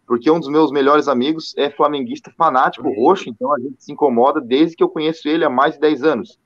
porque 0.06 0.30
um 0.30 0.40
dos 0.40 0.50
meus 0.50 0.72
melhores 0.72 1.08
amigos 1.08 1.56
é 1.58 1.70
flamenguista 1.70 2.30
fanático 2.38 2.94
roxo, 2.94 3.30
então 3.30 3.54
a 3.54 3.60
gente 3.60 3.82
se 3.82 3.94
incomoda 3.94 4.42
desde 4.42 4.76
que 4.76 4.84
eu 4.84 4.90
conheço 4.90 5.30
ele 5.30 5.46
há 5.46 5.50
mais 5.50 5.76
de 5.76 5.80
10 5.80 6.04
anos. 6.04 6.38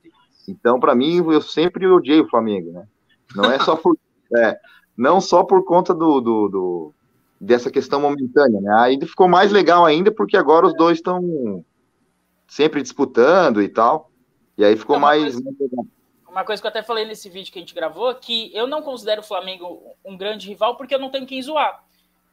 Então, 0.49 0.79
para 0.79 0.95
mim, 0.95 1.17
eu 1.17 1.41
sempre 1.41 1.87
odiei 1.87 2.21
o 2.21 2.29
Flamengo, 2.29 2.71
né? 2.71 2.87
Não 3.35 3.51
é 3.51 3.59
só 3.59 3.75
por, 3.75 3.97
é, 4.35 4.57
não 4.97 5.21
só 5.21 5.43
por 5.43 5.63
conta 5.63 5.93
do, 5.93 6.19
do, 6.19 6.47
do, 6.49 6.93
dessa 7.39 7.71
questão 7.71 8.01
momentânea, 8.01 8.59
né? 8.61 8.73
Aí 8.79 8.99
ficou 9.05 9.27
mais 9.27 9.51
legal 9.51 9.85
ainda 9.85 10.11
porque 10.11 10.35
agora 10.35 10.65
os 10.65 10.75
dois 10.75 10.97
estão 10.97 11.63
sempre 12.47 12.81
disputando 12.81 13.61
e 13.61 13.69
tal. 13.69 14.09
E 14.57 14.65
aí 14.65 14.75
ficou 14.75 14.99
mais, 14.99 15.35
mais 15.39 15.59
legal 15.59 15.85
uma 16.29 16.45
coisa 16.45 16.61
que 16.61 16.67
eu 16.67 16.69
até 16.69 16.83
falei 16.83 17.05
nesse 17.05 17.29
vídeo 17.29 17.51
que 17.51 17.59
a 17.59 17.61
gente 17.61 17.73
gravou, 17.73 18.13
que 18.15 18.55
eu 18.55 18.67
não 18.67 18.81
considero 18.81 19.21
o 19.21 19.25
Flamengo 19.25 19.95
um 20.05 20.15
grande 20.15 20.47
rival 20.47 20.77
porque 20.77 20.93
eu 20.93 20.99
não 20.99 21.09
tenho 21.09 21.25
quem 21.25 21.41
zoar. 21.41 21.83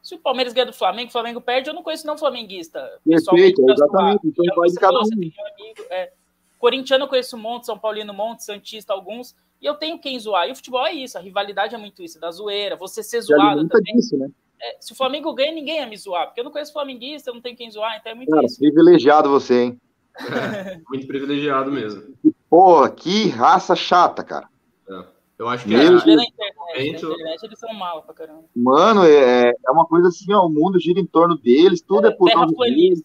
Se 0.02 0.14
o 0.14 0.18
Palmeiras 0.18 0.52
ganha 0.52 0.66
do 0.66 0.72
Flamengo, 0.72 1.08
o 1.08 1.12
Flamengo 1.12 1.40
perde, 1.40 1.68
eu 1.68 1.74
não 1.74 1.82
conheço 1.82 2.06
não 2.06 2.16
flamenguista. 2.16 2.80
Perfeito, 3.04 3.68
exatamente. 3.68 4.20
Então 4.24 4.54
vai 4.54 4.68
de 4.68 4.76
cada 4.76 4.98
um. 4.98 5.02
Amigo, 5.02 5.82
é, 5.90 6.12
corintiano 6.58 7.04
eu 7.04 7.08
conheço 7.08 7.36
um 7.36 7.40
monte, 7.40 7.66
São 7.66 7.78
Paulino 7.78 8.12
um 8.12 8.16
monte, 8.16 8.44
Santista 8.44 8.92
alguns, 8.92 9.34
e 9.60 9.66
eu 9.66 9.74
tenho 9.74 9.98
quem 9.98 10.18
zoar. 10.18 10.48
E 10.48 10.52
o 10.52 10.56
futebol 10.56 10.86
é 10.86 10.92
isso, 10.92 11.16
a 11.18 11.20
rivalidade 11.20 11.74
é 11.74 11.78
muito 11.78 12.02
isso, 12.02 12.20
da 12.20 12.30
zoeira, 12.30 12.76
você 12.76 13.02
ser 13.02 13.20
zoado 13.20 13.68
também. 13.68 13.96
Disso, 13.96 14.16
né? 14.16 14.28
É, 14.60 14.76
se 14.80 14.92
o 14.92 14.96
Flamengo 14.96 15.34
ganha, 15.34 15.52
ninguém 15.52 15.76
ia 15.76 15.86
me 15.86 15.96
zoar, 15.96 16.26
porque 16.26 16.40
eu 16.40 16.44
não 16.44 16.50
conheço 16.50 16.72
flamenguista, 16.72 17.30
eu 17.30 17.34
não 17.34 17.42
tenho 17.42 17.56
quem 17.56 17.70
zoar, 17.70 17.96
então 17.98 18.12
é 18.12 18.14
muito 18.14 18.30
Cara, 18.30 18.46
isso. 18.46 18.58
privilegiado 18.58 19.28
você, 19.28 19.62
hein? 19.62 19.80
É, 20.18 20.80
muito 20.88 21.06
privilegiado 21.06 21.70
mesmo. 21.70 22.14
Porra, 22.48 22.90
que 22.90 23.28
raça 23.28 23.76
chata, 23.76 24.24
cara. 24.24 24.48
É. 24.88 25.16
Eu 25.38 25.48
acho 25.48 25.66
que 25.66 25.74
é, 25.74 25.90
na 25.90 25.98
internet, 25.98 26.56
na 26.74 26.82
internet 26.82 27.42
eles 27.44 27.58
são 27.58 27.74
mal 27.74 28.02
pra 28.02 28.14
caramba. 28.14 28.44
Mano, 28.54 29.04
é, 29.04 29.50
é 29.50 29.70
uma 29.70 29.84
coisa 29.84 30.08
assim, 30.08 30.32
ó, 30.32 30.46
o 30.46 30.50
mundo 30.50 30.80
gira 30.80 30.98
em 30.98 31.04
torno 31.04 31.36
deles, 31.36 31.82
tudo 31.82 32.06
é, 32.06 32.10
é 32.10 32.14
por 32.14 32.30
causa 32.32 32.54
deles. 32.56 33.02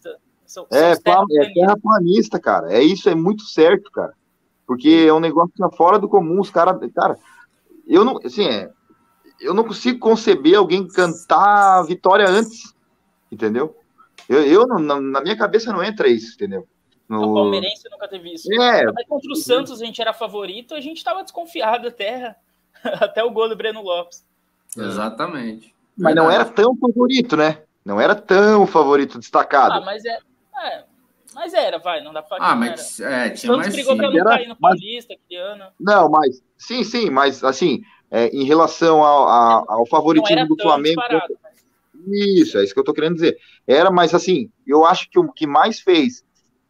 São, 0.52 0.66
é, 0.70 0.94
são 0.96 1.24
é 1.30 1.50
terraplanista, 1.54 2.38
cara. 2.38 2.70
É 2.70 2.82
isso, 2.82 3.08
é 3.08 3.14
muito 3.14 3.42
certo, 3.44 3.90
cara. 3.90 4.12
Porque 4.66 5.06
é 5.08 5.12
um 5.12 5.18
negócio 5.18 5.50
fora 5.74 5.98
do 5.98 6.06
comum. 6.06 6.38
Os 6.38 6.50
caras, 6.50 6.76
cara, 6.94 7.16
eu 7.86 8.04
não, 8.04 8.18
assim, 8.22 8.46
é, 8.46 8.70
eu 9.40 9.54
não 9.54 9.64
consigo 9.64 9.98
conceber 9.98 10.58
alguém 10.58 10.86
cantar 10.86 11.78
a 11.78 11.82
vitória 11.84 12.28
antes, 12.28 12.74
entendeu? 13.30 13.74
Eu, 14.28 14.42
eu 14.42 14.66
na, 14.66 15.00
na 15.00 15.20
minha 15.22 15.38
cabeça 15.38 15.72
não 15.72 15.82
entra 15.82 16.06
isso, 16.06 16.34
entendeu? 16.34 16.68
No... 17.08 17.30
O 17.30 17.34
Palmeirense 17.34 17.88
nunca 17.90 18.06
teve 18.06 18.34
isso. 18.34 18.52
É. 18.52 18.84
Mas 18.92 19.06
contra 19.08 19.32
o 19.32 19.36
Santos 19.36 19.80
a 19.80 19.84
gente 19.86 20.02
era 20.02 20.12
favorito, 20.12 20.74
a 20.74 20.80
gente 20.80 20.98
estava 20.98 21.22
desconfiado 21.22 21.88
até, 21.88 22.36
até 23.00 23.24
o 23.24 23.30
gol 23.30 23.48
do 23.48 23.56
Breno 23.56 23.80
Lopes. 23.80 24.22
Exatamente. 24.76 25.74
Mas 25.96 26.14
não 26.14 26.30
era 26.30 26.44
tão 26.44 26.76
favorito, 26.76 27.38
né? 27.38 27.62
Não 27.82 27.98
era 27.98 28.14
tão 28.14 28.66
favorito 28.66 29.18
destacado. 29.18 29.72
Ah, 29.72 29.80
mas 29.80 30.04
é, 30.04 30.18
é 30.66 30.84
mas 31.34 31.54
era, 31.54 31.78
vai, 31.78 32.02
não 32.02 32.12
dá 32.12 32.22
pra 32.22 32.36
falar. 32.36 32.52
Ah, 32.52 32.56
mas 32.56 33.00
é, 33.00 33.30
tinha 33.30 33.52
Santos 33.52 33.56
mais 33.56 33.74
brigou 33.74 33.96
pra 33.96 34.10
não 34.10 34.20
era, 34.20 34.30
cair 34.30 34.48
no 34.48 34.56
Paulista 34.56 35.14
aquele 35.14 35.40
ano. 35.40 35.64
Não, 35.80 36.08
mas 36.10 36.42
sim, 36.58 36.84
sim, 36.84 37.10
mas 37.10 37.42
assim, 37.42 37.82
é, 38.10 38.28
em 38.28 38.44
relação 38.44 39.02
ao, 39.02 39.28
ao, 39.28 39.70
ao 39.70 39.86
favoritismo 39.86 40.48
do 40.48 40.62
Flamengo. 40.62 41.00
Isso, 42.06 42.58
é 42.58 42.64
isso 42.64 42.74
que 42.74 42.80
eu 42.80 42.84
tô 42.84 42.92
querendo 42.92 43.14
dizer. 43.14 43.38
Era, 43.66 43.90
mas 43.90 44.14
assim, 44.14 44.50
eu 44.66 44.84
acho 44.84 45.08
que 45.08 45.18
o 45.18 45.32
que 45.32 45.46
mais 45.46 45.80
fez 45.80 46.24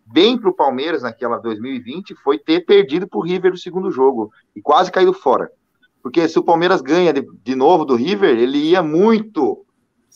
bem 0.05 0.38
para 0.38 0.51
o 0.51 0.55
Palmeiras 0.55 1.03
naquela 1.03 1.38
2020 1.38 2.14
foi 2.16 2.38
ter 2.38 2.61
perdido 2.66 3.09
para 3.09 3.18
o 3.18 3.22
River 3.22 3.53
no 3.53 3.57
segundo 3.57 3.90
jogo 3.90 4.30
e 4.55 4.61
quase 4.61 4.93
caído 4.93 5.12
fora. 5.12 5.51
Porque 6.03 6.28
se 6.28 6.38
o 6.38 6.45
Palmeiras 6.45 6.82
ganha 6.82 7.12
de, 7.12 7.26
de 7.43 7.55
novo 7.55 7.84
do 7.84 7.95
River, 7.95 8.38
ele 8.38 8.59
ia 8.59 8.82
muito. 8.82 9.64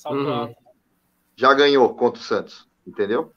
Uhum. 0.06 0.52
Já 1.34 1.54
ganhou 1.54 1.94
contra 1.94 2.20
o 2.20 2.24
Santos, 2.24 2.68
entendeu? 2.86 3.32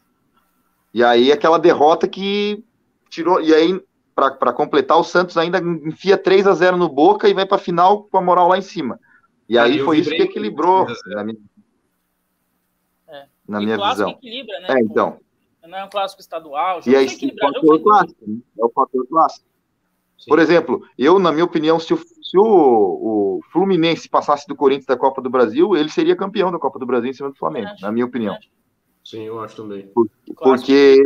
E 0.93 1.03
aí 1.03 1.31
aquela 1.31 1.57
derrota 1.57 2.07
que 2.07 2.63
tirou. 3.09 3.41
E 3.41 3.53
aí, 3.53 3.81
para 4.15 4.53
completar, 4.53 4.97
o 4.97 5.03
Santos 5.03 5.37
ainda 5.37 5.59
enfia 5.59 6.17
3 6.17 6.47
a 6.47 6.53
0 6.53 6.77
no 6.77 6.89
boca 6.89 7.29
e 7.29 7.33
vai 7.33 7.45
para 7.45 7.57
a 7.57 7.61
final 7.61 8.03
com 8.03 8.17
a 8.17 8.21
moral 8.21 8.49
lá 8.49 8.57
em 8.57 8.61
cima. 8.61 8.99
E 9.47 9.57
aí, 9.57 9.79
foi 9.79 9.99
isso 9.99 10.09
que 10.09 10.21
equilibrou. 10.21 10.87
Na 11.07 11.23
minha, 11.23 11.37
é. 13.07 13.25
na 13.47 13.59
minha 13.59 13.77
visão. 13.77 14.09
Equilibra, 14.09 14.59
né? 14.59 14.67
É, 14.69 14.79
então 14.81 15.19
não 15.69 15.77
é 15.77 15.85
um 15.85 15.89
clássico 15.89 16.21
estadual. 16.21 16.81
E 16.85 16.95
aí, 16.95 17.05
o 17.05 17.39
fator 17.39 17.83
clássico, 17.83 18.25
né? 18.27 18.37
é 18.59 18.65
o 18.65 18.69
fator 18.69 19.07
clássico. 19.07 19.45
Sim. 20.17 20.29
Por 20.29 20.39
exemplo, 20.39 20.85
eu, 20.97 21.17
na 21.17 21.31
minha 21.31 21.45
opinião, 21.45 21.79
se, 21.79 21.93
o, 21.93 21.97
se 21.97 22.37
o, 22.37 22.43
o, 22.43 23.39
Fluminense 23.53 24.09
passasse 24.09 24.45
do 24.47 24.55
Corinthians 24.55 24.87
da 24.87 24.97
Copa 24.97 25.21
do 25.21 25.29
Brasil, 25.29 25.77
ele 25.77 25.89
seria 25.89 26.15
campeão 26.15 26.51
da 26.51 26.59
Copa 26.59 26.77
do 26.77 26.85
Brasil 26.85 27.09
em 27.09 27.13
cima 27.13 27.29
do 27.29 27.37
Flamengo, 27.37 27.69
na 27.81 27.91
minha 27.91 28.05
opinião. 28.05 28.37
Sim, 29.09 29.23
eu 29.23 29.39
acho 29.39 29.55
também. 29.55 29.87
Por, 29.87 30.07
porque 30.37 31.01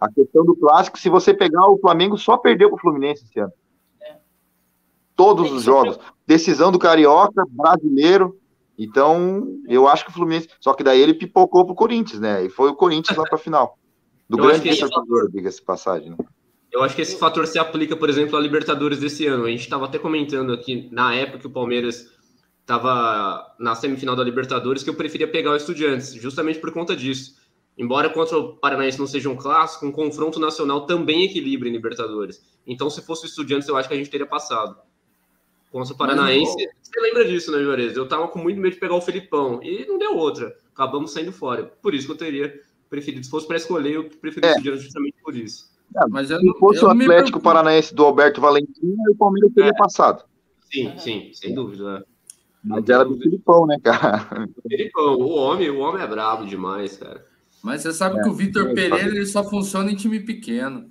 a, 0.00 0.06
a, 0.06 0.12
questão 0.12 0.44
do 0.44 0.56
clássico, 0.56 0.98
se 0.98 1.08
você 1.08 1.32
pegar 1.32 1.68
o 1.68 1.78
Flamengo, 1.78 2.18
só 2.18 2.36
perdeu 2.36 2.68
para 2.70 2.76
o 2.76 2.80
Fluminense 2.80 3.24
esse 3.24 3.38
ano. 3.38 3.52
É. 4.02 4.16
Todos 5.14 5.52
os 5.52 5.62
jogos. 5.62 5.98
Decisão 6.26 6.72
do 6.72 6.78
Carioca, 6.78 7.44
brasileiro, 7.50 8.36
então, 8.78 9.60
eu 9.68 9.86
acho 9.86 10.04
que 10.04 10.10
o 10.10 10.14
Fluminense. 10.14 10.48
Só 10.60 10.74
que 10.74 10.82
daí 10.82 11.00
ele 11.00 11.14
pipocou 11.14 11.64
pro 11.64 11.74
Corinthians, 11.74 12.20
né? 12.20 12.44
E 12.44 12.50
foi 12.50 12.70
o 12.70 12.74
Corinthians 12.74 13.16
lá 13.16 13.24
pra 13.24 13.38
final. 13.38 13.78
Do 14.28 14.38
eu 14.38 14.44
grande 14.44 14.68
vencedor, 14.68 15.30
diga-se 15.30 15.62
passagem. 15.62 16.10
Né? 16.10 16.16
Eu 16.72 16.82
acho 16.82 16.96
que 16.96 17.02
esse 17.02 17.16
fator 17.16 17.46
se 17.46 17.58
aplica, 17.58 17.96
por 17.96 18.10
exemplo, 18.10 18.36
à 18.36 18.40
Libertadores 18.40 18.98
desse 18.98 19.26
ano. 19.26 19.44
A 19.44 19.50
gente 19.50 19.60
estava 19.60 19.84
até 19.84 19.98
comentando 19.98 20.52
aqui, 20.52 20.88
na 20.90 21.14
época 21.14 21.38
que 21.38 21.46
o 21.46 21.50
Palmeiras 21.50 22.12
estava 22.64 23.54
na 23.58 23.74
semifinal 23.74 24.16
da 24.16 24.24
Libertadores, 24.24 24.82
que 24.82 24.88
eu 24.88 24.94
preferia 24.94 25.28
pegar 25.28 25.52
o 25.52 25.56
Estudiantes, 25.56 26.14
justamente 26.14 26.58
por 26.58 26.72
conta 26.72 26.96
disso. 26.96 27.36
Embora 27.76 28.08
contra 28.08 28.38
o 28.38 28.56
Paranaense 28.56 28.98
não 28.98 29.06
seja 29.06 29.28
um 29.28 29.36
clássico, 29.36 29.84
um 29.84 29.92
confronto 29.92 30.40
nacional 30.40 30.86
também 30.86 31.24
equilibra 31.24 31.68
em 31.68 31.72
Libertadores. 31.72 32.42
Então, 32.66 32.88
se 32.88 33.02
fosse 33.02 33.24
o 33.24 33.26
Estudiantes, 33.26 33.68
eu 33.68 33.76
acho 33.76 33.88
que 33.88 33.94
a 33.94 33.98
gente 33.98 34.10
teria 34.10 34.26
passado. 34.26 34.76
Contra 35.70 35.92
o 35.92 35.96
Paranaense, 35.96 36.54
você 36.80 37.00
lembra 37.00 37.24
disso, 37.26 37.52
né, 37.52 37.62
Juarez? 37.62 37.96
Eu 37.96 38.08
tava 38.08 38.28
com 38.28 38.38
muito 38.38 38.60
medo 38.60 38.74
de 38.74 38.80
pegar 38.80 38.94
o 38.94 39.00
Felipão 39.00 39.60
e 39.62 39.84
não 39.86 39.98
deu 39.98 40.16
outra. 40.16 40.56
Acabamos 40.72 41.12
saindo 41.12 41.32
fora. 41.32 41.64
Por 41.82 41.94
isso 41.94 42.06
que 42.06 42.12
eu 42.12 42.16
teria 42.16 42.62
preferido. 42.88 43.24
Se 43.24 43.30
fosse 43.30 43.46
para 43.46 43.56
escolher, 43.56 43.94
eu 43.94 44.08
preferi 44.08 44.46
é. 44.46 44.70
o 44.70 44.76
justamente 44.78 45.16
por 45.22 45.36
isso. 45.36 45.68
É, 45.96 46.06
mas 46.08 46.30
eu, 46.30 46.40
se 46.40 46.58
fosse 46.58 46.84
o 46.84 46.88
Atlético 46.88 47.40
Paranaense 47.40 47.94
do 47.94 48.04
Alberto 48.04 48.40
Valentim, 48.40 48.94
o 49.10 49.16
Palmeiras 49.16 49.52
teria 49.52 49.70
é. 49.70 49.76
passado. 49.76 50.24
Sim, 50.72 50.96
sim, 50.96 51.30
sem 51.34 51.52
dúvida. 51.52 52.06
Mas 52.64 52.88
era 52.88 53.04
do 53.04 53.18
Filipão, 53.18 53.66
né, 53.66 53.78
cara? 53.82 54.48
Filipão, 54.66 55.16
o 55.16 55.28
homem, 55.30 55.68
o 55.68 55.80
homem 55.80 56.02
é 56.02 56.06
brabo 56.06 56.46
demais, 56.46 56.96
cara. 56.96 57.26
Mas 57.62 57.82
você 57.82 57.92
sabe 57.92 58.18
é, 58.18 58.22
que 58.22 58.28
o 58.28 58.34
Vitor 58.34 58.72
Pereira 58.74 59.08
ele 59.08 59.26
só 59.26 59.44
funciona 59.44 59.90
em 59.90 59.96
time 59.96 60.20
pequeno. 60.20 60.90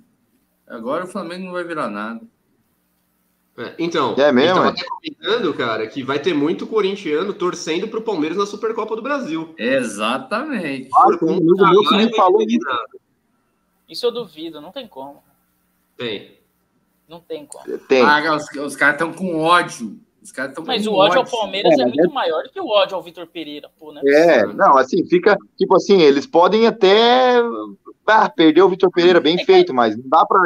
Agora 0.66 1.04
o 1.04 1.08
Flamengo 1.08 1.46
não 1.46 1.52
vai 1.52 1.64
virar 1.64 1.88
nada. 1.88 2.20
É, 3.56 3.74
então, 3.78 4.14
é 4.18 4.32
mesmo, 4.32 4.58
eu 4.58 4.70
estava 4.70 4.88
comentando, 4.90 5.54
cara, 5.54 5.86
que 5.86 6.02
vai 6.02 6.18
ter 6.18 6.34
muito 6.34 6.66
corintiano 6.66 7.32
torcendo 7.32 7.86
para 7.86 8.00
o 8.00 8.02
Palmeiras 8.02 8.36
na 8.36 8.46
Supercopa 8.46 8.96
do 8.96 9.02
Brasil. 9.02 9.54
Exatamente. 9.56 10.90
Ah, 10.92 11.04
Por 11.04 11.18
conta 11.18 11.44
do 11.44 11.56
meu 11.56 11.82
que 11.82 11.96
me 11.96 12.14
falou 12.16 12.42
isso. 12.42 12.58
Isso 13.88 14.06
eu 14.06 14.12
duvido, 14.12 14.60
não 14.60 14.72
tem 14.72 14.88
como. 14.88 15.22
Tem. 15.96 16.38
Não 17.08 17.20
tem 17.20 17.46
como. 17.46 17.78
Tem. 17.78 18.02
Ah, 18.02 18.34
os, 18.34 18.44
os 18.56 18.74
caras 18.74 18.94
estão 18.94 19.12
com 19.12 19.38
ódio. 19.38 20.00
Os 20.24 20.32
caras 20.32 20.52
estão 20.52 20.64
Mas 20.64 20.86
o 20.86 20.94
ódio, 20.94 21.18
ao 21.18 21.26
Palmeiras 21.26 21.78
é, 21.78 21.82
é 21.82 21.84
muito 21.84 22.06
é... 22.06 22.08
maior 22.08 22.44
do 22.44 22.50
que 22.50 22.58
o 22.58 22.66
ódio 22.66 22.96
ao 22.96 23.02
Vitor 23.02 23.26
Pereira, 23.26 23.70
pô, 23.78 23.92
né? 23.92 24.00
É, 24.06 24.46
não, 24.46 24.78
assim, 24.78 25.04
fica, 25.04 25.36
tipo 25.54 25.76
assim, 25.76 26.00
eles 26.00 26.26
podem 26.26 26.66
até 26.66 27.42
ah, 28.06 28.30
perder 28.30 28.62
o 28.62 28.70
Vitor 28.70 28.90
Pereira, 28.90 29.20
bem 29.20 29.38
é 29.38 29.44
feito, 29.44 29.66
que... 29.66 29.72
mas 29.74 29.94
não 29.94 30.08
dá 30.08 30.24
para 30.24 30.40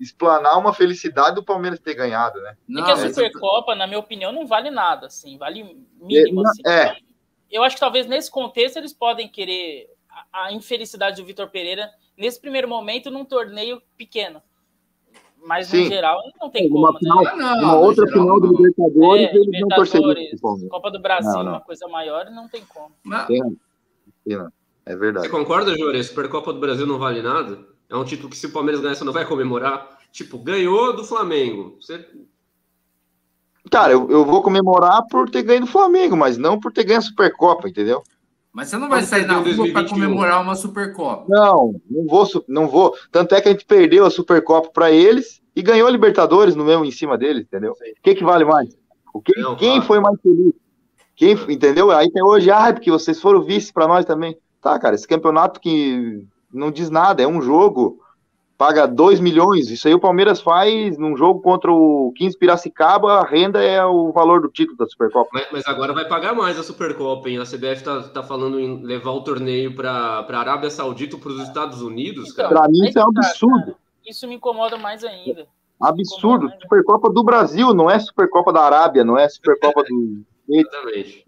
explanar 0.00 0.58
uma 0.58 0.74
felicidade 0.74 1.36
do 1.36 1.44
Palmeiras 1.44 1.78
ter 1.78 1.94
ganhado, 1.94 2.40
né? 2.40 2.56
Não, 2.66 2.82
é 2.82 2.84
que 2.84 2.90
a 2.90 2.96
Supercopa, 2.96 3.76
na 3.76 3.86
minha 3.86 4.00
opinião, 4.00 4.32
não 4.32 4.48
vale 4.48 4.68
nada, 4.68 5.06
assim, 5.06 5.38
vale 5.38 5.62
mínimo. 6.00 6.42
É, 6.42 6.48
assim. 6.48 6.62
é. 6.66 6.96
Eu 7.48 7.62
acho 7.62 7.76
que 7.76 7.80
talvez 7.80 8.08
nesse 8.08 8.32
contexto 8.32 8.78
eles 8.78 8.92
podem 8.92 9.28
querer 9.28 9.90
a, 10.32 10.46
a 10.46 10.52
infelicidade 10.52 11.22
do 11.22 11.26
Vitor 11.26 11.48
Pereira 11.50 11.88
nesse 12.16 12.40
primeiro 12.40 12.66
momento 12.66 13.12
num 13.12 13.24
torneio 13.24 13.80
pequeno. 13.96 14.42
Mas 15.44 15.66
Sim. 15.66 15.84
no 15.84 15.88
geral 15.88 16.20
não 16.40 16.50
tem 16.50 16.68
como, 16.68 16.86
uma, 16.86 16.98
final, 16.98 17.24
né? 17.24 17.32
não, 17.36 17.58
uma 17.58 17.76
outra 17.76 18.06
geral, 18.06 18.22
final 18.22 18.40
do 18.40 18.56
Libertadores, 18.56 19.22
é, 19.22 19.34
eles 19.34 19.46
Libertadores, 19.46 20.40
não 20.42 20.68
Copa 20.68 20.90
do 20.90 21.02
Brasil, 21.02 21.32
não, 21.32 21.42
não. 21.42 21.52
uma 21.52 21.60
coisa 21.60 21.88
maior, 21.88 22.30
não 22.30 22.48
tem 22.48 22.62
como. 22.64 22.94
É 24.86 24.96
verdade. 24.96 25.26
Você 25.26 25.32
concorda, 25.32 25.76
Júlio? 25.76 26.02
Supercopa 26.02 26.52
do 26.52 26.60
Brasil 26.60 26.86
não 26.86 26.98
vale 26.98 27.22
nada? 27.22 27.58
É 27.88 27.96
um 27.96 28.04
título 28.04 28.30
que 28.30 28.36
se 28.36 28.46
o 28.46 28.52
Palmeiras 28.52 28.80
ganhar, 28.80 28.94
você 28.94 29.04
não 29.04 29.12
vai 29.12 29.26
comemorar. 29.26 29.98
Tipo, 30.10 30.38
ganhou 30.38 30.94
do 30.94 31.04
Flamengo. 31.04 31.76
Você... 31.80 32.06
Cara, 33.70 33.92
eu, 33.92 34.10
eu 34.10 34.24
vou 34.24 34.42
comemorar 34.42 35.06
por 35.08 35.28
ter 35.28 35.42
ganho 35.42 35.62
do 35.62 35.66
Flamengo, 35.66 36.16
mas 36.16 36.36
não 36.36 36.58
por 36.58 36.72
ter 36.72 36.84
ganho 36.84 36.98
a 36.98 37.02
Supercopa, 37.02 37.68
entendeu? 37.68 38.02
Mas 38.52 38.68
você 38.68 38.76
não 38.76 38.88
vai 38.88 39.02
sair 39.02 39.26
na 39.26 39.38
rua 39.38 39.72
para 39.72 39.88
comemorar 39.88 40.42
uma 40.42 40.54
Supercopa. 40.54 41.24
Não, 41.26 41.74
não 41.90 42.06
vou, 42.06 42.28
não 42.46 42.68
vou. 42.68 42.94
Tanto 43.10 43.34
é 43.34 43.40
que 43.40 43.48
a 43.48 43.52
gente 43.52 43.64
perdeu 43.64 44.04
a 44.04 44.10
Supercopa 44.10 44.68
para 44.68 44.90
eles 44.90 45.40
e 45.56 45.62
ganhou 45.62 45.88
a 45.88 45.90
Libertadores 45.90 46.54
no 46.54 46.64
mesmo 46.64 46.84
em 46.84 46.90
cima 46.90 47.16
deles, 47.16 47.44
entendeu? 47.44 47.72
O 47.72 48.02
que, 48.02 48.14
que 48.14 48.24
vale 48.24 48.44
mais? 48.44 48.68
O 49.14 49.22
que, 49.22 49.38
não, 49.40 49.56
quem 49.56 49.70
claro. 49.70 49.86
foi 49.86 50.00
mais 50.00 50.20
feliz? 50.20 50.52
Quem, 51.16 51.32
entendeu? 51.48 51.90
Aí 51.90 52.10
tem 52.10 52.22
hoje, 52.22 52.50
ah, 52.50 52.72
porque 52.72 52.90
vocês 52.90 53.20
foram 53.20 53.42
vice 53.42 53.72
para 53.72 53.88
nós 53.88 54.04
também. 54.04 54.36
Tá, 54.60 54.78
cara, 54.78 54.94
esse 54.94 55.08
campeonato 55.08 55.58
que 55.58 56.26
não 56.52 56.70
diz 56.70 56.90
nada, 56.90 57.22
é 57.22 57.26
um 57.26 57.40
jogo, 57.40 58.00
paga 58.62 58.86
2 58.86 59.18
milhões, 59.18 59.70
isso 59.70 59.88
aí 59.88 59.94
o 59.94 59.98
Palmeiras 59.98 60.40
faz 60.40 60.96
num 60.96 61.16
jogo 61.16 61.40
contra 61.40 61.72
o 61.72 62.12
15 62.14 62.38
Piracicaba, 62.38 63.14
a 63.14 63.26
renda 63.26 63.60
é 63.60 63.84
o 63.84 64.12
valor 64.12 64.40
do 64.40 64.48
título 64.48 64.78
da 64.78 64.86
Supercopa. 64.86 65.30
Mas, 65.32 65.48
mas 65.50 65.66
agora 65.66 65.92
vai 65.92 66.06
pagar 66.06 66.32
mais 66.32 66.56
a 66.56 66.62
Supercopa, 66.62 67.28
hein? 67.28 67.38
A 67.38 67.42
CBF 67.42 67.82
tá, 67.82 68.02
tá 68.02 68.22
falando 68.22 68.60
em 68.60 68.80
levar 68.80 69.10
o 69.10 69.24
torneio 69.24 69.74
para 69.74 69.90
a 69.90 70.38
Arábia 70.38 70.70
Saudita 70.70 71.18
para 71.18 71.30
os 71.30 71.42
Estados 71.42 71.82
Unidos, 71.82 72.30
então, 72.30 72.48
Para 72.48 72.68
mim 72.68 72.86
isso 72.86 73.00
é 73.00 73.04
um 73.04 73.08
absurdo. 73.08 73.74
isso 74.06 74.28
me 74.28 74.36
incomoda 74.36 74.76
mais 74.76 75.02
ainda. 75.02 75.44
Absurdo. 75.80 76.48
Supercopa 76.62 77.10
do 77.10 77.24
Brasil, 77.24 77.74
não 77.74 77.90
é 77.90 77.98
Supercopa 77.98 78.52
da 78.52 78.60
Arábia, 78.60 79.02
não 79.02 79.18
é 79.18 79.28
Supercopa 79.28 79.82
do... 79.82 80.22
Exatamente 80.48 81.24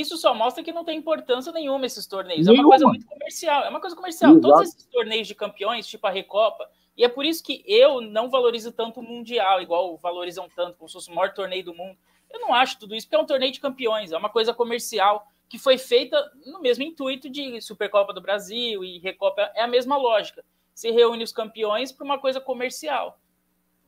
isso 0.00 0.16
só 0.16 0.34
mostra 0.34 0.62
que 0.62 0.72
não 0.72 0.84
tem 0.84 0.98
importância 0.98 1.52
nenhuma 1.52 1.86
esses 1.86 2.06
torneios. 2.06 2.46
Nenhuma. 2.46 2.62
É 2.62 2.64
uma 2.64 2.70
coisa 2.70 2.86
muito 2.86 3.06
comercial. 3.06 3.64
É 3.64 3.68
uma 3.68 3.80
coisa 3.80 3.96
comercial. 3.96 4.32
Exato. 4.32 4.48
Todos 4.48 4.68
esses 4.68 4.86
torneios 4.86 5.28
de 5.28 5.34
campeões, 5.34 5.86
tipo 5.86 6.06
a 6.06 6.10
Recopa, 6.10 6.68
e 6.96 7.04
é 7.04 7.08
por 7.08 7.24
isso 7.24 7.42
que 7.42 7.62
eu 7.66 8.00
não 8.00 8.30
valorizo 8.30 8.72
tanto 8.72 9.00
o 9.00 9.02
Mundial, 9.02 9.60
igual 9.60 9.96
valorizam 9.96 10.48
tanto, 10.54 10.78
como 10.78 10.88
se 10.88 10.94
fosse 10.94 11.10
o 11.10 11.14
maior 11.14 11.34
torneio 11.34 11.64
do 11.64 11.74
mundo. 11.74 11.96
Eu 12.30 12.40
não 12.40 12.54
acho 12.54 12.78
tudo 12.78 12.94
isso, 12.94 13.06
porque 13.06 13.16
é 13.16 13.18
um 13.20 13.26
torneio 13.26 13.52
de 13.52 13.60
campeões, 13.60 14.12
é 14.12 14.16
uma 14.16 14.28
coisa 14.28 14.54
comercial 14.54 15.26
que 15.48 15.58
foi 15.58 15.76
feita 15.78 16.16
no 16.46 16.60
mesmo 16.60 16.82
intuito 16.82 17.28
de 17.28 17.60
Supercopa 17.60 18.12
do 18.12 18.20
Brasil 18.20 18.82
e 18.82 18.98
Recopa. 18.98 19.52
É 19.54 19.62
a 19.62 19.68
mesma 19.68 19.96
lógica. 19.96 20.44
Se 20.74 20.90
reúne 20.90 21.22
os 21.22 21.32
campeões 21.32 21.92
para 21.92 22.04
uma 22.04 22.18
coisa 22.18 22.40
comercial. 22.40 23.20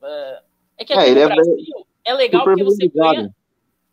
É, 0.01 0.41
é 0.77 0.85
que 0.85 0.93
aqui 0.93 1.09
é, 1.09 1.13
no 1.13 1.19
é 1.19 1.27
Brasil, 1.27 1.87
é 2.05 2.13
legal 2.13 2.43
porque 2.43 2.63
você 2.63 2.87
ganha 2.87 3.33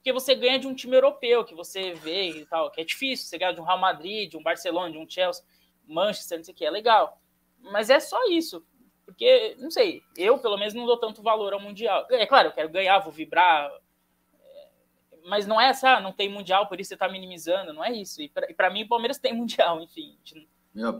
porque 0.05 0.13
você 0.13 0.35
ganha 0.35 0.59
de 0.59 0.67
um 0.67 0.75
time 0.75 0.95
europeu 0.95 1.47
que 1.47 1.55
você 1.55 1.95
vê 1.95 2.29
e 2.29 2.45
tal, 2.45 2.71
que 2.71 2.79
é 2.79 2.85
difícil, 2.85 3.27
você 3.27 3.39
ganha 3.39 3.55
de 3.55 3.61
um 3.63 3.65
Real 3.65 3.81
Madrid, 3.81 4.31
de 4.31 4.37
um 4.37 4.43
Barcelona, 4.43 4.93
de 4.93 4.99
um 4.99 5.09
Chelsea, 5.09 5.43
Manchester, 5.89 6.37
não 6.37 6.45
sei 6.45 6.53
o 6.53 6.57
que, 6.59 6.67
é 6.67 6.71
legal. 6.71 7.19
Mas 7.73 7.89
é 7.89 7.99
só 7.99 8.23
isso. 8.29 8.63
Porque, 9.07 9.57
não 9.59 9.71
sei, 9.71 10.03
eu 10.15 10.37
pelo 10.37 10.59
menos 10.59 10.75
não 10.75 10.85
dou 10.85 10.99
tanto 10.99 11.23
valor 11.23 11.55
ao 11.55 11.61
Mundial. 11.61 12.07
É 12.11 12.27
claro, 12.27 12.49
eu 12.49 12.53
quero 12.53 12.69
ganhar, 12.69 12.99
vou 12.99 13.11
vibrar. 13.11 13.71
É, 14.39 14.69
mas 15.27 15.47
não 15.47 15.59
é 15.59 15.71
essa, 15.71 15.97
ah, 15.97 16.01
não 16.03 16.13
tem 16.13 16.29
Mundial, 16.29 16.69
por 16.69 16.79
isso 16.79 16.89
você 16.89 16.95
está 16.97 17.09
minimizando, 17.09 17.73
não 17.73 17.83
é 17.83 17.91
isso. 17.91 18.21
E 18.21 18.29
para 18.29 18.69
mim, 18.69 18.83
o 18.83 18.89
Palmeiras 18.89 19.19
tem 19.19 19.33
Mundial, 19.33 19.81
enfim. 19.81 20.19
Meu, 20.75 20.93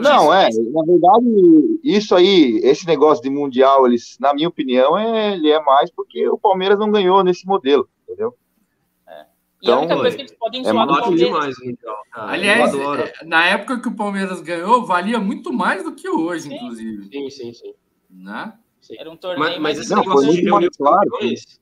não, 0.00 0.34
é, 0.34 0.48
na 0.48 0.82
verdade, 0.84 1.80
isso 1.84 2.12
aí, 2.16 2.60
esse 2.64 2.84
negócio 2.88 3.22
de 3.22 3.30
Mundial, 3.30 3.86
eles, 3.86 4.16
na 4.18 4.34
minha 4.34 4.48
opinião, 4.48 4.98
é, 4.98 5.34
ele 5.34 5.48
é 5.48 5.62
mais 5.62 5.92
porque 5.92 6.28
o 6.28 6.38
Palmeiras 6.38 6.76
não 6.76 6.90
ganhou 6.90 7.22
nesse 7.22 7.46
modelo, 7.46 7.88
entendeu? 8.02 8.34
E 9.60 9.70
a 9.70 9.78
única 9.78 9.96
coisa 9.96 10.16
que 10.16 10.22
eles 10.22 10.34
podem 10.34 10.60
é 10.60 10.70
zoar 10.70 10.86
do 10.86 11.00
Palmeiras. 11.00 11.26
Demais, 11.26 11.56
então. 11.64 11.94
Aliás, 12.12 12.74
é, 12.74 13.24
na 13.24 13.44
época 13.46 13.80
que 13.80 13.88
o 13.88 13.96
Palmeiras 13.96 14.40
ganhou, 14.40 14.86
valia 14.86 15.18
muito 15.18 15.52
mais 15.52 15.82
do 15.82 15.94
que 15.94 16.08
hoje, 16.08 16.44
sim. 16.44 16.54
inclusive. 16.54 17.08
Sim, 17.10 17.30
sim, 17.30 17.52
sim. 17.52 17.74
Né? 18.08 18.52
Sim. 18.80 18.96
Era 18.98 19.10
um 19.10 19.16
torneio. 19.16 19.40
Mas, 19.40 19.58
mas 19.60 19.78
esse 19.78 19.90
não, 19.90 20.00
negócio 20.00 20.32
de 20.32 20.40
reunir 20.42 20.68
os 20.68 20.76
campeões. 20.76 21.60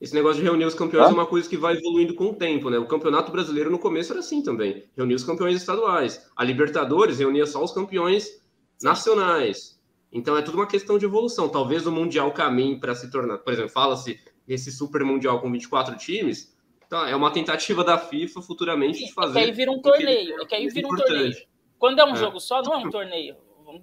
Esse 0.00 0.14
negócio 0.14 0.42
de 0.42 0.42
reunir 0.42 0.64
os 0.64 0.74
campeões 0.74 1.10
é 1.10 1.12
uma 1.12 1.26
coisa 1.26 1.48
que 1.48 1.56
vai 1.56 1.76
evoluindo 1.76 2.14
com 2.14 2.24
o 2.30 2.34
tempo, 2.34 2.68
né? 2.68 2.76
O 2.76 2.86
Campeonato 2.86 3.30
Brasileiro 3.30 3.70
no 3.70 3.78
começo 3.78 4.12
era 4.12 4.18
assim 4.18 4.42
também. 4.42 4.84
Reunir 4.96 5.14
os 5.14 5.22
campeões 5.22 5.54
estaduais. 5.54 6.28
A 6.34 6.42
Libertadores 6.42 7.20
reunia 7.20 7.46
só 7.46 7.62
os 7.62 7.70
campeões 7.70 8.42
nacionais. 8.82 9.80
Então 10.10 10.36
é 10.36 10.42
tudo 10.42 10.56
uma 10.56 10.66
questão 10.66 10.98
de 10.98 11.04
evolução. 11.04 11.48
Talvez 11.48 11.86
o 11.86 11.92
Mundial 11.92 12.32
caminhe 12.32 12.80
para 12.80 12.96
se 12.96 13.12
tornar. 13.12 13.38
Por 13.38 13.52
exemplo, 13.52 13.70
fala-se 13.70 14.18
esse 14.48 14.72
Super 14.72 15.04
Mundial 15.04 15.40
com 15.40 15.52
24 15.52 15.96
times 15.96 16.51
então, 16.92 17.06
é 17.06 17.16
uma 17.16 17.30
tentativa 17.30 17.82
da 17.82 17.96
FIFA 17.96 18.42
futuramente 18.42 19.02
de 19.02 19.14
fazer. 19.14 19.38
É 19.38 19.42
que 19.44 19.48
aí 19.48 19.56
vira 19.56 19.72
um 19.72 19.80
torneio. 19.80 20.42
É 20.42 20.44
que 20.44 20.54
aí 20.54 20.68
vira 20.68 20.86
um 20.86 20.94
torneio. 20.94 21.32
Quando 21.78 21.98
é 21.98 22.04
um 22.04 22.12
é. 22.12 22.16
jogo 22.16 22.38
só, 22.38 22.60
não 22.60 22.74
é 22.74 22.76
um 22.76 22.90
torneio. 22.90 23.34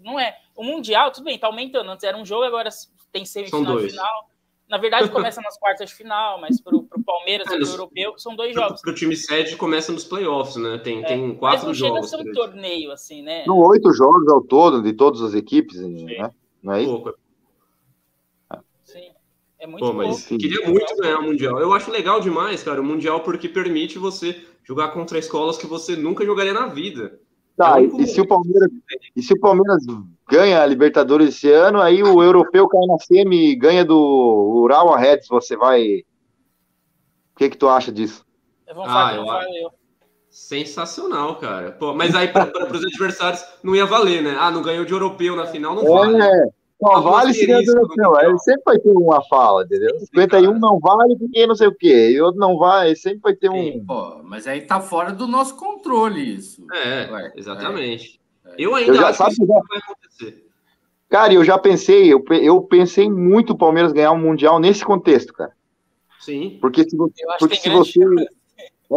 Não 0.03 0.20
é. 0.20 0.38
O 0.55 0.64
Mundial, 0.64 1.12
tudo 1.12 1.24
bem, 1.24 1.39
tá 1.39 1.47
aumentando. 1.47 1.89
Antes 1.89 2.03
era 2.03 2.16
um 2.16 2.24
jogo, 2.24 2.43
agora 2.43 2.70
tem 3.12 3.26
semifinal 3.26 3.80
e 3.80 3.89
final. 3.89 4.30
Na 4.70 4.78
verdade, 4.78 5.10
começa 5.10 5.41
nas 5.41 5.57
quartas 5.57 5.89
de 5.89 5.95
final, 5.95 6.39
mas 6.39 6.62
para 6.62 6.76
o 6.76 6.88
Palmeiras 7.03 7.49
e 7.49 7.55
é, 7.55 7.57
pro 7.57 7.68
Europeu 7.68 8.14
são 8.20 8.36
dois 8.36 8.53
jogos. 8.53 8.80
Para 8.80 8.91
o 8.91 8.93
time 8.93 9.16
sede 9.16 9.55
começa 9.55 9.91
nos 9.91 10.03
playoffs, 10.03 10.57
né? 10.57 10.78
Tem, 10.78 11.03
é. 11.03 11.07
tem 11.07 11.34
quatro 11.34 11.66
mas 11.66 11.68
não 11.68 11.74
jogos. 11.74 12.12
Chega 12.12 12.22
a 12.22 12.24
ser 12.24 12.30
um 12.30 12.34
torneio, 12.34 12.91
assim, 12.91 13.24
né? 13.24 13.43
São 13.43 13.57
oito 13.57 13.91
jogos 13.91 14.32
ao 14.32 14.43
todo, 14.43 14.84
de 14.84 14.93
todas 14.93 15.24
as 15.24 15.34
equipes, 15.34 15.82
né? 15.82 16.30
Não 16.62 16.74
é 16.74 16.84
isso? 16.84 16.91
Pouco. 16.91 17.20
É 19.60 19.68
muito 19.68 19.86
Pô, 19.86 19.93
mas 19.93 20.26
bom. 20.30 20.38
queria 20.38 20.68
muito 20.68 20.95
ganhar 20.95 21.20
o 21.20 21.24
Mundial. 21.24 21.60
Eu 21.60 21.74
acho 21.74 21.91
legal 21.91 22.22
demais, 22.22 22.64
cara, 22.64 22.80
o 22.80 22.84
Mundial, 22.84 23.22
porque 23.22 23.49
permite 23.49 23.99
você 23.99 24.41
jogar 24.64 24.89
contra 24.89 25.20
escolas 25.20 25.57
que 25.57 25.68
você 25.68 25.95
nunca 25.97 26.26
jogaria 26.26 26.53
na 26.53 26.68
vida. 26.68 27.20
Tá, 27.57 27.82
é 27.82 27.84
e, 27.84 28.07
se 28.07 28.22
o 28.22 28.28
Palmeiras, 28.28 28.70
e 29.14 29.22
se 29.22 29.34
o 29.34 29.39
Palmeiras 29.39 29.84
ganha 30.30 30.62
a 30.62 30.66
Libertadores 30.66 31.36
esse 31.36 31.51
ano, 31.51 31.82
aí 31.82 32.01
o 32.01 32.24
europeu 32.24 32.70
cai 32.70 32.86
na 32.86 32.97
semi 32.99 33.51
e 33.51 33.55
ganha 33.55 33.84
do 33.84 34.62
Ural 34.64 34.95
Reds, 34.95 35.28
você 35.28 35.57
vai. 35.57 36.05
O 37.34 37.38
que, 37.38 37.49
que 37.49 37.57
tu 37.57 37.68
acha 37.68 37.91
disso? 37.91 38.26
Eu 38.66 38.76
vou 38.76 38.86
falar, 38.86 39.10
ah, 39.10 39.45
eu. 39.53 39.70
Sensacional, 40.30 41.36
cara. 41.38 41.72
Pô, 41.72 41.93
mas 41.93 42.16
aí 42.16 42.28
para 42.28 42.45
os 42.72 42.86
adversários 42.86 43.43
não 43.62 43.76
ia 43.76 43.86
valer, 43.86 44.22
né? 44.22 44.38
Ah, 44.39 44.51
não 44.51 44.62
ganhou 44.62 44.86
de 44.86 44.93
europeu 44.93 45.36
na 45.36 45.47
final, 45.47 45.76
não 45.76 45.84
vale. 45.84 46.22
É, 46.22 46.45
só 46.80 47.01
vale 47.01 47.34
se 47.34 47.45
ganhar 47.45 47.63
europeu. 47.63 48.15
Aí 48.15 48.39
sempre 48.39 48.61
vai 48.65 48.80
ter 48.80 48.91
uma 48.91 49.21
fala, 49.25 49.63
entendeu? 49.63 49.99
51 49.99 50.57
não 50.57 50.80
vale 50.80 51.15
porque 51.17 51.45
não 51.45 51.55
sei 51.55 51.67
o 51.67 51.75
quê. 51.75 52.11
E 52.11 52.21
outro 52.21 52.39
não 52.39 52.57
vai, 52.57 52.95
sempre 52.95 53.19
vai 53.21 53.36
ter 53.36 53.49
um. 53.49 53.61
Sim, 53.61 53.84
pô, 53.86 54.21
mas 54.23 54.47
aí 54.47 54.61
tá 54.61 54.80
fora 54.80 55.11
do 55.11 55.27
nosso 55.27 55.57
controle 55.57 56.36
isso. 56.36 56.65
É, 56.73 57.11
Ué, 57.11 57.34
exatamente. 57.36 58.19
É. 58.45 58.55
Eu 58.57 58.75
ainda 58.75 58.91
eu 58.91 58.95
já, 58.95 59.09
acho 59.09 59.25
que 59.25 59.32
isso 59.32 59.45
vai 59.45 59.59
acontecer. 59.59 60.45
Cara, 61.09 61.34
eu 61.34 61.43
já 61.43 61.57
pensei, 61.57 62.13
eu, 62.13 62.23
eu 62.41 62.61
pensei 62.61 63.09
muito 63.09 63.53
o 63.53 63.57
Palmeiras 63.57 63.91
ganhar 63.91 64.11
um 64.11 64.19
Mundial 64.19 64.59
nesse 64.59 64.86
contexto, 64.86 65.34
cara. 65.34 65.51
Sim. 66.19 66.57
Porque 66.61 66.88
se 66.88 66.95
você. 66.95 67.25
Porque 67.39 67.55
se 67.55 67.69
você 67.69 67.99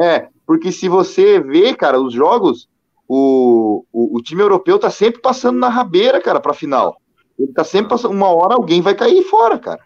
é, 0.00 0.28
porque 0.46 0.70
se 0.70 0.88
você 0.88 1.40
vê, 1.40 1.74
cara, 1.74 2.00
os 2.00 2.14
jogos, 2.14 2.68
o, 3.08 3.84
o, 3.92 4.16
o 4.16 4.22
time 4.22 4.42
europeu 4.42 4.78
tá 4.78 4.88
sempre 4.88 5.20
passando 5.20 5.58
na 5.58 5.68
rabeira, 5.68 6.20
cara, 6.20 6.40
pra 6.40 6.54
final. 6.54 7.01
Ele 7.38 7.52
tá 7.52 7.64
sempre 7.64 7.90
passando. 7.90 8.12
Uma 8.12 8.28
hora 8.28 8.54
alguém 8.54 8.80
vai 8.80 8.94
cair 8.94 9.22
fora, 9.24 9.58
cara. 9.58 9.84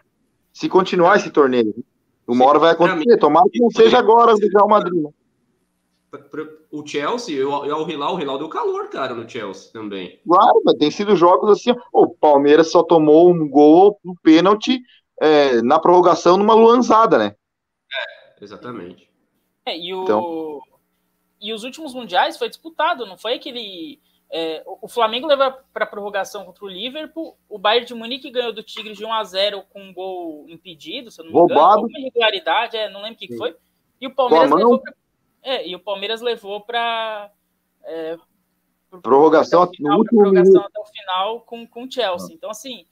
Se 0.53 0.67
continuar 0.67 1.17
esse 1.17 1.29
torneio. 1.29 1.73
Uma 2.27 2.45
hora 2.45 2.59
vai 2.59 2.71
acontecer. 2.71 3.17
Tomara 3.17 3.49
que 3.51 3.59
não 3.59 3.69
seja 3.69 3.97
agora 3.97 4.35
do 4.35 4.47
Real 4.47 4.67
Madrid. 4.67 5.01
Né? 5.01 5.09
O 6.71 6.85
Chelsea 6.85 7.35
e 7.35 7.43
o 7.43 7.89
Hilal, 7.89 8.15
o 8.15 8.19
Hilal 8.19 8.37
deu 8.37 8.49
calor, 8.49 8.89
cara, 8.89 9.13
no 9.13 9.29
Chelsea 9.29 9.71
também. 9.71 10.19
Claro, 10.27 10.61
mas 10.65 10.75
tem 10.75 10.91
sido 10.91 11.15
jogos 11.15 11.49
assim. 11.51 11.73
O 11.93 12.07
Palmeiras 12.09 12.71
só 12.71 12.83
tomou 12.83 13.31
um 13.31 13.49
gol 13.49 13.99
no 14.03 14.15
pênalti 14.21 14.81
é, 15.19 15.61
na 15.61 15.79
prorrogação 15.79 16.37
numa 16.37 16.53
luanzada, 16.53 17.17
né? 17.17 17.35
É, 17.91 18.43
exatamente. 18.43 19.09
É, 19.65 19.77
e, 19.77 19.93
o... 19.93 20.03
Então... 20.03 20.59
e 21.41 21.53
os 21.53 21.63
últimos 21.63 21.93
mundiais 21.93 22.37
foi 22.37 22.49
disputado, 22.49 23.05
não 23.05 23.17
foi 23.17 23.33
aquele 23.35 23.99
é, 24.29 24.61
o 24.65 24.87
Flamengo 24.89 25.27
leva 25.27 25.63
para 25.71 25.85
prorrogação 25.85 26.43
contra 26.45 26.65
o 26.65 26.67
Liverpool. 26.67 27.37
O 27.47 27.57
Bayern 27.57 27.87
de 27.87 27.93
Munique 27.93 28.29
ganhou 28.29 28.51
do 28.51 28.61
Tigres 28.61 28.97
de 28.97 29.05
1 29.05 29.13
a 29.13 29.23
0 29.23 29.63
com 29.71 29.81
um 29.81 29.93
gol 29.93 30.45
impedido, 30.49 31.09
se 31.09 31.21
eu 31.21 31.25
não 31.25 31.45
me 31.47 31.53
engano. 31.53 31.87
Irregularidade, 31.97 32.75
é, 32.75 32.89
não 32.89 33.01
lembro 33.01 33.15
o 33.15 33.19
que, 33.19 33.37
foi. 33.37 33.55
E 34.01 34.07
o 34.07 34.13
Palmeiras 34.13 34.51
levou 34.51 34.79
pra, 34.79 34.93
é, 35.41 35.67
e 35.67 35.75
o 35.75 35.79
Palmeiras 35.79 36.21
levou 36.21 36.61
para 36.61 37.31
é, 37.85 38.17
prorrogação, 39.01 39.63
até 39.63 39.71
o 39.71 39.75
final, 39.75 40.03
prorrogação 40.03 40.61
até 40.61 40.79
o 40.79 40.85
final 40.85 41.41
com, 41.41 41.65
com 41.65 41.83
o 41.85 41.91
Chelsea. 41.91 42.35
Então, 42.35 42.49
assim, 42.49 42.85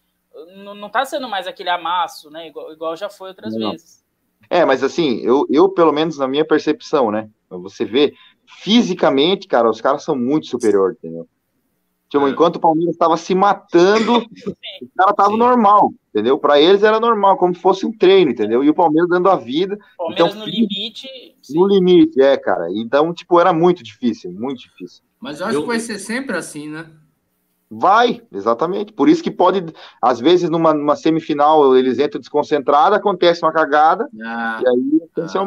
não 0.55 0.87
está 0.87 1.03
sendo 1.03 1.27
mais 1.27 1.47
aquele 1.47 1.69
amasso, 1.69 2.29
né? 2.29 2.47
Igual, 2.47 2.71
igual 2.71 2.95
já 2.95 3.09
foi 3.09 3.29
outras 3.29 3.53
não. 3.55 3.71
vezes. 3.71 4.03
É, 4.49 4.63
mas 4.63 4.83
assim, 4.83 5.19
eu, 5.21 5.45
eu, 5.49 5.69
pelo 5.69 5.91
menos 5.91 6.17
na 6.17 6.27
minha 6.27 6.45
percepção, 6.45 7.11
né? 7.11 7.29
Você 7.49 7.83
vê, 7.85 8.13
fisicamente, 8.47 9.47
cara, 9.47 9.69
os 9.69 9.81
caras 9.81 10.03
são 10.03 10.15
muito 10.15 10.47
superiores, 10.47 10.97
entendeu? 10.97 11.27
Tipo, 12.09 12.27
é. 12.27 12.29
enquanto 12.29 12.57
o 12.57 12.59
Palmeiras 12.59 12.93
estava 12.93 13.17
se 13.17 13.33
matando, 13.33 14.17
o 14.81 14.89
cara 14.97 15.13
tava 15.13 15.35
normal, 15.35 15.93
entendeu? 16.09 16.37
Para 16.37 16.59
eles 16.59 16.83
era 16.83 16.99
normal, 16.99 17.37
como 17.37 17.53
se 17.53 17.61
fosse 17.61 17.85
um 17.85 17.91
treino, 17.91 18.31
entendeu? 18.31 18.63
E 18.63 18.69
o 18.69 18.73
Palmeiras 18.73 19.09
dando 19.09 19.29
a 19.29 19.35
vida. 19.35 19.77
Palmeiras 19.97 20.33
então, 20.33 20.39
no 20.39 20.49
limite. 20.49 21.07
No 21.49 21.67
limite, 21.67 22.21
é, 22.21 22.37
cara. 22.37 22.67
Então, 22.71 23.13
tipo, 23.13 23.39
era 23.39 23.51
muito 23.51 23.83
difícil, 23.83 24.31
muito 24.31 24.59
difícil. 24.59 25.03
Mas 25.19 25.39
eu 25.39 25.47
acho 25.47 25.55
eu... 25.57 25.61
que 25.61 25.67
vai 25.67 25.79
ser 25.79 25.97
sempre 25.97 26.37
assim, 26.37 26.69
né? 26.69 26.85
Vai, 27.69 28.21
exatamente. 28.31 28.93
Por 28.93 29.09
isso 29.09 29.23
que 29.23 29.31
pode, 29.31 29.65
às 30.01 30.19
vezes, 30.19 30.49
numa, 30.49 30.73
numa 30.73 30.95
semifinal, 30.95 31.75
eles 31.75 31.97
entram 31.97 32.21
desconcentrados, 32.21 32.97
acontece 32.97 33.43
uma 33.43 33.51
cagada, 33.51 34.07
ah, 34.23 34.61
e 34.61 34.67
aí 34.67 35.01
a 35.03 35.21
tensão 35.21 35.43
ah. 35.43 35.45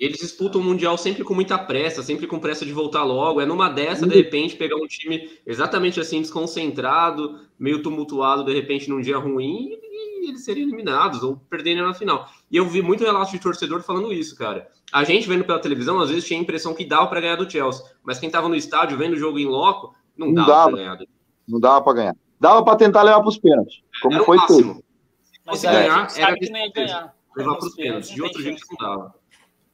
Eles 0.00 0.18
disputam 0.18 0.62
o 0.62 0.64
Mundial 0.64 0.96
sempre 0.96 1.22
com 1.22 1.34
muita 1.34 1.58
pressa, 1.58 2.02
sempre 2.02 2.26
com 2.26 2.38
pressa 2.38 2.64
de 2.64 2.72
voltar 2.72 3.04
logo. 3.04 3.38
É 3.38 3.44
numa 3.44 3.68
dessa, 3.68 4.06
de 4.06 4.14
repente, 4.14 4.56
pegar 4.56 4.76
um 4.76 4.86
time 4.86 5.28
exatamente 5.46 6.00
assim, 6.00 6.22
desconcentrado, 6.22 7.38
meio 7.58 7.82
tumultuado, 7.82 8.42
de 8.42 8.54
repente, 8.54 8.88
num 8.88 9.02
dia 9.02 9.18
ruim, 9.18 9.78
e 10.22 10.30
eles 10.30 10.42
serem 10.42 10.62
eliminados 10.62 11.22
ou 11.22 11.36
perderem 11.36 11.82
na 11.82 11.92
final. 11.92 12.26
E 12.50 12.56
eu 12.56 12.66
vi 12.66 12.80
muito 12.80 13.04
relato 13.04 13.30
de 13.30 13.38
torcedor 13.38 13.82
falando 13.82 14.10
isso, 14.10 14.34
cara. 14.38 14.68
A 14.90 15.04
gente 15.04 15.28
vendo 15.28 15.44
pela 15.44 15.58
televisão, 15.58 16.00
às 16.00 16.08
vezes 16.08 16.24
tinha 16.24 16.40
a 16.40 16.42
impressão 16.42 16.72
que 16.72 16.86
dava 16.86 17.06
para 17.06 17.20
ganhar 17.20 17.36
do 17.36 17.50
Chelsea, 17.50 17.84
mas 18.02 18.18
quem 18.18 18.30
tava 18.30 18.48
no 18.48 18.56
estádio 18.56 18.96
vendo 18.96 19.12
o 19.12 19.18
jogo 19.18 19.38
em 19.38 19.46
loco, 19.46 19.94
não, 20.16 20.28
não 20.28 20.34
dava, 20.34 20.48
dava 20.48 20.70
para 20.70 20.76
ganhar. 20.78 20.98
Não 21.46 21.60
dava 21.60 21.84
para 21.84 21.92
ganhar. 21.92 22.16
Dava 22.40 22.64
para 22.64 22.76
tentar 22.76 23.02
levar 23.02 23.20
para 23.20 23.28
os 23.28 23.38
pênaltis, 23.38 23.82
como 24.00 24.14
era 24.14 24.24
foi 24.24 24.38
feito. 24.46 24.82
Se 25.24 25.40
fosse 25.44 25.66
ganhar, 25.66 26.08
era 26.16 26.34
que 26.34 26.50
não 26.50 26.58
ia 26.58 26.72
ganhar. 26.72 27.14
levar 27.36 27.56
para 27.56 27.66
os 27.66 27.74
pênaltis. 27.74 28.08
De 28.08 28.22
outro 28.22 28.40
jeito, 28.40 28.62
não 28.70 28.88
dava. 28.88 29.19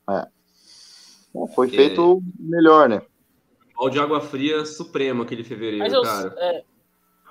É. 0.08 0.26
foi 1.54 1.68
feito 1.68 2.22
melhor, 2.38 2.88
né? 2.88 3.02
O 3.78 3.90
de 3.90 3.98
água 3.98 4.20
fria 4.20 4.64
supremo 4.64 5.22
aquele 5.22 5.44
fevereiro, 5.44 5.78
mas 5.78 5.92
eu, 5.92 6.02
cara. 6.02 6.34
É, 6.38 6.64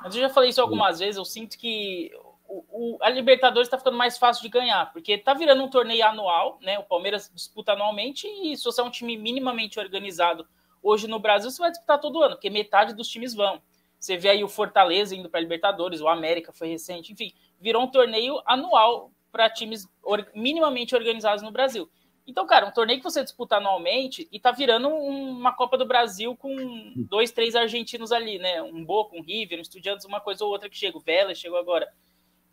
mas 0.01 0.15
eu 0.15 0.21
já 0.21 0.29
falei 0.29 0.49
isso 0.49 0.61
algumas 0.61 0.99
vezes, 0.99 1.17
eu 1.17 1.25
sinto 1.25 1.57
que 1.57 2.11
o, 2.47 2.63
o, 2.69 2.97
a 3.01 3.09
Libertadores 3.09 3.67
está 3.67 3.77
ficando 3.77 3.97
mais 3.97 4.17
fácil 4.17 4.43
de 4.43 4.49
ganhar, 4.49 4.91
porque 4.91 5.17
tá 5.17 5.33
virando 5.33 5.63
um 5.63 5.69
torneio 5.69 6.05
anual, 6.05 6.59
né? 6.61 6.77
O 6.77 6.83
Palmeiras 6.83 7.31
disputa 7.33 7.73
anualmente 7.73 8.27
e 8.27 8.55
se 8.55 8.63
você 8.63 8.81
é 8.81 8.83
um 8.83 8.91
time 8.91 9.17
minimamente 9.17 9.79
organizado 9.79 10.47
hoje 10.81 11.07
no 11.07 11.19
Brasil, 11.19 11.49
você 11.49 11.59
vai 11.59 11.71
disputar 11.71 11.99
todo 11.99 12.21
ano, 12.21 12.35
porque 12.35 12.49
metade 12.49 12.93
dos 12.93 13.07
times 13.07 13.33
vão. 13.33 13.59
Você 13.99 14.17
vê 14.17 14.29
aí 14.29 14.43
o 14.43 14.47
Fortaleza 14.47 15.15
indo 15.15 15.29
para 15.29 15.39
a 15.39 15.41
Libertadores, 15.41 16.01
o 16.01 16.07
América 16.07 16.53
foi 16.53 16.67
recente, 16.67 17.11
enfim, 17.11 17.33
virou 17.59 17.81
um 17.81 17.87
torneio 17.87 18.39
anual 18.45 19.11
para 19.31 19.49
times 19.49 19.87
minimamente 20.35 20.95
organizados 20.95 21.41
no 21.41 21.51
Brasil. 21.51 21.89
Então, 22.27 22.47
cara, 22.47 22.65
um 22.65 22.71
torneio 22.71 22.99
que 22.99 23.03
você 23.03 23.23
disputa 23.23 23.57
anualmente 23.57 24.27
e 24.31 24.39
tá 24.39 24.51
virando 24.51 24.89
uma 24.89 25.53
Copa 25.53 25.77
do 25.77 25.85
Brasil 25.85 26.35
com 26.35 26.93
dois, 26.95 27.31
três 27.31 27.55
argentinos 27.55 28.11
ali, 28.11 28.39
né? 28.39 28.61
Um 28.63 28.83
Boca, 28.83 29.15
um 29.15 29.21
River, 29.21 29.59
um 29.59 29.61
Estudiantes, 29.61 30.05
uma 30.05 30.19
coisa 30.19 30.43
ou 30.43 30.51
outra 30.51 30.67
que 30.67 30.77
chega. 30.77 30.97
O 30.97 31.01
Vélez 31.01 31.37
chegou 31.37 31.59
agora. 31.59 31.87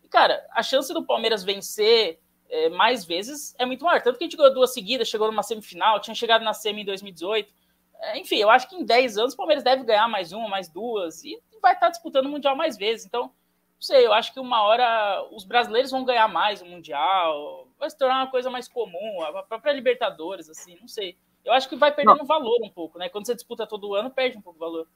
E, 0.03 0.07
cara, 0.07 0.45
a 0.51 0.61
chance 0.61 0.93
do 0.93 1.03
Palmeiras 1.03 1.43
vencer 1.43 2.19
é, 2.49 2.69
mais 2.69 3.03
vezes 3.03 3.55
é 3.57 3.65
muito 3.65 3.83
maior. 3.83 3.99
Tanto 4.01 4.19
que 4.19 4.23
a 4.23 4.27
gente 4.27 4.37
ganhou 4.37 4.53
duas 4.53 4.71
seguidas, 4.73 5.07
chegou 5.07 5.27
numa 5.27 5.41
semifinal, 5.41 5.99
tinha 5.99 6.13
chegado 6.13 6.43
na 6.43 6.53
semi 6.53 6.83
em 6.83 6.85
2018. 6.85 7.51
É, 7.99 8.19
enfim, 8.19 8.35
eu 8.35 8.49
acho 8.51 8.69
que 8.69 8.75
em 8.75 8.85
10 8.85 9.17
anos 9.17 9.33
o 9.33 9.37
Palmeiras 9.37 9.63
deve 9.63 9.83
ganhar 9.83 10.07
mais 10.07 10.31
uma, 10.31 10.47
mais 10.47 10.69
duas, 10.69 11.23
e 11.23 11.41
vai 11.61 11.73
estar 11.73 11.89
disputando 11.89 12.27
o 12.27 12.29
Mundial 12.29 12.55
mais 12.55 12.77
vezes. 12.77 13.05
Então, 13.07 13.23
não 13.23 13.31
sei, 13.79 14.05
eu 14.05 14.13
acho 14.13 14.31
que 14.33 14.39
uma 14.39 14.61
hora 14.61 15.25
os 15.31 15.45
brasileiros 15.45 15.89
vão 15.89 16.05
ganhar 16.05 16.27
mais 16.27 16.61
o 16.61 16.65
Mundial, 16.65 17.67
vai 17.83 17.89
se 17.89 17.97
tornar 17.97 18.21
uma 18.21 18.31
coisa 18.31 18.49
mais 18.49 18.67
comum, 18.69 19.21
a 19.21 19.43
própria 19.43 19.73
Libertadores, 19.73 20.49
assim, 20.49 20.77
não 20.79 20.87
sei. 20.87 21.17
Eu 21.43 21.51
acho 21.51 21.67
que 21.67 21.75
vai 21.75 21.93
perdendo 21.93 22.19
não. 22.19 22.25
valor 22.25 22.57
um 22.63 22.69
pouco, 22.69 22.97
né? 22.97 23.09
Quando 23.09 23.25
você 23.25 23.35
disputa 23.35 23.67
todo 23.67 23.93
ano, 23.93 24.09
perde 24.09 24.37
um 24.37 24.41
pouco 24.41 24.57
o 24.57 24.59
valor. 24.59 24.87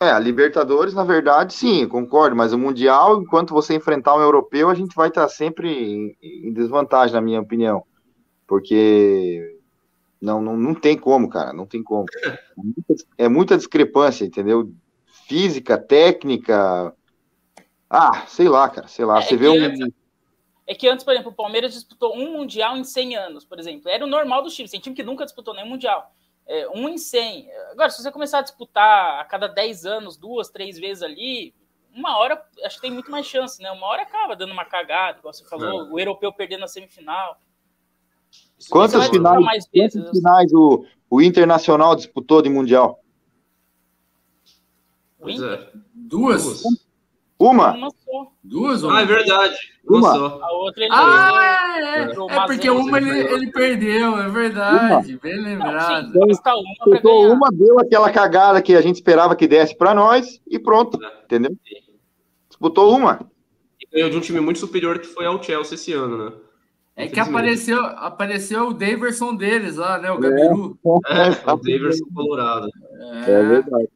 É, 0.00 0.10
a 0.10 0.18
Libertadores, 0.18 0.94
na 0.94 1.02
verdade, 1.02 1.52
sim, 1.52 1.88
concordo, 1.88 2.36
mas 2.36 2.52
o 2.52 2.58
Mundial, 2.58 3.20
enquanto 3.20 3.52
você 3.52 3.74
enfrentar 3.74 4.14
um 4.14 4.20
europeu, 4.20 4.70
a 4.70 4.74
gente 4.74 4.94
vai 4.94 5.08
estar 5.08 5.28
sempre 5.28 5.68
em, 5.68 6.16
em 6.22 6.52
desvantagem, 6.52 7.14
na 7.14 7.20
minha 7.20 7.40
opinião. 7.40 7.84
Porque 8.46 9.58
não, 10.22 10.40
não, 10.40 10.56
não 10.56 10.74
tem 10.74 10.96
como, 10.96 11.28
cara, 11.28 11.52
não 11.52 11.66
tem 11.66 11.82
como. 11.82 12.06
É 13.18 13.28
muita 13.28 13.56
discrepância, 13.56 14.24
entendeu? 14.24 14.72
Física, 15.26 15.76
técnica. 15.76 16.94
Ah, 17.90 18.24
sei 18.28 18.48
lá, 18.48 18.68
cara, 18.68 18.86
sei 18.86 19.04
lá. 19.04 19.18
É 19.18 19.22
você 19.22 19.36
vê 19.36 19.48
um. 19.48 19.88
É 20.66 20.74
que 20.74 20.88
antes, 20.88 21.04
por 21.04 21.12
exemplo, 21.12 21.30
o 21.30 21.34
Palmeiras 21.34 21.74
disputou 21.74 22.16
um 22.16 22.32
Mundial 22.32 22.76
em 22.76 22.84
100 22.84 23.16
anos, 23.16 23.44
por 23.44 23.58
exemplo. 23.58 23.90
Era 23.90 24.04
o 24.04 24.08
normal 24.08 24.42
dos 24.42 24.54
times. 24.54 24.70
Tem 24.70 24.80
time 24.80 24.96
que 24.96 25.02
nunca 25.02 25.24
disputou 25.24 25.54
nenhum 25.54 25.68
Mundial 25.68 26.10
é, 26.46 26.68
um 26.68 26.88
em 26.88 26.98
100. 26.98 27.50
Agora, 27.70 27.90
se 27.90 28.02
você 28.02 28.10
começar 28.10 28.38
a 28.38 28.42
disputar 28.42 29.20
a 29.20 29.24
cada 29.24 29.46
10 29.46 29.86
anos, 29.86 30.16
duas, 30.16 30.50
três 30.50 30.78
vezes 30.78 31.02
ali, 31.02 31.54
uma 31.94 32.18
hora, 32.18 32.42
acho 32.64 32.76
que 32.76 32.82
tem 32.82 32.90
muito 32.90 33.10
mais 33.10 33.26
chance, 33.26 33.62
né? 33.62 33.70
Uma 33.70 33.86
hora 33.86 34.02
acaba 34.02 34.36
dando 34.36 34.52
uma 34.52 34.64
cagada, 34.64 35.18
igual 35.18 35.32
você 35.32 35.44
falou, 35.44 35.86
é. 35.86 35.90
o 35.90 35.98
europeu 35.98 36.32
perdendo 36.32 36.64
a 36.64 36.68
semifinal. 36.68 37.38
Quantas 38.68 39.08
finais, 39.08 39.40
mais 39.40 39.68
vezes, 39.72 39.94
quantas 39.94 40.18
finais 40.18 40.52
o, 40.52 40.84
o 41.08 41.22
Internacional 41.22 41.94
disputou 41.94 42.42
de 42.42 42.48
Mundial? 42.48 43.00
O 45.20 45.30
Inter? 45.30 45.70
Duas? 45.94 46.42
Duas. 46.42 46.62
Uma? 47.38 47.72
Uma 47.72 47.90
Duas? 48.42 48.84
Ah, 48.84 49.02
é 49.02 49.04
verdade. 49.04 49.56
Uma. 49.88 50.10
A 50.16 50.52
outra 50.52 50.84
ele 50.84 50.92
ah, 50.92 51.76
é, 51.78 51.98
é, 51.98 52.36
é 52.36 52.46
porque 52.46 52.70
uma 52.70 52.98
ele, 52.98 53.10
ele 53.10 53.52
perdeu, 53.52 54.18
é 54.18 54.28
verdade. 54.28 55.12
Uma. 55.12 55.20
Bem 55.20 55.42
lembrado. 55.42 56.12
Não, 56.14 56.34
sim, 56.34 56.40
uma, 57.04 57.34
uma, 57.34 57.48
deu 57.52 57.78
aquela 57.78 58.10
cagada 58.10 58.62
que 58.62 58.74
a 58.74 58.80
gente 58.80 58.96
esperava 58.96 59.36
que 59.36 59.46
desse 59.46 59.76
para 59.76 59.94
nós 59.94 60.40
e 60.48 60.58
pronto. 60.58 60.98
É. 61.02 61.24
Entendeu? 61.24 61.56
Disputou 62.48 62.96
uma. 62.96 63.20
E 63.80 63.86
ganhou 63.92 64.10
de 64.10 64.16
um 64.16 64.20
time 64.20 64.40
muito 64.40 64.58
superior 64.58 64.98
que 64.98 65.06
foi 65.06 65.26
ao 65.26 65.42
Chelsea 65.42 65.74
esse 65.74 65.92
ano, 65.92 66.24
né? 66.24 66.32
É 66.96 67.08
que 67.08 67.18
apareceu, 67.18 67.84
apareceu 67.84 68.68
o 68.68 68.74
Daverson 68.74 69.34
deles 69.34 69.76
lá, 69.76 69.98
né? 69.98 70.12
O 70.12 70.18
Gabiru. 70.18 70.78
É, 71.06 71.50
é 71.50 71.52
o 71.52 71.56
Daverson 71.56 72.04
Colorado. 72.14 72.68
É, 73.26 73.30
é 73.32 73.42
verdade. 73.42 73.88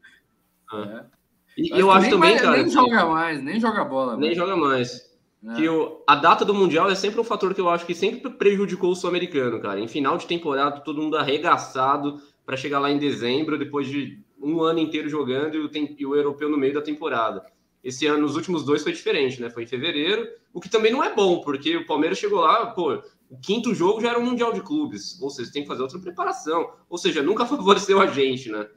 É. 0.74 1.17
E 1.58 1.70
eu 1.70 1.90
acho 1.90 2.08
também, 2.08 2.30
mais, 2.30 2.40
cara. 2.40 2.56
Nem 2.56 2.70
joga 2.70 3.06
mais, 3.06 3.42
nem 3.42 3.60
joga 3.60 3.84
bola. 3.84 4.16
Nem 4.16 4.32
joga 4.32 4.56
mais. 4.56 5.08
É. 5.44 5.54
Que 5.54 5.68
o, 5.68 6.02
a 6.06 6.14
data 6.14 6.44
do 6.44 6.54
Mundial 6.54 6.88
é 6.88 6.94
sempre 6.94 7.20
um 7.20 7.24
fator 7.24 7.52
que 7.52 7.60
eu 7.60 7.68
acho 7.68 7.84
que 7.84 7.94
sempre 7.94 8.30
prejudicou 8.30 8.92
o 8.92 8.94
sul-americano, 8.94 9.60
cara. 9.60 9.80
Em 9.80 9.88
final 9.88 10.16
de 10.16 10.26
temporada, 10.26 10.80
todo 10.80 11.02
mundo 11.02 11.16
arregaçado 11.16 12.20
para 12.46 12.56
chegar 12.56 12.78
lá 12.78 12.90
em 12.92 12.98
dezembro, 12.98 13.58
depois 13.58 13.88
de 13.88 14.20
um 14.40 14.62
ano 14.62 14.78
inteiro 14.78 15.08
jogando 15.08 15.56
e 15.56 15.58
o, 15.58 15.68
tem, 15.68 15.96
e 15.98 16.06
o 16.06 16.14
europeu 16.14 16.48
no 16.48 16.56
meio 16.56 16.74
da 16.74 16.80
temporada. 16.80 17.44
Esse 17.82 18.06
ano, 18.06 18.22
nos 18.22 18.36
últimos 18.36 18.64
dois, 18.64 18.82
foi 18.82 18.92
diferente, 18.92 19.40
né? 19.40 19.50
Foi 19.50 19.64
em 19.64 19.66
fevereiro, 19.66 20.28
o 20.52 20.60
que 20.60 20.68
também 20.68 20.92
não 20.92 21.02
é 21.02 21.12
bom, 21.12 21.40
porque 21.40 21.76
o 21.76 21.86
Palmeiras 21.86 22.18
chegou 22.18 22.40
lá, 22.40 22.66
pô, 22.66 23.02
o 23.28 23.38
quinto 23.38 23.74
jogo 23.74 24.00
já 24.00 24.10
era 24.10 24.18
um 24.18 24.24
Mundial 24.24 24.52
de 24.52 24.60
Clubes, 24.60 25.20
ou 25.20 25.28
seja, 25.28 25.52
tem 25.52 25.62
que 25.62 25.68
fazer 25.68 25.82
outra 25.82 25.98
preparação. 25.98 26.70
Ou 26.88 26.98
seja, 26.98 27.22
nunca 27.22 27.46
favoreceu 27.46 28.00
a 28.00 28.06
gente, 28.06 28.48
né? 28.48 28.68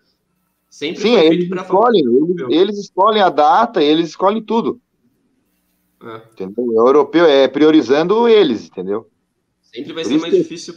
Sempre 0.71 1.01
Sim, 1.01 1.15
eles 1.15 1.51
escolhem, 1.51 2.01
eles, 2.01 2.45
eles, 2.49 2.79
escolhem 2.79 3.21
a 3.21 3.27
data, 3.27 3.83
eles 3.83 4.07
escolhem 4.07 4.41
tudo. 4.41 4.79
É. 6.01 6.21
Entendeu? 6.31 6.65
O 6.65 6.87
europeu 6.87 7.25
é 7.25 7.45
priorizando 7.49 8.25
eles, 8.25 8.67
entendeu? 8.67 9.05
Sempre 9.61 9.91
vai 9.91 10.03
Por 10.03 10.09
ser 10.09 10.19
mais 10.19 10.33
que... 10.33 10.39
difícil 10.39 10.75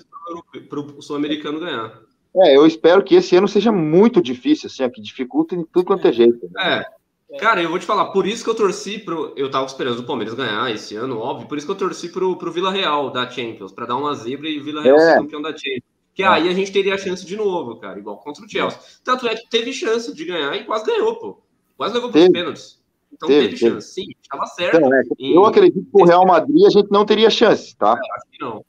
para 0.68 0.80
o 0.80 1.00
sul-americano 1.00 1.60
ganhar. 1.60 2.02
É, 2.38 2.56
eu 2.56 2.66
espero 2.66 3.04
que 3.04 3.14
esse 3.14 3.36
ano 3.36 3.46
seja 3.46 3.70
muito 3.70 4.20
difícil, 4.20 4.66
assim, 4.66 4.90
que 4.90 5.00
dificulta 5.00 5.54
em 5.54 5.64
tudo 5.64 5.86
quanto 5.86 6.08
é 6.08 6.12
jeito. 6.12 6.44
Né? 6.50 6.84
É. 7.30 7.38
Cara, 7.38 7.62
eu 7.62 7.70
vou 7.70 7.78
te 7.78 7.86
falar, 7.86 8.06
por 8.06 8.26
isso 8.26 8.42
que 8.42 8.50
eu 8.50 8.54
torci 8.54 8.98
pro. 8.98 9.32
Eu 9.36 9.48
tava 9.48 9.64
esperando 9.64 10.00
o 10.00 10.04
Palmeiras 10.04 10.34
ganhar 10.34 10.68
esse 10.72 10.96
ano, 10.96 11.18
óbvio, 11.20 11.46
por 11.46 11.56
isso 11.56 11.66
que 11.68 11.72
eu 11.72 11.76
torci 11.76 12.08
pro, 12.08 12.36
pro 12.36 12.50
Vila 12.50 12.72
Real 12.72 13.10
da 13.10 13.30
Champions, 13.30 13.70
para 13.70 13.86
dar 13.86 13.96
uma 13.96 14.12
zebra 14.14 14.48
e 14.48 14.58
o 14.58 14.64
Vila 14.64 14.82
Real 14.82 14.96
é. 14.96 15.12
ser 15.12 15.18
campeão 15.18 15.40
da 15.40 15.50
Champions. 15.56 15.93
Que 16.14 16.22
é. 16.22 16.26
aí 16.26 16.48
a 16.48 16.52
gente 16.52 16.72
teria 16.72 16.94
a 16.94 16.98
chance 16.98 17.26
de 17.26 17.36
novo, 17.36 17.76
cara, 17.76 17.98
igual 17.98 18.16
contra 18.18 18.44
o 18.44 18.48
Chelsea. 18.48 18.78
Tanto 19.02 19.26
é 19.26 19.34
que 19.34 19.48
teve 19.50 19.72
chance 19.72 20.14
de 20.14 20.24
ganhar 20.24 20.54
e 20.54 20.64
quase 20.64 20.86
ganhou, 20.86 21.16
pô. 21.16 21.42
Quase 21.76 21.94
levou 21.94 22.10
para 22.10 22.20
os 22.20 22.28
pênaltis. 22.28 22.84
Então 23.12 23.28
teve, 23.28 23.48
teve 23.48 23.56
chance, 23.56 23.92
sim, 23.92 24.06
estava 24.22 24.46
certo. 24.46 24.76
Então, 24.76 24.94
é, 24.94 25.02
eu 25.18 25.44
acredito 25.44 25.84
que 25.84 26.02
o 26.02 26.04
Real 26.04 26.26
Madrid 26.26 26.66
a 26.66 26.70
gente 26.70 26.90
não 26.90 27.04
teria 27.04 27.30
chance, 27.30 27.76
tá? 27.76 27.90
É, 27.90 28.16
acho 28.16 28.26
que 28.30 28.40
não. 28.40 28.64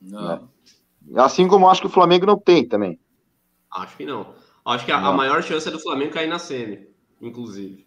não. 0.00 0.32
É. 0.32 1.20
Assim 1.20 1.48
como 1.48 1.68
acho 1.68 1.80
que 1.80 1.86
o 1.86 1.90
Flamengo 1.90 2.26
não 2.26 2.38
tem 2.38 2.66
também. 2.66 2.98
Acho 3.70 3.96
que 3.96 4.04
não. 4.04 4.34
Acho 4.64 4.84
que 4.84 4.92
a, 4.92 4.98
a 4.98 5.12
maior 5.12 5.42
chance 5.42 5.66
é 5.66 5.70
do 5.70 5.80
Flamengo 5.80 6.12
cair 6.12 6.28
na 6.28 6.38
semi, 6.38 6.88
inclusive. 7.20 7.86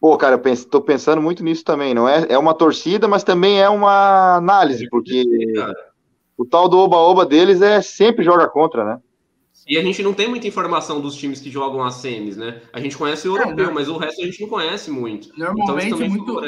Pô, 0.00 0.16
cara, 0.16 0.36
eu 0.36 0.38
penso, 0.38 0.68
tô 0.68 0.80
pensando 0.80 1.20
muito 1.20 1.42
nisso 1.42 1.64
também. 1.64 1.92
Não 1.92 2.08
é, 2.08 2.26
é 2.28 2.38
uma 2.38 2.54
torcida, 2.54 3.08
mas 3.08 3.24
também 3.24 3.60
é 3.60 3.68
uma 3.68 4.36
análise, 4.36 4.88
porque. 4.88 5.24
Cara 5.54 5.87
o 6.38 6.46
tal 6.46 6.68
do 6.68 6.78
oba-oba 6.78 7.26
deles 7.26 7.60
é 7.60 7.82
sempre 7.82 8.24
joga 8.24 8.48
contra, 8.48 8.84
né? 8.84 9.00
E 9.66 9.76
a 9.76 9.82
gente 9.82 10.02
não 10.02 10.14
tem 10.14 10.28
muita 10.28 10.46
informação 10.46 11.00
dos 11.00 11.16
times 11.16 11.40
que 11.40 11.50
jogam 11.50 11.84
as 11.84 11.96
semis, 11.96 12.36
né? 12.36 12.62
A 12.72 12.80
gente 12.80 12.96
conhece 12.96 13.28
o 13.28 13.36
é, 13.36 13.40
europeu, 13.42 13.68
é, 13.68 13.72
mas 13.72 13.88
o 13.88 13.98
resto 13.98 14.22
a 14.22 14.24
gente 14.24 14.40
não 14.40 14.48
conhece 14.48 14.90
muito. 14.90 15.28
Normalmente 15.36 15.86
então, 15.86 16.00
é, 16.00 16.08
muito, 16.08 16.40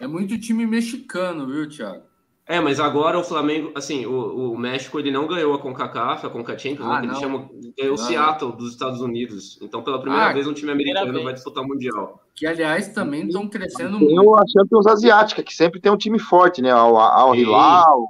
é 0.00 0.06
muito 0.06 0.40
time 0.40 0.66
mexicano, 0.66 1.46
viu, 1.46 1.68
Thiago? 1.68 2.02
É, 2.46 2.60
mas 2.60 2.78
agora 2.78 3.18
o 3.18 3.24
Flamengo, 3.24 3.72
assim, 3.74 4.04
o, 4.04 4.52
o 4.52 4.58
México 4.58 4.98
ele 4.98 5.10
não 5.10 5.26
ganhou 5.26 5.54
a 5.54 5.58
CONCACAF, 5.58 6.26
a 6.26 6.30
CONCACHAMPIONS, 6.30 6.78
né, 6.78 6.94
ah, 6.94 7.00
né, 7.00 7.08
que 7.08 7.14
ele 7.14 7.20
chama, 7.20 7.48
ganhou 7.78 7.94
o 7.94 7.98
Seattle 7.98 8.52
dos 8.52 8.72
Estados 8.72 9.00
Unidos. 9.00 9.58
Então, 9.62 9.82
pela 9.82 9.98
primeira 9.98 10.26
ah, 10.26 10.32
vez, 10.32 10.46
um 10.46 10.52
time 10.52 10.70
americano 10.70 11.22
vai 11.22 11.32
disputar 11.32 11.64
o 11.64 11.66
Mundial. 11.66 12.20
Que, 12.34 12.46
aliás, 12.46 12.88
também 12.88 13.26
estão 13.26 13.48
crescendo 13.48 13.98
tem 13.98 14.08
muito. 14.14 14.22
Tem 14.22 14.42
a 14.42 14.60
Champions 14.60 14.86
Asiática, 14.86 15.42
que 15.42 15.54
sempre 15.54 15.80
tem 15.80 15.90
um 15.90 15.96
time 15.96 16.18
forte, 16.18 16.60
né? 16.60 16.70
Ao, 16.70 16.98
ao 16.98 17.34
Hilal, 17.34 18.08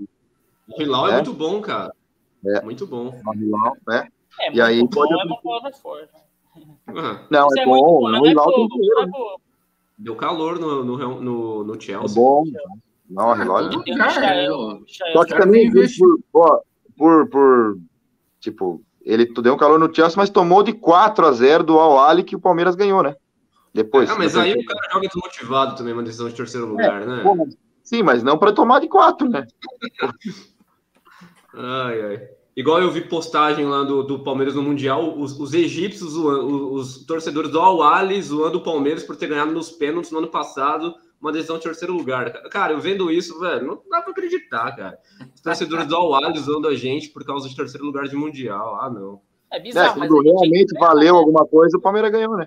o 0.69 0.82
Hilal 0.82 1.09
é. 1.09 1.11
é, 1.11 1.15
muito 1.15 1.32
bom, 1.35 1.61
cara. 1.61 1.93
É. 2.47 2.62
Muito 2.62 2.86
bom. 2.86 3.20
O 3.27 3.35
Hilal, 3.35 3.77
né? 3.86 4.09
É, 4.41 4.53
e 4.53 4.61
aí, 4.61 4.81
bom 4.81 4.89
pode... 4.89 5.12
é 5.12 5.24
uma 5.24 5.41
palavra 5.41 5.73
forte. 5.73 6.12
Uhum. 6.57 7.19
Não, 7.31 7.49
é, 7.57 7.62
é 7.62 7.65
bom. 7.65 7.81
bom. 7.81 8.20
O 8.20 8.27
Hilal 8.27 8.53
tem 8.53 8.69
dinheiro. 8.69 9.11
Deu 9.97 10.16
calor 10.16 10.59
no, 10.59 10.85
no, 10.85 11.20
no, 11.20 11.65
no 11.65 11.81
Chelsea. 11.81 12.11
É 12.11 12.15
bom. 12.15 12.45
Não, 13.09 13.32
o 13.32 13.43
Hilal 13.43 13.69
é 13.69 15.12
Só 15.12 15.24
que 15.24 15.36
também, 15.36 15.70
por, 16.32 16.62
por, 16.97 17.28
por, 17.28 17.78
tipo, 18.41 18.82
ele 19.05 19.27
deu 19.27 19.55
um 19.55 19.59
calor 19.59 19.78
no 19.78 19.95
Chelsea, 19.95 20.16
mas 20.16 20.31
tomou 20.31 20.62
de 20.62 20.73
4 20.73 21.27
a 21.27 21.32
0 21.32 21.65
do 21.65 21.78
Al-Ali 21.78 22.24
que 22.24 22.35
o 22.35 22.41
Palmeiras 22.41 22.74
ganhou, 22.74 23.03
né? 23.03 23.15
Depois. 23.73 24.09
Ah, 24.09 24.16
mas 24.16 24.36
aí 24.36 24.53
o 24.53 24.65
cara 24.65 24.89
joga 24.93 25.09
desmotivado 25.09 25.77
também, 25.77 25.93
uma 25.93 26.03
decisão 26.03 26.28
de 26.28 26.35
terceiro 26.35 26.66
lugar, 26.66 27.03
é, 27.03 27.07
né? 27.07 27.23
Pô, 27.23 27.49
sim, 27.82 28.03
mas 28.03 28.23
não 28.23 28.39
para 28.39 28.53
tomar 28.53 28.81
de 28.81 28.89
4, 28.89 29.28
né? 29.28 29.47
Ai, 31.57 32.03
ai. 32.03 32.29
Igual 32.57 32.81
eu 32.81 32.91
vi 32.91 33.01
postagem 33.01 33.67
lá 33.67 33.83
do, 33.83 34.05
do 34.05 34.21
Palmeiras 34.21 34.55
no 34.55 34.63
Mundial, 34.63 35.19
os, 35.19 35.39
os 35.39 35.53
egípcios, 35.53 36.13
zoando, 36.13 36.73
os, 36.73 36.99
os, 36.99 37.05
torcedores 37.07 37.51
do 37.51 37.59
Al-Ali 37.59 38.23
zoando 38.23 38.59
o 38.59 38.63
Palmeiras 38.63 39.03
por 39.03 39.17
ter 39.17 39.27
ganhado 39.27 39.51
nos 39.51 39.73
pênaltis 39.73 40.13
no 40.13 40.19
ano 40.19 40.29
passado, 40.29 40.95
uma 41.21 41.33
decisão 41.33 41.57
de 41.57 41.65
terceiro 41.65 41.93
lugar. 41.93 42.31
Cara, 42.51 42.73
eu 42.73 42.79
vendo 42.79 43.11
isso, 43.11 43.41
velho, 43.41 43.67
não 43.67 43.83
dá 43.91 44.01
pra 44.01 44.13
acreditar, 44.13 44.71
cara. 44.77 44.99
Os 45.35 45.41
torcedores 45.41 45.87
do 45.89 45.97
Al-Ali 45.97 46.39
zoando 46.39 46.69
a 46.69 46.77
gente 46.77 47.09
por 47.09 47.25
causa 47.25 47.49
de 47.49 47.57
terceiro 47.57 47.85
lugar 47.85 48.07
de 48.07 48.15
Mundial. 48.15 48.79
Ah, 48.81 48.89
não. 48.89 49.21
É 49.53 49.59
bizarro, 49.59 50.03
é, 50.03 50.07
quando 50.07 50.23
realmente 50.23 50.79
valeu 50.79 51.17
alguma 51.17 51.45
coisa, 51.45 51.77
o 51.77 51.81
Palmeiras 51.81 52.13
ganhou, 52.13 52.37
né? 52.37 52.47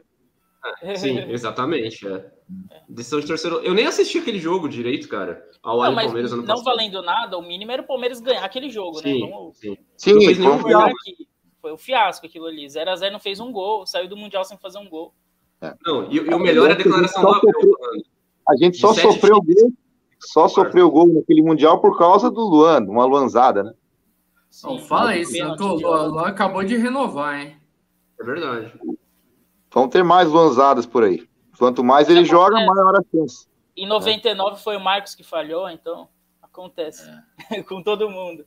Sim, 0.96 1.20
exatamente. 1.32 2.08
É. 2.08 2.32
Decisão 2.88 3.20
de 3.20 3.28
terceiro. 3.28 3.58
Eu 3.58 3.74
nem 3.74 3.86
assisti 3.86 4.20
aquele 4.20 4.40
jogo 4.40 4.68
direito, 4.70 5.08
cara. 5.08 5.44
Ao 5.62 5.82
não, 5.84 5.96
Palmeiras 5.96 6.34
ano 6.34 6.44
não 6.44 6.64
valendo 6.64 7.02
nada, 7.02 7.38
o 7.38 7.42
mínimo 7.42 7.72
era 7.72 7.82
o 7.82 7.88
Palmeiras 7.88 8.20
ganhar 8.20 8.44
aquele 8.44 8.70
jogo, 8.70 9.00
sim, 9.00 9.22
né? 9.22 9.30
Vamos... 9.30 9.58
Sim, 9.58 9.78
sim 9.96 10.36
foi, 10.36 10.48
um 10.48 10.60
fiasco. 10.60 11.00
foi 11.62 11.74
um 11.74 11.78
fiasco 11.78 12.26
aquilo 12.26 12.46
ali. 12.46 12.66
0x0 12.66 13.12
não 13.12 13.20
fez 13.20 13.40
um 13.40 13.52
gol, 13.52 13.86
saiu 13.86 14.08
do 14.08 14.18
Mundial 14.18 14.44
sem 14.44 14.58
fazer 14.58 14.78
um 14.78 14.90
gol. 14.90 15.14
É. 15.62 15.74
Não, 15.86 16.10
e, 16.12 16.16
e, 16.16 16.20
o 16.20 16.40
melhor 16.40 16.70
é 16.70 16.74
a 16.74 16.78
declaração 16.78 17.22
do 17.22 17.30
Abel. 17.30 17.52
A 18.48 18.56
gente 18.56 18.78
só 18.78 18.94
sofreu 18.94 19.42
gol, 19.42 19.74
só 20.20 20.48
sofreu 20.48 20.90
gol 20.90 21.08
naquele 21.14 21.42
Mundial 21.42 21.82
por 21.82 21.98
causa 21.98 22.32
do 22.32 22.42
Luan, 22.42 22.82
uma 22.82 23.06
Luanzada, 23.06 23.64
né? 23.64 23.74
Sim, 24.50 24.68
não 24.68 24.80
fala 24.80 25.16
isso, 25.18 25.34
né? 25.34 25.46
o 25.60 26.08
Luan 26.08 26.28
acabou 26.28 26.64
de 26.64 26.78
renovar, 26.78 27.42
hein? 27.42 27.58
É 28.20 28.24
verdade. 28.24 28.74
Vão 29.72 29.88
ter 29.88 30.04
mais 30.04 30.30
Luanzadas 30.30 30.86
por 30.86 31.04
aí. 31.04 31.28
Quanto 31.58 31.84
mais 31.84 32.10
ele 32.10 32.24
joga, 32.24 32.56
maior 32.56 32.96
a 32.96 33.02
chance. 33.12 33.48
Em 33.76 33.88
99 33.88 34.62
foi 34.62 34.78
o 34.78 34.80
Marcos 34.80 35.16
que 35.16 35.24
falhou, 35.24 35.70
então. 35.70 36.08
Acontece. 36.42 37.10
É. 37.52 37.62
Com 37.64 37.82
todo 37.82 38.10
mundo. 38.10 38.46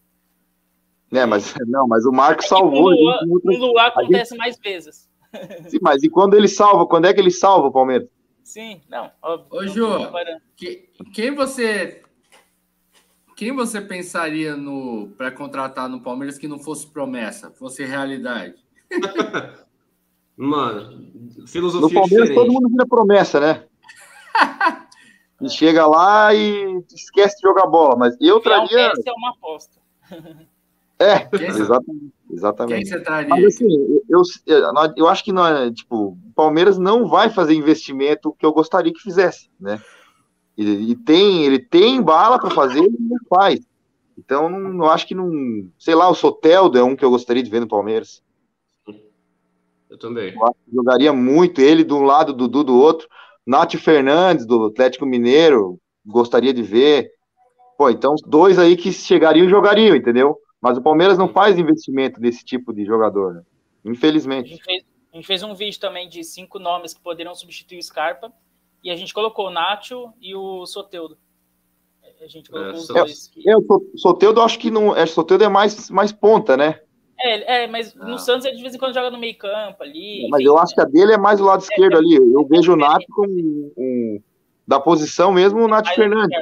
É, 1.13 1.27
mas 1.27 1.55
não, 1.67 1.89
mas 1.89 2.05
o 2.05 2.13
Marco 2.13 2.43
é 2.43 2.47
salvou. 2.47 2.71
Com 2.71 2.89
o 2.89 2.91
Luan, 2.91 3.59
Luan 3.59 3.83
acontece 3.83 4.31
gente... 4.31 4.39
mais 4.39 4.59
vezes. 4.59 5.11
Sim, 5.69 5.79
mas 5.83 6.03
e 6.03 6.09
quando 6.09 6.35
ele 6.35 6.49
salva? 6.49 6.87
Quando 6.87 7.07
é 7.07 7.15
que 7.15 7.21
ele 7.21 7.31
salva 7.31 7.69
o 7.69 7.73
Palmeiras? 7.73 8.09
Sim, 8.43 8.81
não, 8.89 9.11
óbvio. 9.23 9.61
Ô, 9.61 9.67
Ju, 9.67 9.87
que, 10.57 10.89
quem 11.13 11.35
você 11.35 12.03
quem 13.37 13.53
você 13.55 13.81
pensaria 13.81 14.57
no 14.57 15.09
para 15.17 15.31
contratar 15.31 15.89
no 15.89 16.03
Palmeiras 16.03 16.37
que 16.37 16.49
não 16.49 16.59
fosse 16.59 16.87
promessa, 16.87 17.51
fosse 17.51 17.85
realidade? 17.85 18.57
Mano, 20.41 21.07
filosofia 21.47 21.87
No 21.87 21.93
Palmeiras 21.93 22.29
diferente. 22.29 22.35
todo 22.35 22.51
mundo 22.51 22.71
vira 22.71 22.87
promessa, 22.87 23.39
né? 23.39 23.65
e 25.43 25.51
chega 25.51 25.87
lá 25.87 26.35
e 26.35 26.83
esquece 26.95 27.37
de 27.37 27.43
jogar 27.43 27.67
bola, 27.67 27.95
mas 27.95 28.17
eu 28.19 28.41
traria. 28.41 28.87
Essa 28.87 29.03
é 29.07 29.13
uma 29.13 29.31
aposta. 29.33 29.79
É, 30.99 31.29
exatamente. 31.33 32.13
exatamente. 32.31 32.77
Quem 32.77 32.87
você 32.87 33.01
traria? 33.01 33.29
Mas 33.29 33.45
assim, 33.45 33.67
eu, 34.09 34.23
eu, 34.47 34.63
eu 34.97 35.09
acho 35.09 35.25
que 35.25 35.33
não, 35.33 35.73
tipo, 35.73 36.09
o 36.09 36.33
Palmeiras 36.35 36.79
não 36.79 37.07
vai 37.07 37.29
fazer 37.29 37.53
investimento 37.53 38.35
que 38.39 38.47
eu 38.47 38.53
gostaria 38.53 38.93
que 38.93 39.01
fizesse, 39.01 39.51
né? 39.61 39.79
E, 40.57 40.91
e 40.93 40.97
tem, 40.97 41.45
ele 41.45 41.59
tem 41.59 42.01
bala 42.01 42.39
para 42.39 42.51
fazer 42.51 42.83
e 42.83 42.97
não 42.99 43.19
faz. 43.29 43.61
Então, 44.17 44.49
não, 44.49 44.59
não, 44.59 44.91
acho 44.91 45.07
que 45.07 45.15
não. 45.15 45.31
Sei 45.79 45.95
lá, 45.95 46.09
o 46.09 46.15
Soteldo 46.15 46.79
é 46.79 46.83
um 46.83 46.97
que 46.97 47.05
eu 47.05 47.11
gostaria 47.11 47.43
de 47.43 47.51
ver 47.51 47.61
no 47.61 47.69
Palmeiras. 47.69 48.23
Eu 49.91 49.99
também. 49.99 50.33
Eu 50.33 50.55
jogaria 50.73 51.13
muito 51.13 51.61
ele 51.61 51.83
de 51.83 51.93
um 51.93 52.03
lado, 52.03 52.33
Dudu 52.33 52.63
do 52.63 52.77
outro. 52.77 53.09
Nath 53.45 53.75
Fernandes, 53.75 54.47
do 54.47 54.67
Atlético 54.67 55.05
Mineiro, 55.05 55.81
gostaria 56.07 56.55
de 56.55 56.63
ver. 56.63 57.11
Pô, 57.77 57.91
então, 57.91 58.15
dois 58.27 58.59
aí 58.59 58.77
que 58.77 58.93
chegariam 58.93 59.47
e 59.47 59.51
jogariam, 59.51 59.97
entendeu? 59.97 60.39
Mas 60.61 60.79
o 60.79 60.83
Palmeiras 60.83 61.19
não 61.19 61.29
faz 61.29 61.59
investimento 61.59 62.21
nesse 62.21 62.45
tipo 62.45 62.73
de 62.73 62.85
jogador, 62.85 63.35
né? 63.35 63.43
Infelizmente. 63.85 64.47
A 64.47 64.49
gente, 64.51 64.65
fez, 64.65 64.85
a 65.13 65.17
gente, 65.17 65.27
fez, 65.27 65.43
um 65.43 65.55
vídeo 65.55 65.81
também 65.81 66.09
de 66.09 66.23
cinco 66.23 66.59
nomes 66.59 66.95
que 66.95 67.01
poderiam 67.01 67.35
substituir 67.35 67.79
o 67.79 67.83
Scarpa. 67.83 68.33
E 68.85 68.91
a 68.91 68.97
gente 68.97 69.13
colocou 69.13 69.49
o 69.49 69.51
Nacho 69.51 70.13
e 70.21 70.35
o 70.35 70.65
Soteudo. 70.67 71.19
A 72.23 72.27
gente 72.27 72.51
colocou 72.51 72.73
é, 72.73 72.77
os 72.77 72.87
dois. 72.87 73.29
Que... 73.29 73.49
É, 73.49 73.57
o 73.57 73.83
Soteudo 73.97 74.43
acho 74.43 74.59
que 74.59 74.71
não. 74.71 74.95
É, 74.95 75.07
Soteudo 75.07 75.43
é 75.43 75.49
mais, 75.49 75.89
mais 75.89 76.13
ponta, 76.13 76.57
né? 76.57 76.81
É, 77.23 77.65
é 77.65 77.67
mas 77.67 77.95
ah. 77.99 78.07
no 78.07 78.19
Santos 78.19 78.47
ele 78.47 78.57
de 78.57 78.63
vez 78.63 78.75
em 78.75 78.79
quando 78.79 78.95
joga 78.95 79.11
no 79.11 79.19
meio 79.19 79.37
campo 79.37 79.83
ali. 79.83 80.27
Mas 80.31 80.45
eu 80.45 80.59
acho 80.59 80.75
que 80.75 80.81
a 80.81 80.85
dele 80.85 81.13
é 81.13 81.19
mais 81.19 81.41
o 81.41 81.45
lado 81.45 81.63
esquerdo 81.63 81.99
ali. 81.99 82.15
Eu 82.17 82.47
vejo 82.47 82.73
o 82.73 82.77
Nath 82.77 83.05
como 83.11 83.31
um, 83.31 83.73
um, 83.77 84.23
da 84.67 84.81
posição 84.81 85.33
mesmo 85.33 85.61
o 85.61 85.69
Nath 85.69 85.89
Fernandes. 85.89 86.39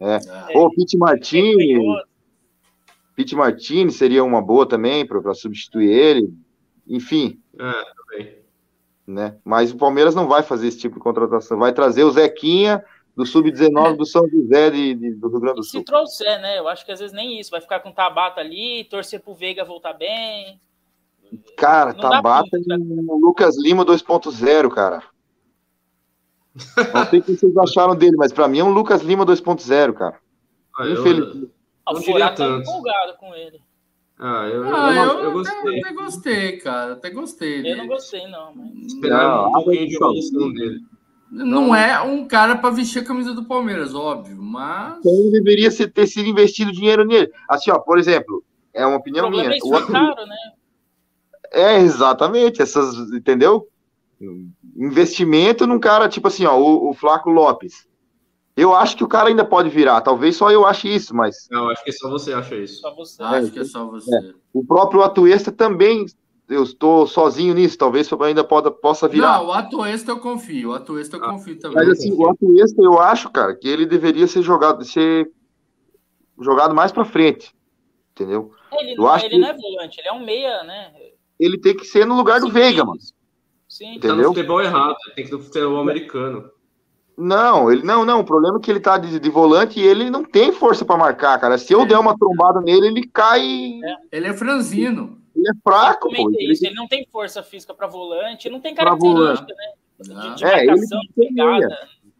É. 0.00 0.18
Ou 0.56 0.66
o 0.66 0.74
Pete 0.74 0.98
Martini. 0.98 1.78
Pete 3.14 3.36
Martini 3.36 3.92
seria 3.92 4.24
uma 4.24 4.42
boa 4.42 4.66
também 4.66 5.06
para 5.06 5.32
substituir 5.34 5.90
ele. 5.90 6.34
Enfim. 6.88 7.40
É, 7.56 7.72
também. 7.96 8.34
Né? 9.06 9.36
Mas 9.44 9.70
o 9.70 9.76
Palmeiras 9.76 10.14
não 10.14 10.26
vai 10.26 10.42
fazer 10.42 10.68
esse 10.68 10.78
tipo 10.78 10.96
de 10.96 11.00
contratação. 11.02 11.58
Vai 11.58 11.72
trazer 11.72 12.02
o 12.02 12.10
Zequinha 12.10 12.84
do 13.16 13.26
Sub-19 13.26 13.96
do 13.96 14.06
São 14.06 14.28
José 14.28 14.70
de, 14.70 14.94
de, 14.94 15.14
do 15.14 15.28
Rio 15.28 15.40
Grande 15.40 15.56
do 15.56 15.62
Sul. 15.62 15.80
Se 15.80 15.84
trouxer, 15.84 16.40
né? 16.40 16.58
Eu 16.58 16.68
acho 16.68 16.84
que 16.84 16.92
às 16.92 17.00
vezes 17.00 17.14
nem 17.14 17.38
isso. 17.38 17.50
Vai 17.50 17.60
ficar 17.60 17.80
com 17.80 17.90
o 17.90 17.94
Tabata 17.94 18.40
ali, 18.40 18.84
torcer 18.84 19.20
pro 19.20 19.34
Veiga 19.34 19.64
voltar 19.64 19.92
bem. 19.92 20.60
Cara, 21.56 21.92
não 21.92 22.00
Tabata 22.00 22.58
e 22.58 22.72
o 22.72 23.16
Lucas 23.16 23.56
Lima 23.58 23.84
2.0, 23.84 24.70
cara. 24.70 25.02
Não 26.54 27.06
sei 27.06 27.20
o 27.20 27.22
que 27.22 27.36
vocês 27.36 27.56
acharam 27.56 27.96
dele, 27.96 28.16
mas 28.16 28.32
para 28.32 28.48
mim 28.48 28.58
é 28.58 28.64
um 28.64 28.72
Lucas 28.72 29.02
Lima 29.02 29.24
2.0, 29.24 29.94
cara. 29.94 30.18
Ah, 30.78 30.88
Infelizmente. 30.88 31.50
Eu, 31.88 31.96
o 31.96 32.02
Furá 32.02 32.30
tá 32.30 32.46
empolgado 32.46 33.16
com 33.18 33.34
ele. 33.34 33.60
Ah, 34.18 34.46
eu, 34.46 34.74
ah, 34.74 34.94
eu, 34.94 35.04
eu, 35.04 35.20
eu, 35.20 35.32
gostei. 35.32 35.80
Até, 35.80 35.92
gostei, 35.92 36.56
cara. 36.58 36.92
Até 36.92 37.10
gostei. 37.10 37.58
Eu 37.58 37.62
dele. 37.62 37.76
não 37.76 37.86
gostei, 37.88 38.28
não. 38.28 38.54
Mas... 38.54 38.92
Esperava 38.92 39.48
um 39.48 39.52
pouquinho 39.52 39.88
de 39.88 39.96
evolução 39.96 40.52
dele. 40.52 40.80
Não 41.32 41.74
é 41.74 41.98
um 42.02 42.26
cara 42.26 42.56
para 42.56 42.68
vestir 42.68 42.98
a 42.98 43.04
camisa 43.04 43.32
do 43.32 43.46
Palmeiras, 43.46 43.94
óbvio, 43.94 44.36
mas. 44.36 44.98
Então 44.98 45.30
deveria 45.30 45.70
ter 45.88 46.06
sido 46.06 46.28
investido 46.28 46.70
dinheiro 46.70 47.06
nele. 47.06 47.32
Assim, 47.48 47.70
ó, 47.70 47.78
por 47.78 47.98
exemplo, 47.98 48.44
é 48.74 48.84
uma 48.84 48.98
opinião 48.98 49.28
o 49.28 49.30
minha. 49.30 49.50
É, 49.50 49.56
isso 49.56 49.66
o 49.66 49.86
caro, 49.86 50.26
né? 50.26 50.36
É, 51.50 51.78
exatamente. 51.78 52.60
Essas, 52.60 52.94
entendeu? 53.12 53.66
Investimento 54.76 55.66
num 55.66 55.80
cara, 55.80 56.06
tipo 56.06 56.28
assim, 56.28 56.44
ó, 56.44 56.58
o, 56.58 56.90
o 56.90 56.92
Flaco 56.92 57.30
Lopes. 57.30 57.86
Eu 58.54 58.74
acho 58.74 58.94
que 58.94 59.04
o 59.04 59.08
cara 59.08 59.30
ainda 59.30 59.44
pode 59.44 59.70
virar. 59.70 60.02
Talvez 60.02 60.36
só 60.36 60.50
eu 60.50 60.66
ache 60.66 60.94
isso, 60.94 61.16
mas. 61.16 61.48
Não, 61.50 61.70
acho 61.70 61.82
que 61.82 61.92
só 61.92 62.10
você 62.10 62.34
acha 62.34 62.54
isso. 62.56 62.82
Só 62.82 62.94
você. 62.94 63.22
Acho 63.22 63.50
que 63.50 63.60
é 63.60 63.64
só 63.64 63.86
você. 63.86 64.14
É. 64.14 64.34
O 64.52 64.62
próprio 64.62 65.02
Atuesta 65.02 65.50
também 65.50 66.04
eu 66.52 66.62
estou 66.62 67.06
sozinho 67.06 67.54
nisso, 67.54 67.78
talvez 67.78 68.10
eu 68.10 68.22
ainda 68.22 68.44
poda, 68.44 68.70
possa 68.70 69.08
virar. 69.08 69.38
Não, 69.38 69.46
o 69.46 69.52
Atuesta 69.52 70.12
eu 70.12 70.18
confio, 70.18 70.70
o 70.70 70.74
Atuesta 70.74 71.16
eu 71.16 71.24
ah, 71.24 71.30
confio 71.30 71.58
também. 71.58 71.76
Mas 71.76 71.88
assim, 71.88 72.12
o 72.12 72.28
Atuesta 72.28 72.82
eu 72.82 73.00
acho, 73.00 73.30
cara, 73.30 73.54
que 73.54 73.68
ele 73.68 73.86
deveria 73.86 74.26
ser 74.26 74.42
jogado, 74.42 74.84
ser 74.84 75.30
jogado 76.40 76.74
mais 76.74 76.92
para 76.92 77.04
frente, 77.04 77.54
entendeu? 78.12 78.52
Ele, 78.72 78.94
eu 78.98 79.08
acho 79.08 79.26
ele 79.26 79.34
que... 79.34 79.40
não 79.40 79.48
é 79.48 79.56
volante, 79.56 80.00
ele 80.00 80.08
é 80.08 80.12
um 80.12 80.24
meia, 80.24 80.62
né? 80.64 80.92
Ele 81.38 81.58
tem 81.58 81.76
que 81.76 81.84
ser 81.84 82.06
no 82.06 82.16
lugar 82.16 82.40
Sim, 82.40 82.46
do 82.46 82.52
Veiga, 82.52 82.84
mano. 82.84 83.00
Sim. 83.68 83.96
Entendeu? 83.96 84.16
Tá 84.16 84.22
no 84.22 84.34
futebol 84.34 84.60
errado, 84.60 84.96
tem 85.16 85.24
que 85.24 85.30
ser 85.30 85.36
no 85.36 85.42
futebol 85.42 85.80
americano. 85.80 86.50
Não, 87.16 87.70
ele 87.70 87.82
não, 87.82 88.04
não. 88.04 88.20
O 88.20 88.24
problema 88.24 88.58
é 88.58 88.60
que 88.60 88.70
ele 88.70 88.80
tá 88.80 88.98
de, 88.98 89.20
de 89.20 89.30
volante 89.30 89.78
e 89.78 89.82
ele 89.82 90.10
não 90.10 90.24
tem 90.24 90.50
força 90.50 90.84
para 90.84 90.96
marcar, 90.96 91.38
cara. 91.38 91.58
Se 91.58 91.72
eu 91.72 91.82
é. 91.82 91.86
der 91.86 91.98
uma 91.98 92.16
trombada 92.16 92.60
nele, 92.60 92.86
ele 92.86 93.06
cai. 93.06 93.80
É. 93.84 94.16
Ele 94.16 94.28
é 94.28 94.32
franzino. 94.32 95.21
Ele 95.34 95.48
é 95.48 95.52
fraco, 95.62 96.08
pô. 96.08 96.30
Ele... 96.30 96.52
ele... 96.60 96.74
não 96.74 96.86
tem 96.86 97.06
força 97.10 97.42
física 97.42 97.74
para 97.74 97.86
volante, 97.86 98.50
não 98.50 98.60
tem 98.60 98.74
característica, 98.74 99.54
né? 99.54 99.72
De, 100.00 100.34
de 100.36 100.44
é, 100.44 100.66
ele 100.66 100.74
tem 101.14 101.34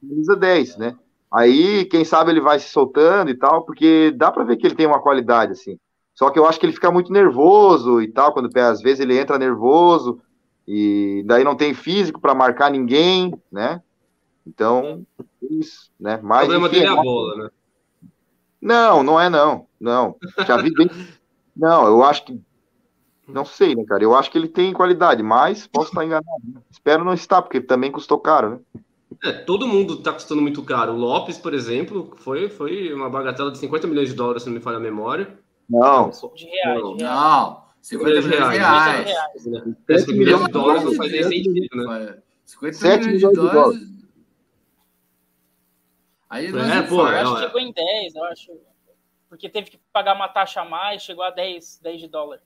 camisa 0.01 0.37
10, 0.37 0.77
né? 0.77 0.97
Aí, 1.33 1.87
quem 1.87 2.05
sabe 2.05 2.31
ele 2.31 2.41
vai 2.41 2.59
se 2.59 2.69
soltando 2.69 3.31
e 3.31 3.35
tal, 3.35 3.65
porque 3.65 4.13
dá 4.15 4.31
para 4.31 4.45
ver 4.45 4.57
que 4.57 4.67
ele 4.67 4.75
tem 4.75 4.87
uma 4.87 5.01
qualidade, 5.01 5.53
assim. 5.53 5.79
Só 6.15 6.31
que 6.31 6.39
eu 6.39 6.47
acho 6.47 6.61
que 6.61 6.67
ele 6.67 6.75
fica 6.75 6.91
muito 6.91 7.11
nervoso 7.11 8.03
e 8.03 8.09
tal, 8.09 8.33
quando 8.33 8.51
às 8.59 8.83
vezes 8.83 9.01
ele 9.01 9.19
entra 9.19 9.39
nervoso 9.39 10.21
e 10.69 11.25
daí 11.27 11.43
não 11.43 11.57
tem 11.57 11.73
físico 11.73 12.21
para 12.21 12.35
marcar 12.35 12.71
ninguém, 12.71 13.33
né? 13.51 13.83
Então, 14.47 15.07
isso, 15.51 15.91
né? 15.99 16.21
Mas, 16.23 16.45
o 16.45 16.51
problema 16.51 16.67
enfim, 16.67 16.81
dele 16.81 16.87
é 16.87 16.99
a 16.99 17.03
bola, 17.03 17.45
né? 17.45 17.51
Não, 18.61 19.03
não 19.03 19.21
é 19.21 19.29
não. 19.29 19.67
Não. 19.81 20.17
Já 20.47 20.57
vi 20.57 20.73
bem. 20.73 20.89
Não, 21.55 21.87
eu 21.87 22.03
acho 22.03 22.25
que 22.25 22.41
não 23.33 23.45
sei, 23.45 23.75
né, 23.75 23.85
cara? 23.85 24.03
Eu 24.03 24.15
acho 24.15 24.31
que 24.31 24.39
ele 24.39 24.49
tem 24.49 24.73
qualidade, 24.73 25.23
mas 25.23 25.67
posso 25.67 25.89
estar 25.89 26.05
enganado. 26.05 26.43
Né? 26.45 26.61
Espero 26.71 27.05
não 27.05 27.15
estar, 27.15 27.43
porque 27.43 27.61
também 27.61 27.91
custou 27.91 28.19
caro, 28.19 28.51
né? 28.51 28.83
É, 29.25 29.33
todo 29.33 29.69
mundo 29.69 29.95
está 29.95 30.13
custando 30.13 30.43
muito 30.43 30.63
caro. 30.63 30.93
O 30.93 30.97
Lopes, 30.97 31.39
por 31.39 31.55
exemplo, 31.55 32.13
foi, 32.17 32.49
foi 32.49 32.93
uma 32.93 33.09
bagatela 33.09 33.51
de 33.53 33.59
50 33.59 33.87
milhões 33.87 34.09
de 34.09 34.15
dólares, 34.15 34.43
se 34.43 34.49
não 34.49 34.57
me 34.57 34.63
falha 34.63 34.79
a 34.79 34.81
memória. 34.81 35.39
Não. 35.69 36.11
De 36.35 36.47
reais. 36.47 36.81
Não, 36.81 36.97
não 36.97 37.63
50 37.83 38.09
milhões 38.09 38.25
de 38.25 38.31
reais. 38.31 38.59
reais. 38.59 39.07
reais. 39.07 39.47
Né? 39.47 39.75
50 39.89 40.13
milhões 40.13 40.45
de 40.47 40.53
dólares 40.53 40.85
não 40.85 40.95
faz 40.95 41.13
nem 41.13 41.23
sentido, 41.23 41.77
né? 41.77 42.19
50 42.45 42.99
milhões 42.99 43.21
de 43.21 43.35
dólares. 43.35 43.93
Aí 46.31 46.51
nós 46.51 46.71
é, 46.71 46.83
pô, 46.83 47.01
eu 47.01 47.07
acho 47.09 47.35
que 47.35 47.41
chegou 47.43 47.61
em 47.61 47.73
10, 47.73 48.15
eu 48.15 48.25
acho. 48.25 48.53
Porque 49.29 49.49
teve 49.49 49.71
que 49.71 49.79
pagar 49.93 50.15
uma 50.15 50.29
taxa 50.29 50.63
a 50.63 50.65
mais, 50.65 51.03
chegou 51.03 51.25
a 51.25 51.31
10, 51.31 51.81
10 51.83 52.01
de 52.01 52.09
dólar. 52.09 52.41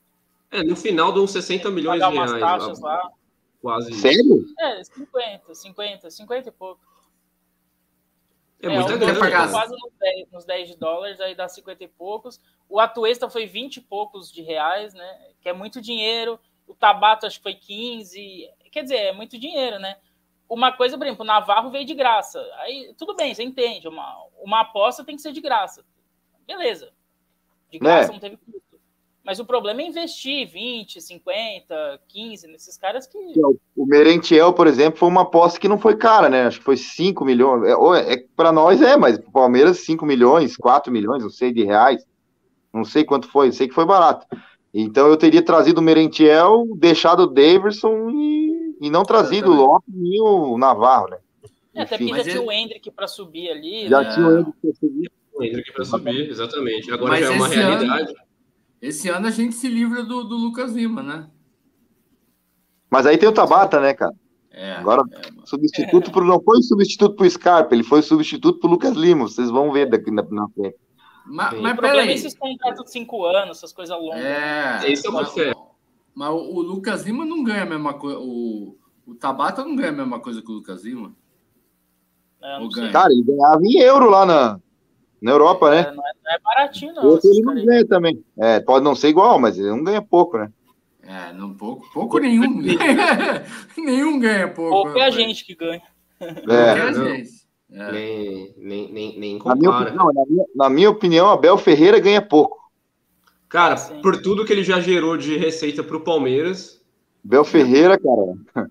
É, 0.50 0.62
no 0.62 0.76
final 0.76 1.12
deu 1.12 1.22
uns 1.22 1.32
60 1.32 1.70
milhões 1.70 2.00
de 2.00 2.08
reais. 2.08 2.32
taxas 2.40 2.80
lá. 2.80 2.94
lá. 2.94 3.10
Quase. 3.60 3.92
Sério? 3.94 4.44
É, 4.58 4.84
50, 4.84 5.54
50, 5.54 6.10
50 6.10 6.48
e 6.48 6.52
pouco. 6.52 6.80
É, 8.62 8.66
é 8.66 8.70
muita 8.70 8.96
grana. 8.96 9.18
Tá 9.18 9.48
quase 9.50 9.72
nos 9.72 9.92
10, 9.98 10.30
nos 10.30 10.44
10 10.44 10.68
de 10.68 10.76
dólares, 10.76 11.20
aí 11.20 11.34
dá 11.34 11.48
50 11.48 11.84
e 11.84 11.88
poucos. 11.88 12.40
O 12.68 12.80
Atuesta 12.80 13.28
foi 13.28 13.46
20 13.46 13.76
e 13.76 13.80
poucos 13.80 14.32
de 14.32 14.42
reais, 14.42 14.94
né? 14.94 15.18
Que 15.40 15.48
é 15.48 15.52
muito 15.52 15.80
dinheiro. 15.80 16.38
O 16.66 16.74
Tabato 16.74 17.26
acho 17.26 17.38
que 17.38 17.42
foi 17.42 17.54
15. 17.54 18.48
Quer 18.70 18.82
dizer, 18.82 18.96
é 18.96 19.12
muito 19.12 19.38
dinheiro, 19.38 19.78
né? 19.78 19.96
Uma 20.48 20.72
coisa, 20.72 20.96
por 20.96 21.06
exemplo, 21.06 21.24
o 21.24 21.26
Navarro 21.26 21.70
veio 21.70 21.84
de 21.84 21.94
graça. 21.94 22.40
Aí, 22.58 22.94
tudo 22.96 23.14
bem, 23.16 23.34
você 23.34 23.42
entende. 23.42 23.88
Uma, 23.88 24.26
uma 24.40 24.60
aposta 24.60 25.04
tem 25.04 25.16
que 25.16 25.22
ser 25.22 25.32
de 25.32 25.40
graça. 25.40 25.84
Beleza. 26.46 26.92
De 27.70 27.78
graça 27.78 28.10
é. 28.10 28.12
não 28.12 28.20
teve 28.20 28.36
custo. 28.36 28.65
Mas 29.26 29.40
o 29.40 29.44
problema 29.44 29.82
é 29.82 29.88
investir 29.88 30.48
20, 30.48 31.00
50, 31.00 32.00
15 32.06 32.46
nesses 32.46 32.78
caras 32.78 33.08
que. 33.08 33.18
O 33.76 33.84
Merentiel, 33.84 34.52
por 34.52 34.68
exemplo, 34.68 35.00
foi 35.00 35.08
uma 35.08 35.22
aposta 35.22 35.58
que 35.58 35.66
não 35.66 35.78
foi 35.78 35.96
cara, 35.96 36.28
né? 36.28 36.44
Acho 36.44 36.60
que 36.60 36.64
foi 36.64 36.76
5 36.76 37.24
milhões. 37.24 37.64
É, 37.64 38.12
é, 38.12 38.24
para 38.36 38.52
nós 38.52 38.80
é, 38.80 38.96
mas 38.96 39.18
para 39.18 39.28
o 39.28 39.32
Palmeiras, 39.32 39.78
5 39.80 40.06
milhões, 40.06 40.56
4 40.56 40.92
milhões, 40.92 41.24
não 41.24 41.30
sei, 41.30 41.52
de 41.52 41.64
reais. 41.64 42.06
Não 42.72 42.84
sei 42.84 43.02
quanto 43.02 43.28
foi, 43.28 43.50
sei 43.50 43.66
que 43.66 43.74
foi 43.74 43.84
barato. 43.84 44.24
Então 44.72 45.08
eu 45.08 45.16
teria 45.16 45.42
trazido 45.42 45.80
o 45.80 45.82
Merentiel, 45.82 46.64
deixado 46.76 47.24
o 47.24 47.26
Daverson 47.26 48.10
e, 48.10 48.76
e 48.82 48.90
não 48.90 49.02
trazido 49.02 49.50
o 49.50 49.56
Lopes 49.56 49.92
e 49.92 50.20
o 50.20 50.56
Navarro, 50.56 51.08
né? 51.08 51.18
É, 51.74 51.82
até 51.82 51.98
porque 51.98 52.14
já 52.14 52.22
tinha 52.22 52.42
o 52.42 52.52
Hendrick 52.52 52.90
para 52.92 53.08
subir 53.08 53.50
ali. 53.50 53.88
Já 53.88 54.02
né? 54.02 54.14
tinha 54.14 54.24
o 54.24 54.38
Hendrick 54.38 54.52
para 54.62 54.72
subir. 54.72 55.10
O 55.34 55.42
Hendrick 55.42 55.72
para 55.72 55.84
subir, 55.84 56.30
exatamente. 56.30 56.92
Agora 56.92 57.10
Mas 57.10 57.20
já 57.26 57.26
é 57.26 57.36
uma 57.36 57.48
realidade. 57.48 58.10
Ano, 58.12 58.25
esse 58.80 59.08
ano 59.08 59.26
a 59.26 59.30
gente 59.30 59.54
se 59.54 59.68
livra 59.68 60.02
do, 60.02 60.24
do 60.24 60.36
Lucas 60.36 60.72
Lima, 60.72 61.02
né? 61.02 61.30
Mas 62.90 63.06
aí 63.06 63.18
tem 63.18 63.28
o 63.28 63.32
Tabata, 63.32 63.80
né, 63.80 63.94
cara? 63.94 64.14
É, 64.50 64.72
Agora, 64.72 65.02
é, 65.12 65.46
substituto 65.46 66.10
pro, 66.10 66.24
não 66.24 66.40
foi 66.40 66.62
substituto 66.62 67.14
pro 67.14 67.28
Scarpa, 67.28 67.74
ele 67.74 67.82
foi 67.82 68.00
substituto 68.00 68.58
pro 68.58 68.70
Lucas 68.70 68.94
Lima. 68.94 69.28
Vocês 69.28 69.50
vão 69.50 69.70
ver 69.70 69.90
daqui 69.90 70.10
na, 70.10 70.22
na 70.22 70.48
frente. 70.48 70.76
Mas, 71.26 71.60
mas 71.60 71.72
o 71.72 71.76
problema 71.76 72.10
é 72.10 72.14
esses 72.14 72.34
contratos 72.34 72.84
de 72.84 72.90
cinco 72.92 73.24
anos, 73.24 73.58
essas 73.58 73.72
coisas 73.72 73.96
longas. 73.98 74.24
É, 74.24 74.88
isso 74.90 75.06
é 75.06 75.10
uma. 75.10 75.22
Mas 76.14 76.30
o, 76.30 76.36
o 76.36 76.62
Lucas 76.62 77.04
Lima 77.04 77.26
não 77.26 77.44
ganha 77.44 77.64
a 77.64 77.66
mesma 77.66 77.94
coisa. 77.94 78.18
O, 78.18 78.78
o 79.06 79.14
Tabata 79.14 79.62
não 79.62 79.76
ganha 79.76 79.90
a 79.90 79.92
mesma 79.92 80.20
coisa 80.20 80.40
que 80.40 80.50
o 80.50 80.54
Lucas 80.54 80.84
Lima. 80.84 81.14
É, 82.42 82.90
cara, 82.92 83.12
ele 83.12 83.24
ganhava 83.24 83.60
em 83.62 83.78
euro 83.80 84.08
lá 84.08 84.24
na, 84.24 84.60
na 85.20 85.30
Europa, 85.30 85.70
né? 85.70 85.80
É, 85.80 85.92
não, 85.92 86.06
é, 86.06 86.12
não 86.24 86.32
é 86.32 86.38
baratinho, 86.38 86.94
não. 86.94 87.20
Ele 87.22 87.40
não 87.42 87.64
ganha 87.64 87.86
também. 87.86 88.24
É, 88.38 88.60
pode 88.60 88.84
não 88.84 88.94
ser 88.94 89.08
igual, 89.08 89.38
mas 89.38 89.58
ele 89.58 89.68
não 89.68 89.82
ganha 89.82 90.02
pouco, 90.02 90.38
né? 90.38 90.50
É, 91.02 91.32
não 91.32 91.54
pouco. 91.54 91.86
Pouco 91.92 92.18
nenhum. 92.18 92.62
nenhum 93.76 94.18
ganha 94.18 94.48
pouco. 94.48 94.82
Pouco 94.84 94.98
é 94.98 95.02
a 95.02 95.10
gente 95.10 95.44
que 95.44 95.54
ganha. 95.54 95.82
É, 96.20 96.54
é 96.54 96.80
a 96.82 96.92
gente. 96.92 97.46
É. 97.70 97.92
Nem, 97.92 98.54
nem, 98.56 98.92
nem, 98.92 99.18
nem 99.18 99.38
compara. 99.38 99.56
Na 99.56 99.60
minha, 99.60 99.70
opinião, 99.70 100.12
na, 100.12 100.24
minha, 100.26 100.44
na 100.54 100.70
minha 100.70 100.90
opinião, 100.90 101.30
Abel 101.30 101.58
Ferreira 101.58 101.98
ganha 101.98 102.22
pouco. 102.22 102.56
Cara, 103.48 103.76
por 104.02 104.20
tudo 104.20 104.44
que 104.44 104.52
ele 104.52 104.64
já 104.64 104.80
gerou 104.80 105.16
de 105.16 105.36
receita 105.36 105.82
para 105.82 105.96
o 105.96 106.00
Palmeiras. 106.00 106.82
Abel 107.24 107.44
Ferreira, 107.44 107.98
cara. 107.98 108.68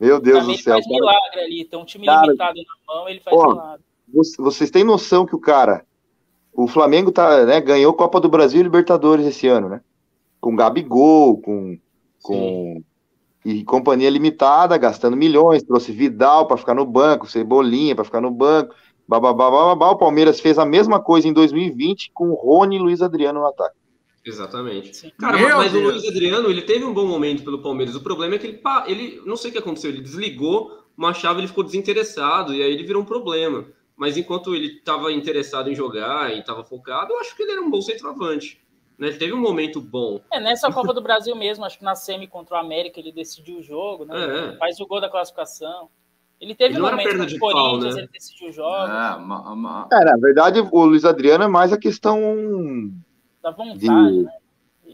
Meu 0.00 0.20
Deus 0.20 0.40
Também 0.40 0.56
do 0.56 0.62
céu. 0.62 0.76
Ele 0.76 0.84
faz 0.84 0.86
cara. 0.86 1.00
milagre 1.00 1.40
ali. 1.40 1.64
Tem 1.64 1.78
um 1.78 1.84
time 1.84 2.06
cara, 2.06 2.22
limitado 2.22 2.54
na 2.54 2.94
mão, 2.94 3.08
ele 3.08 3.20
faz 3.20 3.36
ó, 3.36 3.48
milagre. 3.48 3.84
Vocês 4.38 4.70
têm 4.70 4.84
noção 4.84 5.26
que 5.26 5.34
o 5.34 5.40
cara. 5.40 5.84
O 6.52 6.66
Flamengo 6.66 7.12
tá, 7.12 7.44
né, 7.44 7.60
ganhou 7.60 7.92
Copa 7.92 8.20
do 8.20 8.28
Brasil 8.28 8.60
e 8.60 8.64
Libertadores 8.64 9.26
esse 9.26 9.46
ano, 9.46 9.68
né? 9.68 9.80
Com 10.40 10.56
Gabigol, 10.56 11.40
com. 11.40 11.78
com 12.22 12.82
e 13.44 13.64
companhia 13.64 14.10
limitada, 14.10 14.76
gastando 14.76 15.16
milhões, 15.16 15.62
trouxe 15.62 15.92
Vidal 15.92 16.46
para 16.46 16.56
ficar 16.56 16.74
no 16.74 16.84
banco, 16.84 17.26
Cebolinha 17.26 17.94
para 17.94 18.04
ficar 18.04 18.20
no 18.20 18.30
banco, 18.30 18.74
bababá, 19.06 19.50
bababá. 19.50 19.90
O 19.90 19.96
Palmeiras 19.96 20.40
fez 20.40 20.58
a 20.58 20.66
mesma 20.66 21.00
coisa 21.00 21.28
em 21.28 21.32
2020 21.32 22.10
com 22.12 22.34
Rony 22.34 22.76
e 22.76 22.78
Luiz 22.78 23.00
Adriano 23.00 23.40
no 23.40 23.46
ataque. 23.46 23.76
Exatamente. 24.24 25.10
Cara, 25.18 25.38
Meu 25.38 25.56
mas 25.56 25.72
Deus. 25.72 25.84
o 25.84 25.90
Luiz 25.90 26.06
Adriano, 26.06 26.50
ele 26.50 26.62
teve 26.62 26.84
um 26.84 26.92
bom 26.92 27.06
momento 27.06 27.42
pelo 27.42 27.62
Palmeiras. 27.62 27.94
O 27.94 28.02
problema 28.02 28.34
é 28.34 28.38
que 28.38 28.46
ele, 28.46 28.60
ele, 28.86 29.22
não 29.24 29.36
sei 29.36 29.48
o 29.48 29.52
que 29.52 29.58
aconteceu, 29.58 29.90
ele 29.90 30.02
desligou 30.02 30.70
uma 30.96 31.14
chave, 31.14 31.40
ele 31.40 31.48
ficou 31.48 31.64
desinteressado 31.64 32.52
e 32.52 32.62
aí 32.62 32.70
ele 32.70 32.84
virou 32.84 33.00
um 33.00 33.06
problema. 33.06 33.64
Mas 33.98 34.16
enquanto 34.16 34.54
ele 34.54 34.68
estava 34.68 35.12
interessado 35.12 35.68
em 35.68 35.74
jogar 35.74 36.32
e 36.32 36.38
estava 36.38 36.62
focado, 36.62 37.12
eu 37.12 37.18
acho 37.18 37.36
que 37.36 37.42
ele 37.42 37.52
era 37.52 37.60
um 37.60 37.68
bom 37.68 37.82
centroavante. 37.82 38.62
Né? 38.96 39.08
Ele 39.08 39.16
teve 39.16 39.32
um 39.32 39.40
momento 39.40 39.80
bom. 39.80 40.20
É, 40.32 40.38
nessa 40.38 40.70
Copa 40.70 40.94
do 40.94 41.02
Brasil 41.02 41.34
mesmo, 41.34 41.64
acho 41.64 41.76
que 41.76 41.84
na 41.84 41.96
semi 41.96 42.28
contra 42.28 42.56
o 42.56 42.58
América 42.60 43.00
ele 43.00 43.10
decidiu 43.10 43.58
o 43.58 43.62
jogo, 43.62 44.04
né? 44.04 44.52
É. 44.54 44.56
Faz 44.56 44.78
o 44.78 44.86
gol 44.86 45.00
da 45.00 45.10
classificação. 45.10 45.88
Ele 46.40 46.54
teve 46.54 46.74
ele 46.74 46.80
um 46.80 46.88
momento 46.88 47.26
de 47.26 47.38
Corinthians, 47.40 47.96
né? 47.96 48.02
ele 48.02 48.10
decidiu 48.12 48.48
o 48.50 48.52
jogo. 48.52 48.86
É, 48.86 49.18
ma, 49.18 49.56
ma... 49.56 49.88
é, 49.92 50.04
na 50.04 50.16
verdade, 50.16 50.60
o 50.60 50.84
Luiz 50.84 51.04
Adriano 51.04 51.42
é 51.42 51.48
mais 51.48 51.72
a 51.72 51.78
questão 51.78 52.20
da 53.42 53.50
vontade, 53.50 53.78
de... 53.80 54.22
né? 54.22 54.30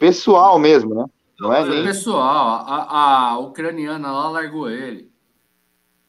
Pessoal 0.00 0.58
mesmo, 0.58 0.94
né? 0.94 1.04
Não, 1.38 1.52
é, 1.52 1.60
é 1.60 1.64
nem... 1.66 1.84
Pessoal, 1.84 2.64
a, 2.66 3.32
a 3.32 3.38
ucraniana 3.38 4.10
lá 4.10 4.30
largou 4.30 4.70
ele. 4.70 5.12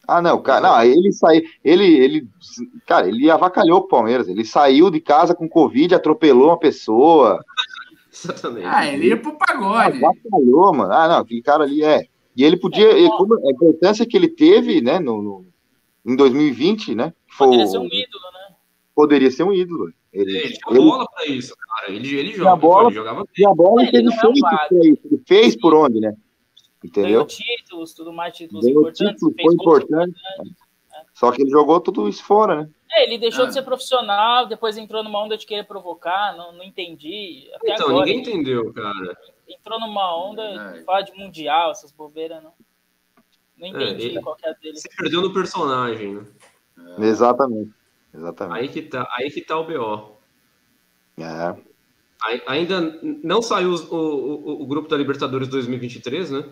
Ah, 0.06 0.22
não, 0.22 0.40
cara, 0.40 0.68
não, 0.68 0.82
ele 0.82 1.12
saiu, 1.12 1.42
ele, 1.64 1.84
ele, 1.84 2.28
cara, 2.86 3.08
ele 3.08 3.30
avacalhou 3.30 3.78
o 3.78 3.88
Palmeiras, 3.88 4.28
ele 4.28 4.44
saiu 4.44 4.90
de 4.90 5.00
casa 5.00 5.34
com 5.34 5.48
Covid, 5.48 5.94
atropelou 5.94 6.48
uma 6.48 6.58
pessoa. 6.58 7.40
Exatamente. 8.12 8.66
Ah, 8.66 8.86
ele 8.86 9.08
ia 9.08 9.16
pro 9.16 9.36
pagode. 9.36 10.04
Avacalhou, 10.04 10.74
mano. 10.74 10.92
Ah, 10.92 11.08
não, 11.08 11.18
aquele 11.18 11.42
cara 11.42 11.64
ali 11.64 11.82
é. 11.82 12.06
E 12.36 12.44
ele 12.44 12.56
podia, 12.56 12.86
é, 12.86 13.08
como, 13.08 13.34
a 13.34 13.50
importância 13.50 14.06
que 14.06 14.16
ele 14.16 14.28
teve, 14.28 14.80
né, 14.80 14.98
no, 14.98 15.22
no 15.22 15.46
em 16.04 16.14
2020, 16.14 16.94
né? 16.94 17.12
Poderia 17.36 17.66
ser 17.66 17.78
um 17.78 17.86
ídolo, 17.86 18.24
né? 18.32 18.54
Poderia 18.94 19.30
ser 19.30 19.42
um 19.42 19.52
ídolo. 19.52 19.92
Ele, 20.12 20.36
ele 20.38 20.52
tinha 20.52 20.60
ele, 20.70 20.78
bola 20.78 21.06
pra 21.12 21.26
isso, 21.26 21.54
cara. 21.56 21.92
Ele, 21.92 22.14
ele 22.14 22.32
joga, 22.32 22.52
a 22.52 22.56
bola, 22.56 22.88
ele 22.88 22.94
jogava 22.94 23.24
bem. 23.24 23.26
E 23.36 23.46
a 23.46 23.54
bola 23.54 23.82
ele, 23.82 23.96
ele 23.96 24.12
fez 24.12 24.36
isso. 24.36 25.00
Ele 25.04 25.22
fez 25.26 25.56
por 25.56 25.74
onde, 25.74 26.00
né? 26.00 26.14
Entendeu? 26.86 27.10
Ganhou 27.10 27.26
títulos, 27.26 27.92
tudo 27.92 28.12
mais 28.12 28.36
títulos 28.36 28.64
Ganhou 28.64 28.82
importantes. 28.82 29.14
Títulos, 29.14 29.34
foi 29.40 29.54
importante. 29.54 30.20
Só 31.14 31.32
que 31.32 31.42
ele 31.42 31.50
jogou 31.50 31.80
tudo 31.80 32.08
isso 32.08 32.22
fora, 32.22 32.62
né? 32.62 32.70
É, 32.92 33.04
ele 33.04 33.18
deixou 33.18 33.44
ah. 33.44 33.48
de 33.48 33.54
ser 33.54 33.62
profissional, 33.62 34.46
depois 34.46 34.76
entrou 34.76 35.02
numa 35.02 35.22
onda 35.22 35.36
de 35.36 35.44
querer 35.44 35.64
provocar, 35.64 36.36
não, 36.36 36.52
não 36.52 36.62
entendi. 36.62 37.50
Até 37.54 37.74
então, 37.74 37.88
agora, 37.88 38.06
ninguém 38.06 38.20
entendeu, 38.20 38.72
cara. 38.72 39.18
Entrou 39.48 39.80
numa 39.80 40.16
onda 40.16 40.42
é. 40.42 40.72
de 40.78 40.84
falar 40.84 41.02
de 41.02 41.12
mundial, 41.12 41.70
essas 41.72 41.90
bobeiras, 41.90 42.42
não. 42.42 42.52
Não 43.58 43.66
entendi 43.66 44.16
é, 44.16 44.20
qual 44.20 44.36
é 44.42 44.50
a 44.50 44.52
dele. 44.52 44.76
Se 44.76 44.88
perdeu 44.96 45.22
no 45.22 45.32
personagem, 45.32 46.14
né? 46.14 46.26
É. 46.98 47.04
Exatamente. 47.06 47.72
Exatamente. 48.14 48.58
Aí 48.58 48.68
que 48.68 48.82
tá, 48.82 49.08
aí 49.18 49.30
que 49.30 49.40
tá 49.40 49.58
o 49.58 49.64
BO. 49.64 50.16
É. 51.18 51.56
Ainda 52.46 52.98
não 53.22 53.40
saiu 53.40 53.74
o, 53.74 53.94
o, 53.94 54.62
o, 54.62 54.66
grupo 54.66 54.88
da 54.88 54.96
Libertadores 54.96 55.48
2023, 55.48 56.30
né? 56.30 56.44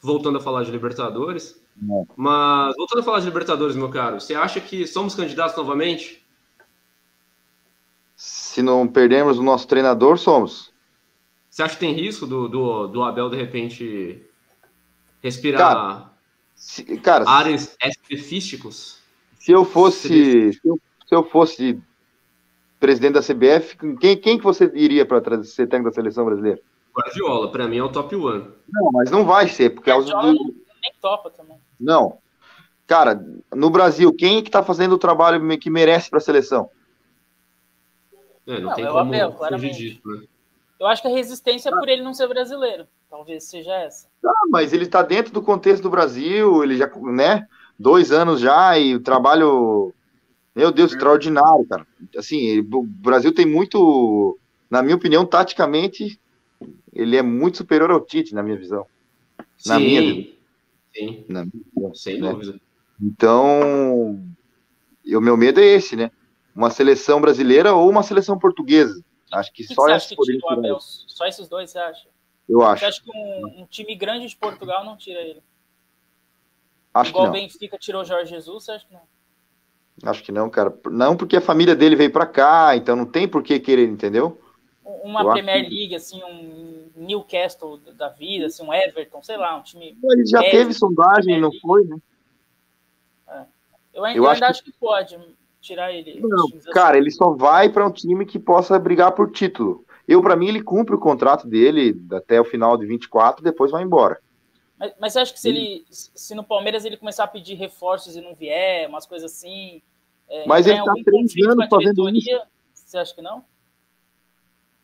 Voltando 0.00 0.38
a 0.38 0.40
falar 0.40 0.64
de 0.64 0.70
Libertadores. 0.70 1.60
É. 1.78 2.04
Mas, 2.16 2.74
voltando 2.76 3.00
a 3.00 3.04
falar 3.04 3.20
de 3.20 3.26
Libertadores, 3.26 3.76
meu 3.76 3.90
caro, 3.90 4.20
você 4.20 4.34
acha 4.34 4.60
que 4.60 4.86
somos 4.86 5.14
candidatos 5.14 5.56
novamente? 5.56 6.24
Se 8.16 8.62
não 8.62 8.86
perdermos 8.86 9.38
o 9.38 9.42
nosso 9.42 9.66
treinador, 9.66 10.18
somos. 10.18 10.72
Você 11.50 11.62
acha 11.62 11.74
que 11.74 11.80
tem 11.80 11.92
risco 11.92 12.26
do, 12.26 12.48
do, 12.48 12.86
do 12.88 13.02
Abel, 13.02 13.30
de 13.30 13.36
repente, 13.36 14.22
respirar 15.22 15.74
cara, 15.74 16.10
se, 16.54 16.84
cara, 16.98 17.24
ares 17.28 17.76
específicos? 17.84 18.98
Se 19.38 19.52
eu 19.52 19.64
fosse. 19.64 20.52
Se 20.52 20.60
eu, 20.64 20.78
se 21.06 21.14
eu 21.14 21.24
fosse 21.24 21.80
presidente 22.78 23.14
da 23.14 23.22
CBF, 23.22 23.76
quem, 23.98 24.16
quem 24.16 24.38
que 24.38 24.44
você 24.44 24.70
iria 24.74 25.04
para 25.04 25.42
ser 25.42 25.66
técnico 25.66 25.90
da 25.90 25.94
seleção 25.94 26.24
brasileira? 26.24 26.60
Guardiola, 26.98 27.50
para 27.50 27.68
mim 27.68 27.78
é 27.78 27.82
o 27.82 27.88
top 27.88 28.14
one. 28.16 28.48
Não, 28.72 28.90
mas 28.92 29.10
não 29.10 29.24
vai 29.24 29.48
ser, 29.48 29.70
porque 29.70 29.90
Guardiola 29.90 30.32
do... 30.32 30.44
nem 30.82 30.92
topa 31.00 31.30
também. 31.30 31.56
Não. 31.78 32.18
Cara, 32.86 33.22
no 33.54 33.70
Brasil, 33.70 34.12
quem 34.12 34.42
que 34.42 34.50
tá 34.50 34.62
fazendo 34.62 34.92
o 34.92 34.98
trabalho 34.98 35.58
que 35.58 35.70
merece 35.70 36.10
para 36.10 36.18
a 36.18 36.22
seleção? 36.22 36.70
É, 38.46 38.58
não, 38.58 38.70
não 38.70 38.74
tem 38.74 38.84
é 38.84 38.88
como 38.88 39.00
Abel, 39.00 39.32
fugir 39.32 39.70
disso, 39.72 40.00
né? 40.04 40.22
Eu 40.80 40.86
acho 40.86 41.02
que 41.02 41.08
a 41.08 41.10
resistência 41.10 41.70
é 41.70 41.72
por 41.72 41.88
ele 41.88 42.02
não 42.02 42.14
ser 42.14 42.28
brasileiro. 42.28 42.86
Talvez 43.10 43.44
seja 43.44 43.74
essa. 43.74 44.06
Ah, 44.24 44.46
mas 44.48 44.72
ele 44.72 44.84
está 44.84 45.02
dentro 45.02 45.32
do 45.32 45.42
contexto 45.42 45.82
do 45.82 45.90
Brasil, 45.90 46.62
ele 46.62 46.76
já, 46.76 46.88
né? 47.12 47.46
Dois 47.78 48.12
anos 48.12 48.40
já 48.40 48.78
e 48.78 48.94
o 48.94 49.00
trabalho 49.00 49.92
meu 50.58 50.72
Deus, 50.72 50.90
extraordinário, 50.90 51.64
cara. 51.68 51.86
Assim, 52.16 52.58
o 52.58 52.82
Brasil 52.82 53.32
tem 53.32 53.46
muito, 53.46 54.36
na 54.68 54.82
minha 54.82 54.96
opinião, 54.96 55.24
taticamente, 55.24 56.20
ele 56.98 57.16
é 57.16 57.22
muito 57.22 57.58
superior 57.58 57.90
ao 57.92 58.00
Tite, 58.00 58.34
na 58.34 58.42
minha 58.42 58.56
visão. 58.56 58.84
Na 59.64 59.78
sim, 59.78 59.86
minha 59.86 60.02
visão. 60.02 60.32
Sim, 60.92 61.24
na 61.28 61.44
minha 61.44 61.64
visão, 61.74 61.94
sem 61.94 62.20
né? 62.20 62.32
dúvida. 62.32 62.60
Então, 63.00 64.20
o 65.06 65.20
meu 65.20 65.36
medo 65.36 65.60
é 65.60 65.64
esse, 65.64 65.94
né? 65.94 66.10
Uma 66.54 66.70
seleção 66.70 67.20
brasileira 67.20 67.72
ou 67.72 67.88
uma 67.88 68.02
seleção 68.02 68.36
portuguesa. 68.36 69.00
Acho 69.32 69.52
que, 69.52 69.64
que 69.64 69.74
só 69.74 69.88
essas 69.88 70.12
poderiam 70.12 70.40
tirar. 70.40 70.80
Só 70.80 71.26
esses 71.26 71.48
dois, 71.48 71.70
você 71.70 71.78
acha? 71.78 72.08
Eu 72.48 72.62
acho. 72.62 72.80
Você 72.80 72.86
acha 72.86 73.02
que 73.02 73.10
um, 73.10 73.60
um, 73.62 73.66
time 73.66 73.94
grande 73.94 74.26
de 74.26 74.36
Portugal 74.36 74.84
não 74.84 74.96
tira 74.96 75.20
ele? 75.20 75.42
Acho 76.92 77.10
Igual 77.10 77.30
que 77.30 77.30
o 77.30 77.40
Benfica 77.40 77.78
tirou 77.78 78.02
o 78.02 78.04
Jorge 78.04 78.30
Jesus, 78.30 78.64
você 78.64 78.72
acha 78.72 78.86
que 78.86 78.92
não? 78.92 79.02
Acho 80.02 80.22
que 80.22 80.32
não, 80.32 80.50
cara. 80.50 80.76
Não 80.90 81.16
porque 81.16 81.36
a 81.36 81.40
família 81.40 81.76
dele 81.76 81.94
veio 81.94 82.10
para 82.10 82.26
cá, 82.26 82.74
então 82.74 82.96
não 82.96 83.06
tem 83.06 83.28
por 83.28 83.42
que 83.42 83.60
querer, 83.60 83.88
entendeu? 83.88 84.40
Uma 85.02 85.22
Eu 85.22 85.32
Premier 85.32 85.68
que... 85.68 85.74
League, 85.74 85.94
assim, 85.94 86.22
um 86.24 86.90
Newcastle 86.96 87.78
da 87.94 88.08
vida, 88.08 88.46
assim, 88.46 88.64
um 88.64 88.72
Everton, 88.72 89.22
sei 89.22 89.36
lá, 89.36 89.56
um 89.56 89.62
time. 89.62 89.98
Ele 90.02 90.26
já 90.26 90.40
teve 90.40 90.72
sondagem, 90.72 91.38
não 91.38 91.52
foi, 91.60 91.84
né? 91.84 91.98
É. 93.28 93.42
Eu 93.92 94.04
ainda, 94.04 94.18
Eu 94.18 94.28
acho, 94.28 94.44
acho 94.44 94.64
que... 94.64 94.72
que... 94.72 94.78
pode 94.78 95.18
tirar 95.60 95.92
ele. 95.92 96.20
Não, 96.20 96.48
cara, 96.72 96.96
ele 96.96 97.10
só 97.10 97.30
vai 97.30 97.68
para 97.68 97.86
um 97.86 97.92
time 97.92 98.24
que 98.24 98.38
possa 98.38 98.78
brigar 98.78 99.12
por 99.12 99.30
título. 99.30 99.84
Eu, 100.06 100.22
para 100.22 100.36
mim, 100.36 100.48
ele 100.48 100.62
cumpre 100.62 100.94
o 100.94 100.98
contrato 100.98 101.46
dele 101.46 101.94
até 102.12 102.40
o 102.40 102.44
final 102.44 102.78
de 102.78 102.86
24, 102.86 103.44
depois 103.44 103.70
vai 103.70 103.82
embora. 103.82 104.18
Mas, 104.78 104.92
mas 104.98 105.12
você 105.12 105.18
acha 105.18 105.32
que 105.34 105.40
se 105.40 105.48
ele, 105.50 105.84
se 105.90 106.34
no 106.34 106.44
Palmeiras 106.44 106.86
ele 106.86 106.96
começar 106.96 107.24
a 107.24 107.28
pedir 107.28 107.56
reforços 107.56 108.16
e 108.16 108.22
não 108.22 108.34
vier, 108.34 108.88
umas 108.88 109.04
coisas 109.04 109.30
assim. 109.30 109.82
É, 110.30 110.46
mas 110.46 110.66
ele 110.66 110.82
tá 110.82 110.94
três 111.04 111.34
anos 111.46 111.66
fazendo 111.68 112.08
isso. 112.08 112.40
Você 112.72 112.96
acha 112.96 113.14
que 113.14 113.20
não? 113.20 113.44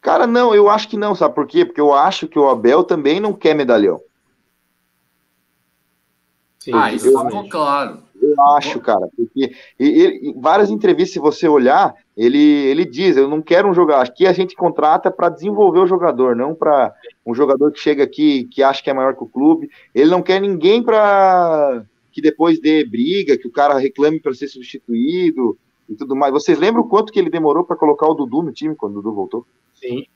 Cara, 0.05 0.27
não, 0.27 0.55
eu 0.55 0.69
acho 0.69 0.87
que 0.87 0.99
não, 0.99 1.15
sabe 1.15 1.35
por 1.35 1.47
quê? 1.47 1.65
Porque 1.65 1.81
eu 1.81 1.95
acho 1.95 2.29
que 2.29 2.39
o 2.39 2.51
Abel 2.51 2.85
também 2.85 3.19
não 3.19 3.33
quer 3.33 3.55
medalhão. 3.55 3.99
Sim, 6.59 6.73
ah, 6.75 6.93
isso 6.93 7.09
ficou 7.09 7.49
claro. 7.49 8.03
Eu 8.21 8.39
acho, 8.53 8.81
cara, 8.81 9.09
porque 9.17 9.57
em 9.81 10.39
várias 10.39 10.69
entrevistas, 10.69 11.15
se 11.15 11.19
você 11.19 11.49
olhar, 11.49 11.95
ele, 12.15 12.39
ele 12.39 12.85
diz: 12.85 13.17
Eu 13.17 13.31
não 13.31 13.41
quero 13.41 13.67
um 13.67 13.73
jogador. 13.73 14.03
Aqui 14.03 14.27
a 14.27 14.33
gente 14.35 14.55
contrata 14.55 15.11
para 15.11 15.31
desenvolver 15.31 15.81
o 15.81 15.87
jogador, 15.87 16.37
não 16.37 16.55
para 16.55 16.95
um 17.25 17.35
jogador 17.35 17.73
que 17.73 17.81
chega 17.81 18.05
aqui 18.05 18.45
que 18.45 18.63
acha 18.63 18.83
que 18.83 18.91
é 18.91 18.95
maior 18.95 19.17
que 19.17 19.25
o 19.25 19.29
clube. 19.29 19.71
Ele 19.95 20.11
não 20.11 20.21
quer 20.21 20.39
ninguém 20.39 20.83
para 20.83 21.83
que 22.13 22.21
depois 22.21 22.61
dê 22.61 22.85
briga, 22.85 23.39
que 23.39 23.49
o 23.49 23.53
cara 23.53 23.79
reclame 23.79 24.21
para 24.21 24.35
ser 24.35 24.49
substituído 24.49 25.57
e 25.89 25.95
tudo 25.95 26.15
mais. 26.15 26.31
Vocês 26.31 26.59
lembram 26.59 26.87
quanto 26.87 27.11
que 27.11 27.19
ele 27.19 27.31
demorou 27.31 27.65
para 27.65 27.75
colocar 27.75 28.07
o 28.07 28.15
Dudu 28.15 28.43
no 28.43 28.53
time 28.53 28.77
quando 28.77 28.99
o 28.99 29.03
Dudu 29.03 29.15
voltou? 29.15 29.47
Sim. 29.85 30.07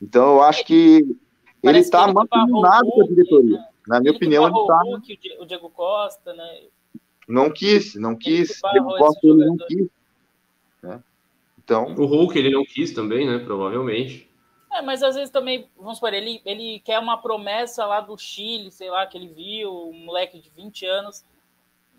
Então 0.00 0.34
eu 0.34 0.42
acho 0.42 0.64
que 0.64 1.04
ele 1.62 1.78
está 1.78 2.06
mancomunado 2.06 2.88
com 2.90 3.02
a 3.02 3.06
diretoria. 3.06 3.58
Né? 3.58 3.68
Na 3.88 4.00
minha 4.00 4.10
ele 4.10 4.16
opinião, 4.16 4.46
ele 4.46 4.56
está. 4.56 5.40
O 5.40 5.46
Diego 5.46 5.70
Costa, 5.70 6.32
né? 6.32 6.62
Não 7.26 7.50
quis, 7.50 7.96
não 7.96 8.14
quis. 8.14 8.60
Diego 8.72 8.96
Costa 8.96 9.20
ele 9.26 9.44
não 9.44 9.56
quis. 9.56 9.88
Né? 10.82 11.02
Então. 11.58 11.94
O 11.96 12.06
Hulk 12.06 12.38
ele 12.38 12.50
não 12.50 12.64
quis 12.64 12.92
também, 12.92 13.26
né? 13.26 13.38
Provavelmente. 13.38 14.30
É, 14.72 14.82
mas 14.82 15.02
às 15.02 15.14
vezes 15.14 15.30
também, 15.30 15.68
vamos 15.76 15.96
supor, 15.96 16.12
ele, 16.12 16.42
ele 16.44 16.80
quer 16.80 16.98
uma 16.98 17.16
promessa 17.16 17.86
lá 17.86 18.00
do 18.00 18.16
Chile, 18.18 18.70
sei 18.70 18.90
lá, 18.90 19.06
que 19.06 19.16
ele 19.16 19.28
viu, 19.28 19.88
um 19.88 20.04
moleque 20.04 20.38
de 20.38 20.50
20 20.50 20.84
anos, 20.84 21.24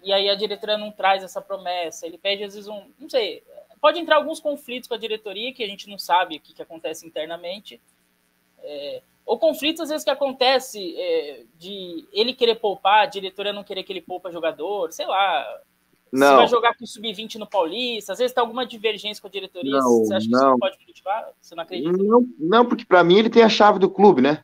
e 0.04 0.14
aí 0.14 0.30
a 0.30 0.36
diretoria 0.36 0.78
não 0.78 0.92
traz 0.92 1.24
essa 1.24 1.42
promessa. 1.42 2.06
Ele 2.06 2.18
pede, 2.18 2.44
às 2.44 2.54
vezes, 2.54 2.70
um. 2.70 2.92
Não 3.00 3.10
sei. 3.10 3.44
Pode 3.80 4.00
entrar 4.00 4.16
alguns 4.16 4.40
conflitos 4.40 4.88
com 4.88 4.96
a 4.96 4.98
diretoria 4.98 5.54
que 5.54 5.64
a 5.64 5.68
gente 5.68 5.90
não 5.90 5.98
sabe 5.98 6.38
o 6.38 6.40
que, 6.40 6.54
que 6.54 6.62
acontece 6.62 7.06
internamente. 7.06 7.80
É, 8.60 9.02
ou 9.26 9.38
conflitos, 9.38 9.82
às 9.82 9.90
vezes, 9.90 10.04
que 10.04 10.10
acontece 10.10 10.96
é, 10.98 11.44
de 11.60 12.06
ele 12.12 12.34
querer 12.34 12.56
poupar, 12.56 13.04
a 13.04 13.06
diretoria 13.06 13.54
não 13.54 13.64
querer 13.64 13.84
que 13.84 13.92
ele 13.92 14.02
poupa 14.02 14.32
jogador, 14.32 14.92
sei 14.92 15.06
lá. 15.06 15.46
Não. 16.12 16.28
Se 16.30 16.36
vai 16.36 16.48
jogar 16.48 16.78
com 16.78 16.86
o 16.86 16.88
Sub-20 16.88 17.36
no 17.36 17.46
Paulista, 17.46 18.14
às 18.14 18.20
vezes 18.20 18.34
tem 18.34 18.42
alguma 18.42 18.66
divergência 18.66 19.22
com 19.22 19.28
a 19.28 19.32
diretoria. 19.32 19.72
Não, 19.72 20.00
você 20.00 20.14
acha 20.14 20.26
que 20.26 20.32
não. 20.32 20.40
isso 20.40 20.50
não 20.52 20.58
pode 20.58 20.78
motivar? 20.88 21.30
Você 21.42 21.56
não 21.56 21.64
acredita? 21.64 21.92
Não, 21.92 22.28
não 22.40 22.66
porque 22.66 22.86
para 22.86 23.04
mim 23.04 23.18
ele 23.18 23.30
tem 23.30 23.44
a 23.44 23.50
chave 23.50 23.78
do 23.80 23.90
clube, 23.90 24.22
né? 24.22 24.44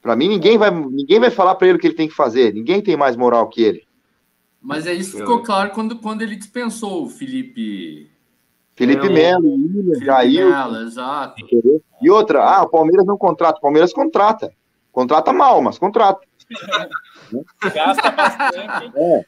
Para 0.00 0.14
mim, 0.14 0.28
ninguém 0.28 0.58
vai, 0.58 0.70
ninguém 0.70 1.18
vai 1.18 1.30
falar 1.30 1.54
para 1.54 1.66
ele 1.66 1.78
o 1.78 1.80
que 1.80 1.86
ele 1.86 1.94
tem 1.94 2.06
que 2.06 2.14
fazer. 2.14 2.52
Ninguém 2.52 2.82
tem 2.82 2.96
mais 2.96 3.16
moral 3.16 3.48
que 3.48 3.62
ele. 3.62 3.83
Mas 4.64 4.86
é 4.86 4.94
isso 4.94 5.12
que 5.12 5.18
ficou 5.18 5.42
claro 5.42 5.72
quando, 5.72 5.98
quando 5.98 6.22
ele 6.22 6.36
dispensou 6.36 7.04
o 7.04 7.08
Felipe. 7.10 8.10
Felipe 8.74 9.06
é, 9.06 9.10
Melo, 9.10 9.52
William, 9.52 10.00
Jair. 10.02 10.48
Melo, 10.48 10.76
exato. 10.78 11.34
E 12.00 12.10
outra, 12.10 12.42
ah, 12.42 12.62
o 12.62 12.70
Palmeiras 12.70 13.04
não 13.04 13.18
contrata. 13.18 13.58
O 13.58 13.60
Palmeiras 13.60 13.92
contrata. 13.92 14.50
Contrata 14.90 15.34
mal, 15.34 15.60
mas 15.60 15.76
contrata. 15.76 16.26
Gasta 17.74 18.10
bastante. 18.10 18.92
É. 18.96 19.24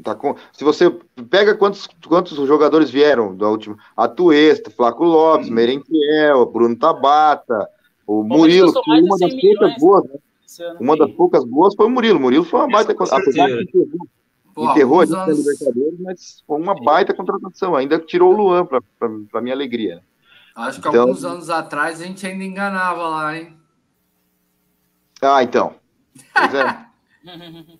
Tá 0.00 0.14
com... 0.14 0.36
Se 0.52 0.62
você 0.62 0.90
pega 1.28 1.56
quantos, 1.56 1.88
quantos 2.06 2.36
jogadores 2.46 2.88
vieram 2.88 3.36
da 3.36 3.48
última. 3.48 3.76
Atuesta, 3.96 4.70
Flaco 4.70 5.04
Lopes, 5.04 5.48
hum. 5.48 5.54
Merentiel, 5.54 6.46
Bruno 6.46 6.76
Tabata, 6.76 7.68
o 8.06 8.22
Murilo, 8.22 8.72
que 8.72 8.90
uma 8.90 9.18
das 9.18 9.34
poucas 9.34 9.76
boas, 9.78 10.04
né? 10.04 10.18
Uma 10.78 10.96
das 10.96 11.10
poucas 11.12 11.44
boas 11.44 11.74
foi 11.74 11.86
o 11.86 11.90
Murilo. 11.90 12.18
O 12.18 12.22
Murilo 12.22 12.44
foi 12.44 12.60
uma 12.60 12.68
baita. 12.68 12.92
Apesar 12.92 13.48
de 13.48 13.66
Pô, 14.54 14.70
enterrou 14.70 15.00
a 15.00 15.04
anos... 15.04 15.38
Libertadores, 15.38 16.00
mas 16.00 16.44
foi 16.46 16.60
uma 16.60 16.74
baita 16.74 17.14
contratação. 17.14 17.74
Ainda 17.74 17.98
tirou 17.98 18.32
o 18.32 18.36
Luan, 18.36 18.66
para 18.66 19.40
minha 19.40 19.54
alegria. 19.54 20.02
Acho 20.54 20.80
que 20.80 20.88
então... 20.88 21.02
alguns 21.02 21.24
anos 21.24 21.48
atrás 21.48 22.00
a 22.00 22.04
gente 22.04 22.26
ainda 22.26 22.44
enganava 22.44 23.08
lá, 23.08 23.36
hein? 23.36 23.56
Ah, 25.22 25.42
então. 25.42 25.74
Pois 26.34 26.54
é. 26.54 26.86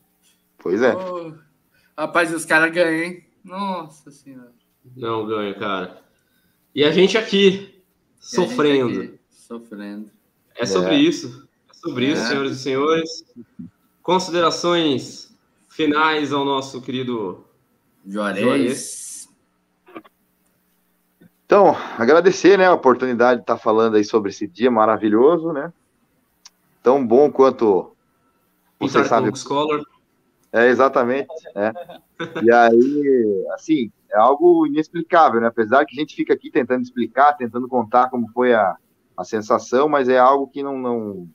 pois 0.59 0.83
é. 0.83 0.95
Oh, 0.95 1.35
rapaz, 1.99 2.33
os 2.33 2.45
caras 2.45 2.73
ganham, 2.73 3.03
hein? 3.03 3.25
Nossa 3.45 4.11
senhora. 4.11 4.53
Não 4.97 5.27
ganha, 5.27 5.55
cara. 5.55 6.03
E 6.75 6.83
a 6.85 6.91
gente 6.91 7.19
aqui, 7.19 7.83
e 8.19 8.25
sofrendo. 8.25 9.03
Aqui, 9.03 9.21
sofrendo. 9.31 10.11
É 10.55 10.65
sobre 10.65 10.95
é. 10.95 10.99
isso. 10.99 11.49
É 11.69 11.75
sobre 11.75 12.07
é. 12.07 12.13
isso, 12.13 12.27
senhoras 12.27 12.53
e 12.53 12.59
senhores. 12.59 13.25
Considerações 14.03 15.32
finais 15.73 16.33
ao 16.33 16.45
nosso 16.45 16.81
querido 16.81 17.45
Juarez. 18.07 18.45
Juarez. 18.45 19.29
Então, 21.47 21.77
agradecer 21.99 22.57
né, 22.57 22.67
a 22.67 22.75
oportunidade 22.75 23.41
de 23.41 23.43
estar 23.43 23.59
falando 23.59 23.97
aí 23.97 24.05
sobre 24.05 24.31
esse 24.31 24.47
dia 24.47 24.71
maravilhoso, 24.71 25.53
né? 25.53 25.73
Tão 26.83 27.07
bom 27.07 27.31
quanto 27.31 27.95
você 28.79 29.05
sabe. 29.05 29.37
Scholar. 29.37 29.81
É, 30.53 30.69
exatamente. 30.69 31.29
É. 31.55 31.73
E 32.43 32.53
aí, 32.53 33.47
assim, 33.55 33.91
é 34.11 34.19
algo 34.19 34.67
inexplicável, 34.67 35.41
né? 35.41 35.47
Apesar 35.47 35.85
que 35.87 35.97
a 35.97 36.01
gente 36.01 36.15
fica 36.15 36.35
aqui 36.35 36.51
tentando 36.51 36.83
explicar, 36.83 37.35
tentando 37.35 37.69
contar 37.69 38.11
como 38.11 38.29
foi 38.33 38.53
a, 38.53 38.77
a 39.17 39.25
sensação, 39.25 39.89
mas 39.89 40.09
é 40.09 40.19
algo 40.19 40.47
que 40.49 40.63
não, 40.63 40.79
não... 40.79 41.29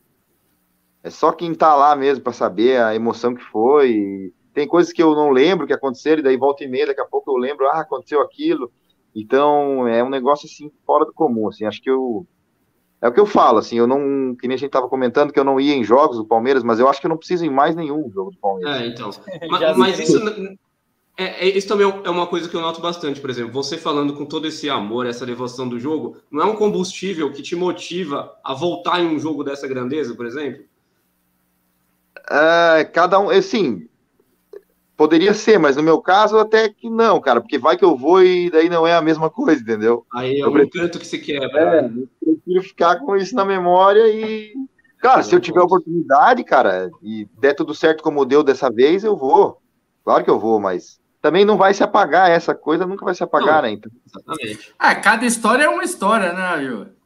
é 1.03 1.10
só 1.10 1.32
quem 1.32 1.53
tá 1.53 1.76
lá 1.76 1.95
mesmo 1.95 2.24
para 2.24 2.34
saber 2.34 2.82
a 2.82 2.95
emoção 2.95 3.36
que 3.36 3.44
foi. 3.44 4.34
Tem 4.53 4.68
coisas 4.68 4.91
que 4.91 5.02
eu 5.02 5.15
não 5.15 5.30
lembro 5.30 5.68
que 5.68 5.74
aconteceram, 5.74 6.19
e 6.19 6.24
daí 6.24 6.38
volta 6.38 6.64
e 6.64 6.68
meia, 6.68 6.88
daqui 6.88 7.02
a 7.02 7.06
pouco 7.06 7.32
eu 7.32 7.38
lembro, 7.38 7.68
ah, 7.68 7.82
aconteceu 7.82 8.22
aquilo. 8.22 8.72
Então, 9.15 9.88
é 9.88 10.03
um 10.03 10.10
negócio 10.10 10.48
assim 10.48 10.72
fora 10.86 11.06
do 11.06 11.14
comum, 11.14 11.48
assim, 11.48 11.65
acho 11.65 11.82
que 11.82 11.90
eu 11.90 12.26
é 12.99 13.07
o 13.07 13.14
que 13.14 13.19
eu 13.19 13.28
falo, 13.28 13.60
assim, 13.60 13.78
eu 13.78 13.86
não, 13.86 14.36
que 14.36 14.48
nem 14.48 14.56
a 14.56 14.57
gente 14.57 14.69
estava 14.69 14.90
comentando 14.90 15.32
que 15.32 15.40
eu 15.40 15.44
não 15.44 15.60
ia 15.60 15.76
em 15.76 15.84
jogos 15.84 16.18
do 16.18 16.26
Palmeiras, 16.26 16.64
mas 16.64 16.80
eu 16.80 16.90
acho 16.90 16.99
que 16.99 17.06
eu 17.06 17.10
não 17.10 17.18
preciso 17.18 17.45
ir 17.45 17.49
mais 17.49 17.76
nenhum 17.76 18.10
jogo 18.11 18.32
do 18.32 18.38
Palmeiras. 18.38 18.82
É, 18.82 18.88
então. 18.88 19.11
mas, 19.52 19.78
mas 19.78 19.99
isso 19.99 20.19
é, 21.15 21.48
é, 21.48 21.57
isso 21.57 21.68
também 21.68 21.88
é 22.03 22.10
uma 22.10 22.28
coisa 22.28 22.48
que 22.48 22.56
eu 22.56 22.61
noto 22.61 22.80
bastante, 22.80 23.19
por 23.19 23.30
exemplo, 23.30 23.52
você 23.52 23.76
falando 23.76 24.14
com 24.14 24.24
todo 24.24 24.48
esse 24.48 24.69
amor, 24.69 25.07
essa 25.07 25.26
devoção 25.26 25.68
do 25.68 25.80
jogo, 25.80 26.18
não 26.30 26.44
é 26.44 26.45
um 26.45 26.56
combustível 26.56 27.32
que 27.32 27.41
te 27.41 27.56
motiva 27.56 28.36
a 28.44 28.53
voltar 28.53 29.02
em 29.02 29.07
um 29.07 29.19
jogo 29.19 29.44
dessa 29.44 29.68
grandeza, 29.68 30.14
por 30.14 30.28
exemplo? 30.28 30.64
É, 32.29 32.83
cada 32.85 33.19
um, 33.19 33.29
assim, 33.29 33.87
poderia 34.97 35.33
ser, 35.33 35.59
mas 35.59 35.75
no 35.75 35.83
meu 35.83 36.01
caso 36.01 36.37
até 36.39 36.67
que 36.67 36.89
não, 36.89 37.21
cara, 37.21 37.39
porque 37.39 37.59
vai 37.59 37.77
que 37.77 37.85
eu 37.85 37.95
vou 37.95 38.23
e 38.23 38.49
daí 38.49 38.67
não 38.67 38.85
é 38.85 38.95
a 38.95 39.01
mesma 39.01 39.29
coisa, 39.29 39.61
entendeu? 39.61 40.05
Aí 40.11 40.39
é 40.39 40.43
eu 40.43 40.49
o 40.49 40.51
prefiro, 40.51 40.85
canto 40.85 40.99
que 40.99 41.05
se 41.07 41.19
quebra. 41.19 41.61
É, 41.61 41.85
eu 41.85 42.07
prefiro 42.19 42.63
ficar 42.63 42.95
com 42.97 43.15
isso 43.15 43.35
na 43.35 43.45
memória 43.45 44.07
e, 44.09 44.53
cara, 44.97 45.21
se 45.21 45.33
eu 45.33 45.39
tiver 45.39 45.61
oportunidade, 45.61 46.43
cara, 46.43 46.89
e 47.01 47.27
der 47.39 47.53
tudo 47.53 47.75
certo 47.75 48.03
como 48.03 48.25
deu 48.25 48.43
dessa 48.43 48.71
vez, 48.71 49.03
eu 49.03 49.15
vou. 49.15 49.61
Claro 50.03 50.23
que 50.23 50.29
eu 50.29 50.39
vou, 50.39 50.59
mas 50.59 50.99
também 51.21 51.45
não 51.45 51.57
vai 51.57 51.73
se 51.73 51.83
apagar, 51.83 52.31
essa 52.31 52.55
coisa 52.55 52.85
nunca 52.85 53.05
vai 53.05 53.13
se 53.13 53.23
apagar, 53.23 53.57
não, 53.57 53.63
né? 53.63 53.71
Então, 53.71 53.91
exatamente. 54.05 54.73
Ah, 54.79 54.95
cada 54.95 55.25
história 55.25 55.63
é 55.63 55.69
uma 55.69 55.83
história, 55.83 56.33
né, 56.33 56.63
Ju? 56.63 56.97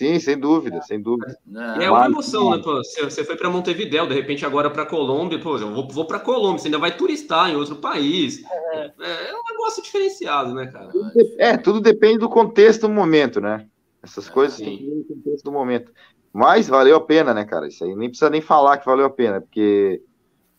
Sim, 0.00 0.18
sem 0.18 0.38
dúvida, 0.38 0.80
sem 0.80 0.98
dúvida. 0.98 1.36
É, 1.78 1.84
é 1.84 1.90
uma 1.90 2.06
emoção, 2.06 2.52
né? 2.52 2.62
Pô, 2.64 2.76
você 2.78 3.22
foi 3.22 3.36
para 3.36 3.50
Montevidéu, 3.50 4.06
de 4.06 4.14
repente 4.14 4.46
agora 4.46 4.70
para 4.70 4.86
Colômbia, 4.86 5.38
pô, 5.38 5.58
eu 5.58 5.74
vou, 5.74 5.86
vou 5.88 6.06
para 6.06 6.18
Colômbia, 6.18 6.58
você 6.58 6.68
ainda 6.68 6.78
vai 6.78 6.96
turistar 6.96 7.50
em 7.50 7.56
outro 7.56 7.76
país. 7.76 8.42
É, 8.72 8.92
é, 8.98 9.34
um 9.34 9.52
negócio 9.52 9.82
diferenciado, 9.82 10.54
né, 10.54 10.68
cara? 10.68 10.90
É, 11.36 11.54
tudo 11.58 11.82
depende 11.82 12.16
do 12.16 12.30
contexto 12.30 12.88
do 12.88 12.88
momento, 12.88 13.42
né? 13.42 13.66
Essas 14.02 14.26
é, 14.26 14.32
coisas 14.32 14.56
que 14.56 14.78
do 14.78 15.04
contexto 15.04 15.44
do 15.44 15.52
momento. 15.52 15.92
Mas 16.32 16.66
valeu 16.66 16.96
a 16.96 17.04
pena, 17.04 17.34
né, 17.34 17.44
cara? 17.44 17.68
Isso 17.68 17.84
aí 17.84 17.94
nem 17.94 18.08
precisa 18.08 18.30
nem 18.30 18.40
falar 18.40 18.78
que 18.78 18.86
valeu 18.86 19.04
a 19.04 19.10
pena, 19.10 19.42
porque 19.42 20.00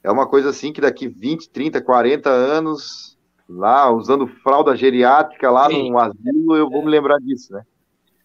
é 0.04 0.12
uma 0.12 0.28
coisa 0.28 0.52
assim 0.52 0.72
que 0.72 0.82
daqui 0.82 1.08
20, 1.08 1.50
30, 1.50 1.82
40 1.82 2.30
anos, 2.30 3.18
lá, 3.50 3.92
usando 3.92 4.28
fralda 4.28 4.76
geriátrica 4.76 5.50
lá 5.50 5.68
Sim. 5.68 5.90
no 5.90 5.98
asilo, 5.98 6.56
eu 6.56 6.70
vou 6.70 6.86
me 6.86 6.92
lembrar 6.92 7.18
disso, 7.18 7.52
né? 7.54 7.64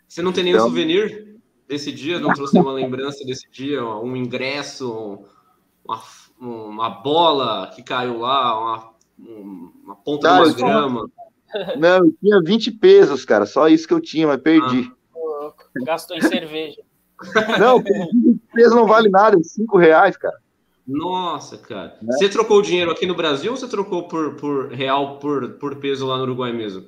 Você 0.09 0.23
não 0.23 0.33
tem 0.33 0.45
nenhum 0.45 0.57
então... 0.57 0.69
souvenir 0.69 1.37
desse 1.69 1.93
dia? 1.93 2.21
Não 2.21 2.33
trouxe 2.33 2.55
nenhuma 2.55 2.73
lembrança 2.73 3.25
desse 3.25 3.49
dia? 3.51 3.85
Um 3.85 4.17
ingresso, 4.17 5.25
uma, 5.85 6.03
uma 6.41 6.91
bola 6.91 7.71
que 7.75 7.83
caiu 7.83 8.19
lá, 8.19 8.59
uma, 8.59 8.95
uma 9.85 9.97
ponta 9.97 10.29
cara, 10.29 10.51
de 10.51 10.63
uma 10.63 10.71
grama? 10.71 11.11
Não, 11.79 11.99
eu 11.99 12.15
tinha 12.21 12.41
20 12.45 12.73
pesos, 12.73 13.25
cara. 13.25 13.47
Só 13.47 13.69
isso 13.69 13.87
que 13.87 13.95
eu 13.95 14.01
tinha, 14.01 14.27
mas 14.27 14.41
perdi. 14.41 14.91
Ah. 14.91 15.53
Gastou 15.85 16.17
em 16.17 16.21
cerveja. 16.21 16.83
Não, 17.59 17.79
20 17.79 18.41
pesos 18.53 18.75
não 18.75 18.87
vale 18.87 19.09
nada, 19.09 19.39
é 19.39 19.43
5 19.43 19.79
reais, 19.79 20.19
cara. 20.19 20.37
Nossa, 20.87 21.57
cara. 21.57 21.99
É. 22.03 22.07
Você 22.13 22.29
trocou 22.29 22.59
o 22.59 22.63
dinheiro 22.63 22.91
aqui 22.91 23.07
no 23.07 23.15
Brasil 23.15 23.51
ou 23.51 23.57
você 23.57 23.67
trocou 23.67 24.07
por, 24.07 24.37
por 24.37 24.69
real 24.71 25.19
por, 25.19 25.55
por 25.55 25.77
peso 25.77 26.07
lá 26.07 26.19
no 26.19 26.25
Uruguai 26.25 26.53
mesmo? 26.53 26.85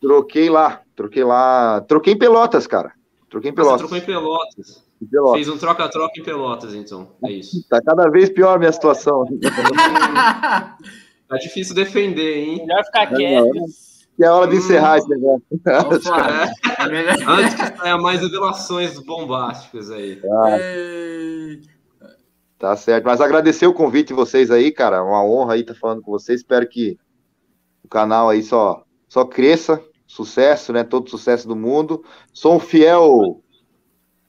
Troquei 0.00 0.50
lá, 0.50 0.82
troquei 0.98 1.22
lá. 1.22 1.80
Troquei 1.82 2.14
em 2.14 2.18
Pelotas, 2.18 2.66
cara. 2.66 2.92
Troquei 3.30 3.52
em 3.52 3.54
Pelotas. 3.54 3.82
Você 3.82 3.86
trocou 3.86 3.98
em 3.98 4.04
Pelotas. 4.04 4.84
Em 5.00 5.06
Pelotas. 5.06 5.34
Fez 5.34 5.48
um 5.48 5.58
troca-troca 5.58 6.20
em 6.20 6.24
Pelotas, 6.24 6.74
então. 6.74 7.12
É 7.24 7.30
isso. 7.30 7.64
Tá 7.70 7.80
cada 7.80 8.10
vez 8.10 8.28
pior 8.28 8.56
a 8.56 8.58
minha 8.58 8.72
situação. 8.72 9.24
tá 11.28 11.36
difícil 11.40 11.74
defender, 11.74 12.38
hein? 12.38 12.66
Melhor 12.66 12.84
ficar 12.84 13.06
quieto. 13.06 13.50
Que 14.16 14.24
é 14.24 14.30
hora 14.30 14.50
de 14.50 14.56
encerrar 14.56 14.94
hum. 14.94 14.96
esse 14.96 15.08
negócio. 15.08 15.42
É. 16.80 17.24
Antes 17.26 17.54
que 17.54 17.76
saia 17.76 17.98
mais 17.98 18.20
revelações 18.20 18.98
bombásticas 18.98 19.90
aí. 19.90 20.20
Ah. 20.24 20.58
Tá 22.58 22.76
certo. 22.76 23.04
Mas 23.04 23.20
agradecer 23.20 23.66
o 23.66 23.74
convite 23.74 24.08
de 24.08 24.14
vocês 24.14 24.50
aí, 24.50 24.72
cara. 24.72 25.04
Uma 25.04 25.22
honra 25.22 25.54
aí 25.54 25.60
estar 25.60 25.74
tá 25.74 25.78
falando 25.78 26.02
com 26.02 26.10
vocês. 26.10 26.40
Espero 26.40 26.68
que 26.68 26.98
o 27.84 27.88
canal 27.88 28.28
aí 28.28 28.42
só, 28.42 28.82
só 29.08 29.24
cresça. 29.24 29.80
Sucesso, 30.08 30.72
né? 30.72 30.82
Todo 30.82 31.10
sucesso 31.10 31.46
do 31.46 31.54
mundo. 31.54 32.02
Sou 32.32 32.56
um 32.56 32.58
fiel, 32.58 33.42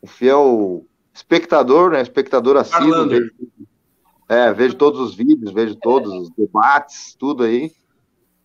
um 0.03 0.07
fiel 0.07 0.85
espectador, 1.13 1.91
né? 1.91 2.01
Espectador 2.01 2.57
assíduo. 2.57 3.07
Vejo, 3.07 3.31
é, 4.27 4.51
vejo 4.51 4.75
todos 4.75 4.99
os 4.99 5.15
vídeos, 5.15 5.53
vejo 5.53 5.75
todos 5.77 6.11
os 6.13 6.29
debates, 6.31 7.15
tudo 7.17 7.45
aí. 7.45 7.71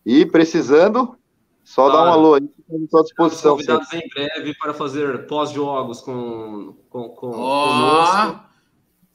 E 0.05 0.25
precisando, 0.25 1.17
só 1.61 1.89
claro. 1.89 2.05
dar 2.05 2.09
um 2.09 2.13
alô 2.13 2.33
aí, 2.35 2.49
estou 2.83 3.01
à 3.01 3.03
disposição. 3.03 3.51
Convidados 3.57 3.93
em 3.93 4.07
breve 4.07 4.55
para 4.57 4.73
fazer 4.73 5.27
pós-jogos 5.27 5.99
com, 5.99 6.73
com, 6.89 7.09
com 7.09 7.27
oh, 7.27 7.31
conosco. 7.67 8.39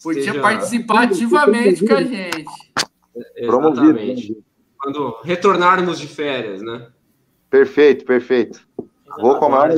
Podia 0.03 0.21
Esteja... 0.21 0.43
participar 0.43 1.05
ativamente 1.05 1.87
com 1.87 1.95
a 1.95 2.03
gente. 2.03 2.45
Exatamente. 3.35 4.45
Quando 4.77 5.21
retornarmos 5.23 5.99
de 5.99 6.07
férias, 6.07 6.61
né? 6.61 6.91
Perfeito, 7.51 8.05
perfeito. 8.05 8.61
Vou 9.21 9.39
com 9.39 9.47
a 9.47 9.49
maior 9.49 9.75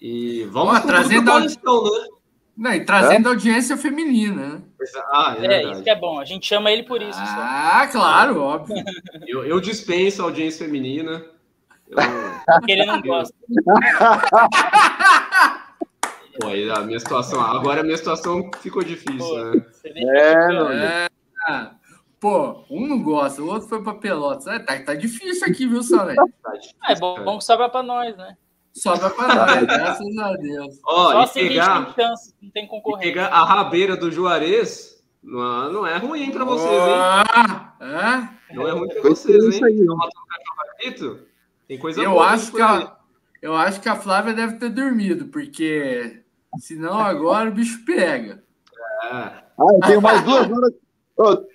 E 0.00 0.44
vamos 0.50 0.78
oh, 0.78 0.86
trazendo 0.86 1.30
a... 1.30 1.34
Paulistão, 1.34 1.84
né? 1.84 2.08
Não, 2.56 2.72
e 2.74 2.84
trazendo 2.84 3.28
é? 3.28 3.32
audiência 3.32 3.76
feminina, 3.76 4.34
né? 4.34 4.60
Ah, 5.10 5.36
é, 5.40 5.46
é 5.46 5.70
isso 5.70 5.82
que 5.82 5.88
é 5.88 5.98
bom. 5.98 6.20
A 6.20 6.26
gente 6.26 6.46
chama 6.46 6.70
ele 6.70 6.82
por 6.82 7.00
isso. 7.00 7.18
Ah, 7.18 7.88
só. 7.90 7.98
claro, 7.98 8.42
óbvio. 8.42 8.76
Eu, 9.26 9.44
eu 9.44 9.60
dispenso 9.60 10.20
a 10.20 10.24
audiência 10.24 10.66
feminina. 10.66 11.24
Eu... 11.88 11.96
Porque 12.44 12.72
ele 12.72 12.84
não 12.84 13.00
gosta. 13.00 13.34
Pô, 16.40 16.48
a 16.48 16.80
minha 16.82 16.98
situação. 16.98 17.40
Agora 17.40 17.80
a 17.80 17.84
minha 17.84 17.96
situação 17.96 18.50
ficou 18.60 18.82
difícil, 18.82 19.18
Pô, 19.18 19.38
né? 19.38 19.64
É, 19.94 21.08
é. 21.48 21.70
Pô, 22.20 22.64
um 22.70 22.86
não 22.86 23.02
gosta, 23.02 23.40
o 23.40 23.46
outro 23.46 23.66
foi 23.66 23.82
pra 23.82 23.94
Pelotas. 23.94 24.46
É, 24.46 24.58
tá, 24.58 24.78
tá 24.78 24.94
difícil 24.94 25.48
aqui, 25.48 25.66
viu, 25.66 25.82
Salé? 25.82 26.14
É 26.86 26.94
bom, 26.96 27.24
bom 27.24 27.38
que 27.38 27.44
sobra 27.44 27.68
pra 27.68 27.82
nós, 27.82 28.14
né? 28.16 28.36
Sobra 28.72 29.08
pra 29.08 29.34
nós, 29.34 29.64
graças 29.64 30.18
a 30.18 30.32
Deus. 30.34 30.78
Ó, 30.84 31.12
Só 31.12 31.26
se 31.26 31.40
pegar, 31.40 31.72
a 31.72 31.78
gente 31.78 31.94
tem 31.94 32.04
chance, 32.04 32.34
não 32.42 32.50
tem 32.50 32.66
concorrência. 32.66 33.12
Pegar 33.12 33.28
a 33.28 33.44
rabeira 33.44 33.96
do 33.96 34.10
Juarez 34.10 35.02
não, 35.22 35.72
não 35.72 35.86
é 35.86 35.96
ruim 35.96 36.30
pra 36.30 36.44
vocês, 36.44 36.70
hein? 36.70 36.98
É? 37.80 38.54
Não 38.54 38.68
é 38.68 38.72
ruim 38.72 38.88
pra 38.88 39.02
vocês, 39.02 39.44
hein? 39.54 39.64
Aí, 39.64 40.94
tem 41.68 41.78
coisa 41.78 42.02
eu 42.02 42.12
boa. 42.12 42.26
Acho 42.26 42.52
que 42.52 42.60
a, 42.60 42.96
eu 43.40 43.54
acho 43.54 43.80
que 43.80 43.88
a 43.88 43.96
Flávia 43.96 44.34
deve 44.34 44.56
ter 44.56 44.70
dormido, 44.70 45.26
porque 45.26 46.22
senão 46.58 46.98
agora 46.98 47.48
o 47.48 47.52
bicho 47.52 47.84
pega. 47.84 48.42
É. 49.04 49.06
Ah, 49.08 49.42
eu 49.58 49.80
tenho 49.86 50.02
mais 50.02 50.22
duas 50.22 50.50
horas. 50.50 50.72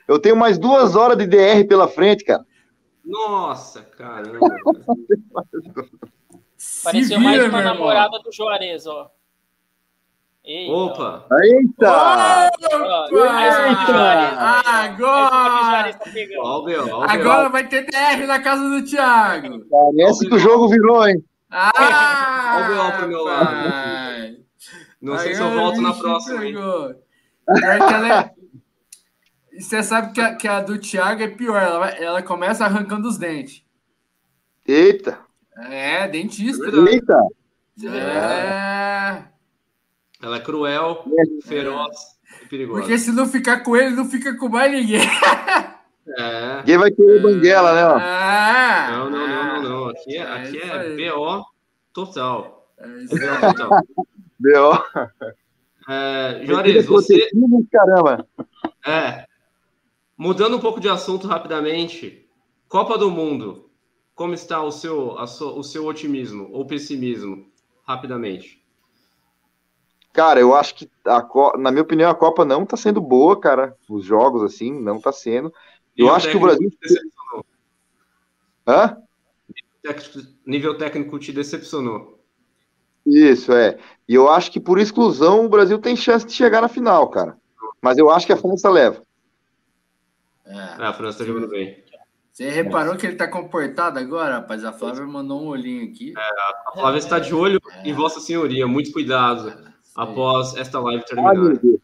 Eu 0.07 0.19
tenho 0.19 0.35
mais 0.35 0.57
duas 0.57 0.95
horas 0.95 1.17
de 1.17 1.25
DR 1.25 1.67
pela 1.67 1.87
frente, 1.87 2.23
cara. 2.23 2.45
Nossa, 3.03 3.81
caramba. 3.81 4.39
Pareceu 6.83 7.19
vira, 7.19 7.29
mais 7.29 7.45
uma 7.45 7.61
namorada 7.61 8.19
do 8.19 8.31
Juarez, 8.31 8.87
ó. 8.87 9.11
Eita. 10.43 10.73
Opa! 10.73 11.27
Eita! 11.41 12.51
Agora! 14.63 15.99
Agora 17.07 17.49
vai 17.49 17.67
ter 17.67 17.85
DR 17.85 18.27
na 18.27 18.39
casa 18.39 18.69
do 18.69 18.85
Thiago. 18.85 19.65
Parece 19.69 20.27
que 20.27 20.35
o 20.35 20.39
jogo 20.39 20.67
virou, 20.67 21.07
hein? 21.07 21.23
Ah! 21.49 22.57
Olha 22.57 22.81
o 22.81 22.91
BO 22.91 22.97
pro 22.97 23.07
meu 23.07 23.23
lado. 23.23 24.37
Não 25.01 25.17
sei 25.17 25.33
se 25.33 25.41
eu 25.41 25.51
volto 25.51 25.81
na 25.81 25.93
próxima. 25.93 26.45
Hein? 26.45 26.55
E 29.55 29.61
você 29.61 29.81
sabe 29.81 30.11
que 30.11 30.19
a, 30.19 30.35
que 30.35 30.47
a 30.49 30.59
do 30.59 30.77
Thiago 30.77 31.23
é 31.23 31.29
pior, 31.29 31.61
ela, 31.61 31.79
vai, 31.79 32.03
ela 32.03 32.21
começa 32.21 32.65
arrancando 32.65 33.07
os 33.07 33.17
dentes. 33.17 33.63
Eita! 34.67 35.17
É, 35.57 36.07
dentista. 36.09 36.65
Eita! 36.65 37.21
É. 37.85 39.23
Ela 40.21 40.37
é 40.37 40.39
cruel, 40.41 41.05
é. 41.07 41.47
feroz 41.47 41.95
e 42.43 42.47
perigosa. 42.47 42.81
Porque 42.81 42.97
se 42.97 43.11
não 43.13 43.25
ficar 43.25 43.61
com 43.61 43.77
ele, 43.77 43.95
não 43.95 44.05
fica 44.05 44.35
com 44.37 44.49
mais 44.49 44.71
ninguém. 44.71 45.07
É. 46.07 46.57
Ninguém 46.59 46.77
vai 46.77 46.91
querer 46.91 47.21
banguela, 47.21 47.73
né? 47.73 47.85
Ó. 47.85 47.97
Ah, 47.97 48.87
não, 48.91 49.09
não, 49.09 49.27
não, 49.27 49.45
não, 49.45 49.63
não. 49.63 49.89
Aqui 49.89 50.17
é, 50.17 50.19
é 50.19 50.33
aqui 50.33 50.61
é 50.61 51.11
BO 51.11 51.45
total. 51.91 52.69
É 52.77 52.87
isso 53.03 53.17
é 53.17 53.39
BO 53.39 53.53
total. 53.53 53.69
BO. 54.39 55.05
É, 55.87 56.81
você. 56.83 57.29
Caramba. 57.71 58.27
É. 58.85 59.25
Mudando 60.17 60.57
um 60.57 60.59
pouco 60.59 60.79
de 60.79 60.87
assunto 60.87 61.27
rapidamente, 61.27 62.25
Copa 62.69 62.97
do 62.97 63.11
Mundo, 63.11 63.69
como 64.13 64.33
está 64.33 64.63
o 64.63 64.71
seu, 64.71 65.15
o 65.15 65.63
seu 65.63 65.85
otimismo 65.85 66.49
ou 66.51 66.65
pessimismo, 66.65 67.51
rapidamente? 67.83 68.63
Cara, 70.13 70.39
eu 70.39 70.55
acho 70.55 70.75
que, 70.75 70.89
a, 71.05 71.57
na 71.57 71.71
minha 71.71 71.83
opinião, 71.83 72.09
a 72.09 72.15
Copa 72.15 72.45
não 72.45 72.63
está 72.63 72.77
sendo 72.77 73.01
boa, 73.01 73.37
cara. 73.37 73.75
Os 73.89 74.05
jogos, 74.05 74.43
assim, 74.43 74.71
não 74.71 74.95
está 74.95 75.11
sendo. 75.11 75.53
Eu 75.97 76.09
acho 76.13 76.29
que 76.29 76.37
o 76.37 76.39
Brasil. 76.39 76.71
Decepcionou. 76.81 77.45
Hã? 78.65 78.97
Nível 80.45 80.77
técnico 80.77 81.19
te 81.19 81.33
decepcionou. 81.33 82.23
Isso, 83.05 83.51
é. 83.51 83.77
E 84.07 84.15
eu 84.15 84.29
acho 84.29 84.49
que 84.51 84.59
por 84.59 84.79
exclusão 84.79 85.45
o 85.45 85.49
Brasil 85.49 85.77
tem 85.77 85.95
chance 85.95 86.25
de 86.25 86.31
chegar 86.31 86.61
na 86.61 86.69
final, 86.69 87.09
cara. 87.09 87.37
Mas 87.81 87.97
eu 87.97 88.09
acho 88.09 88.25
que 88.25 88.33
a 88.33 88.37
França 88.37 88.69
leva. 88.69 89.04
É, 90.45 90.83
a 90.83 90.93
França 90.93 91.19
tá 91.19 91.25
jogando 91.25 91.47
bem. 91.47 91.83
Você 92.31 92.49
reparou 92.49 92.97
que 92.97 93.07
ele 93.07 93.15
tá 93.15 93.27
comportado 93.29 93.97
agora, 93.97 94.35
rapaz? 94.35 94.65
A 94.65 94.73
Flávia 94.73 95.05
mandou 95.05 95.41
um 95.41 95.47
olhinho 95.47 95.89
aqui. 95.89 96.13
É, 96.17 96.21
a 96.21 96.73
Flávia 96.73 96.99
está 96.99 97.17
de 97.17 97.33
olho 97.33 97.61
é. 97.71 97.89
em 97.89 97.93
Vossa 97.93 98.19
Senhoria. 98.19 98.67
Muito 98.67 98.91
cuidado 98.91 99.49
é, 99.49 99.73
após 99.95 100.53
esta 100.55 100.77
live 100.79 101.05
terminar. 101.05 101.29
Ai, 101.29 101.37
meu 101.37 101.57
Deus. 101.57 101.79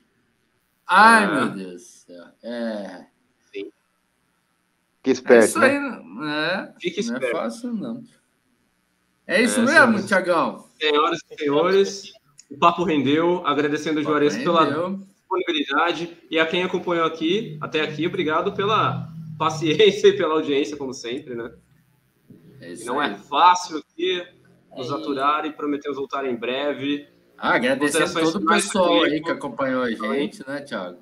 Ai, 0.86 1.24
é. 1.24 1.28
meu 1.28 1.50
Deus 1.50 1.82
do 1.82 1.88
céu. 1.88 2.26
É. 2.44 3.06
Sim. 3.54 3.72
Que 5.02 5.12
esperto, 5.12 5.42
é 5.42 5.46
isso 5.46 5.60
aí, 5.60 5.80
né? 5.80 6.74
Fique 6.82 7.00
esperto. 7.00 7.22
Não 7.22 7.30
é 7.30 7.32
fácil, 7.32 7.74
não. 7.74 8.04
É 9.26 9.42
isso 9.42 9.62
mesmo, 9.62 10.06
Tiagão. 10.06 10.68
Senhoras 10.78 11.20
e 11.32 11.36
senhores, 11.38 12.14
o 12.50 12.58
papo 12.58 12.84
rendeu. 12.84 13.42
Agradecendo 13.48 14.02
o 14.02 14.04
Juarez 14.04 14.38
pela 14.38 14.66
disponibilidade 15.72 16.18
e 16.30 16.40
a 16.40 16.46
quem 16.46 16.64
acompanhou 16.64 17.06
aqui, 17.06 17.58
até 17.62 17.82
aqui, 17.82 18.06
obrigado 18.06 18.52
pela 18.54 19.08
paciência 19.38 20.08
e 20.10 20.18
pela 20.18 20.36
audiência, 20.36 20.78
como 20.78 20.94
sempre, 20.94 21.36
né? 21.36 21.52
É 22.60 22.76
não 22.84 23.02
é 23.02 23.08
aí. 23.08 23.14
é 23.14 23.18
fácil 23.18 23.78
aqui 23.78 24.24
nos 24.76 24.92
é 24.92 24.94
aturar 24.94 25.46
e 25.46 25.52
prometemos 25.52 25.98
voltar 25.98 26.26
em 26.26 26.36
breve. 26.36 27.08
Ah, 27.38 27.56
agradecer 27.56 28.04
a 28.04 28.14
todo 28.14 28.38
o 28.38 28.46
pessoal 28.46 29.04
aí 29.04 29.22
que 29.22 29.32
acompanhou 29.32 29.84
a 29.84 29.92
gente, 29.92 30.48
né, 30.48 30.62
Thiago? 30.62 31.00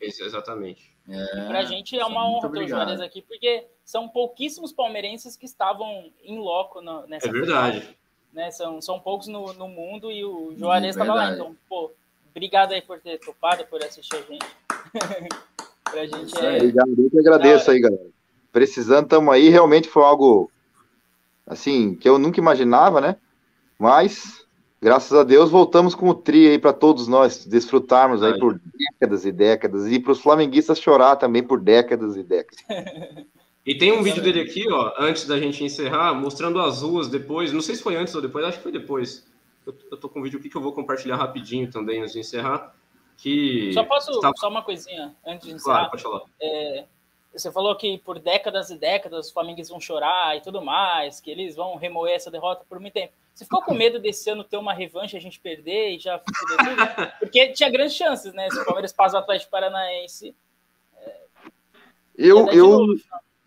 Isso, 0.00 0.24
exatamente. 0.24 0.90
É, 1.08 1.48
pra 1.48 1.64
gente 1.64 1.98
é 1.98 2.04
uma 2.04 2.26
honra 2.26 2.50
ter 2.50 2.64
o 2.64 2.68
Juarez 2.68 3.00
aqui, 3.00 3.22
porque 3.22 3.66
são 3.84 4.08
pouquíssimos 4.08 4.72
palmeirenses 4.72 5.36
que 5.36 5.44
estavam 5.44 6.10
em 6.22 6.38
loco 6.38 6.80
no, 6.80 7.06
nessa 7.06 7.28
É 7.28 7.32
verdade. 7.32 7.98
Né? 8.32 8.50
São, 8.50 8.80
são 8.80 8.98
poucos 8.98 9.26
no, 9.26 9.52
no 9.52 9.68
mundo 9.68 10.10
e 10.10 10.24
o 10.24 10.54
Juarez 10.56 10.96
estava 10.96 11.14
lá. 11.14 11.32
Então, 11.32 11.54
pô, 11.68 11.92
obrigado 12.32 12.72
aí 12.72 12.82
por 12.82 12.98
ter 13.00 13.18
topado, 13.18 13.64
por 13.66 13.82
assistir 13.82 14.16
a 14.16 14.20
gente. 14.20 14.46
pra 15.84 16.06
gente 16.06 16.38
é... 16.38 16.56
Obrigado, 16.56 16.94
eu 16.98 17.10
que 17.10 17.18
agradeço 17.18 17.70
aí, 17.70 17.80
galera. 17.80 18.06
Precisando, 18.50 19.04
estamos 19.04 19.32
aí. 19.32 19.48
Realmente 19.48 19.88
foi 19.88 20.02
algo, 20.02 20.50
assim, 21.46 21.94
que 21.94 22.08
eu 22.08 22.18
nunca 22.18 22.40
imaginava, 22.40 23.00
né? 23.00 23.16
Mas, 23.78 24.44
graças 24.80 25.16
a 25.16 25.22
Deus, 25.22 25.50
voltamos 25.50 25.94
com 25.94 26.08
o 26.08 26.14
tri 26.14 26.48
aí 26.48 26.58
para 26.58 26.72
todos 26.72 27.08
nós 27.08 27.46
desfrutarmos 27.46 28.22
aí 28.22 28.38
por 28.38 28.60
décadas 28.76 29.24
e 29.24 29.32
décadas. 29.32 29.86
E 29.86 29.98
para 29.98 30.12
os 30.12 30.20
flamenguistas 30.20 30.80
chorar 30.80 31.16
também 31.16 31.42
por 31.42 31.60
décadas 31.60 32.16
e 32.16 32.22
décadas. 32.22 32.64
E 33.64 33.76
tem 33.76 33.92
um 33.92 34.02
vídeo 34.02 34.20
dele 34.20 34.40
aqui, 34.40 34.68
ó, 34.68 34.92
antes 34.98 35.24
da 35.24 35.38
gente 35.38 35.62
encerrar, 35.62 36.12
mostrando 36.14 36.60
as 36.60 36.82
ruas 36.82 37.06
depois. 37.06 37.52
Não 37.52 37.60
sei 37.60 37.76
se 37.76 37.82
foi 37.82 37.94
antes 37.94 38.12
ou 38.12 38.20
depois, 38.20 38.44
acho 38.44 38.56
que 38.56 38.62
foi 38.64 38.72
depois. 38.72 39.24
Eu, 39.66 39.74
eu 39.90 39.96
tô 39.96 40.08
com 40.08 40.20
um 40.20 40.22
vídeo 40.22 40.38
aqui 40.38 40.48
que 40.48 40.56
eu 40.56 40.60
vou 40.60 40.72
compartilhar 40.72 41.16
rapidinho 41.16 41.70
também 41.70 42.00
antes 42.00 42.12
de 42.12 42.20
encerrar. 42.20 42.74
Que 43.16 43.72
só 43.72 43.84
posso 43.84 44.20
tá... 44.20 44.32
só 44.36 44.48
uma 44.48 44.62
coisinha 44.62 45.14
antes 45.24 45.46
de 45.46 45.54
encerrar. 45.54 45.88
Claro, 45.88 45.90
pode 45.90 46.02
falar. 46.02 46.22
É, 46.40 46.84
você 47.32 47.50
falou 47.50 47.74
que 47.76 47.98
por 47.98 48.18
décadas 48.18 48.70
e 48.70 48.76
décadas 48.76 49.26
os 49.26 49.32
Flamengues 49.32 49.68
vão 49.68 49.80
chorar 49.80 50.36
e 50.36 50.40
tudo 50.40 50.62
mais, 50.62 51.20
que 51.20 51.30
eles 51.30 51.56
vão 51.56 51.76
remoer 51.76 52.14
essa 52.14 52.30
derrota 52.30 52.64
por 52.68 52.78
muito 52.78 52.94
tempo. 52.94 53.12
Você 53.34 53.44
ficou 53.44 53.62
com 53.62 53.74
medo 53.74 53.98
desse 53.98 54.28
ano 54.28 54.44
ter 54.44 54.58
uma 54.58 54.74
revanche, 54.74 55.16
a 55.16 55.20
gente 55.20 55.40
perder 55.40 55.96
e 55.96 55.98
já 55.98 56.18
tudo? 56.18 56.36
Porque 57.18 57.48
tinha 57.52 57.70
grandes 57.70 57.94
chances, 57.94 58.34
né? 58.34 58.50
Se 58.50 58.60
o 58.60 58.64
Palmeiras 58.64 58.92
passa 58.92 59.16
o 59.16 59.20
Atlético 59.20 59.50
Paranaense. 59.50 60.34
É... 60.98 61.20
Eu, 62.14 62.48
eu, 62.48 62.86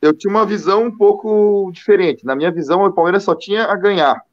eu 0.02 0.18
tinha 0.18 0.32
uma 0.32 0.46
visão 0.46 0.86
um 0.86 0.98
pouco 0.98 1.70
diferente. 1.72 2.26
Na 2.26 2.36
minha 2.36 2.52
visão, 2.52 2.84
o 2.84 2.92
Palmeiras 2.92 3.24
só 3.24 3.36
tinha 3.36 3.66
a 3.66 3.76
ganhar. 3.76 4.26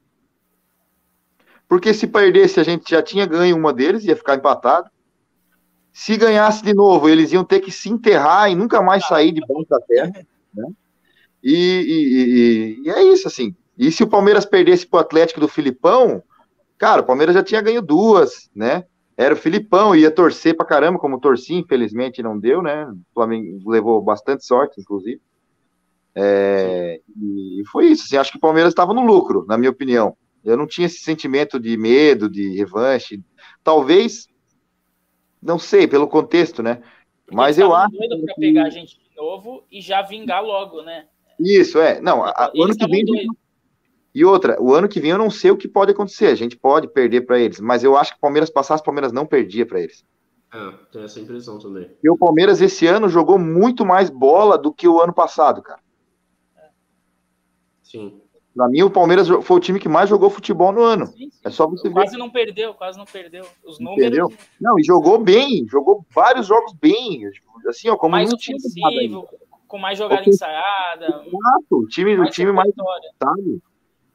Porque 1.73 1.95
se 1.95 2.07
perdesse, 2.07 2.61
a 2.61 2.63
gente 2.63 2.91
já 2.91 3.03
tinha 3.03 3.25
ganho 3.25 3.57
uma 3.57 3.73
deles, 3.73 4.05
ia 4.05 4.15
ficar 4.15 4.35
empatado. 4.35 4.91
Se 5.91 6.19
ganhasse 6.19 6.63
de 6.63 6.75
novo, 6.75 7.09
eles 7.09 7.33
iam 7.33 7.43
ter 7.43 7.61
que 7.61 7.71
se 7.71 7.89
enterrar 7.89 8.51
e 8.51 8.55
nunca 8.55 8.83
mais 8.83 9.07
sair 9.07 9.33
de 9.33 9.41
baixo 9.41 9.71
da 9.71 9.81
terra. 9.81 10.13
Né? 10.53 10.67
E, 11.43 11.55
e, 11.55 12.83
e, 12.83 12.83
e, 12.85 12.91
é 12.91 13.03
isso, 13.05 13.27
assim. 13.27 13.57
E 13.79 13.91
se 13.91 14.03
o 14.03 14.07
Palmeiras 14.07 14.45
perdesse 14.45 14.87
para 14.87 14.99
o 14.99 15.01
Atlético 15.01 15.41
do 15.41 15.49
Filipão, 15.49 16.23
cara, 16.77 17.01
o 17.01 17.07
Palmeiras 17.07 17.35
já 17.35 17.43
tinha 17.43 17.63
ganho 17.63 17.81
duas, 17.81 18.51
né? 18.55 18.85
Era 19.17 19.33
o 19.33 19.39
Filipão, 19.39 19.97
ia 19.97 20.11
torcer 20.11 20.55
pra 20.55 20.67
caramba, 20.67 20.99
como 20.99 21.21
torci, 21.21 21.55
infelizmente 21.55 22.23
não 22.23 22.39
deu, 22.39 22.61
né? 22.61 22.85
O 22.85 23.15
Flamengo 23.15 23.71
levou 23.71 24.03
bastante 24.03 24.45
sorte, 24.45 24.79
inclusive. 24.79 25.23
É, 26.15 27.01
e 27.17 27.63
foi 27.73 27.87
isso, 27.87 28.05
assim, 28.05 28.19
acho 28.19 28.31
que 28.31 28.37
o 28.37 28.43
Palmeiras 28.43 28.73
estava 28.73 28.93
no 28.93 29.07
lucro, 29.07 29.47
na 29.49 29.57
minha 29.57 29.71
opinião. 29.71 30.15
Eu 30.45 30.57
não 30.57 30.67
tinha 30.67 30.87
esse 30.87 30.99
sentimento 30.99 31.59
de 31.59 31.77
medo, 31.77 32.29
de 32.29 32.57
revanche. 32.57 33.23
Talvez, 33.63 34.29
não 35.41 35.59
sei, 35.59 35.87
pelo 35.87 36.09
contexto, 36.09 36.63
né? 36.63 36.83
Mas 37.31 37.59
eu 37.59 37.75
acho. 37.75 37.97
doido 37.97 38.25
para 38.25 38.35
pegar 38.35 38.65
a 38.65 38.71
gente 38.71 38.99
de 38.99 39.17
novo 39.17 39.65
e 39.71 39.81
já 39.81 40.03
vingar 40.03 40.43
logo, 40.43 40.83
né? 40.83 41.07
Isso, 41.39 41.79
é. 41.79 42.01
Não, 42.01 42.25
a, 42.25 42.53
o 42.55 42.65
ano 42.65 42.77
que 42.77 42.87
vem. 42.87 43.05
E 44.15 44.25
outra, 44.25 44.61
o 44.61 44.75
ano 44.75 44.89
que 44.89 45.01
vem 45.01 45.13
eu 45.13 45.19
não 45.19 45.31
sei 45.31 45.51
o 45.51 45.57
que 45.57 45.67
pode 45.67 45.93
acontecer. 45.93 46.27
A 46.27 46.35
gente 46.35 46.57
pode 46.57 46.89
perder 46.89 47.23
para 47.23 47.39
eles, 47.39 47.61
mas 47.61 47.83
eu 47.83 47.97
acho 47.97 48.13
que 48.13 48.19
o 48.19 48.21
Palmeiras 48.21 48.51
passasse, 48.51 48.83
o 48.83 48.85
Palmeiras 48.85 49.13
não 49.13 49.27
perdia 49.27 49.65
para 49.65 49.81
eles. 49.81 50.05
É, 50.53 50.71
tem 50.93 51.03
essa 51.03 51.19
impressão 51.19 51.59
também. 51.59 51.91
E 52.05 52.11
o 52.11 52.17
Palmeiras 52.17 52.61
esse 52.61 52.87
ano 52.87 53.09
jogou 53.09 53.39
muito 53.39 53.87
mais 53.87 54.11
bola 54.11 54.59
do 54.59 54.73
que 54.73 54.87
o 54.87 55.01
ano 55.01 55.15
passado, 55.15 55.63
cara. 55.63 55.81
Sim. 57.83 58.22
Pra 58.55 58.69
mim, 58.69 58.83
o 58.83 58.91
Palmeiras 58.91 59.29
foi 59.29 59.57
o 59.57 59.61
time 59.61 59.81
que 59.81 59.89
mais 59.89 60.11
jogou 60.11 60.29
futebol 60.29 60.73
no 60.73 60.83
ano. 60.83 61.07
Sim, 61.07 61.31
sim. 61.31 61.41
É 61.43 61.51
só 61.51 61.67
você 61.67 61.89
ver. 61.89 61.95
Quase 61.95 62.19
não 62.19 62.29
perdeu, 62.29 62.75
quase 62.75 62.99
não 62.99 63.07
perdeu. 63.07 63.47
Os 63.65 63.79
números. 63.79 64.05
Entendeu? 64.05 64.33
Não, 64.61 64.79
e 64.79 64.83
jogou 64.83 65.19
bem, 65.19 65.67
jogou 65.69 66.05
vários 66.15 66.47
jogos 66.47 66.75
bem. 66.75 67.23
Assim, 67.67 67.89
ó, 67.89 67.97
como 67.97 68.13
mais 68.13 68.33
ofensivo, 68.33 69.27
com 69.67 69.79
mais 69.79 69.97
jogada 69.97 70.29
ensaiada. 70.29 71.07
Exato, 71.07 71.67
o 71.71 71.87
time, 71.87 72.15
mais 72.17 72.29
o 72.29 72.33
time 72.33 72.53
mais. 72.53 72.71
Sabe? 73.23 73.63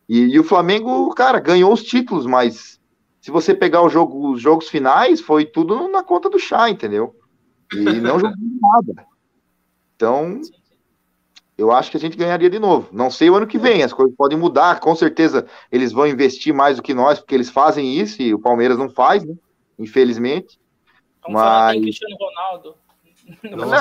E, 0.07 0.19
e, 0.35 0.39
o 0.39 0.43
Flamengo, 0.43 1.13
cara, 1.15 1.39
ganhou 1.39 1.73
os 1.73 1.83
títulos, 1.83 2.25
mas 2.25 2.79
se 3.19 3.31
você 3.31 3.55
pegar 3.55 3.81
o 3.81 3.89
jogo, 3.89 4.31
os 4.31 4.41
jogos 4.41 4.69
finais, 4.69 5.19
foi 5.19 5.45
tudo 5.45 5.89
na 5.89 6.03
conta 6.03 6.29
do 6.29 6.39
chá, 6.39 6.69
entendeu? 6.69 7.15
E 7.73 7.81
não 7.99 8.19
jogou 8.21 8.37
nada. 8.61 9.05
Então, 9.95 10.39
eu 11.57 11.71
acho 11.71 11.89
que 11.89 11.97
a 11.97 11.99
gente 11.99 12.15
ganharia 12.15 12.49
de 12.49 12.59
novo. 12.59 12.89
Não 12.91 13.09
sei 13.09 13.29
o 13.29 13.35
ano 13.35 13.47
que 13.47 13.57
vem, 13.57 13.81
as 13.81 13.91
coisas 13.91 14.15
podem 14.15 14.37
mudar, 14.37 14.79
com 14.79 14.95
certeza 14.95 15.47
eles 15.71 15.91
vão 15.91 16.05
investir 16.05 16.53
mais 16.53 16.77
do 16.77 16.83
que 16.83 16.93
nós, 16.93 17.19
porque 17.19 17.33
eles 17.33 17.49
fazem 17.49 17.95
isso 17.97 18.21
e 18.21 18.33
o 18.33 18.39
Palmeiras 18.39 18.77
não 18.77 18.89
faz, 18.89 19.25
né? 19.25 19.33
Infelizmente. 19.79 20.59
Vamos 21.23 21.41
mas... 21.41 21.81
Cristiano 21.81 22.15
Ronaldo. 22.19 22.75
Não, 23.43 23.57
não 23.57 23.73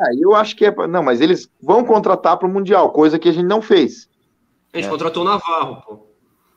é, 0.00 0.14
eu 0.18 0.34
acho 0.34 0.56
que 0.56 0.66
é. 0.66 0.74
Não, 0.86 1.02
mas 1.02 1.20
eles 1.20 1.50
vão 1.60 1.84
contratar 1.84 2.36
para 2.36 2.48
o 2.48 2.50
Mundial, 2.50 2.90
coisa 2.90 3.18
que 3.18 3.28
a 3.28 3.32
gente 3.32 3.46
não 3.46 3.62
fez. 3.62 4.08
A 4.72 4.76
gente 4.76 4.86
é. 4.86 4.90
contratou 4.90 5.22
o 5.22 5.26
Navarro, 5.26 5.82
pô. 5.82 6.06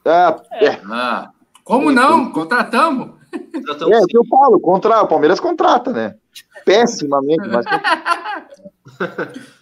Ah, 0.05 0.41
é. 0.53 0.79
Ah, 0.91 1.31
como 1.63 1.91
não? 1.91 2.31
Contratamos. 2.31 3.15
Contratamos 3.53 3.97
é 3.97 4.01
o 4.01 4.05
que 4.05 4.17
eu 4.17 4.25
falo, 4.25 4.59
contra... 4.59 5.01
o 5.01 5.07
Palmeiras 5.07 5.39
contrata, 5.39 5.91
né? 5.91 6.15
Pessimamente, 6.63 7.47
mas. 7.47 7.65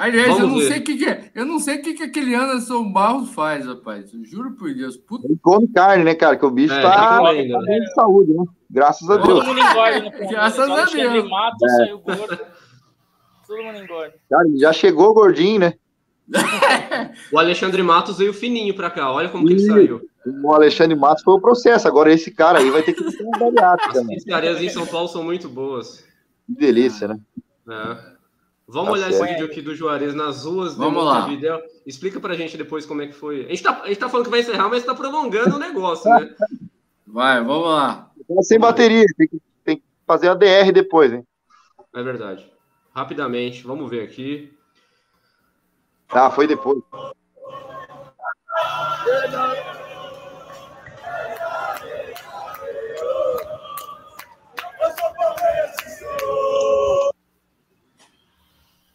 Aliás, 0.00 0.38
eu 0.38 0.48
não, 0.48 0.58
sei 0.60 0.78
o 0.78 0.82
que, 0.82 0.96
que 0.96 1.04
é. 1.04 1.30
Eu 1.34 1.44
não 1.44 1.58
sei 1.58 1.76
o 1.76 1.82
que, 1.82 1.92
que 1.92 2.02
aquele 2.04 2.34
Anderson 2.34 2.90
Barros 2.90 3.28
faz, 3.34 3.66
rapaz. 3.66 4.14
Eu 4.14 4.24
juro 4.24 4.52
por 4.52 4.72
Deus. 4.72 4.96
Puta... 4.96 5.26
Ele 5.26 5.38
come 5.42 5.68
carne, 5.68 6.04
né, 6.04 6.14
cara? 6.14 6.38
Que 6.38 6.46
o 6.46 6.50
bicho 6.50 6.72
é, 6.72 6.80
tá, 6.80 6.90
tá 6.90 7.22
tá 7.22 7.32
né? 7.32 7.80
de 7.80 7.94
saúde, 7.94 8.32
né? 8.32 8.44
Graças 8.70 9.10
a 9.10 9.16
Deus. 9.16 9.28
Todo 9.28 9.44
mundo 9.44 9.60
engorda, 9.60 10.00
né? 10.00 10.10
Graças 10.30 10.70
a 10.70 10.84
Deus. 10.86 11.28
Mato, 11.28 11.66
é. 11.66 11.68
saiu 11.68 11.98
gordo. 11.98 12.38
Todo 13.46 13.62
mundo 13.62 13.78
engorda. 13.78 14.14
Cara, 14.30 14.48
ele 14.48 14.58
já 14.58 14.72
chegou 14.72 15.12
gordinho, 15.12 15.60
né? 15.60 15.74
o 17.30 17.38
Alexandre 17.38 17.82
Matos 17.82 18.16
veio 18.16 18.32
fininho 18.32 18.72
pra 18.74 18.88
cá, 18.88 19.12
olha 19.12 19.28
como 19.28 19.46
que 19.46 19.52
ele 19.52 19.66
saiu. 19.66 20.00
O 20.42 20.54
Alexandre 20.54 20.96
Matos 20.96 21.22
foi 21.22 21.34
o 21.34 21.40
processo, 21.40 21.86
agora 21.86 22.10
esse 22.10 22.30
cara 22.30 22.60
aí 22.60 22.70
vai 22.70 22.82
ter 22.82 22.94
que 22.94 23.10
ser 23.10 23.22
um 23.22 23.30
bariátrico. 23.32 23.98
As 23.98 24.06
pizzarias 24.06 24.62
em 24.62 24.68
São 24.70 24.86
Paulo 24.86 25.08
são 25.08 25.22
muito 25.22 25.46
boas. 25.46 26.02
Que 26.46 26.54
delícia, 26.54 27.08
né? 27.08 27.18
É. 27.68 28.19
Vamos 28.72 28.86
tá 28.86 28.92
olhar 28.92 29.10
certo. 29.10 29.24
esse 29.24 29.32
vídeo 29.32 29.46
aqui 29.46 29.60
do 29.60 29.74
Juarez 29.74 30.14
nas 30.14 30.44
ruas 30.44 30.74
Vamos 30.74 31.04
lá. 31.04 31.22
Montevideo. 31.22 31.60
Explica 31.84 32.20
pra 32.20 32.34
gente 32.34 32.56
depois 32.56 32.86
como 32.86 33.02
é 33.02 33.08
que 33.08 33.12
foi. 33.12 33.44
A 33.46 33.48
gente 33.48 33.62
tá, 33.62 33.82
a 33.82 33.88
gente 33.88 33.98
tá 33.98 34.08
falando 34.08 34.26
que 34.26 34.30
vai 34.30 34.40
encerrar, 34.40 34.68
mas 34.68 34.84
tá 34.84 34.94
prolongando 34.94 35.56
o 35.56 35.58
negócio, 35.58 36.08
né? 36.08 36.34
Vai, 37.12 37.42
vamos 37.42 37.68
lá. 37.68 38.08
Tá 38.28 38.42
sem 38.42 38.56
bateria, 38.56 39.04
tem 39.16 39.26
que, 39.26 39.42
tem 39.64 39.76
que 39.78 39.82
fazer 40.06 40.28
a 40.28 40.34
DR 40.34 40.70
depois, 40.72 41.12
hein? 41.12 41.26
É 41.92 42.02
verdade. 42.04 42.48
Rapidamente, 42.94 43.64
vamos 43.64 43.90
ver 43.90 44.04
aqui. 44.04 44.56
Tá, 46.06 46.30
foi 46.30 46.46
depois. 46.46 46.80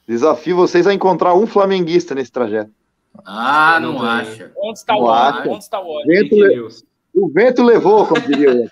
Desafio 0.08 0.56
vocês 0.56 0.86
a 0.86 0.94
encontrar 0.94 1.34
um 1.34 1.48
flamenguista 1.48 2.14
nesse 2.14 2.32
trajeto. 2.32 2.72
Ah, 3.26 3.80
não, 3.80 3.94
não 3.94 4.02
acha. 4.02 4.52
Onde 4.58 4.80
está 4.80 4.96
o 4.96 5.06
Onde 5.06 5.64
está 5.64 5.80
o 5.80 6.04
Vento 6.06 6.36
le... 6.36 6.70
O 7.16 7.30
vento 7.30 7.64
levou, 7.64 8.06
como 8.06 8.20
diria 8.22 8.52
eu. 8.52 8.70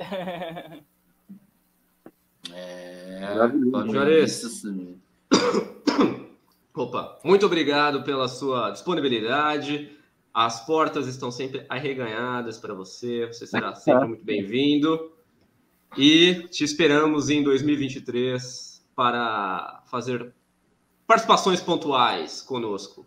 é, 2.54 3.20
Juarez. 3.90 4.42
Opa, 6.74 7.18
muito 7.22 7.44
obrigado 7.44 8.02
pela 8.02 8.28
sua 8.28 8.70
disponibilidade. 8.70 9.94
As 10.32 10.64
portas 10.64 11.06
estão 11.06 11.30
sempre 11.30 11.66
arreganhadas 11.68 12.56
para 12.56 12.72
você. 12.72 13.26
Você 13.26 13.46
será 13.46 13.74
sempre 13.76 14.08
muito 14.08 14.24
bem-vindo. 14.24 15.12
E 15.98 16.46
te 16.50 16.64
esperamos 16.64 17.28
em 17.28 17.42
2023 17.42 18.82
para 18.96 19.82
fazer 19.84 20.32
participações 21.10 21.60
pontuais 21.60 22.40
conosco. 22.40 23.04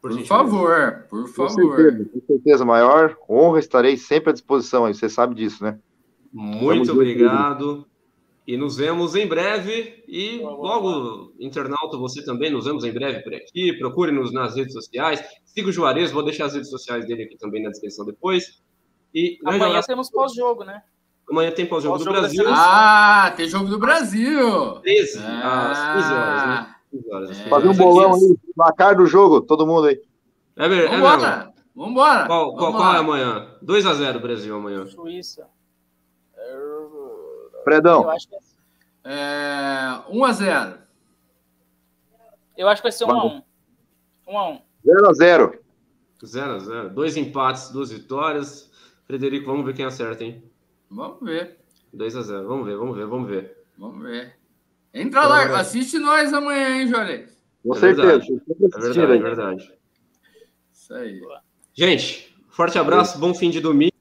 Por, 0.00 0.10
por 0.10 0.24
favor, 0.24 1.06
por 1.10 1.28
favor. 1.28 1.54
Com 1.54 1.76
certeza, 1.76 2.10
com 2.10 2.20
certeza, 2.26 2.64
maior 2.64 3.14
honra, 3.28 3.58
estarei 3.58 3.98
sempre 3.98 4.30
à 4.30 4.32
disposição 4.32 4.86
aí, 4.86 4.94
você 4.94 5.06
sabe 5.06 5.34
disso, 5.34 5.62
né? 5.62 5.78
Muito 6.32 6.90
obrigado. 6.90 7.86
E 8.46 8.56
nos 8.56 8.78
vemos 8.78 9.14
em 9.14 9.26
breve. 9.26 10.02
E 10.08 10.38
logo, 10.38 11.34
internauta, 11.38 11.98
você 11.98 12.24
também, 12.24 12.50
nos 12.50 12.64
vemos 12.64 12.84
em 12.84 12.92
breve 12.92 13.20
por 13.20 13.34
aqui. 13.34 13.74
Procure-nos 13.74 14.32
nas 14.32 14.56
redes 14.56 14.72
sociais. 14.72 15.22
Siga 15.44 15.68
o 15.68 15.72
Juarez, 15.72 16.10
vou 16.10 16.24
deixar 16.24 16.46
as 16.46 16.54
redes 16.54 16.70
sociais 16.70 17.06
dele 17.06 17.24
aqui 17.24 17.36
também 17.36 17.62
na 17.62 17.68
descrição 17.68 18.06
depois. 18.06 18.62
E 19.14 19.38
amanhã 19.44 19.82
temos 19.82 20.10
pós-jogo, 20.10 20.64
né? 20.64 20.82
Amanhã 21.30 21.52
tem 21.52 21.66
pós-jogo 21.66 21.96
pós 21.96 22.04
do 22.04 22.10
Brasil. 22.10 22.44
Ah, 22.48 23.32
tem 23.36 23.46
jogo 23.46 23.68
do 23.68 23.78
Brasil. 23.78 24.80
13, 24.80 25.18
ah. 25.22 25.70
às 25.70 26.02
15 26.02 26.14
horas, 26.14 26.46
né? 26.46 26.74
15 26.92 27.12
horas. 27.12 27.30
É. 27.30 27.48
Fazer 27.48 27.68
um 27.68 27.74
bolão 27.74 28.14
aí, 28.14 28.36
placar 28.54 28.96
do 28.96 29.06
jogo, 29.06 29.40
todo 29.40 29.66
mundo 29.66 29.86
aí. 29.86 30.00
É, 30.56 30.68
ver, 30.68 30.88
Vambora. 30.88 31.48
É 31.48 31.52
Vambora. 31.74 32.26
Qual, 32.26 32.54
qual, 32.54 32.72
qual 32.72 32.94
é 32.94 32.98
amanhã? 32.98 33.56
2x0 33.64 34.20
Brasil 34.20 34.54
amanhã. 34.54 34.86
Suíça. 34.86 35.48
Fredão. 37.64 38.02
Eu 38.02 38.10
acho 38.10 38.28
que 38.28 38.36
é... 39.04 40.00
1 40.08 40.24
a 40.24 40.32
0 40.32 40.78
Eu 42.56 42.68
acho 42.68 42.82
que 42.82 42.88
vai 42.88 42.92
ser 42.92 43.04
1 43.04 43.10
a 43.10 43.24
1 43.24 43.42
1 44.28 44.38
a 44.38 44.48
1 44.50 44.60
0 44.84 45.08
a 45.08 45.12
0 45.12 45.58
0 46.24 46.52
a 46.52 46.58
0 46.58 46.90
Dois 46.90 47.16
empates, 47.16 47.70
duas 47.70 47.90
vitórias. 47.90 48.70
Frederico, 49.06 49.46
vamos 49.46 49.66
ver 49.66 49.74
quem 49.74 49.84
acerta, 49.84 50.22
hein? 50.22 50.42
Vamos 50.88 51.20
ver. 51.20 51.58
2 51.92 52.16
a 52.16 52.22
0 52.22 52.46
Vamos 52.46 52.66
ver, 52.66 52.76
vamos 52.76 52.96
ver, 52.96 53.06
vamos 53.06 53.28
ver. 53.28 53.64
Vamos 53.76 54.02
ver. 54.02 54.36
Entra 54.94 55.26
lá, 55.26 55.60
assiste 55.60 55.98
nós 55.98 56.32
amanhã, 56.32 56.80
hein, 56.80 56.88
Juarez? 56.88 57.36
Com 57.66 57.74
é 57.74 57.78
certeza. 57.78 58.22
É 58.24 58.78
verdade, 58.78 59.00
é 59.00 59.18
verdade. 59.18 59.72
Isso 60.72 60.94
aí. 60.94 61.20
Gente, 61.72 62.36
forte 62.50 62.78
abraço, 62.78 63.18
bom 63.18 63.34
fim 63.34 63.50
de 63.50 63.60
domingo. 63.60 63.92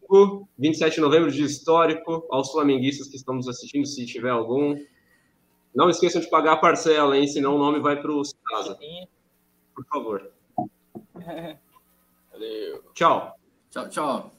27 0.58 0.96
de 0.96 1.02
novembro, 1.02 1.32
de 1.32 1.44
histórico, 1.44 2.28
aos 2.30 2.52
flamenguistas 2.52 3.08
que 3.08 3.16
estamos 3.16 3.48
assistindo, 3.48 3.86
se 3.86 4.06
tiver 4.06 4.30
algum. 4.30 4.76
Não 5.74 5.90
esqueçam 5.90 6.20
de 6.20 6.30
pagar 6.30 6.54
a 6.54 6.58
parcela, 6.58 7.18
hein? 7.18 7.26
Senão 7.28 7.56
o 7.56 7.60
nome 7.60 7.80
vai 7.80 8.02
para 8.02 8.12
o 8.12 8.22
casa. 8.46 8.78
Por 9.74 9.86
favor. 9.86 10.30
Valeu. 12.32 12.84
Tchau. 12.94 13.36
Tchau, 13.70 13.90
tchau. 13.90 14.32